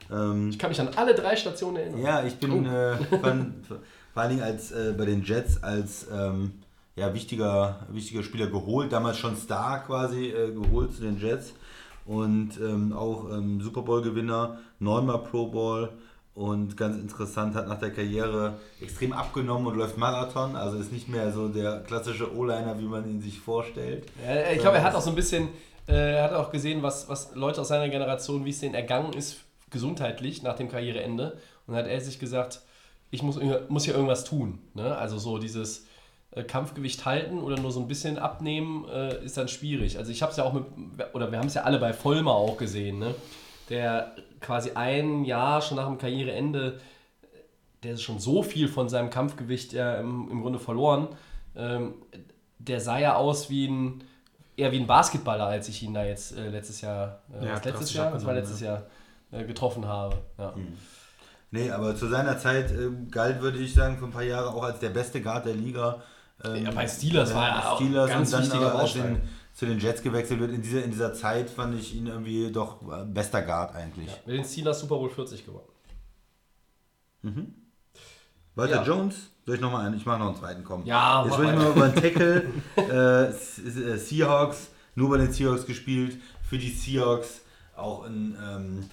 Ähm, 0.10 0.50
Ich 0.50 0.58
kann 0.58 0.70
mich 0.70 0.80
an 0.80 0.90
alle 0.96 1.14
drei 1.14 1.36
Stationen 1.36 1.78
erinnern. 1.78 2.02
Ja, 2.02 2.24
ich 2.24 2.38
bin 2.38 2.66
äh, 2.66 2.96
von, 3.22 3.64
vor 3.68 3.78
allen 4.22 4.30
Dingen 4.32 4.44
als, 4.44 4.72
äh, 4.72 4.94
bei 4.98 5.06
den 5.06 5.24
Jets 5.24 5.62
als 5.62 6.08
ähm, 6.12 6.54
ja, 6.96 7.14
wichtiger, 7.14 7.88
wichtiger 7.90 8.24
Spieler 8.24 8.48
geholt, 8.48 8.92
damals 8.92 9.18
schon 9.18 9.36
Star 9.38 9.84
quasi 9.84 10.30
äh, 10.30 10.52
geholt 10.52 10.94
zu 10.94 11.02
den 11.02 11.20
Jets 11.20 11.54
und 12.06 12.60
ähm, 12.60 12.94
auch 12.94 13.30
ähm, 13.30 13.62
Super 13.62 13.82
Bowl-Gewinner, 13.82 14.60
neunmal 14.80 15.20
Pro 15.20 15.48
Bowl 15.48 15.90
und 16.34 16.78
ganz 16.78 16.98
interessant, 16.98 17.56
hat 17.56 17.68
nach 17.68 17.80
der 17.80 17.92
Karriere 17.92 18.56
extrem 18.82 19.14
abgenommen 19.14 19.68
und 19.68 19.78
läuft 19.78 19.98
Marathon, 19.98 20.56
also 20.56 20.78
ist 20.78 20.92
nicht 20.92 21.10
mehr 21.10 21.32
so 21.32 21.50
der 21.50 21.82
klassische 21.82 22.36
O-Liner, 22.36 22.80
wie 22.80 22.86
man 22.86 23.10
ihn 23.10 23.22
sich 23.22 23.40
vorstellt. 23.40 24.06
Ja, 24.26 24.52
ich 24.52 24.60
glaube, 24.60 24.78
er 24.78 24.84
hat 24.84 24.96
auch 24.96 25.02
so 25.02 25.10
ein 25.10 25.16
bisschen, 25.16 25.50
äh, 25.88 26.16
er 26.16 26.24
hat 26.24 26.34
auch 26.34 26.52
gesehen, 26.52 26.84
was, 26.84 27.10
was 27.10 27.36
Leute 27.36 27.62
aus 27.62 27.68
seiner 27.68 27.90
Generation, 27.90 28.46
wie 28.46 28.50
es 28.50 28.60
denen 28.60 28.76
ergangen 28.76 29.14
ist, 29.14 29.42
gesundheitlich 29.70 30.42
nach 30.44 30.56
dem 30.56 30.70
Karriereende. 30.70 31.38
Und 31.68 31.76
hat 31.76 31.88
er 31.88 32.02
sich 32.02 32.20
gesagt, 32.20 32.62
ich 33.12 33.24
muss, 33.24 33.40
muss 33.70 33.86
hier 33.86 33.94
irgendwas 33.94 34.24
tun. 34.24 34.60
Ne? 34.74 34.96
Also 34.96 35.18
so 35.18 35.38
dieses 35.38 35.80
äh, 35.80 35.91
Kampfgewicht 36.48 37.06
halten 37.06 37.40
oder 37.40 37.60
nur 37.60 37.72
so 37.72 37.80
ein 37.80 37.88
bisschen 37.88 38.18
abnehmen, 38.18 38.88
äh, 38.90 39.24
ist 39.24 39.38
dann 39.38 39.48
schwierig. 39.48 39.98
Also 39.98 40.12
ich 40.12 40.22
habe 40.22 40.32
es 40.32 40.38
ja 40.38 40.44
auch 40.44 40.54
mit, 40.54 40.64
oder 41.14 41.32
wir 41.32 41.40
haben 41.40 41.48
es 41.48 41.54
ja 41.54 41.64
alle 41.64 41.80
bei 41.80 41.94
Vollmer 41.94 42.34
auch 42.34 42.58
gesehen, 42.58 43.00
ne? 43.00 43.14
der 43.70 44.16
quasi 44.40 44.72
ein 44.76 45.24
Jahr 45.26 45.62
schon 45.62 45.78
nach 45.78 45.88
dem 45.88 45.98
Karriereende 45.98 46.80
der 47.84 47.94
ist 47.94 48.04
schon 48.04 48.20
so 48.20 48.44
viel 48.44 48.68
von 48.68 48.90
seinem 48.90 49.10
Kampfgewicht 49.10 49.74
ja 49.74 49.96
im, 49.96 50.30
im 50.30 50.42
Grunde 50.42 50.60
verloren. 50.60 51.08
Ähm, 51.56 51.96
der 52.60 52.80
sah 52.80 53.00
ja 53.00 53.16
aus 53.16 53.50
wie 53.50 53.68
ein 53.68 54.04
eher 54.56 54.72
wie 54.72 54.80
ein 54.80 54.88
Basketballer, 54.88 55.46
als 55.46 55.68
ich 55.70 55.82
ihn 55.82 55.94
da 55.94 56.06
jetzt 56.06 56.38
äh, 56.38 56.50
letztes 56.50 56.82
Jahr, 56.82 57.22
äh, 57.34 57.46
Ja, 57.46 57.62
letztes 57.64 57.94
Jahr, 57.94 58.12
das 58.12 58.26
war 58.26 58.34
letztes 58.34 58.60
Jahr 58.60 58.84
äh, 59.32 59.44
getroffen 59.46 59.88
habe. 59.88 60.18
Ja. 60.38 60.54
Nee, 61.50 61.72
aber 61.72 61.96
zu 61.96 62.08
seiner 62.08 62.38
Zeit 62.38 62.72
ähm, 62.72 63.10
galt, 63.10 63.42
würde 63.42 63.58
ich 63.58 63.74
sagen, 63.74 63.98
für 63.98 64.06
ein 64.06 64.12
paar 64.12 64.24
Jahre 64.24 64.50
auch 64.50 64.64
als 64.64 64.80
der 64.80 64.90
beste 64.90 65.22
Guard 65.22 65.46
der 65.46 65.56
Liga. 65.56 66.04
Ähm, 66.44 66.64
Ja, 66.66 66.72
bei 66.72 66.88
Steelers 66.88 67.34
war 67.34 67.50
er 67.50 67.72
auch 67.72 67.76
Steelers 67.78 68.10
ganz 68.10 68.34
und 68.34 68.52
dann 68.54 68.64
aber, 68.64 68.88
den, 68.88 69.22
zu 69.54 69.66
den 69.66 69.80
Jets 69.80 70.02
gewechselt 70.02 70.40
wird. 70.40 70.52
In 70.52 70.62
dieser, 70.62 70.84
in 70.84 70.92
dieser 70.92 71.14
Zeit 71.14 71.50
fand 71.50 71.78
ich 71.80 71.94
ihn 71.96 72.08
irgendwie 72.08 72.52
doch 72.52 72.82
äh, 72.92 73.04
bester 73.06 73.42
Guard 73.42 73.76
eigentlich. 73.76 74.10
Mit 74.26 74.38
den 74.38 74.46
Steelers 74.46 74.80
Super 74.80 74.96
Bowl 74.96 75.10
40 75.10 75.46
gewonnen. 75.46 75.68
Walter 78.56 78.76
Ja. 78.78 78.84
Jones, 78.84 79.30
soll 79.46 79.56
ich 79.56 79.62
nochmal 79.62 79.86
einen? 79.86 79.96
Ich 79.98 80.06
mache 80.06 80.20
noch 80.20 80.28
einen 80.28 80.36
zweiten 80.36 80.64
kommen. 80.64 80.86
Ja, 80.86 81.24
Jetzt 81.26 81.38
wollte 81.38 81.52
ich 81.54 81.58
mal. 81.58 81.72
über 81.72 81.84
einen 81.86 81.96
Tackle. 81.96 82.44
äh, 83.96 83.98
Seahawks, 83.98 84.70
nur 84.96 85.10
bei 85.10 85.18
den 85.18 85.32
Seahawks 85.32 85.66
gespielt. 85.66 86.18
Für 86.44 86.58
die 86.58 86.70
Seahawks 86.70 87.42
auch 87.76 88.04
ein, 88.06 88.36
ähm, 88.44 88.90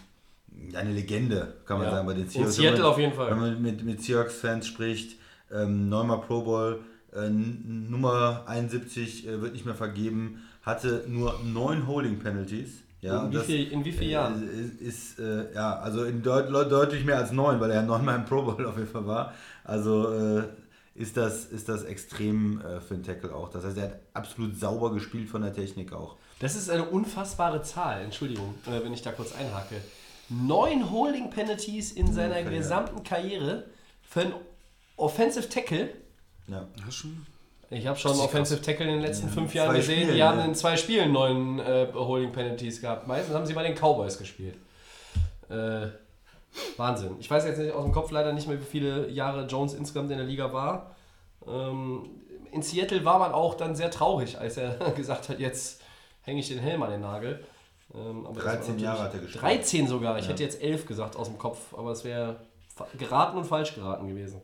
ja, 0.70 0.80
eine 0.80 0.92
Legende, 0.92 1.56
kann 1.64 1.78
man 1.78 1.86
Ja. 1.86 1.92
sagen, 1.94 2.06
bei 2.06 2.14
den 2.14 2.28
Seahawks. 2.28 2.54
Seattle 2.56 2.76
Wenn 2.76 2.82
man- 2.82 2.90
auf 2.92 2.98
jeden 2.98 3.12
Fall. 3.14 3.30
Wenn 3.30 3.38
man 3.40 3.62
mit, 3.62 3.84
mit 3.84 4.02
Seahawks-Fans 4.02 4.66
spricht, 4.66 5.18
ähm, 5.50 5.88
neunmal 5.88 6.20
Pro 6.20 6.42
Bowl, 6.42 6.80
äh, 7.14 7.28
Nummer 7.30 8.44
71 8.46 9.26
äh, 9.26 9.40
wird 9.40 9.52
nicht 9.52 9.64
mehr 9.66 9.74
vergeben, 9.74 10.42
hatte 10.62 11.04
nur 11.08 11.38
neun 11.44 11.86
Holding 11.86 12.18
Penalties. 12.18 12.82
Ja, 13.00 13.24
In 13.26 13.32
wie 13.32 13.38
viel- 13.38 13.68
in 13.72 13.84
wie 13.84 13.92
vielen 13.92 14.10
Jahren? 14.10 14.48
äh, 14.48 14.60
Ist, 14.60 14.80
ist 14.80 15.18
äh, 15.20 15.54
ja, 15.54 15.78
also 15.78 16.04
in 16.04 16.22
deut 16.22 16.50
deutlich 16.50 17.04
mehr 17.04 17.18
als 17.18 17.30
neun, 17.30 17.60
weil 17.60 17.70
er 17.70 17.82
neunmal 17.82 18.16
im 18.16 18.24
Pro 18.24 18.42
Bowl 18.42 18.66
auf 18.66 18.76
jeden 18.76 18.88
Fall 18.90 19.06
war. 19.06 19.32
Also 19.64 20.12
äh, 20.12 20.42
ist, 20.96 21.16
das, 21.16 21.44
ist 21.46 21.68
das 21.68 21.84
extrem 21.84 22.60
äh, 22.60 22.80
für 22.80 22.94
einen 22.94 23.04
Tackle 23.04 23.32
auch. 23.32 23.50
Das 23.50 23.64
heißt, 23.64 23.76
er 23.78 23.84
hat 23.84 24.00
absolut 24.14 24.58
sauber 24.58 24.92
gespielt 24.92 25.28
von 25.28 25.42
der 25.42 25.54
Technik 25.54 25.92
auch. 25.92 26.16
Das 26.40 26.56
ist 26.56 26.68
eine 26.70 26.84
unfassbare 26.88 27.62
Zahl, 27.62 28.00
Entschuldigung, 28.02 28.54
wenn 28.64 28.92
ich 28.92 29.02
da 29.02 29.10
kurz 29.12 29.32
einhake. 29.34 29.76
Neun 30.28 30.90
Holding 30.90 31.30
Penalties 31.30 31.92
in 31.92 32.12
seiner 32.12 32.34
Karriere. 32.34 32.54
gesamten 32.56 33.02
Karriere 33.02 33.64
für 34.02 34.20
einen 34.20 34.34
Offensive 34.96 35.48
Tackle. 35.48 35.90
Ja. 36.48 36.66
Ja, 36.84 36.90
schon. 36.90 37.26
Ich 37.70 37.86
habe 37.86 37.98
schon 37.98 38.12
Offensive 38.18 38.62
Tackle 38.62 38.86
in 38.86 38.92
den 38.92 39.00
letzten 39.02 39.26
Ja, 39.26 39.32
fünf 39.34 39.54
Jahren 39.54 39.76
gesehen. 39.76 40.00
Spielen, 40.00 40.14
die 40.16 40.22
haben 40.22 40.38
ja. 40.38 40.44
in 40.46 40.54
zwei 40.54 40.76
Spielen 40.76 41.12
neun 41.12 41.58
äh, 41.58 41.88
Holding 41.94 42.32
Penalties 42.32 42.80
gehabt. 42.80 43.06
Meistens 43.06 43.34
haben 43.34 43.44
sie 43.44 43.52
bei 43.52 43.62
den 43.62 43.74
Cowboys 43.74 44.16
gespielt. 44.16 44.56
Äh, 45.50 45.88
Wahnsinn. 46.78 47.16
Ich 47.20 47.30
weiß 47.30 47.44
jetzt 47.44 47.58
nicht 47.58 47.72
aus 47.72 47.84
dem 47.84 47.92
Kopf 47.92 48.10
leider 48.10 48.32
nicht 48.32 48.48
mehr, 48.48 48.58
wie 48.58 48.64
viele 48.64 49.10
Jahre 49.10 49.46
Jones 49.46 49.74
insgesamt 49.74 50.10
in 50.10 50.16
der 50.16 50.26
Liga 50.26 50.50
war. 50.52 50.94
Ähm, 51.46 52.08
in 52.52 52.62
Seattle 52.62 53.04
war 53.04 53.18
man 53.18 53.32
auch 53.32 53.54
dann 53.54 53.76
sehr 53.76 53.90
traurig, 53.90 54.38
als 54.38 54.56
er 54.56 54.74
gesagt 54.96 55.28
hat, 55.28 55.38
jetzt 55.38 55.82
hänge 56.22 56.40
ich 56.40 56.48
den 56.48 56.58
Helm 56.58 56.82
an 56.82 56.90
den 56.90 57.02
Nagel. 57.02 57.44
Ähm, 57.94 58.24
aber 58.26 58.34
das 58.36 58.44
war 58.44 58.52
13 58.54 58.60
natürlich- 58.60 58.82
Jahre 58.82 59.02
hat 59.02 59.14
er 59.14 59.20
gespielt. 59.20 59.42
13 59.42 59.86
sogar. 59.88 60.18
Ich 60.18 60.24
Ja. 60.24 60.30
hätte 60.30 60.42
jetzt 60.42 60.62
11 60.62 60.86
gesagt 60.86 61.16
aus 61.16 61.28
dem 61.28 61.36
Kopf, 61.36 61.74
aber 61.76 61.92
es 61.92 62.02
wäre 62.04 62.36
geraten 62.96 63.36
und 63.36 63.44
falsch 63.44 63.74
geraten 63.74 64.08
gewesen. 64.08 64.40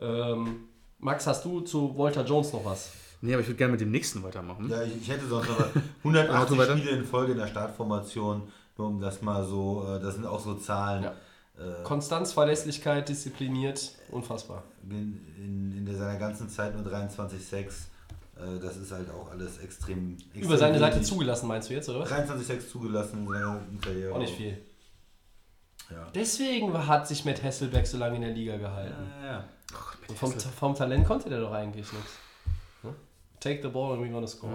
Ähm, 0.00 0.68
Max, 1.04 1.26
hast 1.26 1.44
du 1.44 1.60
zu 1.60 1.96
Walter 1.98 2.24
Jones 2.24 2.50
noch 2.54 2.64
was? 2.64 2.90
Nee, 3.20 3.34
aber 3.34 3.42
ich 3.42 3.46
würde 3.46 3.58
gerne 3.58 3.72
mit 3.72 3.80
dem 3.82 3.90
nächsten 3.90 4.22
weitermachen. 4.22 4.70
Ja, 4.70 4.82
ich, 4.82 4.96
ich 5.02 5.08
hätte 5.10 5.26
sonst 5.26 5.48
noch 5.50 5.58
was. 5.58 5.68
Mach 6.02 6.04
180 6.04 6.48
du 6.48 6.62
weiter. 6.62 6.78
Spiele 6.78 6.96
in 6.96 7.04
Folge 7.04 7.32
in 7.32 7.38
der 7.38 7.46
Startformation, 7.46 8.48
nur 8.78 8.88
um 8.88 9.00
das 9.02 9.20
mal 9.20 9.44
so, 9.44 9.86
äh, 9.86 10.00
das 10.00 10.14
sind 10.14 10.24
auch 10.24 10.40
so 10.40 10.54
Zahlen. 10.54 11.04
Ja. 11.04 11.10
Äh, 11.58 11.82
Konstanz, 11.82 12.32
Verlässlichkeit, 12.32 13.06
diszipliniert, 13.06 13.92
unfassbar. 14.10 14.62
in, 14.88 15.20
in, 15.36 15.86
in 15.86 15.96
seiner 15.96 16.18
ganzen 16.18 16.48
Zeit 16.48 16.74
nur 16.74 16.90
23,6. 16.90 17.58
Äh, 17.58 18.58
das 18.62 18.78
ist 18.78 18.90
halt 18.90 19.10
auch 19.10 19.30
alles 19.30 19.58
extrem. 19.58 20.16
extrem 20.16 20.42
Über 20.42 20.56
seine 20.56 20.78
Seite 20.78 21.02
zugelassen, 21.02 21.48
meinst 21.48 21.68
du 21.68 21.74
jetzt, 21.74 21.90
oder 21.90 22.00
was? 22.00 22.10
23,6 22.10 22.70
zugelassen 22.70 23.26
in 23.26 23.28
seiner 23.30 23.60
Karriere. 23.82 24.14
Auch 24.14 24.18
nicht 24.18 24.34
viel. 24.34 24.56
Ja. 25.90 26.08
Deswegen 26.14 26.72
hat 26.86 27.06
sich 27.06 27.26
Matt 27.26 27.42
Hasselbeck 27.42 27.86
so 27.86 27.98
lange 27.98 28.16
in 28.16 28.22
der 28.22 28.30
Liga 28.30 28.56
gehalten. 28.56 29.10
Ja, 29.20 29.26
ja. 29.26 29.44
Und 30.08 30.18
vom, 30.18 30.32
vom 30.32 30.74
Talent 30.74 31.06
konnte 31.06 31.28
der 31.28 31.40
doch 31.40 31.52
eigentlich 31.52 31.90
nichts. 31.92 32.18
Ne? 32.82 32.94
Take 33.40 33.60
the 33.62 33.68
ball 33.68 33.94
and 33.94 34.02
we're 34.02 34.12
gonna 34.12 34.26
score. 34.26 34.52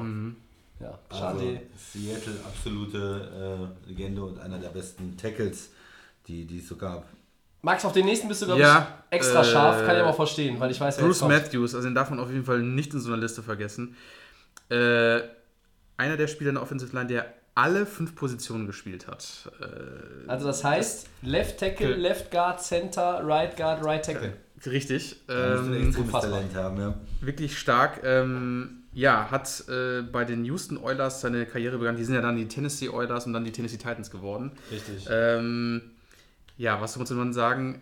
Ja, 0.80 0.98
schade. 1.12 1.40
Also 1.40 1.60
Seattle 1.78 2.34
absolute 2.46 3.70
äh, 3.86 3.90
Legende 3.90 4.24
und 4.24 4.40
einer 4.40 4.58
der 4.60 4.70
besten 4.70 5.18
Tackles, 5.18 5.70
die, 6.28 6.46
die 6.46 6.60
es 6.60 6.68
so 6.68 6.76
gab. 6.76 7.06
Max, 7.62 7.84
auf 7.84 7.92
den 7.92 8.06
nächsten 8.06 8.30
bist 8.30 8.42
du, 8.42 8.46
glaube 8.46 8.62
Ja, 8.62 9.00
ich, 9.10 9.18
extra 9.18 9.42
äh, 9.42 9.46
scharf. 9.46 9.86
Kann 9.86 9.96
ich 9.98 10.02
aber 10.02 10.14
verstehen, 10.14 10.58
weil 10.60 10.72
ich 10.72 10.80
weiß, 10.80 10.98
Bruce. 10.98 11.22
Matthews, 11.24 11.76
also 11.76 11.88
den 11.88 11.96
darf 11.96 12.10
man 12.10 12.20
auf 12.20 12.30
jeden 12.30 12.46
Fall 12.46 12.60
nicht 12.62 12.94
in 12.94 13.02
so 13.02 13.10
einer 13.12 13.22
Liste 13.22 13.44
vergessen. 13.44 13.98
Äh, 14.70 15.20
einer 15.98 16.16
der 16.16 16.28
Spieler 16.28 16.50
in 16.50 16.56
der 16.56 16.64
Offensive 16.64 16.96
Line, 16.96 17.08
der 17.08 17.34
alle 17.56 17.86
fünf 17.86 18.16
Positionen 18.16 18.66
gespielt 18.68 19.08
hat. 19.08 19.52
Äh, 19.60 20.30
Also 20.30 20.48
das 20.48 20.64
heißt, 20.64 21.08
Left 21.24 21.60
Tackle. 21.60 21.96
Left 21.96 22.32
Guard, 22.32 22.62
Center, 22.62 23.22
Right 23.26 23.58
Guard, 23.58 23.84
Right 23.84 24.06
Tackle. 24.06 24.34
Richtig. 24.66 25.18
Ähm. 25.28 25.94
Talent 26.12 26.56
haben, 26.56 26.78
ja. 26.80 26.94
wirklich 27.22 27.58
stark. 27.58 28.02
Ähm, 28.04 28.84
ja, 28.94 29.30
hat 29.30 29.66
äh, 29.70 30.02
bei 30.02 30.26
den 30.26 30.44
Houston 30.46 30.78
Oilers 30.78 31.22
seine 31.22 31.46
Karriere 31.46 31.78
begonnen. 31.78 31.98
Die 31.98 32.04
sind 32.04 32.16
ja 32.16 32.22
dann 32.22 32.36
die 32.36 32.48
Tennessee 32.48 32.90
Oilers 32.90 33.26
und 33.26 33.34
dann 33.34 33.46
die 33.46 33.52
Tennessee 33.52 33.78
Titans 33.78 34.10
geworden. 34.10 34.52
Richtig. 34.72 35.08
Ähm, 35.10 35.82
ja, 36.58 36.82
was 36.82 36.98
muss 36.98 37.10
man 37.12 37.34
sagen? 37.34 37.82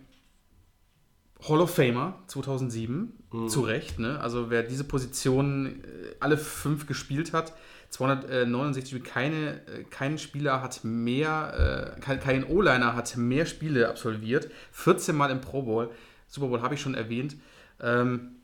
Hall 1.46 1.60
of 1.60 1.74
Famer 1.74 2.18
2007, 2.26 3.12
zu 3.48 3.60
Recht. 3.60 3.98
Ne? 3.98 4.18
Also 4.20 4.50
wer 4.50 4.62
diese 4.62 4.84
Position 4.84 5.66
äh, 5.66 6.14
alle 6.20 6.36
fünf 6.36 6.86
gespielt 6.86 7.32
hat, 7.32 7.54
269 7.90 8.88
Spiele, 8.88 9.02
keine, 9.02 9.50
äh, 9.66 9.84
kein 9.88 10.18
Spieler 10.18 10.62
hat 10.62 10.80
mehr, 10.82 11.94
äh, 11.96 12.00
kein, 12.00 12.20
kein 12.20 12.44
O-Liner 12.44 12.94
hat 12.94 13.16
mehr 13.16 13.46
Spiele 13.46 13.88
absolviert, 13.88 14.50
14 14.72 15.16
Mal 15.16 15.30
im 15.30 15.40
Pro 15.40 15.62
Bowl, 15.62 15.90
Super 16.28 16.46
Bowl 16.48 16.62
habe 16.62 16.74
ich 16.74 16.80
schon 16.80 16.94
erwähnt. 16.94 17.36
Ähm, 17.80 18.36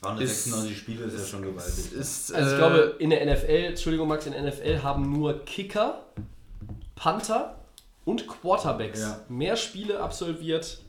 296 0.00 0.76
Spiele 0.78 1.04
ist 1.04 1.18
ja 1.18 1.24
schon 1.24 1.42
gewaltig. 1.42 1.92
Ist, 1.92 2.32
Also 2.32 2.48
ich 2.48 2.54
äh, 2.54 2.58
glaube, 2.58 2.96
in 2.98 3.10
der 3.10 3.24
NFL, 3.24 3.64
Entschuldigung 3.68 4.08
Max, 4.08 4.26
in 4.26 4.32
der 4.32 4.42
NFL 4.42 4.82
haben 4.82 5.10
nur 5.10 5.44
Kicker, 5.44 6.04
Panther 6.94 7.58
und 8.04 8.26
Quarterbacks 8.26 9.00
Ja. 9.00 9.20
mehr 9.28 9.56
Spiele 9.56 10.00
absolviert 10.00 10.80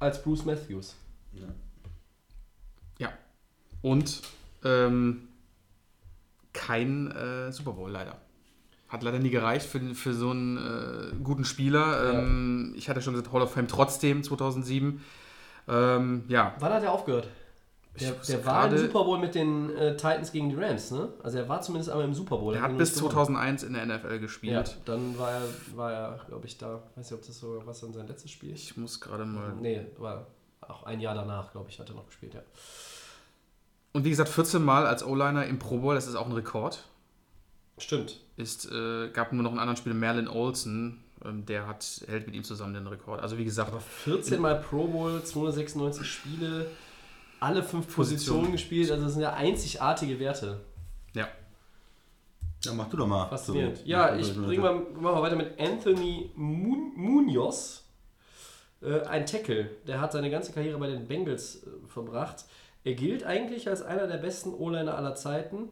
als 0.00 0.22
Bruce 0.22 0.44
Matthews. 0.44 0.96
Ja. 2.98 3.12
Und 3.82 4.20
ähm, 4.62 5.28
kein 6.52 7.10
äh, 7.12 7.50
Super 7.50 7.72
Bowl 7.72 7.90
leider. 7.90 8.20
Hat 8.90 9.02
leider 9.02 9.18
nie 9.20 9.30
gereicht 9.30 9.66
für, 9.66 9.80
für 9.94 10.12
so 10.14 10.30
einen 10.30 10.56
äh, 10.58 11.16
guten 11.24 11.44
Spieler. 11.44 12.12
Ähm, 12.12 12.74
Ich 12.76 12.88
hatte 12.90 13.00
schon 13.00 13.14
gesagt, 13.14 13.32
Hall 13.32 13.40
of 13.42 13.52
Fame 13.52 13.68
trotzdem 13.68 14.22
2007. 14.22 15.02
Ähm, 15.68 16.24
ja, 16.28 16.54
Wann 16.58 16.72
hat 16.72 16.82
er 16.82 16.92
aufgehört? 16.92 17.28
Der, 18.00 18.12
der 18.12 18.46
war 18.46 18.70
im 18.70 18.78
Super 18.78 19.04
Bowl 19.04 19.18
mit 19.18 19.34
den 19.34 19.70
äh, 19.76 19.96
Titans 19.96 20.30
gegen 20.32 20.48
die 20.48 20.54
Rams, 20.54 20.90
ne? 20.92 21.08
Also 21.22 21.38
er 21.38 21.48
war 21.48 21.60
zumindest 21.60 21.90
einmal 21.90 22.04
im 22.06 22.14
Super 22.14 22.38
Bowl. 22.38 22.54
er 22.54 22.62
hat 22.62 22.78
bis 22.78 22.90
nicht 22.90 22.98
gewonnen. 22.98 23.12
2001 23.14 23.62
in 23.64 23.72
der 23.74 23.86
NFL 23.86 24.10
Ja, 24.12 24.16
gespielt. 24.18 24.76
dann 24.84 25.18
war 25.18 25.32
er, 25.32 25.42
war 25.74 25.92
er 25.92 26.20
glaube 26.28 26.46
ich, 26.46 26.56
da. 26.56 26.82
Weiß 26.94 27.10
nicht, 27.10 27.12
ob 27.12 27.26
das 27.26 27.38
sogar 27.38 27.66
was 27.66 27.80
dann 27.80 27.92
sein 27.92 28.06
letztes 28.06 28.30
Spiel 28.30 28.52
ist. 28.52 28.62
Ich 28.62 28.76
muss 28.76 29.00
gerade 29.00 29.24
mal. 29.24 29.54
Nee, 29.60 29.86
war 29.98 30.26
auch 30.60 30.84
ein 30.84 31.00
Jahr 31.00 31.14
danach, 31.14 31.50
glaube 31.52 31.68
ich, 31.68 31.78
hat 31.78 31.88
er 31.88 31.94
noch 31.96 32.06
gespielt, 32.06 32.34
ja. 32.34 32.42
Und 33.92 34.04
wie 34.04 34.10
gesagt, 34.10 34.28
14 34.30 34.62
Mal 34.64 34.86
als 34.86 35.04
O-Liner 35.04 35.46
im 35.46 35.58
Pro 35.58 35.78
Bowl, 35.78 35.94
das 35.96 36.06
ist 36.06 36.14
auch 36.14 36.26
ein 36.26 36.32
Rekord. 36.32 36.84
Stimmt. 37.78 38.20
Ist, 38.40 38.70
äh, 38.70 39.10
gab 39.12 39.32
nur 39.32 39.42
noch 39.42 39.50
einen 39.50 39.60
anderen 39.60 39.76
Spieler, 39.76 39.94
Merlin 39.94 40.28
Olsen, 40.28 41.02
ähm, 41.24 41.44
der 41.44 41.66
hat, 41.66 41.84
hält 42.06 42.26
mit 42.26 42.34
ihm 42.34 42.44
zusammen 42.44 42.74
den 42.74 42.86
Rekord. 42.86 43.20
Also 43.20 43.36
wie 43.36 43.44
gesagt, 43.44 43.72
14 44.04 44.40
Mal 44.40 44.60
Pro 44.60 44.86
Bowl, 44.86 45.22
296 45.22 46.06
Spiele, 46.06 46.66
alle 47.38 47.62
fünf 47.62 47.86
Positionen 47.86 47.96
Positionen. 47.96 48.52
gespielt, 48.52 48.90
also 48.90 49.04
das 49.04 49.12
sind 49.14 49.22
ja 49.22 49.32
einzigartige 49.34 50.18
Werte. 50.18 50.60
ja. 51.14 51.28
Ja, 52.64 52.74
mach 52.74 52.90
du 52.90 52.98
doch 52.98 53.06
mal. 53.06 53.26
Faszinierend. 53.26 53.78
So, 53.78 53.84
ja, 53.86 54.14
ich 54.16 54.34
bringe 54.34 54.60
mal, 54.62 54.82
mach 54.94 55.14
mal 55.14 55.22
weiter 55.22 55.36
mit 55.36 55.58
Anthony 55.58 56.30
Mun 56.34 56.92
Munoz. 56.94 57.84
Äh, 58.82 59.00
ein 59.02 59.24
Tackle, 59.24 59.70
der 59.86 60.00
hat 60.00 60.12
seine 60.12 60.30
ganze 60.30 60.52
Karriere 60.52 60.78
bei 60.78 60.86
den 60.88 61.06
Bengals 61.08 61.62
äh, 61.62 61.68
verbracht. 61.88 62.44
Er 62.84 62.92
gilt 62.94 63.24
eigentlich 63.24 63.66
als 63.68 63.80
einer 63.80 64.06
der 64.06 64.18
besten 64.18 64.52
O-Liner 64.52 64.94
aller 64.94 65.14
Zeiten. 65.14 65.70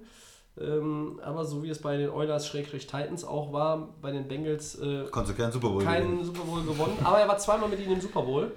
Ähm, 0.60 1.20
aber 1.22 1.44
so 1.44 1.62
wie 1.62 1.70
es 1.70 1.80
bei 1.80 1.96
den 1.96 2.10
Oilers-Titans 2.10 3.24
auch 3.24 3.52
war, 3.52 3.94
bei 4.00 4.10
den 4.10 4.26
Bengals 4.26 4.74
äh, 4.76 5.04
Konntest 5.10 5.38
du 5.38 5.42
keinen 5.42 5.52
Super 5.52 5.68
Bowl 5.68 5.84
keinen 5.84 6.06
gewinnen. 6.06 6.24
Super 6.24 6.42
Bowl 6.42 6.62
gewonnen, 6.62 6.98
aber 7.04 7.20
er 7.20 7.28
war 7.28 7.38
zweimal 7.38 7.68
mit 7.68 7.80
ihnen 7.80 7.92
im 7.92 8.00
Super 8.00 8.22
Bowl, 8.22 8.52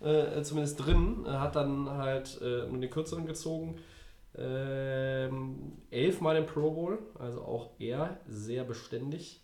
äh, 0.00 0.42
zumindest 0.42 0.84
drin, 0.84 1.24
er 1.26 1.40
hat 1.40 1.56
dann 1.56 1.88
halt 1.88 2.38
äh, 2.42 2.66
nur 2.68 2.80
den 2.80 2.90
kürzeren 2.90 3.26
gezogen, 3.26 3.78
ähm, 4.36 5.72
elfmal 5.90 6.36
im 6.36 6.46
Pro 6.46 6.70
Bowl, 6.70 6.98
also 7.18 7.40
auch 7.42 7.70
er 7.78 8.18
sehr 8.28 8.64
beständig 8.64 9.40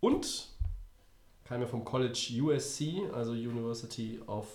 und 0.00 0.48
kam 1.44 1.60
ja 1.60 1.66
vom 1.68 1.84
College 1.84 2.32
USC, 2.40 3.08
also 3.12 3.32
University 3.32 4.20
of 4.26 4.46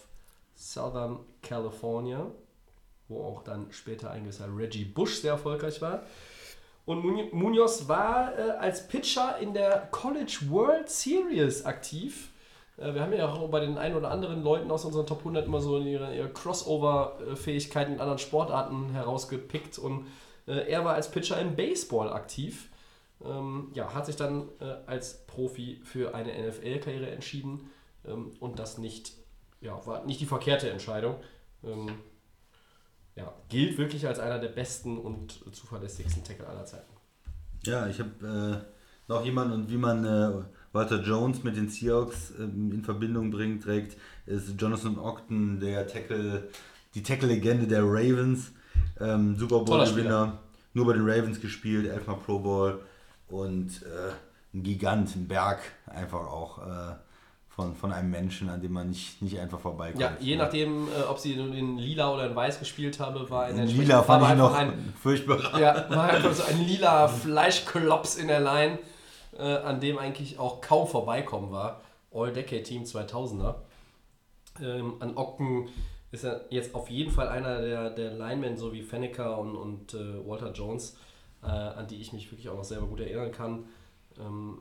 Southern 0.55 1.19
California, 1.41 2.29
wo 3.07 3.23
auch 3.23 3.43
dann 3.43 3.71
später 3.71 4.11
ein 4.11 4.23
gewisser 4.23 4.47
Reggie 4.55 4.85
Bush 4.85 5.21
sehr 5.21 5.31
erfolgreich 5.31 5.81
war. 5.81 6.03
Und 6.85 7.05
Mun- 7.05 7.29
Munoz 7.31 7.87
war 7.87 8.37
äh, 8.37 8.41
als 8.51 8.87
Pitcher 8.87 9.37
in 9.39 9.53
der 9.53 9.87
College 9.91 10.39
World 10.49 10.89
Series 10.89 11.63
aktiv. 11.65 12.29
Äh, 12.77 12.93
wir 12.93 13.01
haben 13.01 13.13
ja 13.13 13.27
auch 13.31 13.49
bei 13.49 13.59
den 13.59 13.77
ein 13.77 13.95
oder 13.95 14.09
anderen 14.11 14.43
Leuten 14.43 14.71
aus 14.71 14.85
unseren 14.85 15.05
Top 15.05 15.19
100 15.19 15.45
immer 15.45 15.61
so 15.61 15.79
ihre, 15.79 16.15
ihre 16.15 16.29
Crossover-Fähigkeiten 16.29 17.93
in 17.93 17.99
anderen 17.99 18.19
Sportarten 18.19 18.89
herausgepickt. 18.91 19.77
Und 19.77 20.07
äh, 20.47 20.69
er 20.69 20.83
war 20.85 20.95
als 20.95 21.11
Pitcher 21.11 21.39
im 21.39 21.55
Baseball 21.55 22.11
aktiv. 22.11 22.69
Ähm, 23.23 23.69
ja, 23.75 23.93
hat 23.93 24.07
sich 24.07 24.15
dann 24.15 24.49
äh, 24.59 24.73
als 24.87 25.25
Profi 25.27 25.79
für 25.83 26.15
eine 26.15 26.31
NFL-Karriere 26.47 27.11
entschieden. 27.11 27.69
Ähm, 28.07 28.31
und 28.39 28.57
das 28.57 28.79
nicht, 28.79 29.13
ja, 29.61 29.79
war 29.85 30.03
nicht 30.05 30.19
die 30.19 30.25
verkehrte 30.25 30.69
Entscheidung. 30.69 31.15
Ähm, 31.63 31.87
ja, 33.15 33.33
gilt 33.49 33.77
wirklich 33.77 34.07
als 34.07 34.19
einer 34.19 34.39
der 34.39 34.49
besten 34.49 34.97
und 34.97 35.43
zuverlässigsten 35.51 36.23
Tackle 36.23 36.47
aller 36.47 36.65
Zeiten. 36.65 36.91
Ja, 37.63 37.87
ich 37.87 37.99
habe 37.99 38.63
äh, 38.67 39.09
noch 39.11 39.23
jemanden 39.23 39.53
und 39.53 39.69
wie 39.69 39.77
man 39.77 40.05
äh, 40.05 40.31
Walter 40.73 41.01
Jones 41.01 41.43
mit 41.43 41.57
den 41.57 41.69
Seahawks 41.69 42.33
ähm, 42.39 42.71
in 42.73 42.83
Verbindung 42.83 43.29
bringt, 43.29 43.63
trägt, 43.63 43.97
ist 44.25 44.59
Jonathan 44.59 44.97
Ogden, 44.97 45.59
der 45.59 45.87
Tackle, 45.87 46.49
die 46.95 47.03
Tackle-Legende 47.03 47.67
der 47.67 47.83
Ravens, 47.83 48.51
ähm, 48.99 49.35
Super 49.35 49.59
Bowl-Gewinner, 49.59 50.39
nur 50.73 50.85
bei 50.85 50.93
den 50.93 51.07
Ravens 51.07 51.41
gespielt, 51.41 51.87
elfmal 51.87 52.17
Pro 52.17 52.39
Bowl 52.39 52.81
und 53.27 53.83
äh, 53.83 54.13
ein 54.53 54.63
Gigant, 54.63 55.15
ein 55.15 55.27
Berg, 55.27 55.59
einfach 55.85 56.27
auch 56.27 56.59
äh, 56.59 56.95
von, 57.55 57.75
von 57.75 57.91
einem 57.91 58.09
Menschen, 58.09 58.49
an 58.49 58.61
dem 58.61 58.71
man 58.71 58.89
nicht, 58.89 59.21
nicht 59.21 59.37
einfach 59.37 59.59
vorbeikommt. 59.59 60.01
Ja, 60.01 60.15
je 60.19 60.37
nachdem, 60.37 60.87
äh, 60.87 61.03
ob 61.09 61.19
sie 61.19 61.33
in, 61.33 61.53
in 61.53 61.77
lila 61.77 62.13
oder 62.13 62.27
in 62.27 62.35
weiß 62.35 62.59
gespielt 62.59 62.99
habe, 62.99 63.29
war 63.29 63.49
in 63.49 63.57
der 63.57 63.65
In 63.65 63.77
Lila 63.77 64.03
fand 64.03 64.29
ich 64.29 64.37
noch 64.37 64.53
ein, 64.53 64.93
furchtbar. 65.01 65.59
ja, 65.59 65.85
war 65.89 66.09
einfach 66.09 66.33
so 66.33 66.43
ein 66.43 66.65
lila 66.65 67.09
Fleischklops 67.09 68.15
in 68.15 68.29
der 68.29 68.39
Line, 68.39 68.79
äh, 69.37 69.43
an 69.43 69.81
dem 69.81 69.97
eigentlich 69.97 70.39
auch 70.39 70.61
kaum 70.61 70.87
vorbeikommen 70.87 71.51
war. 71.51 71.81
All-Decade-Team 72.13 72.83
2000er. 72.83 73.55
Ähm, 74.61 74.95
an 74.99 75.17
Ogden 75.17 75.67
ist 76.11 76.23
er 76.23 76.45
jetzt 76.49 76.73
auf 76.73 76.89
jeden 76.89 77.11
Fall 77.11 77.27
einer 77.27 77.61
der, 77.61 77.89
der 77.89 78.11
Linemen, 78.13 78.57
so 78.57 78.71
wie 78.71 78.81
Fenneker 78.81 79.37
und, 79.37 79.55
und 79.55 79.93
äh, 79.93 80.25
Walter 80.25 80.51
Jones, 80.53 80.97
äh, 81.43 81.47
an 81.47 81.87
die 81.87 81.99
ich 81.99 82.13
mich 82.13 82.31
wirklich 82.31 82.47
auch 82.47 82.57
noch 82.57 82.63
selber 82.63 82.87
gut 82.87 83.01
erinnern 83.01 83.31
kann. 83.31 83.65
Ähm, 84.19 84.57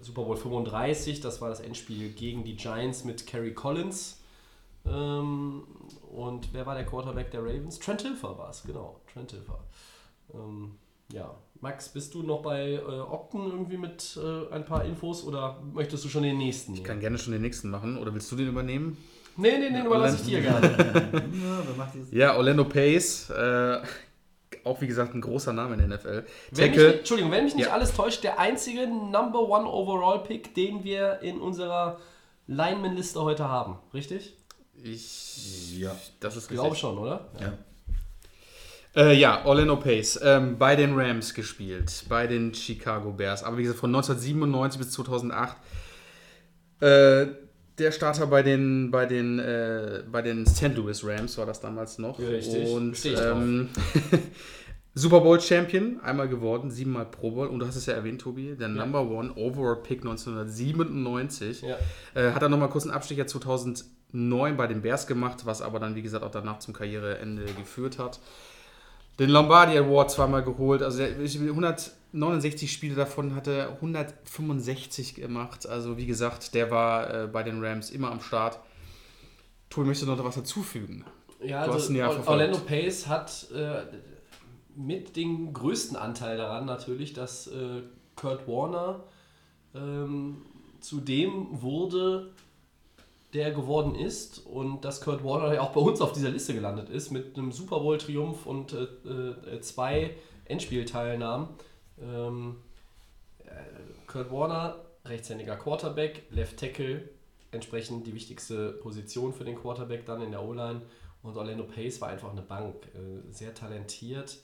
Super 0.00 0.22
Bowl 0.22 0.36
35, 0.36 1.20
das 1.20 1.40
war 1.40 1.48
das 1.48 1.60
Endspiel 1.60 2.10
gegen 2.10 2.44
die 2.44 2.56
Giants 2.56 3.04
mit 3.04 3.26
Kerry 3.26 3.52
Collins. 3.54 4.20
Ähm, 4.86 5.62
und 6.10 6.52
wer 6.52 6.66
war 6.66 6.74
der 6.74 6.86
Quarterback 6.86 7.30
der 7.30 7.42
Ravens? 7.42 7.78
Trent 7.78 8.02
Hilfer 8.02 8.38
war 8.38 8.50
es, 8.50 8.62
genau. 8.62 9.00
Trent 9.12 9.30
Hilfer. 9.30 9.62
Ähm, 10.34 10.72
ja, 11.12 11.34
Max, 11.60 11.88
bist 11.88 12.14
du 12.14 12.22
noch 12.22 12.42
bei 12.42 12.72
äh, 12.72 12.80
Ogden 12.80 13.50
irgendwie 13.50 13.76
mit 13.76 14.18
äh, 14.22 14.54
ein 14.54 14.64
paar 14.64 14.84
Infos 14.84 15.24
oder 15.24 15.60
möchtest 15.72 16.04
du 16.04 16.08
schon 16.08 16.22
den 16.22 16.38
nächsten 16.38 16.74
Ich 16.74 16.84
kann 16.84 17.00
gerne 17.00 17.18
schon 17.18 17.32
den 17.32 17.42
nächsten 17.42 17.68
machen. 17.68 17.98
Oder 17.98 18.14
willst 18.14 18.30
du 18.32 18.36
den 18.36 18.48
übernehmen? 18.48 18.96
Nee, 19.36 19.58
nee, 19.58 19.70
nee, 19.70 19.84
überlasse 19.84 20.16
ich 20.16 20.22
dir 20.22 20.40
gerne. 20.40 21.22
Ja, 22.10 22.36
Orlando 22.36 22.64
Pace. 22.64 23.30
Äh, 23.30 23.80
auch 24.64 24.80
wie 24.80 24.86
gesagt 24.86 25.14
ein 25.14 25.20
großer 25.20 25.52
Name 25.52 25.74
in 25.74 25.80
der 25.80 25.88
NFL. 25.98 26.24
Wenn 26.50 26.70
mich, 26.70 26.76
Tackle. 26.76 26.88
nicht- 26.88 26.98
Entschuldigung, 27.00 27.30
wenn 27.32 27.44
mich 27.44 27.54
nicht 27.54 27.66
Ja. 27.66 27.72
alles 27.72 27.92
täuscht, 27.94 28.22
der 28.24 28.38
einzige 28.38 28.86
Number 28.86 29.40
One 29.48 29.66
Overall 29.66 30.22
Pick, 30.22 30.54
den 30.54 30.84
wir 30.84 31.20
in 31.20 31.40
unserer 31.40 31.98
Lineman-Liste 32.46 33.20
heute 33.22 33.48
haben. 33.48 33.78
Richtig? 33.94 34.34
Ich. 34.82 35.78
Ja. 35.78 35.94
Das 36.20 36.36
ist 36.36 36.44
Ich 36.44 36.48
glaube 36.50 36.68
richtig. 36.70 36.80
schon, 36.80 36.98
oder? 36.98 37.28
Ja. 37.40 37.52
Äh, 38.96 39.14
ja, 39.14 39.44
Orlando 39.44 39.76
Pace. 39.76 40.18
Ähm, 40.22 40.58
bei 40.58 40.74
den 40.74 40.98
Rams 40.98 41.32
gespielt. 41.34 42.04
Bei 42.08 42.26
den 42.26 42.52
Chicago 42.54 43.12
Bears. 43.12 43.44
Aber 43.44 43.56
wie 43.58 43.62
gesagt, 43.62 43.78
von 43.78 43.90
1997 43.92 44.78
bis 44.80 44.90
2008. 44.90 45.56
Äh, 46.80 47.26
der 47.80 47.92
Starter 47.92 48.26
bei 48.26 48.42
den, 48.42 48.90
bei 48.90 49.06
den, 49.06 49.38
äh, 49.38 50.02
bei 50.10 50.22
den 50.22 50.46
St. 50.46 50.74
Louis 50.76 51.04
Rams 51.04 51.36
war 51.38 51.46
das 51.46 51.60
damals 51.60 51.98
noch. 51.98 52.18
Richtig. 52.18 52.68
Und 52.68 52.96
ähm, 53.06 53.68
Super 54.94 55.20
Bowl 55.20 55.40
Champion, 55.40 56.00
einmal 56.02 56.28
geworden, 56.28 56.70
siebenmal 56.70 57.06
Pro 57.06 57.30
Bowl. 57.30 57.46
Und 57.46 57.60
du 57.60 57.66
hast 57.66 57.76
es 57.76 57.86
ja 57.86 57.94
erwähnt, 57.94 58.20
Tobi, 58.20 58.56
der 58.58 58.68
Number 58.68 59.08
One 59.08 59.32
Overall 59.34 59.82
Pick 59.82 60.00
1997. 60.00 61.62
Ja. 61.62 61.76
Äh, 62.14 62.32
hat 62.32 62.42
er 62.42 62.48
nochmal 62.48 62.68
kurz 62.68 62.84
einen 62.84 62.92
Abstecher 62.92 63.26
2009 63.26 64.56
bei 64.56 64.66
den 64.66 64.82
Bears 64.82 65.06
gemacht, 65.06 65.46
was 65.46 65.62
aber 65.62 65.78
dann, 65.78 65.94
wie 65.94 66.02
gesagt, 66.02 66.24
auch 66.24 66.30
danach 66.30 66.58
zum 66.58 66.74
Karriereende 66.74 67.44
geführt 67.56 67.98
hat. 67.98 68.20
Den 69.20 69.28
Lombardi 69.28 69.76
Award 69.76 70.10
zweimal 70.10 70.42
geholt. 70.42 70.82
Also 70.82 70.98
der, 70.98 71.10
169 71.10 72.72
Spiele 72.72 72.94
davon 72.94 73.34
hat 73.34 73.46
er 73.48 73.72
165 73.72 75.14
gemacht. 75.14 75.68
Also 75.68 75.98
wie 75.98 76.06
gesagt, 76.06 76.54
der 76.54 76.70
war 76.70 77.12
äh, 77.12 77.26
bei 77.26 77.42
den 77.42 77.62
Rams 77.62 77.90
immer 77.90 78.10
am 78.10 78.22
Start. 78.22 78.58
Tobi, 79.68 79.88
möchtest 79.88 80.08
du 80.08 80.14
noch 80.14 80.24
was 80.24 80.36
dazufügen? 80.36 81.04
Ja, 81.42 81.66
Du 81.66 81.72
also 81.72 81.92
ja. 81.92 82.08
Orlando 82.24 82.60
Pace 82.60 83.08
hat 83.08 83.46
äh, 83.54 83.82
mit 84.74 85.16
den 85.16 85.52
größten 85.52 85.98
Anteil 85.98 86.38
daran 86.38 86.64
natürlich, 86.64 87.12
dass 87.12 87.46
äh, 87.46 87.82
Kurt 88.16 88.48
Warner 88.48 89.04
ähm, 89.74 90.46
zu 90.80 90.98
dem 90.98 91.60
wurde, 91.60 92.30
der 93.34 93.52
geworden 93.52 93.94
ist 93.94 94.38
und 94.38 94.84
dass 94.84 95.00
Kurt 95.00 95.22
Warner 95.24 95.54
ja 95.54 95.60
auch 95.60 95.70
bei 95.70 95.80
uns 95.80 96.00
auf 96.00 96.12
dieser 96.12 96.30
Liste 96.30 96.54
gelandet 96.54 96.90
ist 96.90 97.10
mit 97.10 97.36
einem 97.36 97.52
Super 97.52 97.80
Bowl 97.80 97.98
Triumph 97.98 98.46
und 98.46 98.72
äh, 98.72 98.84
äh, 99.08 99.60
zwei 99.60 100.16
Endspielteilnahmen. 100.46 101.48
Ähm, 102.00 102.56
äh, 103.44 103.50
Kurt 104.06 104.32
Warner, 104.32 104.76
rechtshändiger 105.04 105.56
Quarterback, 105.56 106.24
Left 106.30 106.58
Tackle, 106.58 107.08
entsprechend 107.52 108.06
die 108.06 108.14
wichtigste 108.14 108.72
Position 108.72 109.32
für 109.32 109.44
den 109.44 109.56
Quarterback 109.56 110.06
dann 110.06 110.22
in 110.22 110.32
der 110.32 110.42
O-Line 110.42 110.82
Und 111.22 111.36
Orlando 111.36 111.64
Pace 111.64 112.00
war 112.00 112.08
einfach 112.08 112.32
eine 112.32 112.42
Bank, 112.42 112.74
äh, 112.94 113.32
sehr 113.32 113.54
talentiert, 113.54 114.38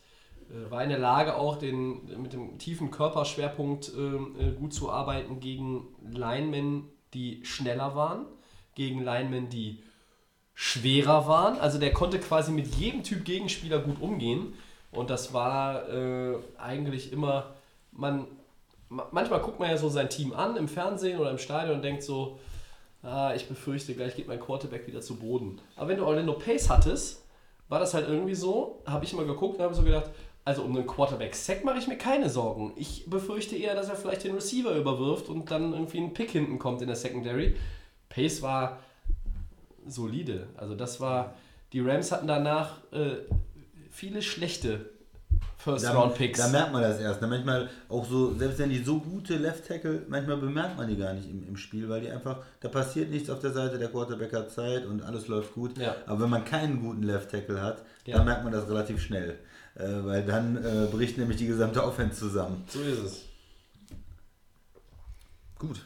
äh, 0.50 0.70
war 0.70 0.82
in 0.82 0.90
der 0.90 0.98
Lage 0.98 1.36
auch 1.36 1.56
den, 1.56 2.22
mit 2.22 2.32
dem 2.32 2.58
tiefen 2.58 2.90
Körperschwerpunkt 2.90 3.92
äh, 3.96 4.46
äh, 4.48 4.52
gut 4.52 4.72
zu 4.72 4.90
arbeiten 4.90 5.40
gegen 5.40 5.88
Linemen, 6.08 6.88
die 7.14 7.44
schneller 7.44 7.94
waren, 7.94 8.26
gegen 8.76 9.02
Linemen, 9.02 9.48
die 9.50 9.82
schwerer 10.54 11.26
waren. 11.26 11.58
Also 11.58 11.78
der 11.78 11.92
konnte 11.92 12.20
quasi 12.20 12.52
mit 12.52 12.76
jedem 12.76 13.02
Typ 13.02 13.24
Gegenspieler 13.24 13.80
gut 13.80 14.00
umgehen. 14.00 14.54
Und 14.92 15.10
das 15.10 15.34
war 15.34 15.88
äh, 15.90 16.36
eigentlich 16.56 17.12
immer, 17.12 17.54
man, 17.92 18.26
ma- 18.88 19.08
manchmal 19.10 19.40
guckt 19.40 19.58
man 19.58 19.68
ja 19.68 19.76
so 19.76 19.88
sein 19.88 20.08
Team 20.08 20.32
an 20.32 20.56
im 20.56 20.68
Fernsehen 20.68 21.18
oder 21.18 21.30
im 21.32 21.38
Stadion 21.38 21.76
und 21.76 21.82
denkt 21.82 22.02
so, 22.02 22.38
ah, 23.02 23.34
ich 23.34 23.48
befürchte, 23.48 23.94
gleich 23.94 24.16
geht 24.16 24.28
mein 24.28 24.40
Quarterback 24.40 24.86
wieder 24.86 25.00
zu 25.02 25.16
Boden. 25.16 25.60
Aber 25.74 25.88
wenn 25.88 25.98
du 25.98 26.06
Orlando 26.06 26.32
Pace 26.34 26.70
hattest, 26.70 27.22
war 27.68 27.78
das 27.80 27.94
halt 27.94 28.08
irgendwie 28.08 28.34
so, 28.34 28.80
habe 28.86 29.04
ich 29.04 29.12
immer 29.12 29.24
geguckt 29.24 29.58
und 29.58 29.64
habe 29.64 29.74
so 29.74 29.82
gedacht, 29.82 30.10
also 30.44 30.62
um 30.62 30.74
einen 30.74 30.86
Quarterback-Sack 30.86 31.64
mache 31.64 31.78
ich 31.78 31.88
mir 31.88 31.98
keine 31.98 32.30
Sorgen. 32.30 32.72
Ich 32.76 33.10
befürchte 33.10 33.56
eher, 33.56 33.74
dass 33.74 33.88
er 33.88 33.96
vielleicht 33.96 34.22
den 34.24 34.36
Receiver 34.36 34.74
überwirft 34.74 35.28
und 35.28 35.50
dann 35.50 35.72
irgendwie 35.72 35.98
ein 35.98 36.14
Pick 36.14 36.30
hinten 36.30 36.58
kommt 36.58 36.80
in 36.80 36.86
der 36.86 36.96
Secondary. 36.96 37.56
Pace 38.08 38.42
war 38.42 38.80
solide. 39.86 40.46
Also 40.56 40.74
das 40.74 41.00
war, 41.00 41.34
die 41.72 41.80
Rams 41.80 42.12
hatten 42.12 42.26
danach 42.26 42.78
äh, 42.92 43.16
viele 43.90 44.22
schlechte 44.22 44.90
First-Round-Picks. 45.58 46.38
Da 46.38 46.48
merkt 46.48 46.72
man 46.72 46.82
das 46.82 47.00
erst. 47.00 47.20
Ne? 47.20 47.26
Manchmal 47.26 47.68
auch 47.88 48.06
so, 48.06 48.34
selbst 48.34 48.58
wenn 48.58 48.70
die 48.70 48.82
so 48.82 49.00
gute 49.00 49.36
Left 49.36 49.66
Tackle, 49.66 50.02
manchmal 50.08 50.36
bemerkt 50.36 50.76
man 50.76 50.86
die 50.88 50.96
gar 50.96 51.12
nicht 51.12 51.28
im, 51.28 51.46
im 51.48 51.56
Spiel, 51.56 51.88
weil 51.88 52.00
die 52.02 52.10
einfach, 52.10 52.38
da 52.60 52.68
passiert 52.68 53.10
nichts 53.10 53.28
auf 53.30 53.40
der 53.40 53.52
Seite, 53.52 53.78
der 53.78 53.88
Quarterback 53.88 54.32
hat 54.32 54.50
Zeit 54.50 54.86
und 54.86 55.02
alles 55.02 55.26
läuft 55.28 55.54
gut. 55.54 55.76
Ja. 55.78 55.96
Aber 56.06 56.20
wenn 56.20 56.30
man 56.30 56.44
keinen 56.44 56.80
guten 56.80 57.02
Left 57.02 57.30
Tackle 57.30 57.60
hat, 57.60 57.84
Ja. 58.06 58.16
dann 58.16 58.26
merkt 58.26 58.44
man 58.44 58.52
das 58.52 58.68
relativ 58.68 59.02
schnell. 59.02 59.38
Äh, 59.74 60.04
weil 60.04 60.24
dann 60.24 60.56
äh, 60.56 60.86
bricht 60.90 61.18
nämlich 61.18 61.36
die 61.36 61.46
gesamte 61.48 61.82
Offense 61.84 62.18
zusammen. 62.18 62.64
So 62.68 62.80
ist 62.80 62.98
es. 62.98 63.22
Gut. 65.58 65.84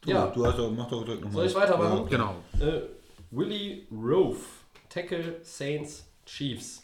Du, 0.00 0.10
Ja. 0.10 0.26
du 0.28 0.46
hast 0.46 0.58
doch, 0.58 0.70
mach 0.70 0.88
doch 0.88 1.04
direkt 1.04 1.22
nochmal. 1.24 1.36
Soll 1.38 1.46
ich 1.46 1.54
weitermachen? 1.54 2.06
Genau. 2.08 2.34
Äh, 2.60 2.82
Willie 3.30 3.86
Rove, 3.90 4.36
Tackle 4.88 5.38
Saints 5.42 6.06
Chiefs. 6.24 6.82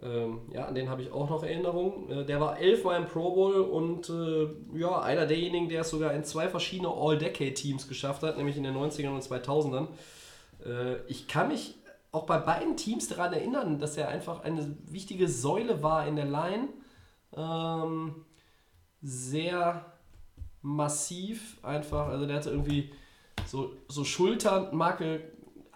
Ähm, 0.00 0.42
ja, 0.52 0.64
an 0.66 0.74
den 0.74 0.88
habe 0.88 1.02
ich 1.02 1.10
auch 1.10 1.28
noch 1.28 1.42
Erinnerungen. 1.42 2.10
Äh, 2.10 2.24
der 2.24 2.40
war 2.40 2.58
elfmal 2.58 3.00
im 3.00 3.06
Pro 3.06 3.34
Bowl 3.34 3.54
und 3.60 4.08
äh, 4.08 4.48
ja, 4.78 5.00
einer 5.02 5.26
derjenigen, 5.26 5.68
der 5.68 5.80
es 5.80 5.90
sogar 5.90 6.12
in 6.14 6.22
zwei 6.24 6.48
verschiedene 6.48 6.88
All-Decade-Teams 6.88 7.88
geschafft 7.88 8.22
hat, 8.22 8.36
nämlich 8.36 8.56
in 8.56 8.62
den 8.62 8.76
90ern 8.76 9.10
und 9.10 9.22
2000ern. 9.22 9.88
Äh, 10.64 10.98
ich 11.08 11.26
kann 11.26 11.48
mich 11.48 11.74
auch 12.12 12.26
bei 12.26 12.38
beiden 12.38 12.76
Teams 12.76 13.08
daran 13.08 13.32
erinnern, 13.32 13.78
dass 13.80 13.96
er 13.96 14.08
einfach 14.08 14.42
eine 14.44 14.76
wichtige 14.86 15.28
Säule 15.28 15.82
war 15.82 16.06
in 16.06 16.16
der 16.16 16.24
Line. 16.26 16.68
Ähm, 17.36 18.24
sehr 19.02 19.84
massiv 20.62 21.58
einfach, 21.62 22.08
also 22.08 22.26
der 22.26 22.36
hatte 22.36 22.50
irgendwie 22.50 22.92
so, 23.46 23.72
so 23.88 24.04
Schulternmarke 24.04 25.22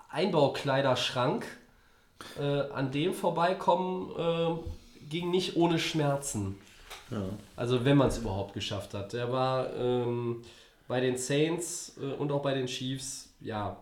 Einbaukleiderschrank. 0.08 1.46
Äh, 2.38 2.70
an 2.70 2.92
dem 2.92 3.14
vorbeikommen 3.14 4.12
äh, 4.16 5.08
ging 5.08 5.30
nicht 5.30 5.56
ohne 5.56 5.78
Schmerzen. 5.78 6.56
Ja. 7.10 7.22
Also 7.56 7.84
wenn 7.84 7.96
man 7.96 8.08
es 8.08 8.18
überhaupt 8.18 8.54
geschafft 8.54 8.94
hat. 8.94 9.12
Der 9.12 9.32
war 9.32 9.74
ähm, 9.74 10.42
bei 10.86 11.00
den 11.00 11.16
Saints 11.16 11.96
äh, 12.00 12.12
und 12.12 12.30
auch 12.30 12.42
bei 12.42 12.54
den 12.54 12.66
Chiefs 12.66 13.30
ja 13.40 13.76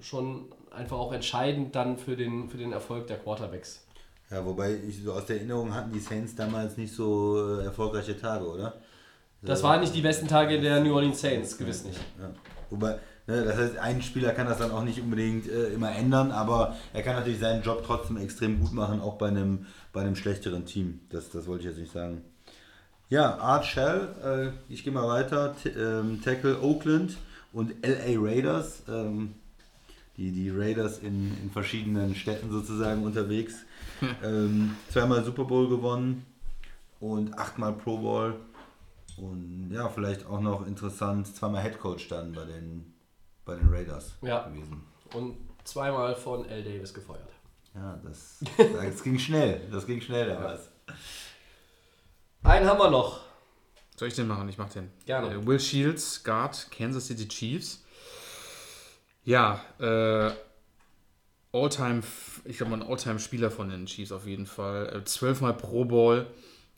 schon 0.00 0.52
einfach 0.70 0.98
auch 0.98 1.12
entscheidend 1.12 1.74
dann 1.74 1.96
für 1.96 2.16
den, 2.16 2.50
für 2.50 2.58
den 2.58 2.72
Erfolg 2.72 3.06
der 3.06 3.18
Quarterbacks. 3.18 3.86
ja, 4.30 4.44
wobei 4.44 4.74
ich 4.74 5.02
so 5.02 5.12
aus 5.12 5.26
der 5.26 5.36
Erinnerung 5.36 5.72
hatten 5.72 5.92
die 5.92 6.00
Saints 6.00 6.34
damals 6.34 6.76
nicht 6.76 6.92
so 6.94 7.58
äh, 7.58 7.64
erfolgreiche 7.64 8.18
Tage, 8.18 8.46
oder? 8.46 8.74
Das 9.42 9.62
waren 9.62 9.80
nicht 9.80 9.94
die 9.94 10.02
besten 10.02 10.28
Tage 10.28 10.60
der 10.60 10.80
New 10.80 10.94
Orleans 10.94 11.20
Saints, 11.20 11.58
gewiss 11.58 11.84
nicht. 11.84 11.98
Ja. 12.20 12.30
Wobei, 12.70 12.98
ne, 13.26 13.44
das 13.44 13.56
heißt, 13.56 13.78
ein 13.78 14.00
Spieler 14.00 14.32
kann 14.32 14.46
das 14.46 14.58
dann 14.58 14.70
auch 14.70 14.84
nicht 14.84 15.00
unbedingt 15.00 15.48
äh, 15.48 15.68
immer 15.68 15.90
ändern, 15.92 16.30
aber 16.30 16.76
er 16.92 17.02
kann 17.02 17.16
natürlich 17.16 17.40
seinen 17.40 17.62
Job 17.62 17.82
trotzdem 17.84 18.16
extrem 18.16 18.60
gut 18.60 18.72
machen, 18.72 19.00
auch 19.00 19.18
bei 19.18 19.28
einem, 19.28 19.66
bei 19.92 20.02
einem 20.02 20.16
schlechteren 20.16 20.64
Team. 20.64 21.00
Das, 21.10 21.30
das 21.30 21.46
wollte 21.46 21.64
ich 21.64 21.70
jetzt 21.70 21.80
nicht 21.80 21.92
sagen. 21.92 22.22
Ja, 23.08 23.36
Art 23.38 23.66
Shell, 23.66 24.08
äh, 24.24 24.72
ich 24.72 24.84
gehe 24.84 24.92
mal 24.92 25.06
weiter. 25.06 25.54
T 25.62 25.68
ähm, 25.70 26.22
Tackle 26.24 26.62
Oakland 26.62 27.16
und 27.52 27.74
LA 27.84 28.18
Raiders. 28.18 28.84
Ähm, 28.88 29.34
die, 30.16 30.30
die 30.30 30.50
Raiders 30.50 30.98
in, 30.98 31.36
in 31.42 31.50
verschiedenen 31.50 32.14
Städten 32.14 32.50
sozusagen 32.50 33.02
unterwegs. 33.02 33.54
ähm, 34.24 34.76
zweimal 34.90 35.24
Super 35.24 35.44
Bowl 35.44 35.68
gewonnen 35.68 36.24
und 37.00 37.38
achtmal 37.38 37.72
Pro 37.72 37.98
Bowl. 37.98 38.36
Und 39.22 39.70
ja, 39.70 39.88
vielleicht 39.88 40.26
auch 40.26 40.40
noch 40.40 40.66
interessant, 40.66 41.28
zweimal 41.28 41.62
Head 41.62 41.78
Coach 41.78 42.08
dann 42.08 42.32
bei 42.32 42.44
den, 42.44 42.92
bei 43.44 43.54
den 43.54 43.68
Raiders 43.72 44.14
Ja. 44.20 44.48
gewesen. 44.48 44.82
Und 45.14 45.36
zweimal 45.62 46.16
von 46.16 46.44
L. 46.48 46.64
Davis 46.64 46.92
gefeuert. 46.92 47.28
Ja, 47.72 48.00
das, 48.04 48.40
das 48.58 49.02
ging 49.02 49.18
schnell. 49.20 49.60
Das 49.70 49.86
ging 49.86 50.00
schnell 50.00 50.26
damals. 50.28 50.70
Einen 52.42 52.66
haben 52.68 52.78
wir 52.80 52.90
noch. 52.90 53.20
Soll 53.96 54.08
ich 54.08 54.14
den 54.14 54.26
machen? 54.26 54.48
Ich 54.48 54.58
mach 54.58 54.68
den. 54.70 54.90
Gerne. 55.06 55.32
Äh, 55.32 55.46
Will 55.46 55.60
Shields, 55.60 56.24
Guard, 56.24 56.66
Kansas 56.72 57.06
City 57.06 57.28
Chiefs. 57.28 57.84
Ja, 59.24 59.60
äh, 59.78 60.32
All-Time, 61.52 62.02
ich 62.44 62.56
glaube, 62.56 62.72
ein 62.72 62.82
All-Time-Spieler 62.82 63.52
von 63.52 63.68
den 63.68 63.86
Chiefs 63.86 64.10
auf 64.10 64.26
jeden 64.26 64.46
Fall. 64.46 64.96
Äh, 64.96 65.04
Zwölfmal 65.04 65.54
Pro 65.54 65.84
Bowl. 65.84 66.26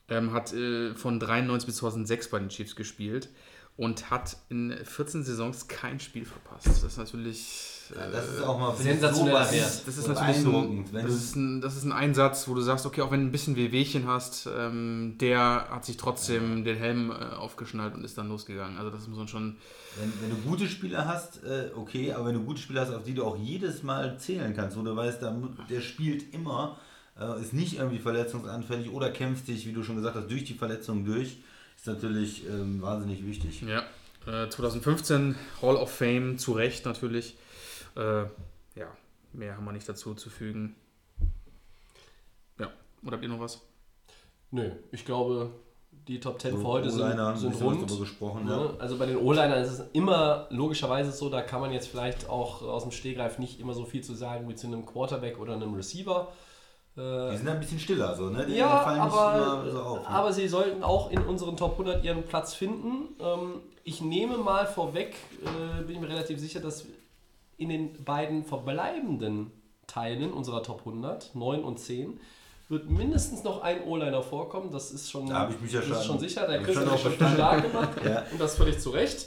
Ähm, 0.08 0.32
hat 0.32 0.52
äh, 0.52 0.94
von 0.94 1.18
93 1.18 1.66
bis 1.66 1.76
2006 1.76 2.28
bei 2.28 2.38
den 2.38 2.48
Chiefs 2.50 2.76
gespielt 2.76 3.30
und 3.76 4.10
hat 4.10 4.36
in 4.50 4.72
14 4.84 5.24
Saisons 5.24 5.66
kein 5.66 5.98
Spiel 5.98 6.24
verpasst. 6.24 6.66
Das 6.66 6.84
ist 6.84 6.96
natürlich. 6.96 7.70
Ja, 7.94 8.08
das 8.08 8.28
ist 8.28 8.42
auch 8.42 8.58
mal 8.58 8.74
Sensationeller 8.74 9.44
so 9.44 9.52
Wert. 9.52 9.82
Das 9.86 9.98
ist 9.98 10.08
natürlich 10.08 10.36
so, 10.38 10.84
das, 10.92 11.12
ist 11.12 11.36
ein, 11.36 11.60
das 11.60 11.76
ist 11.76 11.84
ein 11.84 11.92
Einsatz, 11.92 12.48
wo 12.48 12.54
du 12.54 12.62
sagst, 12.62 12.86
okay, 12.86 13.02
auch 13.02 13.10
wenn 13.10 13.20
du 13.20 13.26
ein 13.26 13.32
bisschen 13.32 13.56
Wehwehchen 13.56 14.06
hast, 14.06 14.48
ähm, 14.56 15.16
der 15.20 15.68
hat 15.70 15.84
sich 15.84 15.96
trotzdem 15.96 16.64
den 16.64 16.78
Helm 16.78 17.10
äh, 17.10 17.14
aufgeschnallt 17.14 17.94
und 17.94 18.04
ist 18.04 18.16
dann 18.16 18.28
losgegangen. 18.28 18.78
Also 18.78 18.90
das 18.90 19.06
muss 19.08 19.18
man 19.18 19.28
schon. 19.28 19.56
wenn, 20.00 20.12
wenn 20.22 20.30
du 20.30 20.48
gute 20.48 20.68
Spieler 20.68 21.06
hast, 21.06 21.42
äh, 21.44 21.70
okay, 21.74 22.12
aber 22.12 22.26
wenn 22.26 22.34
du 22.34 22.44
gute 22.44 22.60
Spieler 22.60 22.82
hast, 22.82 22.94
auf 22.94 23.02
die 23.02 23.14
du 23.14 23.24
auch 23.24 23.36
jedes 23.36 23.82
Mal 23.82 24.18
zählen 24.18 24.54
kannst, 24.54 24.78
wo 24.78 24.82
du 24.82 24.94
weißt, 24.94 25.20
der, 25.20 25.36
der 25.68 25.80
spielt 25.80 26.32
immer, 26.32 26.78
äh, 27.20 27.40
ist 27.40 27.52
nicht 27.52 27.78
irgendwie 27.78 27.98
verletzungsanfällig 27.98 28.90
oder 28.90 29.10
kämpft 29.10 29.46
sich, 29.46 29.66
wie 29.66 29.72
du 29.72 29.82
schon 29.82 29.96
gesagt 29.96 30.16
hast, 30.16 30.30
durch 30.30 30.44
die 30.44 30.54
Verletzung 30.54 31.04
durch, 31.04 31.38
ist 31.76 31.86
natürlich 31.86 32.46
ähm, 32.48 32.80
wahnsinnig 32.82 33.24
wichtig. 33.26 33.62
Ja. 33.62 33.82
Äh, 34.26 34.48
2015 34.48 35.34
Hall 35.60 35.76
of 35.76 35.90
Fame, 35.90 36.38
zu 36.38 36.52
Recht 36.52 36.84
natürlich. 36.86 37.36
Äh, 37.96 38.22
ja, 38.76 38.88
mehr 39.32 39.56
haben 39.56 39.64
wir 39.64 39.72
nicht 39.72 39.88
dazu 39.88 40.14
zu 40.14 40.30
fügen. 40.30 40.74
Ja, 42.58 42.68
oder 43.04 43.12
habt 43.12 43.22
ihr 43.22 43.28
noch 43.28 43.40
was? 43.40 43.60
Nö, 44.50 44.70
ich 44.92 45.04
glaube, 45.04 45.50
die 46.08 46.20
Top 46.20 46.40
10 46.40 46.52
So, 46.52 46.58
für 46.58 46.64
heute 46.66 46.90
sind, 46.90 47.36
sind 47.38 47.60
rund. 47.62 47.98
gesprochen, 48.00 48.44
Ne? 48.44 48.50
ja. 48.52 48.74
Also 48.78 48.96
bei 48.98 49.06
den 49.06 49.16
O-Linern 49.16 49.62
ist 49.62 49.70
es 49.72 49.82
immer 49.92 50.46
logischerweise 50.50 51.12
so, 51.12 51.28
da 51.28 51.42
kann 51.42 51.60
man 51.60 51.72
jetzt 51.72 51.88
vielleicht 51.88 52.28
auch 52.28 52.62
aus 52.62 52.82
dem 52.82 52.92
Stehgreif 52.92 53.38
nicht 53.38 53.58
immer 53.60 53.74
so 53.74 53.84
viel 53.84 54.02
zu 54.02 54.14
sagen 54.14 54.48
wie 54.48 54.54
zu 54.54 54.66
einem 54.66 54.86
Quarterback 54.86 55.38
oder 55.38 55.54
einem 55.54 55.74
Receiver. 55.74 56.32
Äh, 56.96 57.30
Die 57.32 57.36
sind 57.38 57.48
ein 57.48 57.58
bisschen 57.60 57.78
stiller, 57.80 58.14
so, 58.14 58.30
ne? 58.30 58.46
Die 58.46 58.54
ja, 58.54 58.78
fallen 58.84 59.02
nicht 59.04 59.12
aber, 59.14 59.62
immer 59.62 59.70
so 59.70 59.80
auf. 59.82 59.98
Ne? 60.00 60.08
aber 60.08 60.32
sie 60.32 60.46
sollten 60.48 60.82
auch 60.84 61.10
in 61.10 61.22
unseren 61.24 61.56
Top 61.56 61.72
100 61.72 62.04
ihren 62.04 62.22
Platz 62.22 62.54
finden. 62.54 63.14
Ähm, 63.20 63.60
ich 63.82 64.00
nehme 64.00 64.36
mal 64.38 64.66
vorweg, 64.66 65.16
äh, 65.44 65.82
bin 65.82 65.96
ich 65.96 66.00
mir 66.00 66.08
relativ 66.08 66.38
sicher, 66.38 66.60
dass 66.60 66.86
in 67.56 67.68
den 67.68 68.04
beiden 68.04 68.44
verbleibenden 68.44 69.50
Teilen 69.86 70.32
unserer 70.32 70.62
Top 70.62 70.80
100, 70.80 71.34
9 71.34 71.62
und 71.64 71.78
10, 71.78 72.18
wird 72.68 72.88
mindestens 72.88 73.44
noch 73.44 73.62
ein 73.62 73.84
O-Liner 73.84 74.22
vorkommen. 74.22 74.70
Das 74.70 74.90
ist 74.90 75.10
schon, 75.10 75.26
Da 75.28 75.48
ich 75.50 75.60
mich 75.60 75.72
ja 75.72 75.82
schon- 75.82 75.92
ist 75.92 76.06
schon 76.06 76.18
sicher. 76.18 76.46
Der 76.46 76.62
Chris 76.62 76.76
hat 76.78 76.98
schon 77.00 77.12
stark 77.12 77.62
gemacht. 77.62 77.90
Ja. 78.04 78.22
Und 78.32 78.40
das 78.40 78.56
völlig 78.56 78.78
zu 78.80 78.90
Recht. 78.90 79.26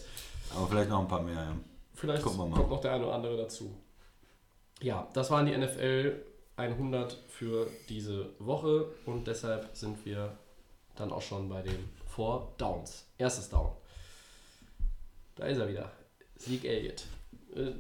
aber 0.56 0.68
vielleicht 0.68 0.90
noch 0.90 1.00
ein 1.02 1.08
paar 1.08 1.22
mehr, 1.22 1.36
ja. 1.36 1.54
Vielleicht 1.94 2.24
kommt 2.24 2.38
noch 2.38 2.80
der 2.82 2.94
eine 2.94 3.06
oder 3.06 3.16
andere 3.16 3.38
dazu. 3.38 3.72
Ja, 4.82 5.08
das 5.14 5.30
waren 5.32 5.46
die 5.46 5.58
NFL 5.58 6.22
100 6.58 7.18
für 7.30 7.68
diese 7.88 8.30
Woche 8.40 8.88
und 9.06 9.28
deshalb 9.28 9.70
sind 9.74 10.06
wir 10.06 10.38
dann 10.96 11.12
auch 11.12 11.22
schon 11.22 11.48
bei 11.48 11.62
den 11.62 11.90
Four 12.08 12.52
Downs. 12.58 13.06
Erstes 13.18 13.50
Down. 13.50 13.70
Da 15.36 15.46
ist 15.46 15.60
er 15.60 15.70
wieder. 15.70 15.92
Zeke 16.38 16.68
Elliott. 16.68 17.06
Äh, 17.56 17.72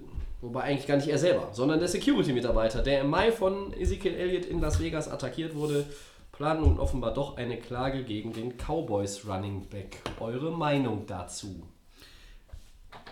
wobei 0.42 0.64
eigentlich 0.64 0.88
gar 0.88 0.98
nicht 0.98 1.08
er 1.08 1.18
selber, 1.18 1.50
sondern 1.54 1.80
der 1.80 1.88
Security-Mitarbeiter, 1.88 2.84
der 2.84 3.02
im 3.02 3.10
Mai 3.10 3.32
von 3.32 3.74
Ezekiel 3.74 4.14
Elliott 4.14 4.46
in 4.46 4.62
Las 4.62 4.80
Vegas 4.80 5.08
attackiert 5.08 5.56
wurde, 5.56 5.86
plant 6.32 6.62
nun 6.62 6.80
offenbar 6.80 7.14
doch 7.14 7.38
eine 7.38 7.58
Klage 7.58 8.04
gegen 8.04 8.32
den 8.32 8.58
Cowboys 8.58 9.26
Running 9.28 9.68
Back. 9.70 10.02
Eure 10.20 10.52
Meinung 10.52 11.08
dazu? 11.08 11.64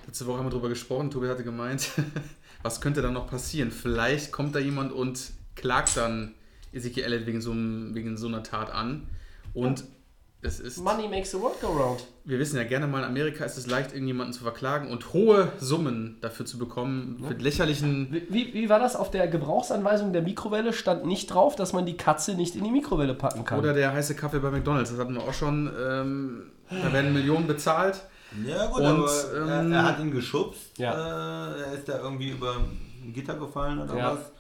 Letzte 0.06 0.28
Woche 0.28 0.38
haben 0.38 0.46
wir 0.46 0.52
darüber 0.52 0.70
gesprochen. 0.70 1.10
Tobi 1.10 1.28
hatte 1.28 1.44
gemeint, 1.44 1.90
was 2.62 2.82
könnte 2.82 3.02
dann 3.02 3.14
noch 3.14 3.28
passieren? 3.28 3.72
Vielleicht 3.72 4.32
kommt 4.32 4.54
da 4.56 4.60
jemand 4.60 4.92
und 4.94 5.32
klagt 5.56 5.96
dann 5.98 6.34
Ezekiel 6.74 7.04
Elliott 7.04 7.26
wegen 7.26 7.42
so, 7.42 7.52
einem- 7.52 7.96
wegen 7.96 8.18
so 8.18 8.28
einer 8.28 8.44
Tat 8.44 8.72
an. 8.74 9.08
Und 9.54 9.86
es 10.42 10.60
ist. 10.60 10.78
Money 10.84 11.08
makes 11.08 11.32
the 11.32 11.40
world 11.40 11.60
go 11.62 11.68
round. 11.68 12.04
Wir 12.26 12.38
wissen 12.38 12.58
ja 12.58 12.64
gerne 12.66 12.86
mal, 12.88 13.00
in 13.00 13.06
Amerika 13.06 13.46
ist 13.46 13.58
es 13.58 13.66
leicht, 13.68 13.94
irgendjemanden 13.94 14.34
zu 14.34 14.44
verklagen 14.44 14.90
und 14.92 15.14
hohe 15.14 15.52
Summen 15.58 16.18
dafür 16.22 16.46
zu 16.46 16.58
bekommen. 16.60 17.24
Für 17.28 17.34
lächerlichen. 17.36 18.10
Wie, 18.12 18.28
wie, 18.30 18.54
wie 18.54 18.70
war 18.70 18.80
das? 18.80 18.96
Auf 18.96 19.10
der 19.10 19.28
Gebrauchsanweisung 19.28 20.12
der 20.14 20.22
Mikrowelle 20.22 20.74
stand 20.74 21.06
nicht 21.06 21.28
drauf, 21.28 21.56
dass 21.56 21.74
man 21.74 21.86
die 21.86 21.98
Katze 21.98 22.36
nicht 22.36 22.56
in 22.56 22.64
die 22.64 22.72
Mikrowelle 22.72 23.14
packen 23.16 23.44
kann. 23.46 23.58
Oder 23.60 23.74
der 23.74 23.94
heiße 23.94 24.16
Kaffee 24.16 24.40
bei 24.40 24.52
McDonalds. 24.52 24.92
Das 24.92 25.00
hatten 25.00 25.14
wir 25.16 25.22
auch 25.24 25.34
schon. 25.34 25.72
Ähm, 25.80 26.52
da 26.70 26.92
werden 26.94 27.14
Millionen 27.14 27.48
bezahlt. 27.48 28.02
Ja 28.46 28.66
gut, 28.68 28.82
Und, 28.82 28.86
aber 28.88 29.12
ähm, 29.62 29.72
er, 29.72 29.78
er 29.80 29.84
hat 29.86 30.00
ihn 30.00 30.12
geschubst. 30.12 30.78
Ja. 30.78 31.54
Äh, 31.56 31.62
er 31.62 31.74
ist 31.74 31.88
da 31.88 32.00
irgendwie 32.00 32.32
über 32.32 32.56
ein 33.04 33.14
Gitter 33.14 33.36
gefallen 33.36 33.80
oder 33.80 33.96
Ja. 33.98 34.12
was. 34.14 34.32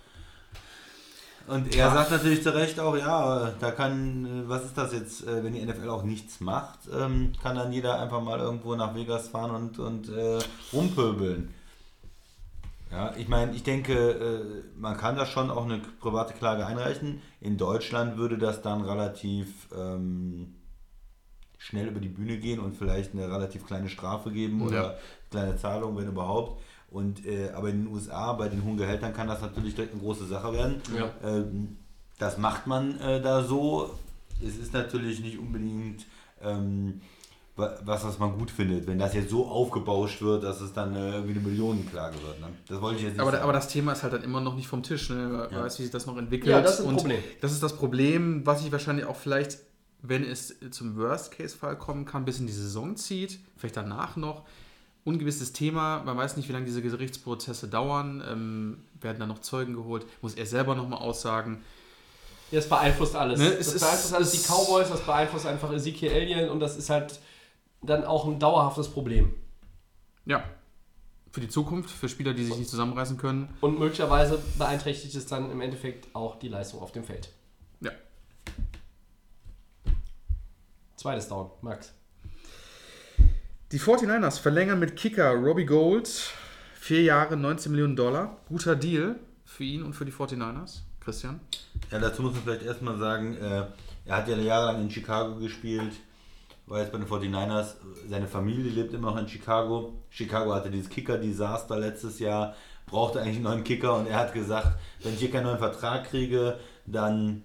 Und 1.47 1.75
er 1.75 1.91
sagt 1.91 2.09
natürlich 2.11 2.41
zu 2.41 2.53
Recht 2.55 2.79
auch, 2.79 2.97
ja, 2.97 3.51
da 3.59 3.71
kann, 3.71 4.25
äh, 4.25 4.49
was 4.49 4.65
ist 4.65 4.77
das 4.77 4.93
jetzt, 4.93 5.27
äh, 5.27 5.43
wenn 5.43 5.53
die 5.53 5.63
NFL 5.63 5.89
auch 5.89 6.03
nichts 6.03 6.39
macht, 6.39 6.79
ähm, 6.91 7.33
kann 7.41 7.55
dann 7.55 7.71
jeder 7.71 7.99
einfach 7.99 8.21
mal 8.21 8.39
irgendwo 8.39 8.75
nach 8.75 8.95
Vegas 8.95 9.27
fahren 9.27 9.51
und, 9.51 9.77
und 9.79 10.09
äh, 10.09 10.39
rumpöbeln. 10.73 11.53
Ja, 12.91 13.13
ich 13.17 13.27
meine, 13.27 13.53
ich 13.53 13.63
denke, 13.63 13.93
äh, 13.93 14.63
man 14.79 14.97
kann 14.97 15.15
da 15.17 15.25
schon 15.25 15.51
auch 15.51 15.65
eine 15.65 15.79
private 15.99 16.33
Klage 16.33 16.65
einreichen. 16.65 17.21
In 17.41 17.57
Deutschland 17.57 18.17
würde 18.17 18.37
das 18.37 18.61
dann 18.61 18.81
relativ 18.81 19.67
ähm, 19.75 20.55
schnell 21.57 21.87
über 21.87 21.99
die 21.99 22.09
Bühne 22.09 22.37
gehen 22.37 22.59
und 22.59 22.75
vielleicht 22.75 23.13
eine 23.13 23.29
relativ 23.29 23.65
kleine 23.67 23.89
Strafe 23.89 24.31
geben 24.31 24.61
oder 24.61 24.75
Ja. 24.83 24.93
kleine 25.29 25.57
Zahlung, 25.57 25.97
wenn 25.97 26.07
überhaupt. 26.07 26.61
Und, 26.95 27.25
äh, 27.25 27.49
aber 27.53 27.69
in 27.69 27.83
den 27.83 27.93
USA, 27.93 28.31
bei 28.33 28.47
den 28.47 28.63
hohen 28.63 28.77
Gehältern, 28.77 29.13
kann 29.13 29.27
das 29.27 29.41
natürlich 29.41 29.75
direkt 29.75 29.93
eine 29.93 30.01
große 30.01 30.25
Sache 30.27 30.53
werden. 30.53 30.81
Ja. 30.97 31.11
Ähm, 31.29 31.75
das 32.19 32.37
macht 32.37 32.67
man 32.67 32.97
äh, 33.01 33.21
da 33.21 33.43
so. 33.43 33.89
Es 34.41 34.55
ist 34.57 34.71
natürlich 34.73 35.19
nicht 35.19 35.37
unbedingt 35.37 36.05
ähm, 36.41 37.01
wa- 37.57 37.75
was, 37.83 38.05
was 38.05 38.17
man 38.17 38.37
gut 38.37 38.49
findet, 38.49 38.87
wenn 38.87 38.97
das 38.97 39.13
jetzt 39.13 39.29
so 39.29 39.45
aufgebauscht 39.45 40.21
wird, 40.21 40.43
dass 40.45 40.61
es 40.61 40.71
dann 40.71 40.95
äh, 40.95 41.15
irgendwie 41.15 41.31
eine 41.37 41.41
Millionenklage 41.41 42.15
wird. 42.23 42.39
Ne? 42.39 42.47
Das 42.69 42.79
wollte 42.79 42.97
ich 42.99 43.03
jetzt 43.03 43.13
nicht 43.13 43.21
Aber, 43.21 43.31
sagen. 43.31 43.43
aber 43.43 43.51
das 43.53 43.67
Thema 43.67 43.91
ist 43.91 44.03
halt 44.03 44.13
dann 44.13 44.23
immer 44.23 44.39
noch 44.39 44.55
nicht 44.55 44.67
vom 44.67 44.81
Tisch. 44.81 45.09
Ne? 45.09 45.47
Wer 45.49 45.57
Ja. 45.57 45.65
weiß, 45.65 45.77
wie 45.79 45.83
sich 45.83 45.91
das 45.91 46.05
noch 46.05 46.15
entwickelt. 46.17 46.49
Ja, 46.49 46.61
das 46.61 46.75
ist 46.79 46.85
ein 46.85 46.89
Und 46.89 46.97
Problem. 46.97 47.19
Das 47.41 47.51
ist 47.51 47.61
das 47.61 47.75
Problem, 47.75 48.45
was 48.45 48.63
ich 48.65 48.71
wahrscheinlich 48.71 49.05
auch 49.05 49.17
vielleicht, 49.17 49.59
wenn 50.01 50.23
es 50.23 50.55
zum 50.71 50.95
Worst-Case-Fall 50.95 51.77
kommen 51.77 52.05
kann, 52.05 52.23
bis 52.23 52.39
in 52.39 52.47
die 52.47 52.53
Saison 52.53 52.95
zieht, 52.95 53.39
vielleicht 53.57 53.75
danach 53.75 54.15
noch. 54.15 54.43
Ungewisses 55.05 55.53
Thema, 55.53 56.01
man 56.03 56.17
weiß 56.17 56.35
nicht, 56.35 56.49
wie 56.49 56.53
lange 56.53 56.65
diese 56.65 56.81
Gerichtsprozesse 56.81 57.67
dauern. 57.69 58.21
Ähm, 58.27 58.83
werden 58.99 59.19
dann 59.19 59.29
noch 59.29 59.39
Zeugen 59.39 59.73
geholt? 59.75 60.05
Muss 60.21 60.33
er 60.33 60.45
selber 60.47 60.75
nochmal 60.75 60.99
aussagen? 60.99 61.63
Ja, 62.51 62.59
es 62.59 62.67
beeinflusst 62.67 63.15
alles. 63.15 63.39
Ne, 63.39 63.51
das 63.51 63.67
es 63.67 63.73
ist- 63.75 63.81
beeinflusst 63.81 64.13
alles 64.13 64.31
die 64.31 64.39
Cowboys, 64.39 64.89
das 64.89 65.01
beeinflusst 65.01 65.45
einfach 65.45 65.71
Ezekiel 65.71 66.11
Alien 66.11 66.49
und 66.49 66.59
das 66.59 66.75
ist 66.75 66.89
halt 66.89 67.19
dann 67.81 68.03
auch 68.03 68.25
ein 68.25 68.39
dauerhaftes 68.39 68.87
Problem. 68.89 69.33
Ja. 70.25 70.43
Für 71.31 71.41
die 71.41 71.49
Zukunft, 71.49 71.89
für 71.91 72.07
Spieler, 72.09 72.33
die 72.33 72.43
sich 72.45 72.57
nicht 72.57 72.69
zusammenreißen 72.69 73.17
können. 73.17 73.49
Und 73.61 73.77
möglicherweise 73.77 74.39
beeinträchtigt 74.57 75.13
es 75.15 75.25
dann 75.27 75.51
im 75.51 75.61
Endeffekt 75.61 76.07
auch 76.15 76.39
die 76.39 76.47
Leistung 76.47 76.81
auf 76.81 76.91
dem 76.93 77.03
Feld. 77.03 77.29
Ja. 77.81 77.91
Zweites 80.95 81.27
Down, 81.27 81.51
Max. 81.61 81.93
Die 83.75 83.81
49ers 83.81 84.39
verlängern 84.39 84.79
mit 84.79 84.95
Kicker 84.95 85.33
Robbie 85.33 85.65
Gold 85.65 86.07
vier 86.79 87.01
Jahre 87.01 87.35
19 87.35 87.73
Millionen 87.73 87.97
Dollar. 87.97 88.37
Guter 88.47 88.73
Deal 88.73 89.17
für 89.43 89.65
ihn 89.65 89.83
und 89.83 89.91
für 89.91 90.05
die 90.05 90.13
49ers. 90.13 90.83
Christian? 91.01 91.41
Ja, 91.91 91.99
dazu 91.99 92.21
muss 92.21 92.31
man 92.35 92.43
vielleicht 92.43 92.63
erstmal 92.63 92.97
sagen, 92.97 93.35
äh, 93.35 93.65
er 94.05 94.15
hat 94.15 94.29
ja 94.29 94.37
jahrelang 94.37 94.83
in 94.83 94.89
Chicago 94.89 95.35
gespielt, 95.35 95.91
war 96.67 96.79
jetzt 96.79 96.93
bei 96.93 96.99
den 96.99 97.05
49ers, 97.05 97.73
seine 98.09 98.27
Familie 98.27 98.71
lebt 98.71 98.93
immer 98.93 99.11
noch 99.11 99.17
in 99.17 99.27
Chicago. 99.27 99.91
Chicago 100.09 100.55
hatte 100.55 100.69
dieses 100.69 100.89
Kicker-Desaster 100.89 101.77
letztes 101.77 102.19
Jahr, 102.19 102.55
brauchte 102.85 103.19
eigentlich 103.19 103.35
einen 103.35 103.43
neuen 103.43 103.63
Kicker 103.65 103.97
und 103.97 104.07
er 104.07 104.19
hat 104.19 104.33
gesagt, 104.33 104.69
wenn 105.03 105.15
ich 105.15 105.19
hier 105.19 105.31
keinen 105.31 105.47
neuen 105.47 105.59
Vertrag 105.59 106.05
kriege, 106.05 106.57
dann 106.85 107.43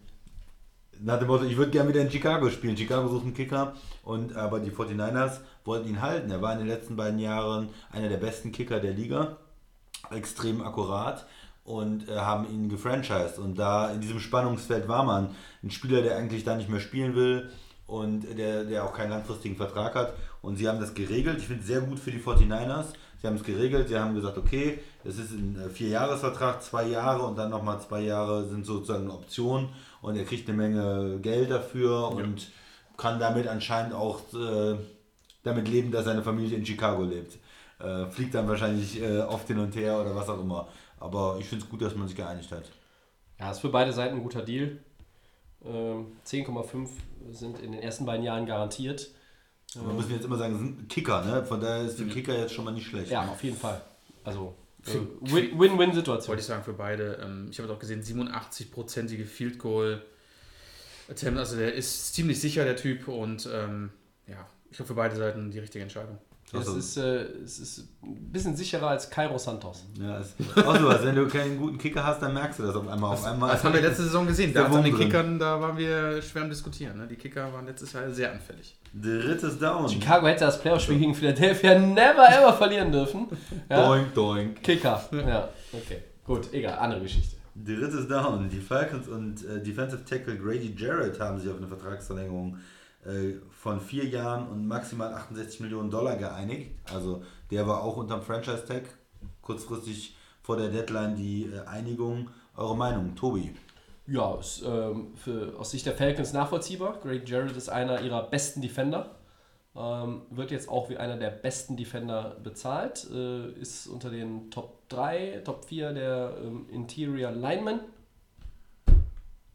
nach 1.02 1.18
dem 1.18 1.28
Motto, 1.28 1.44
ich 1.44 1.56
würde 1.56 1.70
gerne 1.70 1.88
wieder 1.88 2.00
in 2.00 2.10
Chicago 2.10 2.50
spielen. 2.50 2.76
Chicago 2.76 3.08
sucht 3.08 3.24
einen 3.24 3.34
Kicker, 3.34 3.74
und, 4.02 4.36
aber 4.36 4.60
die 4.60 4.70
49ers 4.70 5.40
wollten 5.64 5.88
ihn 5.88 6.02
halten. 6.02 6.30
Er 6.30 6.42
war 6.42 6.52
in 6.52 6.58
den 6.58 6.68
letzten 6.68 6.96
beiden 6.96 7.18
Jahren 7.18 7.68
einer 7.90 8.08
der 8.08 8.18
besten 8.18 8.52
Kicker 8.52 8.80
der 8.80 8.92
Liga, 8.92 9.36
extrem 10.10 10.62
akkurat 10.62 11.26
und 11.64 12.08
äh, 12.08 12.16
haben 12.16 12.48
ihn 12.50 12.68
gefranchised. 12.68 13.38
Und 13.38 13.58
da 13.58 13.90
in 13.92 14.00
diesem 14.00 14.20
Spannungsfeld 14.20 14.88
war 14.88 15.04
man 15.04 15.34
ein 15.62 15.70
Spieler, 15.70 16.02
der 16.02 16.16
eigentlich 16.16 16.44
da 16.44 16.56
nicht 16.56 16.68
mehr 16.68 16.80
spielen 16.80 17.14
will 17.14 17.50
und 17.86 18.22
der, 18.38 18.64
der 18.64 18.84
auch 18.84 18.94
keinen 18.94 19.10
langfristigen 19.10 19.56
Vertrag 19.56 19.94
hat. 19.94 20.14
Und 20.42 20.56
sie 20.56 20.68
haben 20.68 20.80
das 20.80 20.94
geregelt. 20.94 21.38
Ich 21.38 21.46
finde 21.46 21.60
es 21.60 21.66
sehr 21.66 21.80
gut 21.80 21.98
für 21.98 22.10
die 22.10 22.20
49ers. 22.20 22.86
Sie 23.20 23.26
haben 23.26 23.36
es 23.36 23.44
geregelt. 23.44 23.88
Sie 23.88 23.98
haben 23.98 24.14
gesagt, 24.14 24.38
okay, 24.38 24.78
es 25.04 25.18
ist 25.18 25.32
ein 25.32 25.60
äh, 25.60 25.68
Vierjahresvertrag, 25.68 26.62
zwei 26.62 26.86
Jahre 26.86 27.22
und 27.22 27.36
dann 27.36 27.50
nochmal 27.50 27.80
zwei 27.80 28.00
Jahre 28.00 28.48
sind 28.48 28.64
sozusagen 28.64 29.04
eine 29.04 29.12
Option. 29.12 29.68
Und 30.02 30.16
er 30.16 30.24
kriegt 30.24 30.48
eine 30.48 30.56
Menge 30.56 31.18
Geld 31.20 31.50
dafür 31.50 32.08
und 32.08 32.50
kann 32.96 33.18
damit 33.18 33.46
anscheinend 33.46 33.94
auch 33.94 34.20
äh, 34.34 34.76
damit 35.42 35.68
leben, 35.68 35.90
dass 35.90 36.04
seine 36.04 36.22
Familie 36.22 36.56
in 36.56 36.66
Chicago 36.66 37.02
lebt. 37.02 37.38
Äh, 37.78 38.06
fliegt 38.10 38.34
dann 38.34 38.46
wahrscheinlich 38.48 39.00
äh, 39.00 39.20
oft 39.20 39.46
hin 39.48 39.58
und 39.58 39.74
her 39.74 40.00
oder 40.00 40.14
was 40.14 40.28
auch 40.28 40.40
immer. 40.40 40.68
Aber 40.98 41.38
ich 41.40 41.46
finde 41.46 41.64
es 41.64 41.70
gut, 41.70 41.80
dass 41.80 41.94
man 41.94 42.08
sich 42.08 42.16
geeinigt 42.16 42.52
hat. 42.52 42.64
Ja, 43.38 43.50
ist 43.50 43.60
für 43.60 43.70
beide 43.70 43.92
Seiten 43.92 44.16
ein 44.16 44.22
guter 44.22 44.42
Deal. 44.42 44.78
Ähm, 45.64 46.12
10,5 46.26 46.88
sind 47.30 47.58
in 47.58 47.72
den 47.72 47.80
ersten 47.80 48.04
beiden 48.04 48.24
Jahren 48.24 48.46
garantiert. 48.46 49.08
Wir 49.74 49.94
müssen 49.94 50.12
jetzt 50.12 50.24
immer 50.24 50.36
sagen, 50.36 50.54
es 50.54 50.60
sind 50.60 50.88
Kicker, 50.88 51.24
ne? 51.24 51.44
Von 51.44 51.60
daher 51.60 51.82
ist 51.82 51.98
der 51.98 52.08
Kicker 52.08 52.36
jetzt 52.36 52.52
schon 52.52 52.64
mal 52.64 52.72
nicht 52.72 52.86
schlecht. 52.86 53.10
Ja, 53.10 53.22
auf 53.22 53.42
jeden 53.44 53.56
Fall. 53.56 53.80
Also 54.24 54.54
Win-Win-Situation. 54.86 56.28
Wollte 56.28 56.40
ich 56.40 56.46
sagen, 56.46 56.64
für 56.64 56.72
beide. 56.72 57.20
Ähm, 57.22 57.48
ich 57.50 57.58
habe 57.58 57.72
auch 57.72 57.78
gesehen, 57.78 58.02
87-prozentige 58.02 59.24
Field 59.24 59.58
Goal 59.58 60.02
Attempt. 61.08 61.38
Also 61.38 61.56
der 61.56 61.74
ist 61.74 62.14
ziemlich 62.14 62.40
sicher, 62.40 62.64
der 62.64 62.76
Typ. 62.76 63.08
Und 63.08 63.48
ähm, 63.52 63.90
ja, 64.26 64.46
ich 64.70 64.76
glaube 64.76 64.88
für 64.88 64.94
beide 64.94 65.16
Seiten 65.16 65.50
die 65.50 65.58
richtige 65.58 65.82
Entscheidung. 65.82 66.18
Es 66.52 66.58
Also- 66.66 66.76
ist, 66.78 66.96
äh, 66.96 67.22
es 67.44 67.58
ist 67.60 67.78
ein 68.02 68.32
bisschen 68.32 68.56
sicherer 68.56 68.88
als 68.88 69.08
Cairo 69.08 69.38
Santos. 69.38 69.84
Ja, 70.00 70.18
ist 70.18 70.34
auch 70.56 70.76
sowas. 70.76 70.98
Wenn 71.04 71.14
du 71.14 71.28
keinen 71.28 71.56
guten 71.58 71.78
Kicker 71.78 72.04
hast, 72.04 72.20
dann 72.22 72.34
merkst 72.34 72.58
du 72.58 72.64
das 72.64 72.74
auf 72.74 72.88
einmal. 72.88 73.12
Auf 73.12 73.24
einmal 73.24 73.52
Das 73.52 73.62
haben 73.62 73.72
wir 73.72 73.80
letzte 73.80 74.02
Saison 74.02 74.26
gesehen. 74.26 74.52
Da 74.52 74.64
an 74.66 74.82
den. 74.82 74.96
Kickern, 74.96 75.38
da 75.38 75.60
waren 75.60 75.76
wir 75.78 76.20
schwer 76.22 76.42
am 76.42 76.48
Diskutieren. 76.50 76.98
Ne? 76.98 77.06
Die 77.06 77.14
Kicker 77.14 77.52
waren 77.52 77.66
letztes 77.66 77.92
Jahr 77.92 78.10
sehr 78.10 78.32
anfällig. 78.32 78.76
Drittes 78.92 79.58
Down. 79.60 79.88
Chicago 79.88 80.26
hätte 80.26 80.44
das 80.46 80.60
Playoff-Spiel 80.60 80.98
gegen 80.98 81.14
Philadelphia 81.14 81.78
never 81.78 82.28
ever 82.28 82.52
verlieren 82.52 82.90
dürfen. 82.90 83.28
Ja? 83.68 83.86
Doink, 83.86 84.12
doink. 84.14 84.62
Kicker. 84.62 85.00
Ja, 85.12 85.48
okay. 85.72 85.98
Gut, 86.24 86.52
egal, 86.52 86.78
andere 86.80 87.02
Geschichte. 87.02 87.36
Drittes 87.54 88.08
Down. 88.08 88.48
Die 88.48 88.58
Falcons 88.60 89.06
und 89.06 89.44
äh, 89.44 89.62
Defensive 89.62 90.04
Tackle 90.04 90.36
Grady 90.36 90.74
Jarrett 90.76 91.20
haben 91.20 91.38
sich 91.38 91.48
auf 91.50 91.58
eine 91.58 91.68
Vertragsverlängerung 91.68 92.56
äh, 92.56 92.58
von 93.50 93.80
vier 93.80 94.06
Jahren 94.06 94.48
und 94.48 94.66
maximal 94.66 95.14
68 95.14 95.60
Millionen 95.60 95.90
Dollar 95.90 96.16
geeinigt. 96.16 96.72
Also 96.92 97.22
der 97.50 97.66
war 97.66 97.82
auch 97.82 97.96
unterm 97.96 98.22
Franchise-Tag. 98.22 98.82
Kurzfristig 99.42 100.16
vor 100.42 100.56
der 100.56 100.68
Deadline 100.68 101.16
die 101.16 101.44
äh, 101.44 101.66
Einigung. 101.66 102.30
Eure 102.56 102.76
Meinung, 102.76 103.14
Tobi? 103.14 103.54
Ja, 104.06 104.34
ist 104.36 104.62
ähm, 104.66 105.14
für, 105.14 105.54
aus 105.58 105.70
Sicht 105.70 105.86
der 105.86 105.94
Falcons 105.94 106.32
nachvollziehbar. 106.32 106.98
Greg 107.00 107.28
Jarrett 107.28 107.56
ist 107.56 107.68
einer 107.68 108.00
ihrer 108.00 108.24
besten 108.24 108.60
Defender. 108.60 109.16
Ähm, 109.76 110.22
wird 110.30 110.50
jetzt 110.50 110.68
auch 110.68 110.90
wie 110.90 110.96
einer 110.96 111.16
der 111.16 111.30
besten 111.30 111.76
Defender 111.76 112.36
bezahlt. 112.42 113.08
Äh, 113.12 113.52
ist 113.52 113.86
unter 113.86 114.10
den 114.10 114.50
Top 114.50 114.88
3, 114.88 115.42
Top 115.44 115.64
4 115.66 115.92
der 115.92 116.34
ähm, 116.42 116.66
Interior 116.70 117.30
Linemen. 117.30 117.80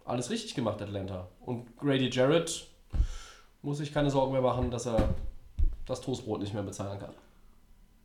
Alles 0.05 0.29
richtig 0.29 0.55
gemacht, 0.55 0.81
Atlanta. 0.81 1.27
Und 1.41 1.75
Grady 1.77 2.09
Jarrett 2.09 2.67
muss 3.65 3.79
sich 3.79 3.93
keine 3.93 4.09
Sorgen 4.09 4.31
mehr 4.31 4.41
machen, 4.41 4.71
dass 4.71 4.85
er 4.85 5.15
das 5.85 6.01
Toastbrot 6.01 6.39
nicht 6.39 6.53
mehr 6.53 6.63
bezahlen 6.63 6.99
kann. 6.99 7.13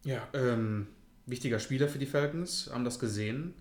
Ja, 0.04 0.26
ähm, 0.32 0.88
wichtiger 1.26 1.58
Spieler 1.58 1.88
für 1.88 1.98
die 1.98 2.06
Falcons, 2.06 2.70
haben 2.72 2.84
das 2.84 2.98
gesehen. 2.98 3.54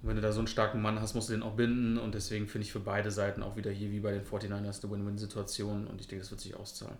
Und 0.00 0.08
wenn 0.08 0.16
du 0.16 0.22
da 0.22 0.32
so 0.32 0.38
einen 0.38 0.46
starken 0.46 0.80
Mann 0.80 1.00
hast, 1.00 1.14
musst 1.14 1.28
du 1.28 1.32
den 1.32 1.42
auch 1.42 1.54
binden. 1.54 1.98
Und 1.98 2.14
deswegen 2.14 2.46
finde 2.46 2.66
ich 2.66 2.72
für 2.72 2.80
beide 2.80 3.10
Seiten 3.10 3.42
auch 3.42 3.56
wieder 3.56 3.70
hier 3.70 3.90
wie 3.90 4.00
bei 4.00 4.12
den 4.12 4.24
49ers 4.24 4.82
eine 4.82 4.92
Win-Win-Situation. 4.92 5.86
Und 5.86 6.00
ich 6.00 6.06
denke, 6.06 6.22
das 6.22 6.30
wird 6.30 6.40
sich 6.40 6.54
auszahlen. 6.56 6.96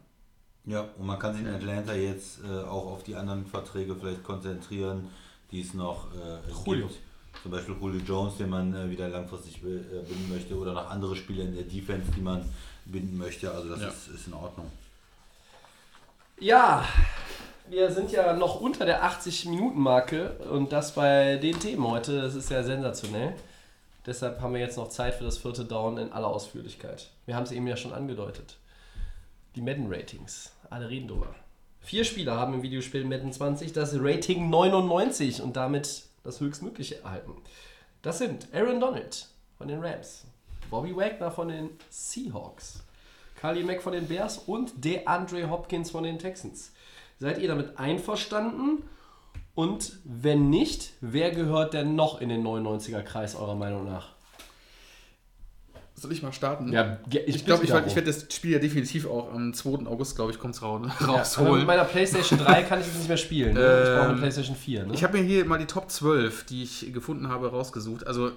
Ja, 0.65 0.83
und 0.99 1.07
man 1.07 1.19
kann 1.19 1.35
sich 1.35 1.45
in 1.45 1.49
Atlanta 1.49 1.95
jetzt 1.95 2.41
äh, 2.45 2.49
auch 2.49 2.87
auf 2.87 3.03
die 3.05 3.15
anderen 3.15 3.47
Verträge 3.47 3.95
vielleicht 3.95 4.23
konzentrieren, 4.23 5.09
die 5.51 5.61
es 5.61 5.73
noch 5.75 6.09
äh, 6.15 6.51
Julio. 6.67 6.89
gibt. 6.89 7.01
Zum 7.43 7.53
Beispiel 7.53 7.77
Julio 7.81 8.01
Jones, 8.01 8.37
den 8.37 8.51
man 8.51 8.75
äh, 8.75 8.91
wieder 8.91 9.09
langfristig 9.09 9.59
äh, 9.59 9.69
binden 9.69 10.29
möchte, 10.29 10.57
oder 10.59 10.75
noch 10.75 10.91
andere 10.91 11.15
Spieler 11.15 11.45
in 11.45 11.55
der 11.55 11.63
Defense, 11.63 12.11
die 12.15 12.21
man 12.21 12.45
binden 12.91 13.17
möchte. 13.19 13.51
Also 13.51 13.69
das 13.71 13.81
Ja. 13.81 13.89
ist, 13.89 14.09
ist 14.09 14.27
in 14.27 14.35
Ordnung. 14.35 14.71
Ja, 16.41 16.85
wir 17.69 17.91
sind 17.91 18.11
ja 18.13 18.33
noch 18.33 18.61
unter 18.61 18.87
der 18.87 19.03
80-Minuten-Marke 19.05 20.31
und 20.51 20.73
das 20.73 20.95
bei 20.95 21.37
den 21.37 21.59
Themen 21.59 21.87
heute, 21.87 22.21
das 22.23 22.35
ist 22.35 22.51
ja 22.51 22.63
sensationell. 22.63 23.35
Deshalb 24.07 24.41
haben 24.41 24.55
wir 24.55 24.61
jetzt 24.61 24.77
noch 24.79 24.89
Zeit 24.89 25.15
für 25.17 25.25
das 25.25 25.37
vierte 25.39 25.65
Down 25.65 25.99
in 25.99 26.13
aller 26.13 26.29
Ausführlichkeit. 26.29 27.11
Wir 27.27 27.37
haben 27.37 27.43
es 27.45 27.53
eben 27.53 27.67
ja 27.67 27.77
schon 27.77 27.93
angedeutet. 27.93 28.57
Die 29.55 29.61
Madden-Ratings. 29.61 30.53
Alle 30.71 30.89
reden 30.89 31.09
drüber. 31.09 31.35
Vier 31.81 32.05
Spieler 32.05 32.37
haben 32.37 32.55
im 32.55 32.63
Videospiel 32.63 33.05
Madden 33.05 33.33
20 33.33 33.73
das 33.73 33.95
Rating 33.99 34.49
99 34.51 35.43
und 35.43 35.57
damit 35.57 36.05
das 36.23 36.41
höchstmögliche 36.41 37.03
erhalten. 37.03 37.33
Das 38.03 38.19
sind 38.19 38.49
Aaron 38.55 38.81
Donald 38.81 39.27
von 39.59 39.69
den 39.69 39.83
Rams, 39.85 40.25
Bobby 40.71 40.95
Wagner 40.97 41.31
von 41.31 41.49
den 41.49 41.71
Seahawks, 41.91 42.85
Carly 43.37 43.63
Mack 43.63 43.83
von 43.83 43.93
den 43.93 44.07
Bears 44.09 44.39
und 44.39 44.85
DeAndre 44.85 45.51
Hopkins 45.51 45.91
von 45.91 46.05
den 46.05 46.19
Texans. 46.19 46.73
Seid 47.19 47.39
ihr 47.39 47.49
damit 47.49 47.79
einverstanden? 47.79 48.83
Und 49.55 49.99
wenn 50.05 50.51
nicht, 50.51 50.93
wer 51.01 51.33
gehört 51.33 51.75
denn 51.75 51.97
noch 51.97 52.21
in 52.21 52.29
den 52.29 52.47
99er-Kreis 52.47 53.35
eurer 53.35 53.57
Meinung 53.57 53.85
nach? 53.85 54.11
Soll 55.97 56.13
ich 56.13 56.23
mal 56.23 56.33
starten? 56.33 56.73
Ja, 56.73 56.99
ich 57.11 57.45
glaube, 57.45 57.65
ich, 57.65 57.71
ich 57.71 57.97
werde 57.97 58.05
das 58.05 58.33
Spiel 58.33 58.53
ja 58.53 58.61
definitiv 58.61 59.09
auch 59.09 59.33
am 59.33 59.53
2. 59.53 59.87
August, 59.87 60.15
glaube 60.15 60.31
ich, 60.31 60.39
kommt 60.39 60.55
es 60.55 60.63
raus, 60.63 60.83
ja, 61.01 61.07
rausholen. 61.07 61.57
mit 61.59 61.67
meiner 61.67 61.83
PlayStation 61.85 62.39
3 62.39 62.63
kann 62.63 62.81
ich 62.81 62.87
es 62.87 62.95
nicht 62.95 63.09
mehr 63.09 63.17
spielen. 63.17 63.55
Ne? 63.55 63.61
ich 63.61 63.89
brauche 63.89 64.03
eine 64.05 64.13
Ähm, 64.13 64.19
PlayStation 64.19 64.55
4. 64.55 64.87
Ne? 64.87 64.95
Ich 64.95 65.03
habe 65.03 65.19
mir 65.19 65.25
hier 65.25 65.45
mal 65.45 65.59
die 65.59 65.67
Top 65.67 65.91
12, 65.91 66.45
die 66.45 66.63
ich 66.63 66.93
gefunden 66.93 67.29
habe, 67.29 67.51
rausgesucht. 67.51 68.07
Also, 68.07 68.31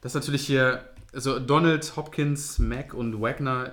das 0.00 0.12
ist 0.12 0.14
natürlich 0.14 0.46
hier, 0.46 0.84
also 1.12 1.38
Donald, 1.38 1.96
Hopkins, 1.96 2.58
Mack 2.58 2.94
und 2.94 3.20
Wagner 3.20 3.72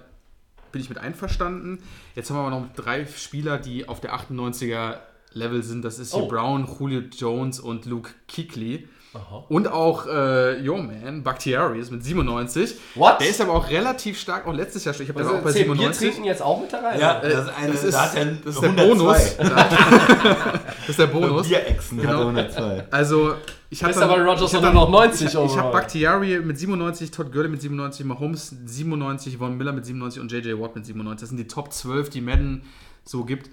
bin 0.72 0.82
ich 0.82 0.90
mit 0.90 0.98
einverstanden. 0.98 1.80
Jetzt 2.16 2.30
haben 2.30 2.38
wir 2.38 2.41
aber 2.41 2.50
noch 2.50 2.74
drei 2.74 3.06
Spieler, 3.06 3.58
die 3.60 3.88
auf 3.88 4.02
der 4.02 4.14
98er 4.16 4.98
Level 5.34 5.64
sind. 5.64 5.84
Das 5.84 6.00
ist 6.00 6.14
hier 6.14 6.24
Oh. 6.24 6.28
Brown, 6.28 6.68
Julio 6.80 7.02
Jones 7.16 7.60
und 7.60 7.86
Luke 7.86 8.12
Kuechly. 8.34 8.88
Aha. 9.16 9.44
Und 9.48 9.68
auch 9.68 10.08
äh, 10.08 10.60
Yo 10.62 10.78
Man, 10.78 11.22
Bakhtiari 11.22 11.78
ist 11.80 11.91
mit 11.91 12.04
97. 12.04 12.76
What? 12.95 13.22
Der 13.22 13.30
ist 13.30 13.40
aber 13.41 13.54
auch 13.54 13.70
relativ 13.70 14.20
stark, 14.20 14.48
auch 14.48 14.54
letztes 14.54 14.86
Jahr 14.86 14.95
schon. 14.95 15.04
Ich 15.04 15.10
habe 15.10 15.20
Was 15.20 15.28
den 15.28 15.38
auch 15.38 15.44
bei 15.44 15.52
zählt 15.52 15.66
Bier 15.68 15.76
97. 15.76 16.10
trinken 16.10 16.28
jetzt 16.28 16.41
auch 16.41 16.60
mit 16.60 16.74
da 16.74 16.80
rein? 16.80 17.00
Ja, 17.00 17.20
oder? 17.20 17.30
das 17.30 17.45
ist, 17.45 17.54
eine, 17.56 17.72
das 17.74 17.84
ist, 17.84 17.94
da 17.94 18.02
hat 18.12 18.16
das 18.44 18.56
ist 18.56 18.62
der 18.64 18.70
102. 18.70 18.88
Bonus. 18.88 19.38
das 19.38 20.90
ist 20.90 21.00
der 21.00 21.08
Bonus. 21.08 21.48
Bierechsen 21.48 21.98
hat 22.00 22.06
er 22.06 22.12
Genau. 22.12 22.28
102. 22.30 22.88
Also, 22.90 23.36
ich 23.74 23.84
habe 23.84 23.95
aber 23.95 24.26
hab 24.26 24.40
nur 24.40 24.62
dann- 24.62 24.74
noch 24.74 24.90
90 24.90 25.28
Ich, 25.28 25.34
ich 25.34 25.58
habe. 25.58 25.72
Bakhtiari 25.72 26.40
mit 26.40 26.58
97, 26.58 27.12
Todd 27.12 27.32
Gurley 27.32 27.50
mit 27.50 27.62
97, 27.62 28.06
Mahomes 28.06 28.56
97, 28.66 29.38
Von 29.38 29.58
Miller 29.58 29.74
mit 29.74 29.86
97 29.86 30.22
und 30.22 30.32
JJ 30.32 30.54
Watt 30.60 30.76
mit 30.76 30.86
97. 30.86 31.22
Das 31.22 31.30
sind 31.30 31.38
die 31.38 31.48
Top 31.48 31.74
12, 31.74 32.10
die 32.10 32.22
Madden 32.22 32.64
so 33.04 33.26
gibt. 33.26 33.50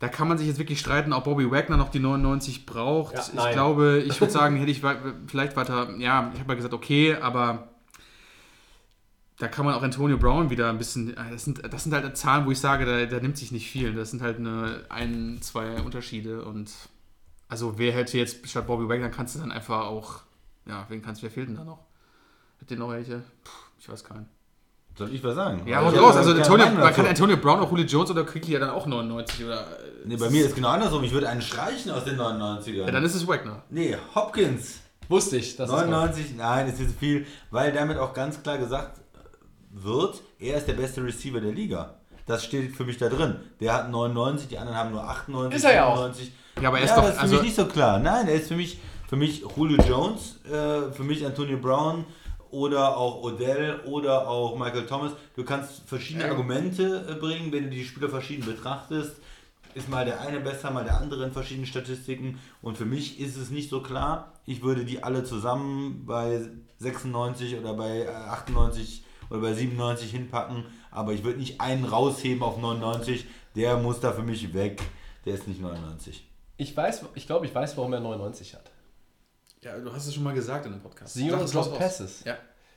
Da 0.00 0.08
kann 0.08 0.28
man 0.28 0.38
sich 0.38 0.46
jetzt 0.46 0.58
wirklich 0.58 0.78
streiten, 0.80 1.12
ob 1.12 1.24
Bobby 1.24 1.50
Wagner 1.50 1.76
noch 1.76 1.90
die 1.90 1.98
99 1.98 2.66
braucht. 2.66 3.14
Ja, 3.14 3.46
ich 3.48 3.52
glaube, 3.52 4.02
ich 4.06 4.20
würde 4.20 4.32
sagen, 4.32 4.56
hätte 4.56 4.70
ich 4.70 4.80
vielleicht 5.26 5.56
weiter, 5.56 5.90
ja, 5.98 6.30
ich 6.34 6.40
habe 6.40 6.50
ja 6.52 6.54
gesagt, 6.54 6.72
okay, 6.74 7.16
aber 7.20 7.68
da 9.38 9.48
kann 9.48 9.64
man 9.64 9.74
auch 9.74 9.82
Antonio 9.82 10.16
Brown 10.16 10.50
wieder 10.50 10.68
ein 10.68 10.78
bisschen, 10.78 11.16
äh, 11.16 11.30
das 11.30 11.44
sind, 11.44 11.62
das 11.72 11.84
sind 11.84 11.92
halt 11.94 12.16
Zahlen, 12.16 12.46
wo 12.46 12.50
ich 12.50 12.58
sage, 12.58 12.84
da, 12.86 13.06
da 13.06 13.20
nimmt 13.20 13.36
sich 13.38 13.52
nicht 13.52 13.68
viel. 13.70 13.92
Das 13.92 14.10
sind 14.10 14.22
halt 14.22 14.38
eine, 14.38 14.84
ein, 14.88 15.38
zwei 15.42 15.80
Unterschiede 15.82 16.44
und 16.44 16.70
also 17.48 17.78
wer 17.78 17.92
hätte 17.92 18.18
jetzt 18.18 18.48
statt 18.48 18.66
Bobby 18.66 18.88
Wagner, 18.88 19.08
kannst 19.08 19.34
du 19.34 19.40
dann 19.40 19.52
einfach 19.52 19.86
auch, 19.86 20.20
ja, 20.66 20.84
wen 20.88 21.02
kannst 21.02 21.22
du, 21.22 21.24
wer 21.24 21.30
fehlt 21.30 21.48
denn 21.48 21.56
da 21.56 21.64
noch? 21.64 21.80
Hat 22.60 22.70
den 22.70 22.78
noch 22.78 22.90
welche? 22.90 23.18
Puh, 23.44 23.50
ich 23.78 23.88
weiß 23.88 24.04
keinen. 24.04 24.28
Soll 24.96 25.14
ich 25.14 25.22
was 25.22 25.36
sagen? 25.36 25.62
Ja, 25.64 25.84
hab 25.84 25.96
raus. 25.96 26.16
Also 26.16 26.32
Antonio, 26.32 26.66
man 26.70 26.92
kann. 26.92 27.06
Antonio 27.06 27.36
Brown 27.36 27.60
auch 27.60 27.70
Julio 27.70 27.86
Jones 27.86 28.10
oder 28.10 28.24
Quickly 28.24 28.54
ja 28.54 28.58
dann 28.58 28.70
auch 28.70 28.84
99 28.84 29.44
oder. 29.44 29.64
Nee, 30.04 30.16
bei 30.16 30.28
mir 30.28 30.44
ist 30.44 30.56
genau 30.56 30.70
andersrum. 30.70 31.04
Ich 31.04 31.12
würde 31.12 31.28
einen 31.28 31.40
streichen 31.40 31.92
aus 31.92 32.04
den 32.04 32.18
99ern. 32.18 32.72
Ja, 32.72 32.90
dann 32.90 33.04
ist 33.04 33.14
es 33.14 33.26
Wagner. 33.26 33.62
nee, 33.70 33.96
Hopkins. 34.14 34.80
Wusste 35.08 35.36
ich. 35.36 35.56
Das 35.56 35.70
ist 35.70 35.74
99, 35.74 36.36
nein, 36.36 36.68
ist 36.68 36.80
jetzt 36.80 36.98
viel, 36.98 37.26
weil 37.50 37.72
damit 37.72 37.96
auch 37.96 38.12
ganz 38.12 38.42
klar 38.42 38.58
gesagt 38.58 39.00
wird, 39.70 40.20
er 40.38 40.58
ist 40.58 40.66
der 40.66 40.74
beste 40.74 41.02
Receiver 41.02 41.40
der 41.40 41.52
Liga. 41.52 41.94
Das 42.26 42.44
steht 42.44 42.76
für 42.76 42.84
mich 42.84 42.98
da 42.98 43.08
drin. 43.08 43.36
Der 43.60 43.72
hat 43.72 43.90
99, 43.90 44.48
die 44.48 44.58
anderen 44.58 44.76
haben 44.76 44.90
nur 44.90 45.02
98, 45.02 45.56
Ist 45.56 45.64
er 45.64 45.74
ja 45.74 45.86
auch. 45.86 46.10
97. 46.58 46.62
Ja, 46.62 46.68
aber 46.68 46.78
er 46.78 46.84
ist 46.84 46.90
ja, 46.90 46.96
doch- 46.96 47.02
das 47.02 47.10
ist 47.12 47.16
für 47.16 47.22
also- 47.22 47.34
mich 47.34 47.42
nicht 47.44 47.56
so 47.56 47.66
klar. 47.66 47.98
Nein, 47.98 48.28
er 48.28 48.34
ist 48.34 48.48
für 48.48 48.56
mich, 48.56 48.78
für 49.08 49.16
mich 49.16 49.44
Julio 49.56 49.82
Jones, 49.84 50.40
äh, 50.46 50.92
für 50.92 51.04
mich 51.04 51.24
Antonio 51.24 51.58
Brown 51.58 52.04
oder 52.50 52.96
auch 52.96 53.22
Odell 53.22 53.80
oder 53.86 54.26
auch 54.28 54.58
Michael 54.58 54.86
Thomas. 54.86 55.12
Du 55.36 55.44
kannst 55.44 55.82
verschiedene 55.86 56.24
Ja. 56.24 56.30
Argumente 56.30 57.06
äh, 57.08 57.14
bringen, 57.14 57.52
wenn 57.52 57.64
du 57.64 57.70
die 57.70 57.84
Spieler 57.84 58.08
verschieden 58.08 58.44
betrachtest. 58.46 59.16
Ist 59.74 59.88
mal 59.88 60.04
der 60.04 60.20
eine 60.22 60.40
besser, 60.40 60.70
mal 60.70 60.82
der 60.84 60.98
andere 60.98 61.24
in 61.24 61.32
verschiedenen 61.32 61.66
Statistiken. 61.66 62.40
Und 62.62 62.78
für 62.78 62.86
mich 62.86 63.20
ist 63.20 63.36
es 63.36 63.50
nicht 63.50 63.68
so 63.68 63.80
klar. 63.82 64.32
Ich 64.46 64.62
würde 64.62 64.84
die 64.84 65.02
alle 65.02 65.24
zusammen 65.24 66.04
bei 66.06 66.40
96 66.78 67.58
oder 67.58 67.74
bei 67.74 68.00
äh, 68.02 68.08
98 68.08 69.02
oder 69.30 69.40
bei 69.40 69.52
97 69.52 70.10
hinpacken. 70.10 70.64
Aber 70.90 71.12
ich 71.12 71.22
würde 71.22 71.38
nicht 71.38 71.60
einen 71.60 71.84
rausheben 71.84 72.42
auf 72.42 72.58
99. 72.58 73.26
Der 73.54 73.76
muss 73.76 74.00
da 74.00 74.12
für 74.12 74.22
mich 74.22 74.54
weg. 74.54 74.80
Der 75.26 75.34
ist 75.34 75.46
nicht 75.46 75.60
99. 75.60 76.26
Ich 76.58 76.76
weiß, 76.76 77.04
ich 77.14 77.26
glaube, 77.26 77.46
ich 77.46 77.54
weiß, 77.54 77.76
warum 77.78 77.92
er 77.94 78.00
99 78.00 78.54
hat. 78.54 78.70
Ja, 79.62 79.76
du 79.78 79.92
hast 79.92 80.06
es 80.06 80.14
schon 80.14 80.22
mal 80.24 80.34
gesagt 80.34 80.66
in 80.66 80.72
dem 80.72 80.80
Podcast. 80.82 81.14
Zero 81.14 81.42
Drop. 81.44 81.78
Passes. 81.78 82.22
Ja. 82.24 82.36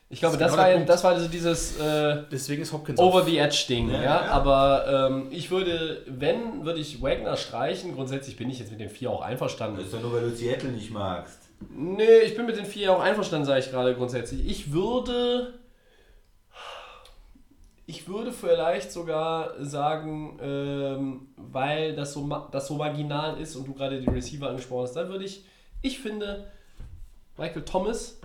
Ich 0.10 0.20
glaube, 0.20 0.38
Das 0.38 0.50
das, 0.50 0.58
war, 0.58 0.66
genau 0.66 0.70
ja- 0.72 0.76
Punkt. 0.78 0.90
das 0.90 1.04
war 1.04 1.20
so 1.20 1.28
dieses 1.28 1.80
äh, 1.80 2.24
Deswegen 2.32 2.62
ist 2.64 2.74
Hopkins 2.74 3.00
Over 3.00 3.24
the 3.24 3.38
Edge 3.38 3.66
Ding, 3.70 3.90
ja. 3.90 3.96
Ja, 3.96 4.04
ja. 4.04 4.22
Aber 4.32 5.10
ähm, 5.10 5.28
ich 5.32 5.52
würde, 5.52 6.04
wenn, 6.08 6.66
würde 6.66 6.80
ich 6.80 7.02
Wagner 7.02 7.38
streichen. 7.38 7.94
Grundsätzlich 7.96 8.36
bin 8.38 8.50
ich 8.50 8.60
jetzt 8.60 8.72
mit 8.72 8.80
den 8.82 8.90
vier 8.90 9.10
auch 9.10 9.22
einverstanden. 9.22 9.78
Das 9.78 9.86
ist 9.86 9.94
doch 9.94 10.02
nur, 10.02 10.14
weil 10.14 10.30
du 10.30 10.36
Seattle 10.36 10.70
nicht 10.70 10.92
magst. 10.92 11.40
Nee, 11.70 12.20
ich 12.26 12.36
bin 12.36 12.46
mit 12.46 12.58
den 12.58 12.66
vier 12.66 12.92
auch 12.94 13.00
einverstanden, 13.02 13.46
sage 13.46 13.60
ich 13.62 13.72
gerade 13.72 13.96
grundsätzlich. 13.96 14.46
Ich 14.48 14.74
würde. 14.74 15.54
Ich 17.88 18.08
würde 18.08 18.32
vielleicht 18.32 18.92
sogar 18.92 19.54
sagen, 19.64 20.40
ähm, 20.42 21.28
weil 21.36 21.96
das 21.96 22.14
so, 22.14 22.22
ma- 22.22 22.48
das 22.52 22.68
so 22.68 22.76
marginal 22.76 23.40
ist 23.40 23.56
und 23.56 23.68
du 23.68 23.74
gerade 23.74 24.00
die 24.00 24.10
Receiver 24.10 24.50
angesprochen 24.50 24.84
hast, 24.84 24.94
dann 24.96 25.10
würde 25.10 25.26
ich, 25.26 25.44
ich 25.82 26.00
finde, 26.00 26.46
Michael 27.38 27.64
Thomas 27.66 28.20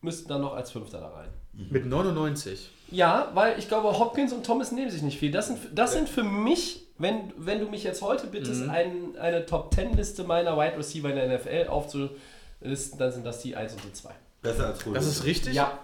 müssten 0.00 0.28
dann 0.28 0.40
noch 0.40 0.54
als 0.54 0.70
Fünfter 0.70 1.00
da 1.00 1.08
rein. 1.08 1.28
Mit 1.52 1.86
99. 1.86 2.70
Ja, 2.90 3.30
weil 3.34 3.58
ich 3.58 3.68
glaube, 3.68 3.98
Hopkins 3.98 4.32
und 4.32 4.44
Thomas 4.44 4.72
nehmen 4.72 4.90
sich 4.90 5.02
nicht 5.02 5.18
viel. 5.18 5.30
Das 5.30 5.46
sind, 5.48 5.58
das 5.74 5.92
sind 5.92 6.08
für 6.08 6.24
mich, 6.24 6.86
wenn, 6.98 7.32
wenn 7.36 7.60
du 7.60 7.66
mich 7.68 7.84
jetzt 7.84 8.02
heute 8.02 8.26
bittest, 8.26 8.68
ein, 8.68 9.16
eine 9.18 9.46
Top-10-Liste 9.46 10.24
meiner 10.24 10.56
Wide 10.56 10.76
Receiver 10.78 11.08
in 11.10 11.16
der 11.16 11.38
NFL 11.38 11.68
aufzulisten, 11.68 12.98
dann 12.98 13.12
sind 13.12 13.24
das 13.26 13.40
die 13.42 13.54
1 13.56 13.74
und 13.74 13.84
die 13.84 13.92
2. 13.92 14.10
Besser 14.42 14.66
als 14.68 14.80
Julio. 14.84 14.94
Das 14.94 15.06
ist 15.06 15.24
richtig? 15.24 15.54
Ja. 15.54 15.78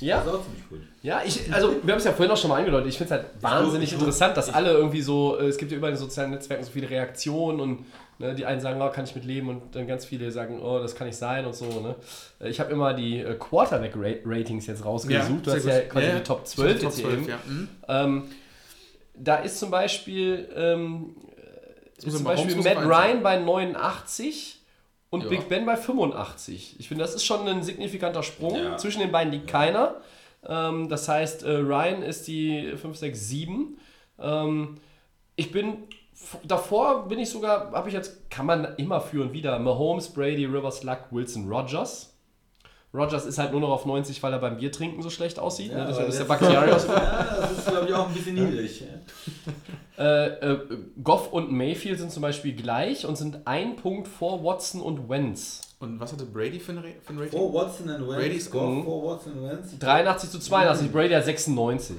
Das 0.00 0.08
Ja, 0.08 0.20
ist 0.22 0.28
auch 0.28 0.42
ziemlich 0.44 0.68
gut. 0.68 0.78
ja, 1.02 1.20
ich, 1.24 1.52
also 1.52 1.76
wir 1.82 1.92
haben 1.92 1.98
es 1.98 2.04
ja 2.04 2.12
vorhin 2.12 2.32
auch 2.32 2.36
schon 2.36 2.48
mal 2.50 2.56
angedeutet. 2.58 2.88
Ich 2.88 2.96
finde 2.98 3.14
es 3.14 3.20
halt 3.20 3.30
wahnsinnig 3.42 3.88
ich- 3.92 3.98
interessant, 3.98 4.36
dass 4.36 4.48
alle 4.52 4.70
irgendwie 4.72 5.02
so, 5.02 5.38
äh, 5.38 5.46
es 5.46 5.58
gibt 5.58 5.70
ja 5.72 5.76
überall 5.76 5.92
in 5.92 5.96
den 5.98 6.02
sozialen 6.02 6.30
Netzwerken 6.30 6.64
so 6.64 6.70
viele 6.70 6.88
Reaktionen 6.88 7.60
und 7.60 7.84
ne, 8.18 8.34
die 8.34 8.46
einen 8.46 8.60
sagen, 8.60 8.80
oh, 8.80 8.88
kann 8.90 9.04
ich 9.04 9.14
mit 9.14 9.24
leben 9.24 9.48
und 9.48 9.74
dann 9.76 9.86
ganz 9.86 10.04
viele 10.06 10.30
sagen, 10.32 10.60
oh, 10.62 10.78
das 10.78 10.94
kann 10.94 11.06
nicht 11.06 11.16
sein 11.18 11.44
und 11.44 11.54
so. 11.54 11.66
Ne? 11.66 11.94
Äh, 12.40 12.48
Ich 12.48 12.60
habe 12.60 12.72
immer 12.72 12.94
die 12.94 13.18
äh, 13.20 13.34
Quarterback-Ratings 13.34 14.66
jetzt 14.66 14.84
rausgesucht. 14.84 15.46
du 15.46 15.50
sehr 15.50 15.56
hast 15.58 15.66
ja 15.66 15.80
quasi 15.88 16.06
Ja, 16.06 16.12
die 16.12 16.18
ja. 16.18 16.24
Top 16.24 16.40
Ich 16.44 16.50
12 16.50 16.74
hab 16.76 16.82
jetzt 16.82 17.00
Top 17.02 17.04
hier 17.10 17.12
eben. 17.18 17.24
12, 17.24 17.28
ja. 17.28 17.38
Mhm. 17.46 17.68
Ähm, 17.88 18.24
da 19.14 19.36
ist 19.36 19.58
zum 19.58 19.70
Beispiel, 19.70 20.48
ähm, 20.56 21.14
ist 21.98 22.10
zum 22.16 22.24
Beispiel 22.24 22.56
Matt 22.56 22.78
Ryan 22.78 23.22
bei 23.22 23.36
89 23.38 24.59
und 25.10 25.24
Ja. 25.24 25.28
Big 25.28 25.48
Ben 25.48 25.66
bei 25.66 25.76
85. 25.76 26.76
Ich 26.78 26.88
finde, 26.88 27.04
das 27.04 27.14
ist 27.14 27.24
schon 27.24 27.46
ein 27.46 27.62
signifikanter 27.62 28.22
Sprung. 28.22 28.56
Ja. 28.56 28.76
Zwischen 28.76 29.00
den 29.00 29.12
beiden 29.12 29.32
liegt 29.32 29.48
keiner. 29.48 29.96
Ähm, 30.46 30.88
das 30.88 31.08
heißt, 31.08 31.42
äh, 31.42 31.50
Ryan 31.50 32.02
ist 32.02 32.26
die 32.26 32.72
5, 32.76 32.96
6, 32.96 33.28
7. 33.28 33.78
Ähm, 34.18 34.76
ich 35.36 35.52
bin 35.52 35.84
davor 36.44 37.08
bin 37.08 37.18
ich 37.18 37.30
sogar, 37.30 37.72
habe 37.72 37.88
ich 37.88 37.94
jetzt, 37.94 38.30
kann 38.30 38.46
man 38.46 38.74
immer 38.76 39.00
führen 39.00 39.32
wieder. 39.32 39.58
Mahomes, 39.58 40.08
Brady, 40.12 40.44
Rivers, 40.44 40.82
Luck, 40.82 41.06
Wilson, 41.10 41.48
Rogers. 41.50 42.09
Rogers 42.92 43.24
ist 43.24 43.38
halt 43.38 43.52
nur 43.52 43.60
noch 43.60 43.70
auf 43.70 43.86
90, 43.86 44.20
weil 44.22 44.32
er 44.32 44.40
beim 44.40 44.56
Bier 44.56 44.72
trinken 44.72 45.00
so 45.02 45.10
schlecht 45.10 45.38
aussieht. 45.38 45.72
ne? 45.72 45.84
Deshalb 45.88 46.08
ist 46.08 46.18
der 46.18 46.24
Bakhtiari 46.24 46.72
aus. 46.72 46.86
Ja, 46.88 47.36
das 47.40 47.52
ist, 47.58 47.66
glaube 47.68 47.86
ich, 47.88 47.94
auch 47.94 48.08
ein 48.08 48.14
bisschen 48.14 48.34
niedrig. 48.34 48.82
Äh, 49.98 50.26
äh, 50.28 50.58
Goff 51.02 51.32
und 51.32 51.52
Mayfield 51.52 51.98
sind 51.98 52.10
zum 52.10 52.22
Beispiel 52.22 52.52
gleich 52.54 53.06
und 53.06 53.16
sind 53.16 53.40
ein 53.46 53.76
Punkt 53.76 54.08
vor 54.08 54.42
Watson 54.42 54.80
und 54.80 55.08
Wentz. 55.08 55.60
Und 55.78 56.00
was 56.00 56.12
hatte 56.12 56.24
Brady 56.24 56.58
für 56.58 56.72
ein, 56.72 56.82
für 57.02 57.12
ein 57.12 57.18
Rating? 57.18 57.38
Vor 57.38 57.54
Watson 57.54 57.88
and 57.90 58.08
Wentz. 58.08 58.16
Brady's 58.22 58.50
Goff 58.50 58.70
Mhm. 58.70 58.84
vor 58.84 59.04
Watson 59.12 59.32
and 59.34 59.42
Wentz. 59.50 59.78
83 59.78 60.30
zu 60.30 60.38
82, 60.40 60.90
Brady 60.90 61.14
hat 61.14 61.24
96. 61.24 61.96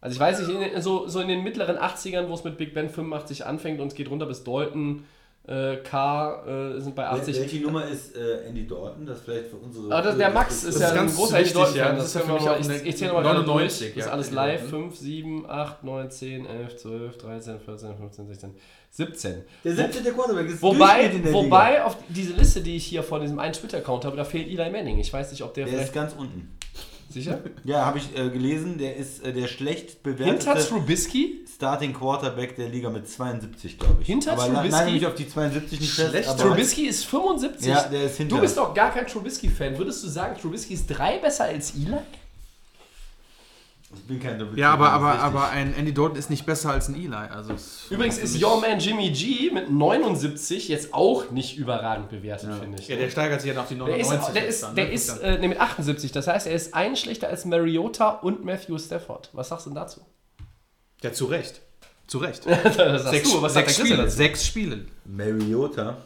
Also 0.00 0.14
ich 0.14 0.20
weiß 0.20 0.46
nicht, 0.46 0.72
in, 0.74 0.82
so, 0.82 1.08
so 1.08 1.20
in 1.20 1.28
den 1.28 1.42
mittleren 1.42 1.76
80ern, 1.78 2.28
wo 2.28 2.34
es 2.34 2.44
mit 2.44 2.58
Big 2.58 2.74
Ben 2.74 2.90
85 2.90 3.46
anfängt 3.46 3.80
und 3.80 3.88
es 3.88 3.94
geht 3.94 4.10
runter 4.10 4.26
bis 4.26 4.44
Dalton, 4.44 5.04
Äh, 5.46 5.76
K 5.76 6.42
äh, 6.46 6.80
sind 6.80 6.94
bei 6.94 7.06
80. 7.06 7.38
Welche 7.38 7.60
Nummer 7.60 7.86
ist 7.86 8.16
äh, 8.16 8.46
Andy 8.46 8.66
Dalton? 8.66 9.04
Das 9.04 9.20
vielleicht 9.20 9.48
für 9.48 9.56
unsere. 9.56 9.94
Ah, 9.94 10.00
das, 10.00 10.16
der 10.16 10.30
Max 10.30 10.64
ist 10.64 10.76
Das 10.76 10.80
ja 10.80 10.88
ein 10.88 10.94
ganz 10.94 11.16
großer 11.16 11.36
Andy 11.36 11.50
ja. 11.50 11.54
Dalton-Fan. 11.54 11.96
Das 11.96 12.06
ist 12.06 12.22
für 12.22 12.32
mich 12.32 12.48
auch 12.48 12.58
ich, 12.58 12.64
eine 12.64 12.82
ich 12.82 12.96
zähle 12.96 13.12
nochmal 13.12 13.34
99, 13.34 13.78
durch. 13.78 13.94
Das 13.94 14.06
ist 14.06 14.10
alles 14.10 14.30
live. 14.30 14.60
Dalton. 14.62 14.90
5, 14.90 14.96
7, 14.96 15.50
8, 15.50 15.84
9, 15.84 16.10
10, 16.10 16.46
11, 16.46 16.76
12, 16.78 17.18
13, 17.18 17.60
14, 17.60 17.96
15, 17.96 18.26
16, 18.26 18.54
17. 18.90 19.44
Der 19.64 19.74
17. 19.74 20.14
Quarterback 20.14 20.46
ist 20.46 20.62
Wobei, 20.62 20.76
Durchschnitt 20.78 21.14
in 21.14 21.22
der 21.24 21.32
wobei 21.34 21.84
auf 21.84 21.96
diese 22.08 22.32
Liste, 22.32 22.62
die 22.62 22.76
ich 22.76 22.86
hier 22.86 23.02
von 23.02 23.20
diesem 23.20 23.38
einen 23.38 23.52
Twitter-Account 23.52 24.06
habe, 24.06 24.16
da 24.16 24.24
fehlt 24.24 24.48
Eli 24.48 24.70
Manning. 24.70 24.98
Ich 24.98 25.12
weiß 25.12 25.30
nicht, 25.30 25.42
ob 25.42 25.52
der. 25.52 25.66
Der 25.66 25.74
ist 25.74 25.78
vielleicht... 25.90 25.94
ganz 25.94 26.14
unten. 26.14 26.56
Sicher? 27.14 27.38
Ja, 27.62 27.86
habe 27.86 27.98
ich 27.98 28.18
äh, 28.18 28.28
gelesen. 28.28 28.76
Der 28.76 28.96
ist 28.96 29.24
äh, 29.24 29.32
der 29.32 29.46
schlecht 29.46 30.00
Hinter 30.04 30.24
bewertete 30.24 30.68
Trubisky? 30.68 31.44
Starting 31.54 31.92
Quarterback 31.92 32.56
der 32.56 32.68
Liga 32.68 32.90
mit 32.90 33.08
72, 33.08 33.78
glaube 33.78 34.02
ich. 34.02 34.06
Hinter 34.08 34.32
aber 34.32 34.46
Trubisky? 34.46 34.68
Nein, 34.70 34.92
mich 34.94 35.06
auf 35.06 35.14
die 35.14 35.28
72 35.28 35.80
nicht 35.80 35.92
fest. 35.92 36.10
Schlecht. 36.10 36.28
aber- 36.28 36.42
Trubisky 36.42 36.86
ist 36.86 37.06
75. 37.06 37.68
Ja, 37.68 37.84
der 37.84 38.02
ist 38.02 38.16
hinter. 38.16 38.34
Du 38.34 38.42
bist 38.42 38.56
doch 38.58 38.74
gar 38.74 38.90
kein 38.90 39.06
Trubisky-Fan. 39.06 39.78
Würdest 39.78 40.02
du 40.02 40.08
sagen, 40.08 40.36
Trubisky 40.40 40.74
ist 40.74 40.86
drei 40.88 41.18
besser 41.18 41.44
als 41.44 41.74
Eli? 41.76 41.96
Ich 43.96 44.04
bin 44.04 44.20
kein 44.20 44.38
Trubisky. 44.38 44.60
Ja, 44.60 44.72
aber, 44.72 44.86
ist 44.86 44.92
aber, 44.92 45.18
aber 45.20 45.48
ein 45.50 45.74
Andy 45.74 45.92
Dalton 45.94 46.16
ist 46.16 46.30
nicht 46.30 46.46
besser 46.46 46.70
als 46.70 46.88
ein 46.88 46.94
Eli. 46.94 47.14
Also 47.14 47.54
Übrigens 47.90 48.18
ist 48.18 48.42
Your 48.42 48.60
Man 48.60 48.78
Jimmy 48.78 49.10
G 49.10 49.50
mit 49.50 49.70
79 49.70 50.68
jetzt 50.68 50.92
auch 50.94 51.30
nicht 51.30 51.56
überragend 51.56 52.08
bewertet, 52.10 52.50
finde 52.60 52.78
ich. 52.78 52.88
Ja, 52.88 52.96
der 52.96 53.10
steigert 53.10 53.40
sich 53.40 53.54
ja 53.54 53.60
auf 53.60 53.68
die 53.68 53.76
Der 53.76 53.86
99. 53.86 54.18
ist, 54.28 54.34
der 54.34 54.46
ist, 54.46 54.62
dann, 54.62 54.74
der 54.74 54.84
ne? 54.86 54.92
ist 54.92 55.08
äh, 55.20 55.38
nee, 55.38 55.48
mit 55.48 55.60
78. 55.60 56.12
Das 56.12 56.26
heißt, 56.26 56.46
er 56.46 56.54
ist 56.54 56.74
einen 56.74 56.96
schlechter 56.96 57.28
als 57.28 57.44
Mariota 57.44 58.10
und 58.10 58.44
Matthew 58.44 58.78
Stafford. 58.78 59.30
Was 59.32 59.48
sagst 59.48 59.66
du 59.66 59.70
denn 59.70 59.76
dazu? 59.76 60.00
ja, 61.02 61.12
zu 61.12 61.26
Recht. 61.26 61.60
Zu 62.06 62.18
Recht. 62.18 62.44
sechs 62.44 63.30
du, 63.30 63.48
sechs 63.48 63.76
der 63.76 63.84
Spiele. 63.84 64.10
Sechs 64.10 64.46
Spiele. 64.46 64.84
Mariota, 65.04 65.98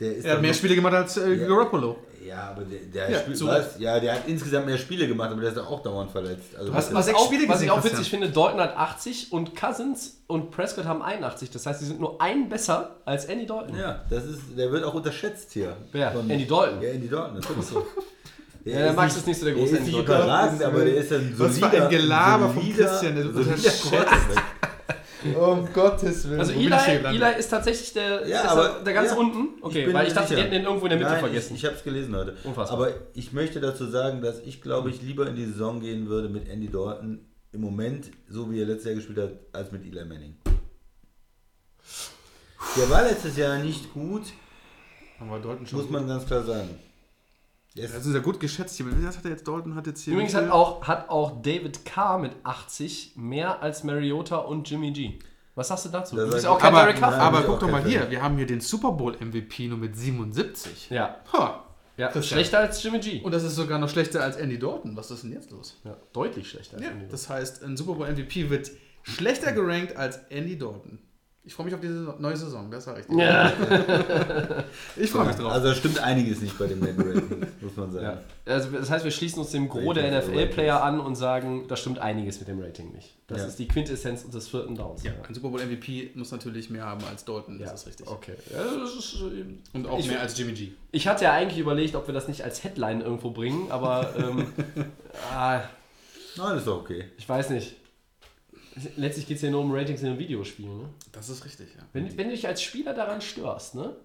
der 0.00 0.16
ist 0.16 0.24
Er 0.24 0.34
hat 0.34 0.42
mehr 0.42 0.54
Spiele 0.54 0.74
gemacht 0.74 0.94
als 0.94 1.16
äh, 1.16 1.34
Ja. 1.34 1.48
Garoppolo. 1.48 1.96
Ja, 2.26 2.50
aber 2.50 2.62
der, 2.62 2.78
der 2.80 3.10
Ja, 3.10 3.18
spielt 3.20 3.36
zu 3.36 3.46
was? 3.46 3.78
Ja, 3.78 3.98
der 3.98 4.14
hat 4.14 4.20
insgesamt 4.28 4.66
mehr 4.66 4.78
Spiele 4.78 5.08
gemacht, 5.08 5.30
aber 5.32 5.40
der 5.40 5.50
ist 5.52 5.58
auch 5.58 5.82
dauernd 5.82 6.10
verletzt. 6.10 6.54
Also 6.56 6.72
hast- 6.72 6.88
was 6.88 6.94
was- 6.94 7.00
ist- 7.00 7.06
sechs 7.06 7.18
Auch, 7.18 7.26
Spiele 7.26 7.48
was 7.48 7.52
gesehen, 7.54 7.64
ich 7.66 7.70
auch 7.72 7.84
witzig 7.84 8.10
finde, 8.10 8.30
Dalton 8.30 8.60
hat 8.60 8.76
80 8.76 9.32
und 9.32 9.56
Cousins 9.56 10.18
und 10.28 10.50
Prescott 10.50 10.84
haben 10.84 11.02
81. 11.02 11.50
Das 11.50 11.66
heißt, 11.66 11.80
sie 11.80 11.86
sind 11.86 12.00
nur 12.00 12.20
einen 12.20 12.48
besser 12.48 12.96
als 13.04 13.24
Andy 13.24 13.46
Dalton. 13.46 13.76
ja, 13.76 14.02
das 14.08 14.24
ist, 14.24 14.40
der 14.56 14.70
wird 14.70 14.84
auch 14.84 14.94
unterschätzt 14.94 15.52
hier. 15.52 15.76
Wer? 15.92 16.12
Von- 16.12 16.30
Andy 16.30 16.46
Dalton? 16.46 16.80
Ja, 16.82 16.88
Andy 16.90 17.08
Dalton, 17.08 17.34
natürlich 17.34 17.64
so. 17.66 17.86
Der 18.64 18.72
Ja, 18.74 18.82
der 18.84 18.92
Max 18.92 19.16
ist 19.16 19.26
nicht 19.26 19.40
so 19.40 19.44
der 19.46 19.54
große 19.54 19.72
Der 19.72 19.80
ist 19.80 19.86
Andy 19.88 19.96
nicht 19.96 20.08
Dalton. 20.08 20.24
überragend, 20.24 20.62
aber 20.62 20.84
der 20.84 20.94
ist 20.96 21.12
ein 21.12 21.34
Was 21.36 21.54
für 21.54 21.60
solider, 21.60 21.84
ein 21.84 21.90
Gelaber 21.90 22.52
solider- 22.54 22.84
Christian, 22.86 23.14
der 23.16 23.24
solider 23.24 23.40
unterschätzt. 23.40 23.92
Um 25.24 25.72
Gottes 25.72 26.28
Willen. 26.28 26.40
Also 26.40 26.52
ich 26.52 26.66
Eli? 26.66 27.16
Eli 27.16 27.38
ist 27.38 27.48
tatsächlich 27.48 27.92
der, 27.92 28.26
Ja, 28.28 28.40
ist 28.42 28.48
aber- 28.48 28.68
er 28.78 28.84
der 28.84 28.92
ganz 28.94 29.10
ja. 29.10 29.16
unten. 29.16 29.56
Ich 29.58 29.62
Okay, 29.64 29.84
bin 29.86 29.94
weil 29.94 30.06
ich 30.08 30.12
dachte, 30.14 30.28
die 30.28 30.34
sicher. 30.34 30.42
hätten 30.46 30.54
den 30.54 30.64
irgendwo 30.64 30.86
in 30.86 30.90
der 30.90 30.98
Mitte 30.98 31.10
Nein, 31.10 31.20
vergessen. 31.20 31.54
Ich, 31.54 31.60
ich 31.60 31.66
habe 31.66 31.76
es 31.76 31.84
gelesen 31.84 32.16
heute. 32.16 32.36
Unfassbar. 32.44 32.78
Aber 32.78 32.90
ich 33.14 33.32
möchte 33.32 33.60
dazu 33.60 33.86
sagen, 33.86 34.20
dass 34.20 34.40
ich 34.40 34.60
glaube 34.62 34.90
ich 34.90 35.00
lieber 35.02 35.26
in 35.28 35.36
die 35.36 35.44
Saison 35.44 35.80
gehen 35.80 36.08
würde 36.08 36.28
mit 36.28 36.48
Andy 36.48 36.68
Dalton 36.70 37.20
im 37.52 37.60
Moment, 37.60 38.10
so 38.28 38.50
wie 38.50 38.60
er 38.60 38.66
letztes 38.66 38.86
Jahr 38.86 38.94
gespielt 38.94 39.18
hat, 39.18 39.32
als 39.52 39.70
mit 39.72 39.84
Eli 39.84 40.04
Manning. 40.04 40.36
Der 42.76 42.88
war 42.90 43.02
letztes 43.02 43.36
Jahr 43.36 43.58
nicht 43.58 43.92
gut, 43.92 44.22
Aber 45.20 45.38
Dalton 45.38 45.66
schon 45.66 45.80
muss 45.82 45.90
man 45.90 46.06
ganz 46.08 46.24
klar 46.26 46.42
sagen. 46.42 46.70
Ist- 47.74 47.94
Das 47.94 48.04
ist 48.06 48.14
ja 48.14 48.20
gut 48.20 48.38
geschätzt 48.40 48.76
hier. 48.76 48.86
Was 49.06 49.16
hat 49.16 49.24
er 49.24 49.30
jetzt? 49.30 49.46
Dalton 49.48 49.74
hat 49.74 49.86
jetzt 49.86 50.02
hier. 50.02 50.12
Übrigens 50.14 50.34
hat 50.34 50.50
auch, 50.50 50.84
hat 50.86 51.08
auch 51.08 51.40
David 51.42 51.84
Carr 51.84 52.18
mit 52.18 52.32
80 52.44 53.14
mehr 53.16 53.62
als 53.62 53.82
Mariota 53.84 54.36
und 54.38 54.68
Jimmy 54.68 54.90
G. 54.92 55.18
Was 55.54 55.68
sagst 55.68 55.84
du 55.86 55.88
dazu? 55.90 56.16
Da 56.16 56.24
Du 56.24 56.30
bist 56.32 56.44
ja 56.44 56.50
auch 56.50 56.58
kein 56.58 56.74
aber, 56.74 56.86
Derek 56.92 57.02
aber 57.02 57.42
guck 57.42 57.60
doch 57.60 57.70
mal 57.70 57.82
Fan. 57.82 57.90
hier, 57.90 58.10
wir 58.10 58.22
haben 58.22 58.36
hier 58.36 58.46
den 58.46 58.60
Super 58.60 58.92
Bowl 58.92 59.14
MVP 59.20 59.68
nur 59.68 59.76
mit 59.78 59.96
77. 59.96 60.88
Ja, 60.90 61.16
Ha. 61.32 61.64
ja 61.98 62.22
schlechter 62.22 62.58
als 62.60 62.82
Jimmy 62.82 63.00
G. 63.00 63.20
Und 63.22 63.32
das 63.32 63.42
ist 63.42 63.56
sogar 63.56 63.78
noch 63.78 63.88
schlechter 63.90 64.22
als 64.22 64.36
Andy 64.36 64.58
Dalton. 64.58 64.96
Was 64.96 65.10
ist 65.10 65.24
denn 65.24 65.32
jetzt 65.32 65.50
los? 65.50 65.78
Ja, 65.84 65.96
deutlich 66.12 66.48
schlechter 66.48 66.76
als 66.76 66.84
Ja, 66.84 66.90
Jimmy 66.92 67.04
G. 67.04 67.10
das 67.10 67.28
heißt, 67.28 67.62
ein 67.64 67.76
Super 67.76 67.94
Bowl 67.94 68.06
MVP 68.10 68.48
wird 68.50 68.70
schlechter 69.02 69.52
gerankt 69.52 69.96
als 69.96 70.18
Andy 70.30 70.56
Dalton. 70.58 70.98
Ich 71.44 71.54
freue 71.54 71.66
mich 71.66 71.74
auf 71.74 71.80
diese 71.80 72.14
neue 72.20 72.36
Saison, 72.36 72.70
das 72.70 72.84
sage 72.84 73.00
ich 73.00 73.06
dir. 73.08 73.18
Ja. 73.24 73.52
Ich 74.96 75.10
freue 75.10 75.26
mich 75.26 75.34
drauf. 75.34 75.50
Also 75.52 75.68
da 75.68 75.74
stimmt 75.74 75.98
einiges 75.98 76.40
nicht 76.40 76.56
bei 76.56 76.68
dem 76.68 76.78
Net 76.78 76.94
Rating, 76.96 77.44
muss 77.60 77.74
man 77.76 77.90
sagen. 77.90 78.04
Ja. 78.46 78.52
Also 78.52 78.70
das 78.70 78.88
heißt, 78.90 79.04
wir 79.04 79.10
schließen 79.10 79.40
uns 79.40 79.50
dem 79.50 79.68
Gros 79.68 79.92
der 79.94 80.10
NFL-Player 80.20 80.80
an 80.80 81.00
und 81.00 81.16
sagen, 81.16 81.64
da 81.66 81.74
stimmt 81.76 81.98
einiges 81.98 82.38
mit 82.38 82.46
dem 82.48 82.60
Rating 82.60 82.92
nicht. 82.92 83.16
Das 83.26 83.38
Ja. 83.38 83.46
ist 83.48 83.58
die 83.58 83.66
Quintessenz 83.66 84.28
des 84.30 84.48
vierten 84.48 84.76
Downs. 84.76 85.02
ja, 85.02 85.10
ein 85.26 85.34
Super 85.34 85.48
Bowl 85.48 85.60
MVP 85.60 86.10
muss 86.14 86.30
natürlich 86.30 86.70
mehr 86.70 86.84
haben 86.86 87.02
als 87.10 87.24
Dalton, 87.24 87.58
das 87.58 87.72
ist 87.72 87.86
richtig. 87.88 88.06
Okay. 88.06 88.34
Ja, 88.52 88.62
das 88.80 88.94
ist, 88.94 89.14
äh, 89.22 89.76
Und 89.76 89.88
auch 89.88 89.98
Ich- 89.98 90.06
mehr 90.08 90.20
als 90.20 90.38
Jimmy 90.38 90.52
G. 90.52 90.72
ich 90.92 91.08
hatte 91.08 91.24
ja 91.24 91.32
eigentlich 91.32 91.58
überlegt, 91.58 91.96
ob 91.96 92.06
wir 92.06 92.14
das 92.14 92.28
nicht 92.28 92.44
als 92.44 92.62
Headline 92.62 93.00
irgendwo 93.00 93.30
bringen, 93.30 93.68
aber 93.70 94.14
ähm, 94.16 94.46
ah, 95.34 95.60
Nein, 96.36 96.56
ist 96.56 96.66
doch 96.68 96.80
okay. 96.82 97.06
ich 97.18 97.28
weiß 97.28 97.50
nicht. 97.50 97.74
Letztlich 98.96 99.26
geht 99.26 99.36
es 99.36 99.42
ja 99.42 99.50
nur 99.50 99.60
um 99.60 99.72
Ratings 99.72 100.00
in 100.02 100.08
einem 100.08 100.18
Videospiel. 100.18 100.66
Ne? 100.66 100.88
Das 101.12 101.28
ist 101.28 101.44
richtig, 101.44 101.68
ja. 101.76 101.82
Wenn, 101.92 102.16
wenn 102.16 102.28
du 102.28 102.34
dich 102.34 102.46
als 102.46 102.62
Spieler 102.62 102.94
daran 102.94 103.20
störst, 103.20 103.74
ne? 103.74 103.96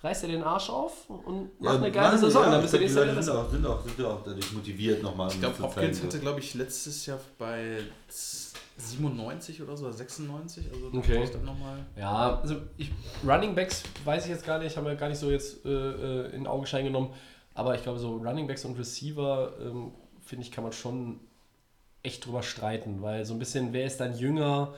reißt 0.00 0.22
dir 0.24 0.28
den 0.28 0.42
Arsch 0.44 0.70
auf 0.70 1.10
und 1.10 1.50
mach 1.60 1.72
Ja, 1.72 1.76
eine 1.78 1.90
geile 1.90 2.18
Saison, 2.18 2.44
ja, 2.44 2.50
dann 2.52 2.62
bist 2.62 2.72
du 2.74 2.78
nächstes 2.78 3.04
Jahr 3.04 3.14
besser. 3.14 3.38
auch, 3.40 3.50
sind, 3.50 3.66
auch, 3.66 3.82
sind 3.84 4.04
auch 4.04 4.22
dadurch 4.24 4.52
motiviert 4.52 5.02
nochmal. 5.02 5.28
Ich 5.30 5.40
glaube, 5.40 5.58
Hopkins 5.60 6.02
hatte, 6.02 6.20
glaube 6.20 6.38
ich, 6.40 6.54
letztes 6.54 7.04
Jahr 7.06 7.18
bei 7.36 7.80
97 8.76 9.60
oder 9.62 9.76
so, 9.76 9.84
oder 9.86 9.92
96. 9.92 10.66
Also 10.72 10.90
da 10.90 10.98
Okay. 10.98 11.24
ich 11.24 11.30
dann 11.30 11.44
nochmal. 11.44 11.84
Ja, 11.96 12.38
also 12.40 12.56
ich, 12.76 12.90
Running 13.26 13.54
Backs 13.54 13.82
weiß 14.04 14.24
ich 14.24 14.30
jetzt 14.30 14.46
gar 14.46 14.58
nicht, 14.60 14.76
haben 14.76 14.86
wir 14.86 14.94
gar 14.94 15.08
nicht 15.08 15.18
so 15.18 15.30
jetzt 15.30 15.64
äh, 15.64 15.68
äh, 15.70 16.34
in 16.34 16.46
Augenschein 16.46 16.84
genommen. 16.84 17.12
Aber 17.54 17.74
ich 17.74 17.82
glaube, 17.82 17.98
so 17.98 18.16
Running 18.18 18.46
Backs 18.46 18.64
und 18.64 18.78
Receiver, 18.78 19.52
ähm, 19.60 19.92
finde 20.24 20.44
ich, 20.44 20.52
kann 20.52 20.62
man 20.62 20.72
schon 20.72 21.18
echt 22.02 22.26
drüber 22.26 22.42
streiten, 22.42 23.02
weil 23.02 23.24
so 23.24 23.34
ein 23.34 23.38
bisschen, 23.38 23.72
wer 23.72 23.86
ist 23.86 24.00
dann 24.00 24.16
jünger, 24.16 24.74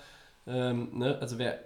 ähm, 0.47 0.99
ne? 0.99 1.19
also 1.21 1.39
wer 1.39 1.59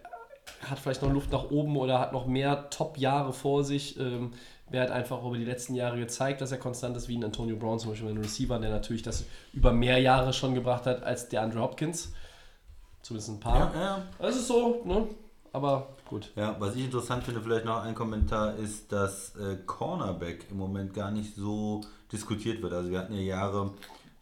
hat 0.68 0.78
vielleicht 0.78 1.02
noch 1.02 1.12
Luft 1.12 1.32
nach 1.32 1.50
oben 1.50 1.76
oder 1.76 1.98
hat 1.98 2.12
noch 2.12 2.26
mehr 2.26 2.68
Top-Jahre 2.70 3.32
vor 3.32 3.64
sich. 3.64 3.98
Ähm, 3.98 4.32
wer 4.68 4.82
hat 4.82 4.90
einfach 4.90 5.24
über 5.24 5.36
die 5.36 5.44
letzten 5.44 5.74
Jahre 5.74 5.98
gezeigt, 5.98 6.40
dass 6.40 6.52
er 6.52 6.58
konstant 6.58 6.96
ist, 6.96 7.08
wie 7.08 7.16
ein 7.16 7.24
Antonio 7.24 7.56
Brown 7.56 7.78
zum 7.78 7.90
Beispiel, 7.90 8.10
ein 8.10 8.18
Receiver, 8.18 8.58
der 8.58 8.70
natürlich 8.70 9.02
das 9.02 9.24
über 9.52 9.72
mehr 9.72 9.98
Jahre 9.98 10.32
schon 10.32 10.54
gebracht 10.54 10.86
hat 10.86 11.02
als 11.02 11.28
der 11.28 11.42
Andre 11.42 11.60
Hopkins. 11.60 12.12
Zumindest 13.02 13.30
ein 13.30 13.40
paar. 13.40 13.74
Ja, 13.74 13.80
ja. 13.80 14.02
Das 14.18 14.36
ist 14.36 14.48
so, 14.48 14.82
ne? 14.84 15.06
Aber 15.52 15.94
gut. 16.08 16.32
Ja, 16.34 16.56
was 16.58 16.74
ich 16.74 16.84
interessant 16.84 17.22
finde, 17.22 17.40
vielleicht 17.40 17.64
noch 17.64 17.82
ein 17.82 17.94
Kommentar, 17.94 18.56
ist, 18.56 18.90
dass 18.90 19.36
äh, 19.36 19.56
Cornerback 19.66 20.46
im 20.50 20.56
Moment 20.56 20.94
gar 20.94 21.10
nicht 21.10 21.36
so 21.36 21.82
diskutiert 22.10 22.60
wird. 22.62 22.72
Also 22.72 22.90
wir 22.90 22.98
hatten 22.98 23.14
ja 23.14 23.20
Jahre 23.20 23.72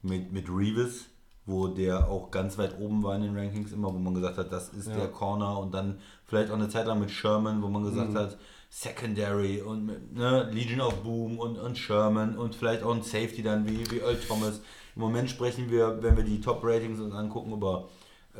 mit, 0.03 0.33
mit 0.33 0.49
Reeves, 0.51 1.07
wo 1.47 1.67
der 1.69 2.09
auch 2.09 2.31
ganz 2.31 2.57
weit 2.59 2.79
oben 2.79 3.03
war 3.03 3.17
in 3.17 3.23
den 3.23 3.37
Rankings 3.37 3.73
immer, 3.73 3.93
wo 3.93 3.99
man 3.99 4.15
gesagt 4.15 4.39
hat, 4.39 4.53
das 4.53 4.69
ist 4.71 4.89
Ja. 4.89 4.95
der 4.97 5.09
Corner 5.09 5.59
und 5.59 5.75
dann 5.75 5.99
vielleicht 6.27 6.51
auch 6.51 6.55
eine 6.57 6.69
Zeit 6.69 6.87
lang 6.87 7.01
mit 7.01 7.11
Sherman, 7.11 7.63
wo 7.63 7.69
man 7.69 7.83
gesagt 7.85 8.15
hat, 8.15 8.39
Secondary 8.71 9.61
und 9.61 9.85
mit, 9.87 10.17
ne, 10.17 10.49
Legion 10.51 10.81
of 10.81 11.03
Boom 11.03 11.39
und, 11.39 11.59
und 11.59 11.77
Sherman 11.77 12.37
und 12.39 12.55
vielleicht 12.55 12.83
auch 12.83 12.95
ein 12.95 13.03
Safety 13.03 13.43
dann 13.43 13.67
wie, 13.69 13.89
wie 13.91 13.99
Earl 13.99 14.17
Thomas. 14.17 14.61
Im 14.97 15.03
Moment 15.03 15.29
sprechen 15.29 15.71
wir, 15.71 16.03
wenn 16.03 16.17
wir 16.17 16.25
die 16.25 16.41
Top-Ratings 16.41 16.99
uns 17.01 17.15
angucken, 17.15 17.53
über 17.53 17.89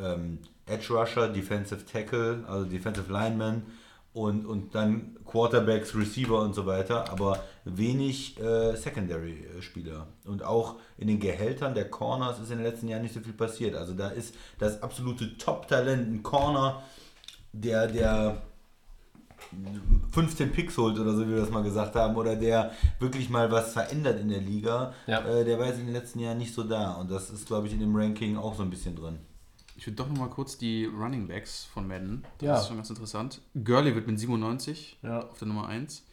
ähm, 0.01 0.39
Edge 0.67 0.95
Rusher, 0.95 1.29
Defensive 1.29 1.85
Tackle, 1.85 2.45
also 2.49 2.65
Defensive 2.65 3.13
Lineman 3.13 3.63
und, 4.15 4.45
und 4.45 4.75
dann 4.75 5.17
Quarterbacks, 5.25 5.95
Receiver 5.95 6.41
und 6.43 6.55
so 6.55 6.67
weiter, 6.67 7.11
aber 7.11 7.43
wenig 7.65 8.39
äh, 8.39 8.77
Secondary-Spieler. 8.77 10.07
Und 10.27 10.43
auch 10.45 10.77
in 10.99 11.07
den 11.09 11.19
Gehältern 11.19 11.75
der 11.75 11.89
Corners 11.89 12.39
ist 12.39 12.51
in 12.51 12.59
den 12.59 12.67
letzten 12.67 12.89
Jahren 12.89 13.03
nicht 13.03 13.15
so 13.15 13.21
viel 13.21 13.33
passiert. 13.33 13.75
Also 13.75 13.95
da 13.95 14.09
ist 14.09 14.35
das 14.59 14.83
absolute 14.83 15.37
Top-Talent, 15.39 16.09
ein 16.13 16.23
Corner, 16.23 16.83
der, 17.53 17.87
der 17.87 18.43
15 20.13 20.53
Picks 20.53 20.77
holt 20.79 20.99
oder 20.99 21.13
so, 21.15 21.27
wie 21.27 21.31
wir 21.31 21.41
das 21.41 21.51
mal 21.51 21.63
gesagt 21.63 21.95
haben, 21.95 22.17
oder 22.17 22.37
der 22.37 22.73
wirklich 22.99 23.29
mal 23.31 23.51
was 23.51 23.73
verändert 23.73 24.21
in 24.21 24.29
der 24.29 24.41
Liga, 24.41 24.93
Ja. 25.07 25.21
äh, 25.27 25.45
der 25.45 25.59
war 25.59 25.67
jetzt 25.67 25.79
in 25.79 25.87
den 25.87 25.95
letzten 25.95 26.21
Jahren 26.21 26.39
nicht 26.39 26.55
so 26.55 26.63
da. 26.63 26.93
Und 26.95 27.11
das 27.11 27.31
ist, 27.31 27.47
glaube 27.47 27.67
ich, 27.67 27.73
in 27.73 27.81
dem 27.81 27.95
Ranking 27.97 28.37
auch 28.37 28.55
so 28.55 28.63
ein 28.63 28.71
bisschen 28.71 28.95
drin. 28.95 29.19
Ich 29.83 29.87
würde 29.89 29.97
doch 29.97 30.09
nochmal 30.09 30.29
kurz 30.31 30.57
die 30.57 30.85
Running 30.85 31.27
Backs 31.27 31.65
von 31.75 31.89
Madden. 31.89 32.23
Das 32.39 32.47
Ja. 32.47 32.57
ist 32.61 32.69
schon 32.69 32.77
ganz 32.77 32.89
interessant. 32.89 33.41
Gurley 33.65 33.93
wird 33.97 34.07
mit 34.07 34.17
97 34.17 34.97
Ja. 35.03 35.23
auf 35.25 35.37
der 35.41 35.49
Nummer 35.49 35.67
1. 35.67 36.05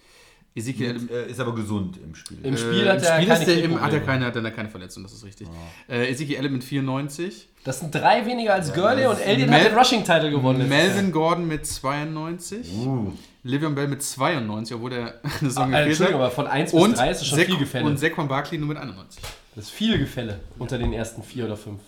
Ezekiel 0.56 0.96
Und, 0.98 1.12
äh, 1.12 1.28
ist 1.30 1.40
aber 1.40 1.54
gesund 1.54 1.98
im 2.04 2.16
Spiel. 2.16 2.40
Im 2.42 2.56
Äh, 2.56 2.58
Spiel 2.58 2.90
hat 2.90 2.98
im 2.98 3.04
er 3.04 3.14
Spiel 3.18 3.28
keine 3.28 3.46
der 3.46 3.64
im, 3.64 3.80
hat 3.80 3.94
er 3.94 4.00
keine, 4.00 4.26
hat 4.26 4.36
er 4.36 4.50
keine 4.50 4.70
Verletzung, 4.70 5.04
das 5.04 5.14
ist 5.14 5.24
richtig. 5.24 5.48
Äh, 5.88 6.10
Ezekiel 6.10 6.38
Elliott 6.38 6.54
mit 6.54 6.64
94. 6.64 7.48
Das 7.64 7.80
sind 7.80 7.94
drei 7.94 8.26
weniger 8.26 8.56
als 8.56 8.74
Gurley 8.74 9.04
das 9.04 9.20
und 9.20 9.24
Elliott 9.28 9.52
hat 9.52 9.66
den 9.68 9.78
Rushing-Title 9.78 10.32
gewonnen. 10.32 10.68
Melvin 10.68 11.12
Gordon 11.12 11.48
mit 11.48 11.68
92. 11.68 12.72
Uh, 12.76 13.12
Livion 13.44 13.76
Bell 13.76 13.88
mit 13.88 14.02
92, 14.02 14.76
obwohl 14.76 14.90
der 14.90 15.20
eine 15.24 15.32
Saison 15.42 15.72
Jahr. 15.72 15.82
Äh, 15.82 15.90
gefehlt 15.90 16.10
Entschuldigung, 16.10 16.22
hat. 16.22 16.26
aber 16.26 16.36
von 16.36 16.48
1 16.48 16.72
bis 16.72 16.82
Und, 16.82 16.98
3 16.98 17.12
ist 17.12 17.22
es 17.22 17.28
schon 17.28 17.38
Sack- 17.38 17.46
viel 17.46 17.58
Gefälle. 17.60 17.86
und 17.86 18.00
Saquon 18.00 18.28
Barkley 18.28 18.58
nur 18.58 18.70
mit 18.70 18.78
91. 18.80 19.22
das 19.54 19.66
ist 19.66 19.70
viel 19.72 20.00
Gefälle 20.00 20.40
unter 20.58 20.80
den 20.80 20.92
ersten 20.92 21.22
vier 21.22 21.46
oder 21.46 21.56
fünf. 21.56 21.80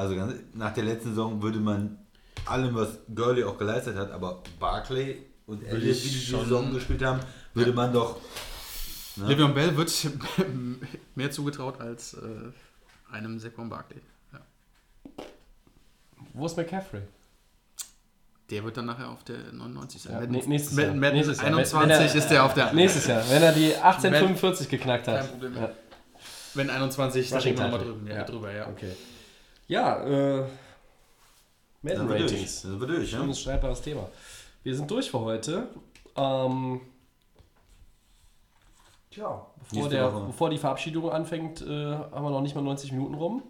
Also 0.00 0.16
ganz, 0.16 0.34
nach 0.54 0.72
der 0.74 0.84
letzten 0.84 1.10
Saison 1.10 1.42
würde 1.42 1.58
man 1.60 1.98
allem, 2.46 2.74
was 2.74 2.98
Gurley 3.14 3.44
auch 3.44 3.58
geleistet 3.58 3.96
hat, 3.96 4.10
aber 4.10 4.42
Barclay 4.58 5.18
und 5.46 5.62
Elliott, 5.64 5.96
wie 6.04 6.08
die 6.08 6.18
schon- 6.20 6.40
Saison 6.44 6.72
gespielt 6.72 7.02
haben, 7.02 7.20
würde 7.54 7.72
man 7.72 7.92
doch. 7.92 8.16
Ne? 9.16 9.26
Le'Veon 9.34 9.52
Bell 9.52 9.76
wird 9.76 9.90
mehr 11.14 11.30
zugetraut 11.30 11.80
als 11.80 12.14
äh, 12.14 12.18
einem 13.12 13.38
Saquon 13.38 13.68
Barkley. 13.68 14.00
Ja. 14.32 14.40
Wo 16.32 16.46
ist 16.46 16.56
McCaffrey? 16.56 17.02
Der 18.50 18.64
wird 18.64 18.76
dann 18.76 18.86
nachher 18.86 19.08
auf 19.10 19.22
der 19.24 19.38
99 19.52 20.02
sein. 20.02 20.12
Ja, 20.14 20.26
nächstes 20.26 20.76
Jahr. 20.76 20.92
Nächstes 20.94 21.36
Jahr. 21.38 21.46
21 21.46 21.72
Wenn- 21.74 21.88
wenn 21.88 21.90
er- 22.00 22.14
ist 22.14 22.28
der 22.28 22.44
auf 22.44 22.54
der. 22.54 22.72
Nächstes 22.72 23.06
Jahr, 23.06 23.22
wenn 23.28 23.42
er 23.42 23.52
die 23.52 23.74
1845 23.76 24.68
geknackt 24.68 25.06
hat. 25.08 25.20
Kein 25.20 25.28
Problem. 25.30 25.56
Ja. 25.56 25.70
Wenn 26.54 26.70
21, 26.70 27.28
da 27.30 27.36
Rushing 27.36 27.56
wir 27.56 27.62
nochmal 27.64 27.80
drüber. 27.80 28.10
Ja, 28.10 28.16
Ja. 28.16 28.24
drüber, 28.24 28.52
ja. 28.52 28.68
Okay. 28.68 28.92
Ja, 29.70 30.02
äh, 30.02 30.44
Madden 31.82 32.08
durch. 32.08 32.24
Ratings. 32.24 32.62
Dann 32.62 32.80
wird 32.80 32.90
durch, 32.90 33.12
ja? 33.12 33.18
Schönes, 33.20 33.40
streitbares 33.40 33.80
Thema. 33.80 34.08
Wir 34.64 34.74
sind 34.74 34.90
durch 34.90 35.08
für 35.08 35.20
heute. 35.20 35.68
Ähm, 36.16 36.80
tja, 39.12 39.46
bevor, 39.70 39.88
der, 39.88 40.10
bevor 40.10 40.50
die 40.50 40.58
Verabschiedung 40.58 41.08
anfängt, 41.12 41.62
äh, 41.62 41.94
haben 41.94 42.24
wir 42.24 42.30
noch 42.30 42.40
nicht 42.40 42.56
mal 42.56 42.62
90 42.62 42.90
Minuten 42.90 43.14
rum. 43.14 43.44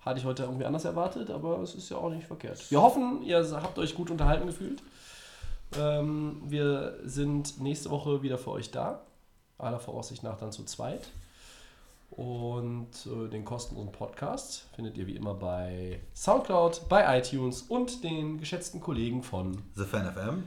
Hatte 0.00 0.18
ich 0.18 0.24
heute 0.24 0.44
irgendwie 0.44 0.64
anders 0.64 0.86
erwartet, 0.86 1.28
aber 1.28 1.58
es 1.58 1.74
ist 1.74 1.90
ja 1.90 1.98
auch 1.98 2.08
nicht 2.08 2.26
verkehrt. 2.26 2.70
Wir 2.70 2.80
hoffen, 2.80 3.22
ihr 3.22 3.46
habt 3.62 3.78
euch 3.78 3.94
gut 3.94 4.10
unterhalten 4.10 4.46
gefühlt. 4.46 4.82
Ähm, 5.78 6.40
wir 6.46 6.98
sind 7.04 7.60
nächste 7.60 7.90
Woche 7.90 8.22
wieder 8.22 8.38
für 8.38 8.52
euch 8.52 8.70
da. 8.70 9.02
Aller 9.58 9.78
Voraussicht 9.78 10.22
nach 10.22 10.38
dann 10.38 10.52
zu 10.52 10.64
zweit. 10.64 11.10
Und 12.10 12.90
äh, 13.06 13.28
den 13.28 13.44
kostenlosen 13.44 13.92
Podcast 13.92 14.66
findet 14.74 14.98
ihr 14.98 15.06
wie 15.06 15.14
immer 15.16 15.34
bei 15.34 16.00
Soundcloud, 16.14 16.88
bei 16.88 17.18
iTunes 17.18 17.62
und 17.62 18.02
den 18.02 18.38
geschätzten 18.38 18.80
Kollegen 18.80 19.22
von 19.22 19.62
The 19.74 19.84
Fan 19.84 20.12
FM. 20.12 20.44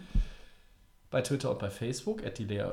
bei 1.10 1.22
Twitter 1.22 1.52
und 1.52 1.60
bei 1.60 1.70
Facebook, 1.70 2.26
at 2.26 2.38
Delay, 2.38 2.72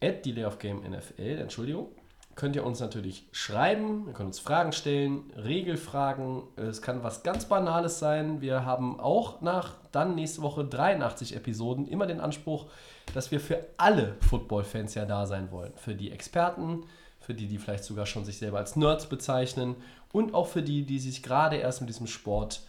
at 0.00 0.24
Delay 0.24 0.44
of 0.44 0.58
Game 0.58 0.82
NFL, 0.88 1.38
Entschuldigung. 1.40 1.88
Könnt 2.34 2.56
ihr 2.56 2.64
uns 2.64 2.80
natürlich 2.80 3.28
schreiben, 3.32 4.04
ihr 4.06 4.14
könnt 4.14 4.28
uns 4.28 4.38
Fragen 4.38 4.72
stellen, 4.72 5.30
Regelfragen. 5.36 6.44
Es 6.56 6.80
kann 6.80 7.02
was 7.02 7.22
ganz 7.24 7.44
Banales 7.44 7.98
sein. 7.98 8.40
Wir 8.40 8.64
haben 8.64 8.98
auch 9.00 9.42
nach 9.42 9.74
dann 9.90 10.14
nächste 10.14 10.40
Woche 10.40 10.64
83 10.64 11.36
Episoden 11.36 11.86
immer 11.86 12.06
den 12.06 12.20
Anspruch, 12.20 12.66
dass 13.12 13.30
wir 13.30 13.40
für 13.40 13.66
alle 13.76 14.16
Football-Fans 14.20 14.94
ja 14.94 15.04
da 15.04 15.26
sein 15.26 15.50
wollen. 15.50 15.72
Für 15.76 15.94
die 15.94 16.10
Experten, 16.10 16.84
für 17.22 17.34
die, 17.34 17.46
die 17.46 17.58
vielleicht 17.58 17.84
sogar 17.84 18.06
schon 18.06 18.24
sich 18.24 18.38
selber 18.38 18.58
als 18.58 18.76
Nerds 18.76 19.06
bezeichnen 19.06 19.76
und 20.12 20.34
auch 20.34 20.48
für 20.48 20.62
die, 20.62 20.84
die 20.84 20.98
sich 20.98 21.22
gerade 21.22 21.56
erst 21.56 21.80
mit 21.80 21.88
diesem 21.88 22.06
Sport 22.06 22.62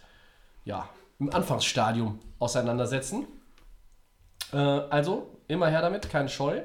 ja, 0.64 0.88
im 1.18 1.32
Anfangsstadium 1.32 2.18
auseinandersetzen. 2.38 3.26
Äh, 4.52 4.56
also, 4.56 5.38
immer 5.48 5.68
her 5.68 5.82
damit, 5.82 6.08
keine 6.08 6.28
Scheu. 6.28 6.62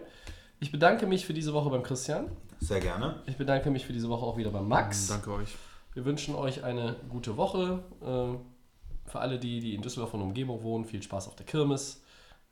Ich 0.60 0.72
bedanke 0.72 1.07
mich 1.07 1.26
für 1.26 1.34
diese 1.34 1.53
Woche 1.53 1.70
beim 1.70 1.84
Christian. 1.84 2.30
Sehr 2.60 2.80
gerne. 2.80 3.22
Ich 3.26 3.38
bedanke 3.38 3.70
mich 3.72 3.86
für 3.86 3.94
diese 3.94 4.10
Woche 4.10 4.26
auch 4.26 4.38
wieder 4.38 4.52
beim 4.52 4.68
Max. 4.68 5.07
Danke 5.07 5.32
euch. 5.34 5.56
Wir 5.94 6.06
wünschen 6.06 6.36
euch 6.36 6.64
eine 6.64 6.95
gute 7.10 7.38
Woche. 7.38 7.84
Äh, 8.02 9.10
für 9.10 9.20
alle, 9.20 9.40
die, 9.40 9.60
die 9.60 9.76
in 9.76 9.82
Düsseldorf 9.82 10.14
und 10.14 10.22
Umgebung 10.22 10.61
wohnen, 10.64 10.86
viel 10.86 11.02
Spaß 11.02 11.28
auf 11.28 11.36
der 11.36 11.45
Kirmes. 11.45 12.03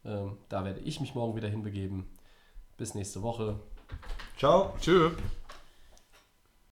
Ähm, 0.04 0.38
da 0.50 0.64
werde 0.66 0.80
ich 0.80 1.00
mich 1.00 1.16
morgen 1.16 1.36
wieder 1.36 1.48
hinbegeben. 1.48 2.08
Bis 2.78 2.96
nächste 2.96 3.22
Woche. 3.22 3.60
Ciao. 4.38 4.76
Tschö. 4.80 5.12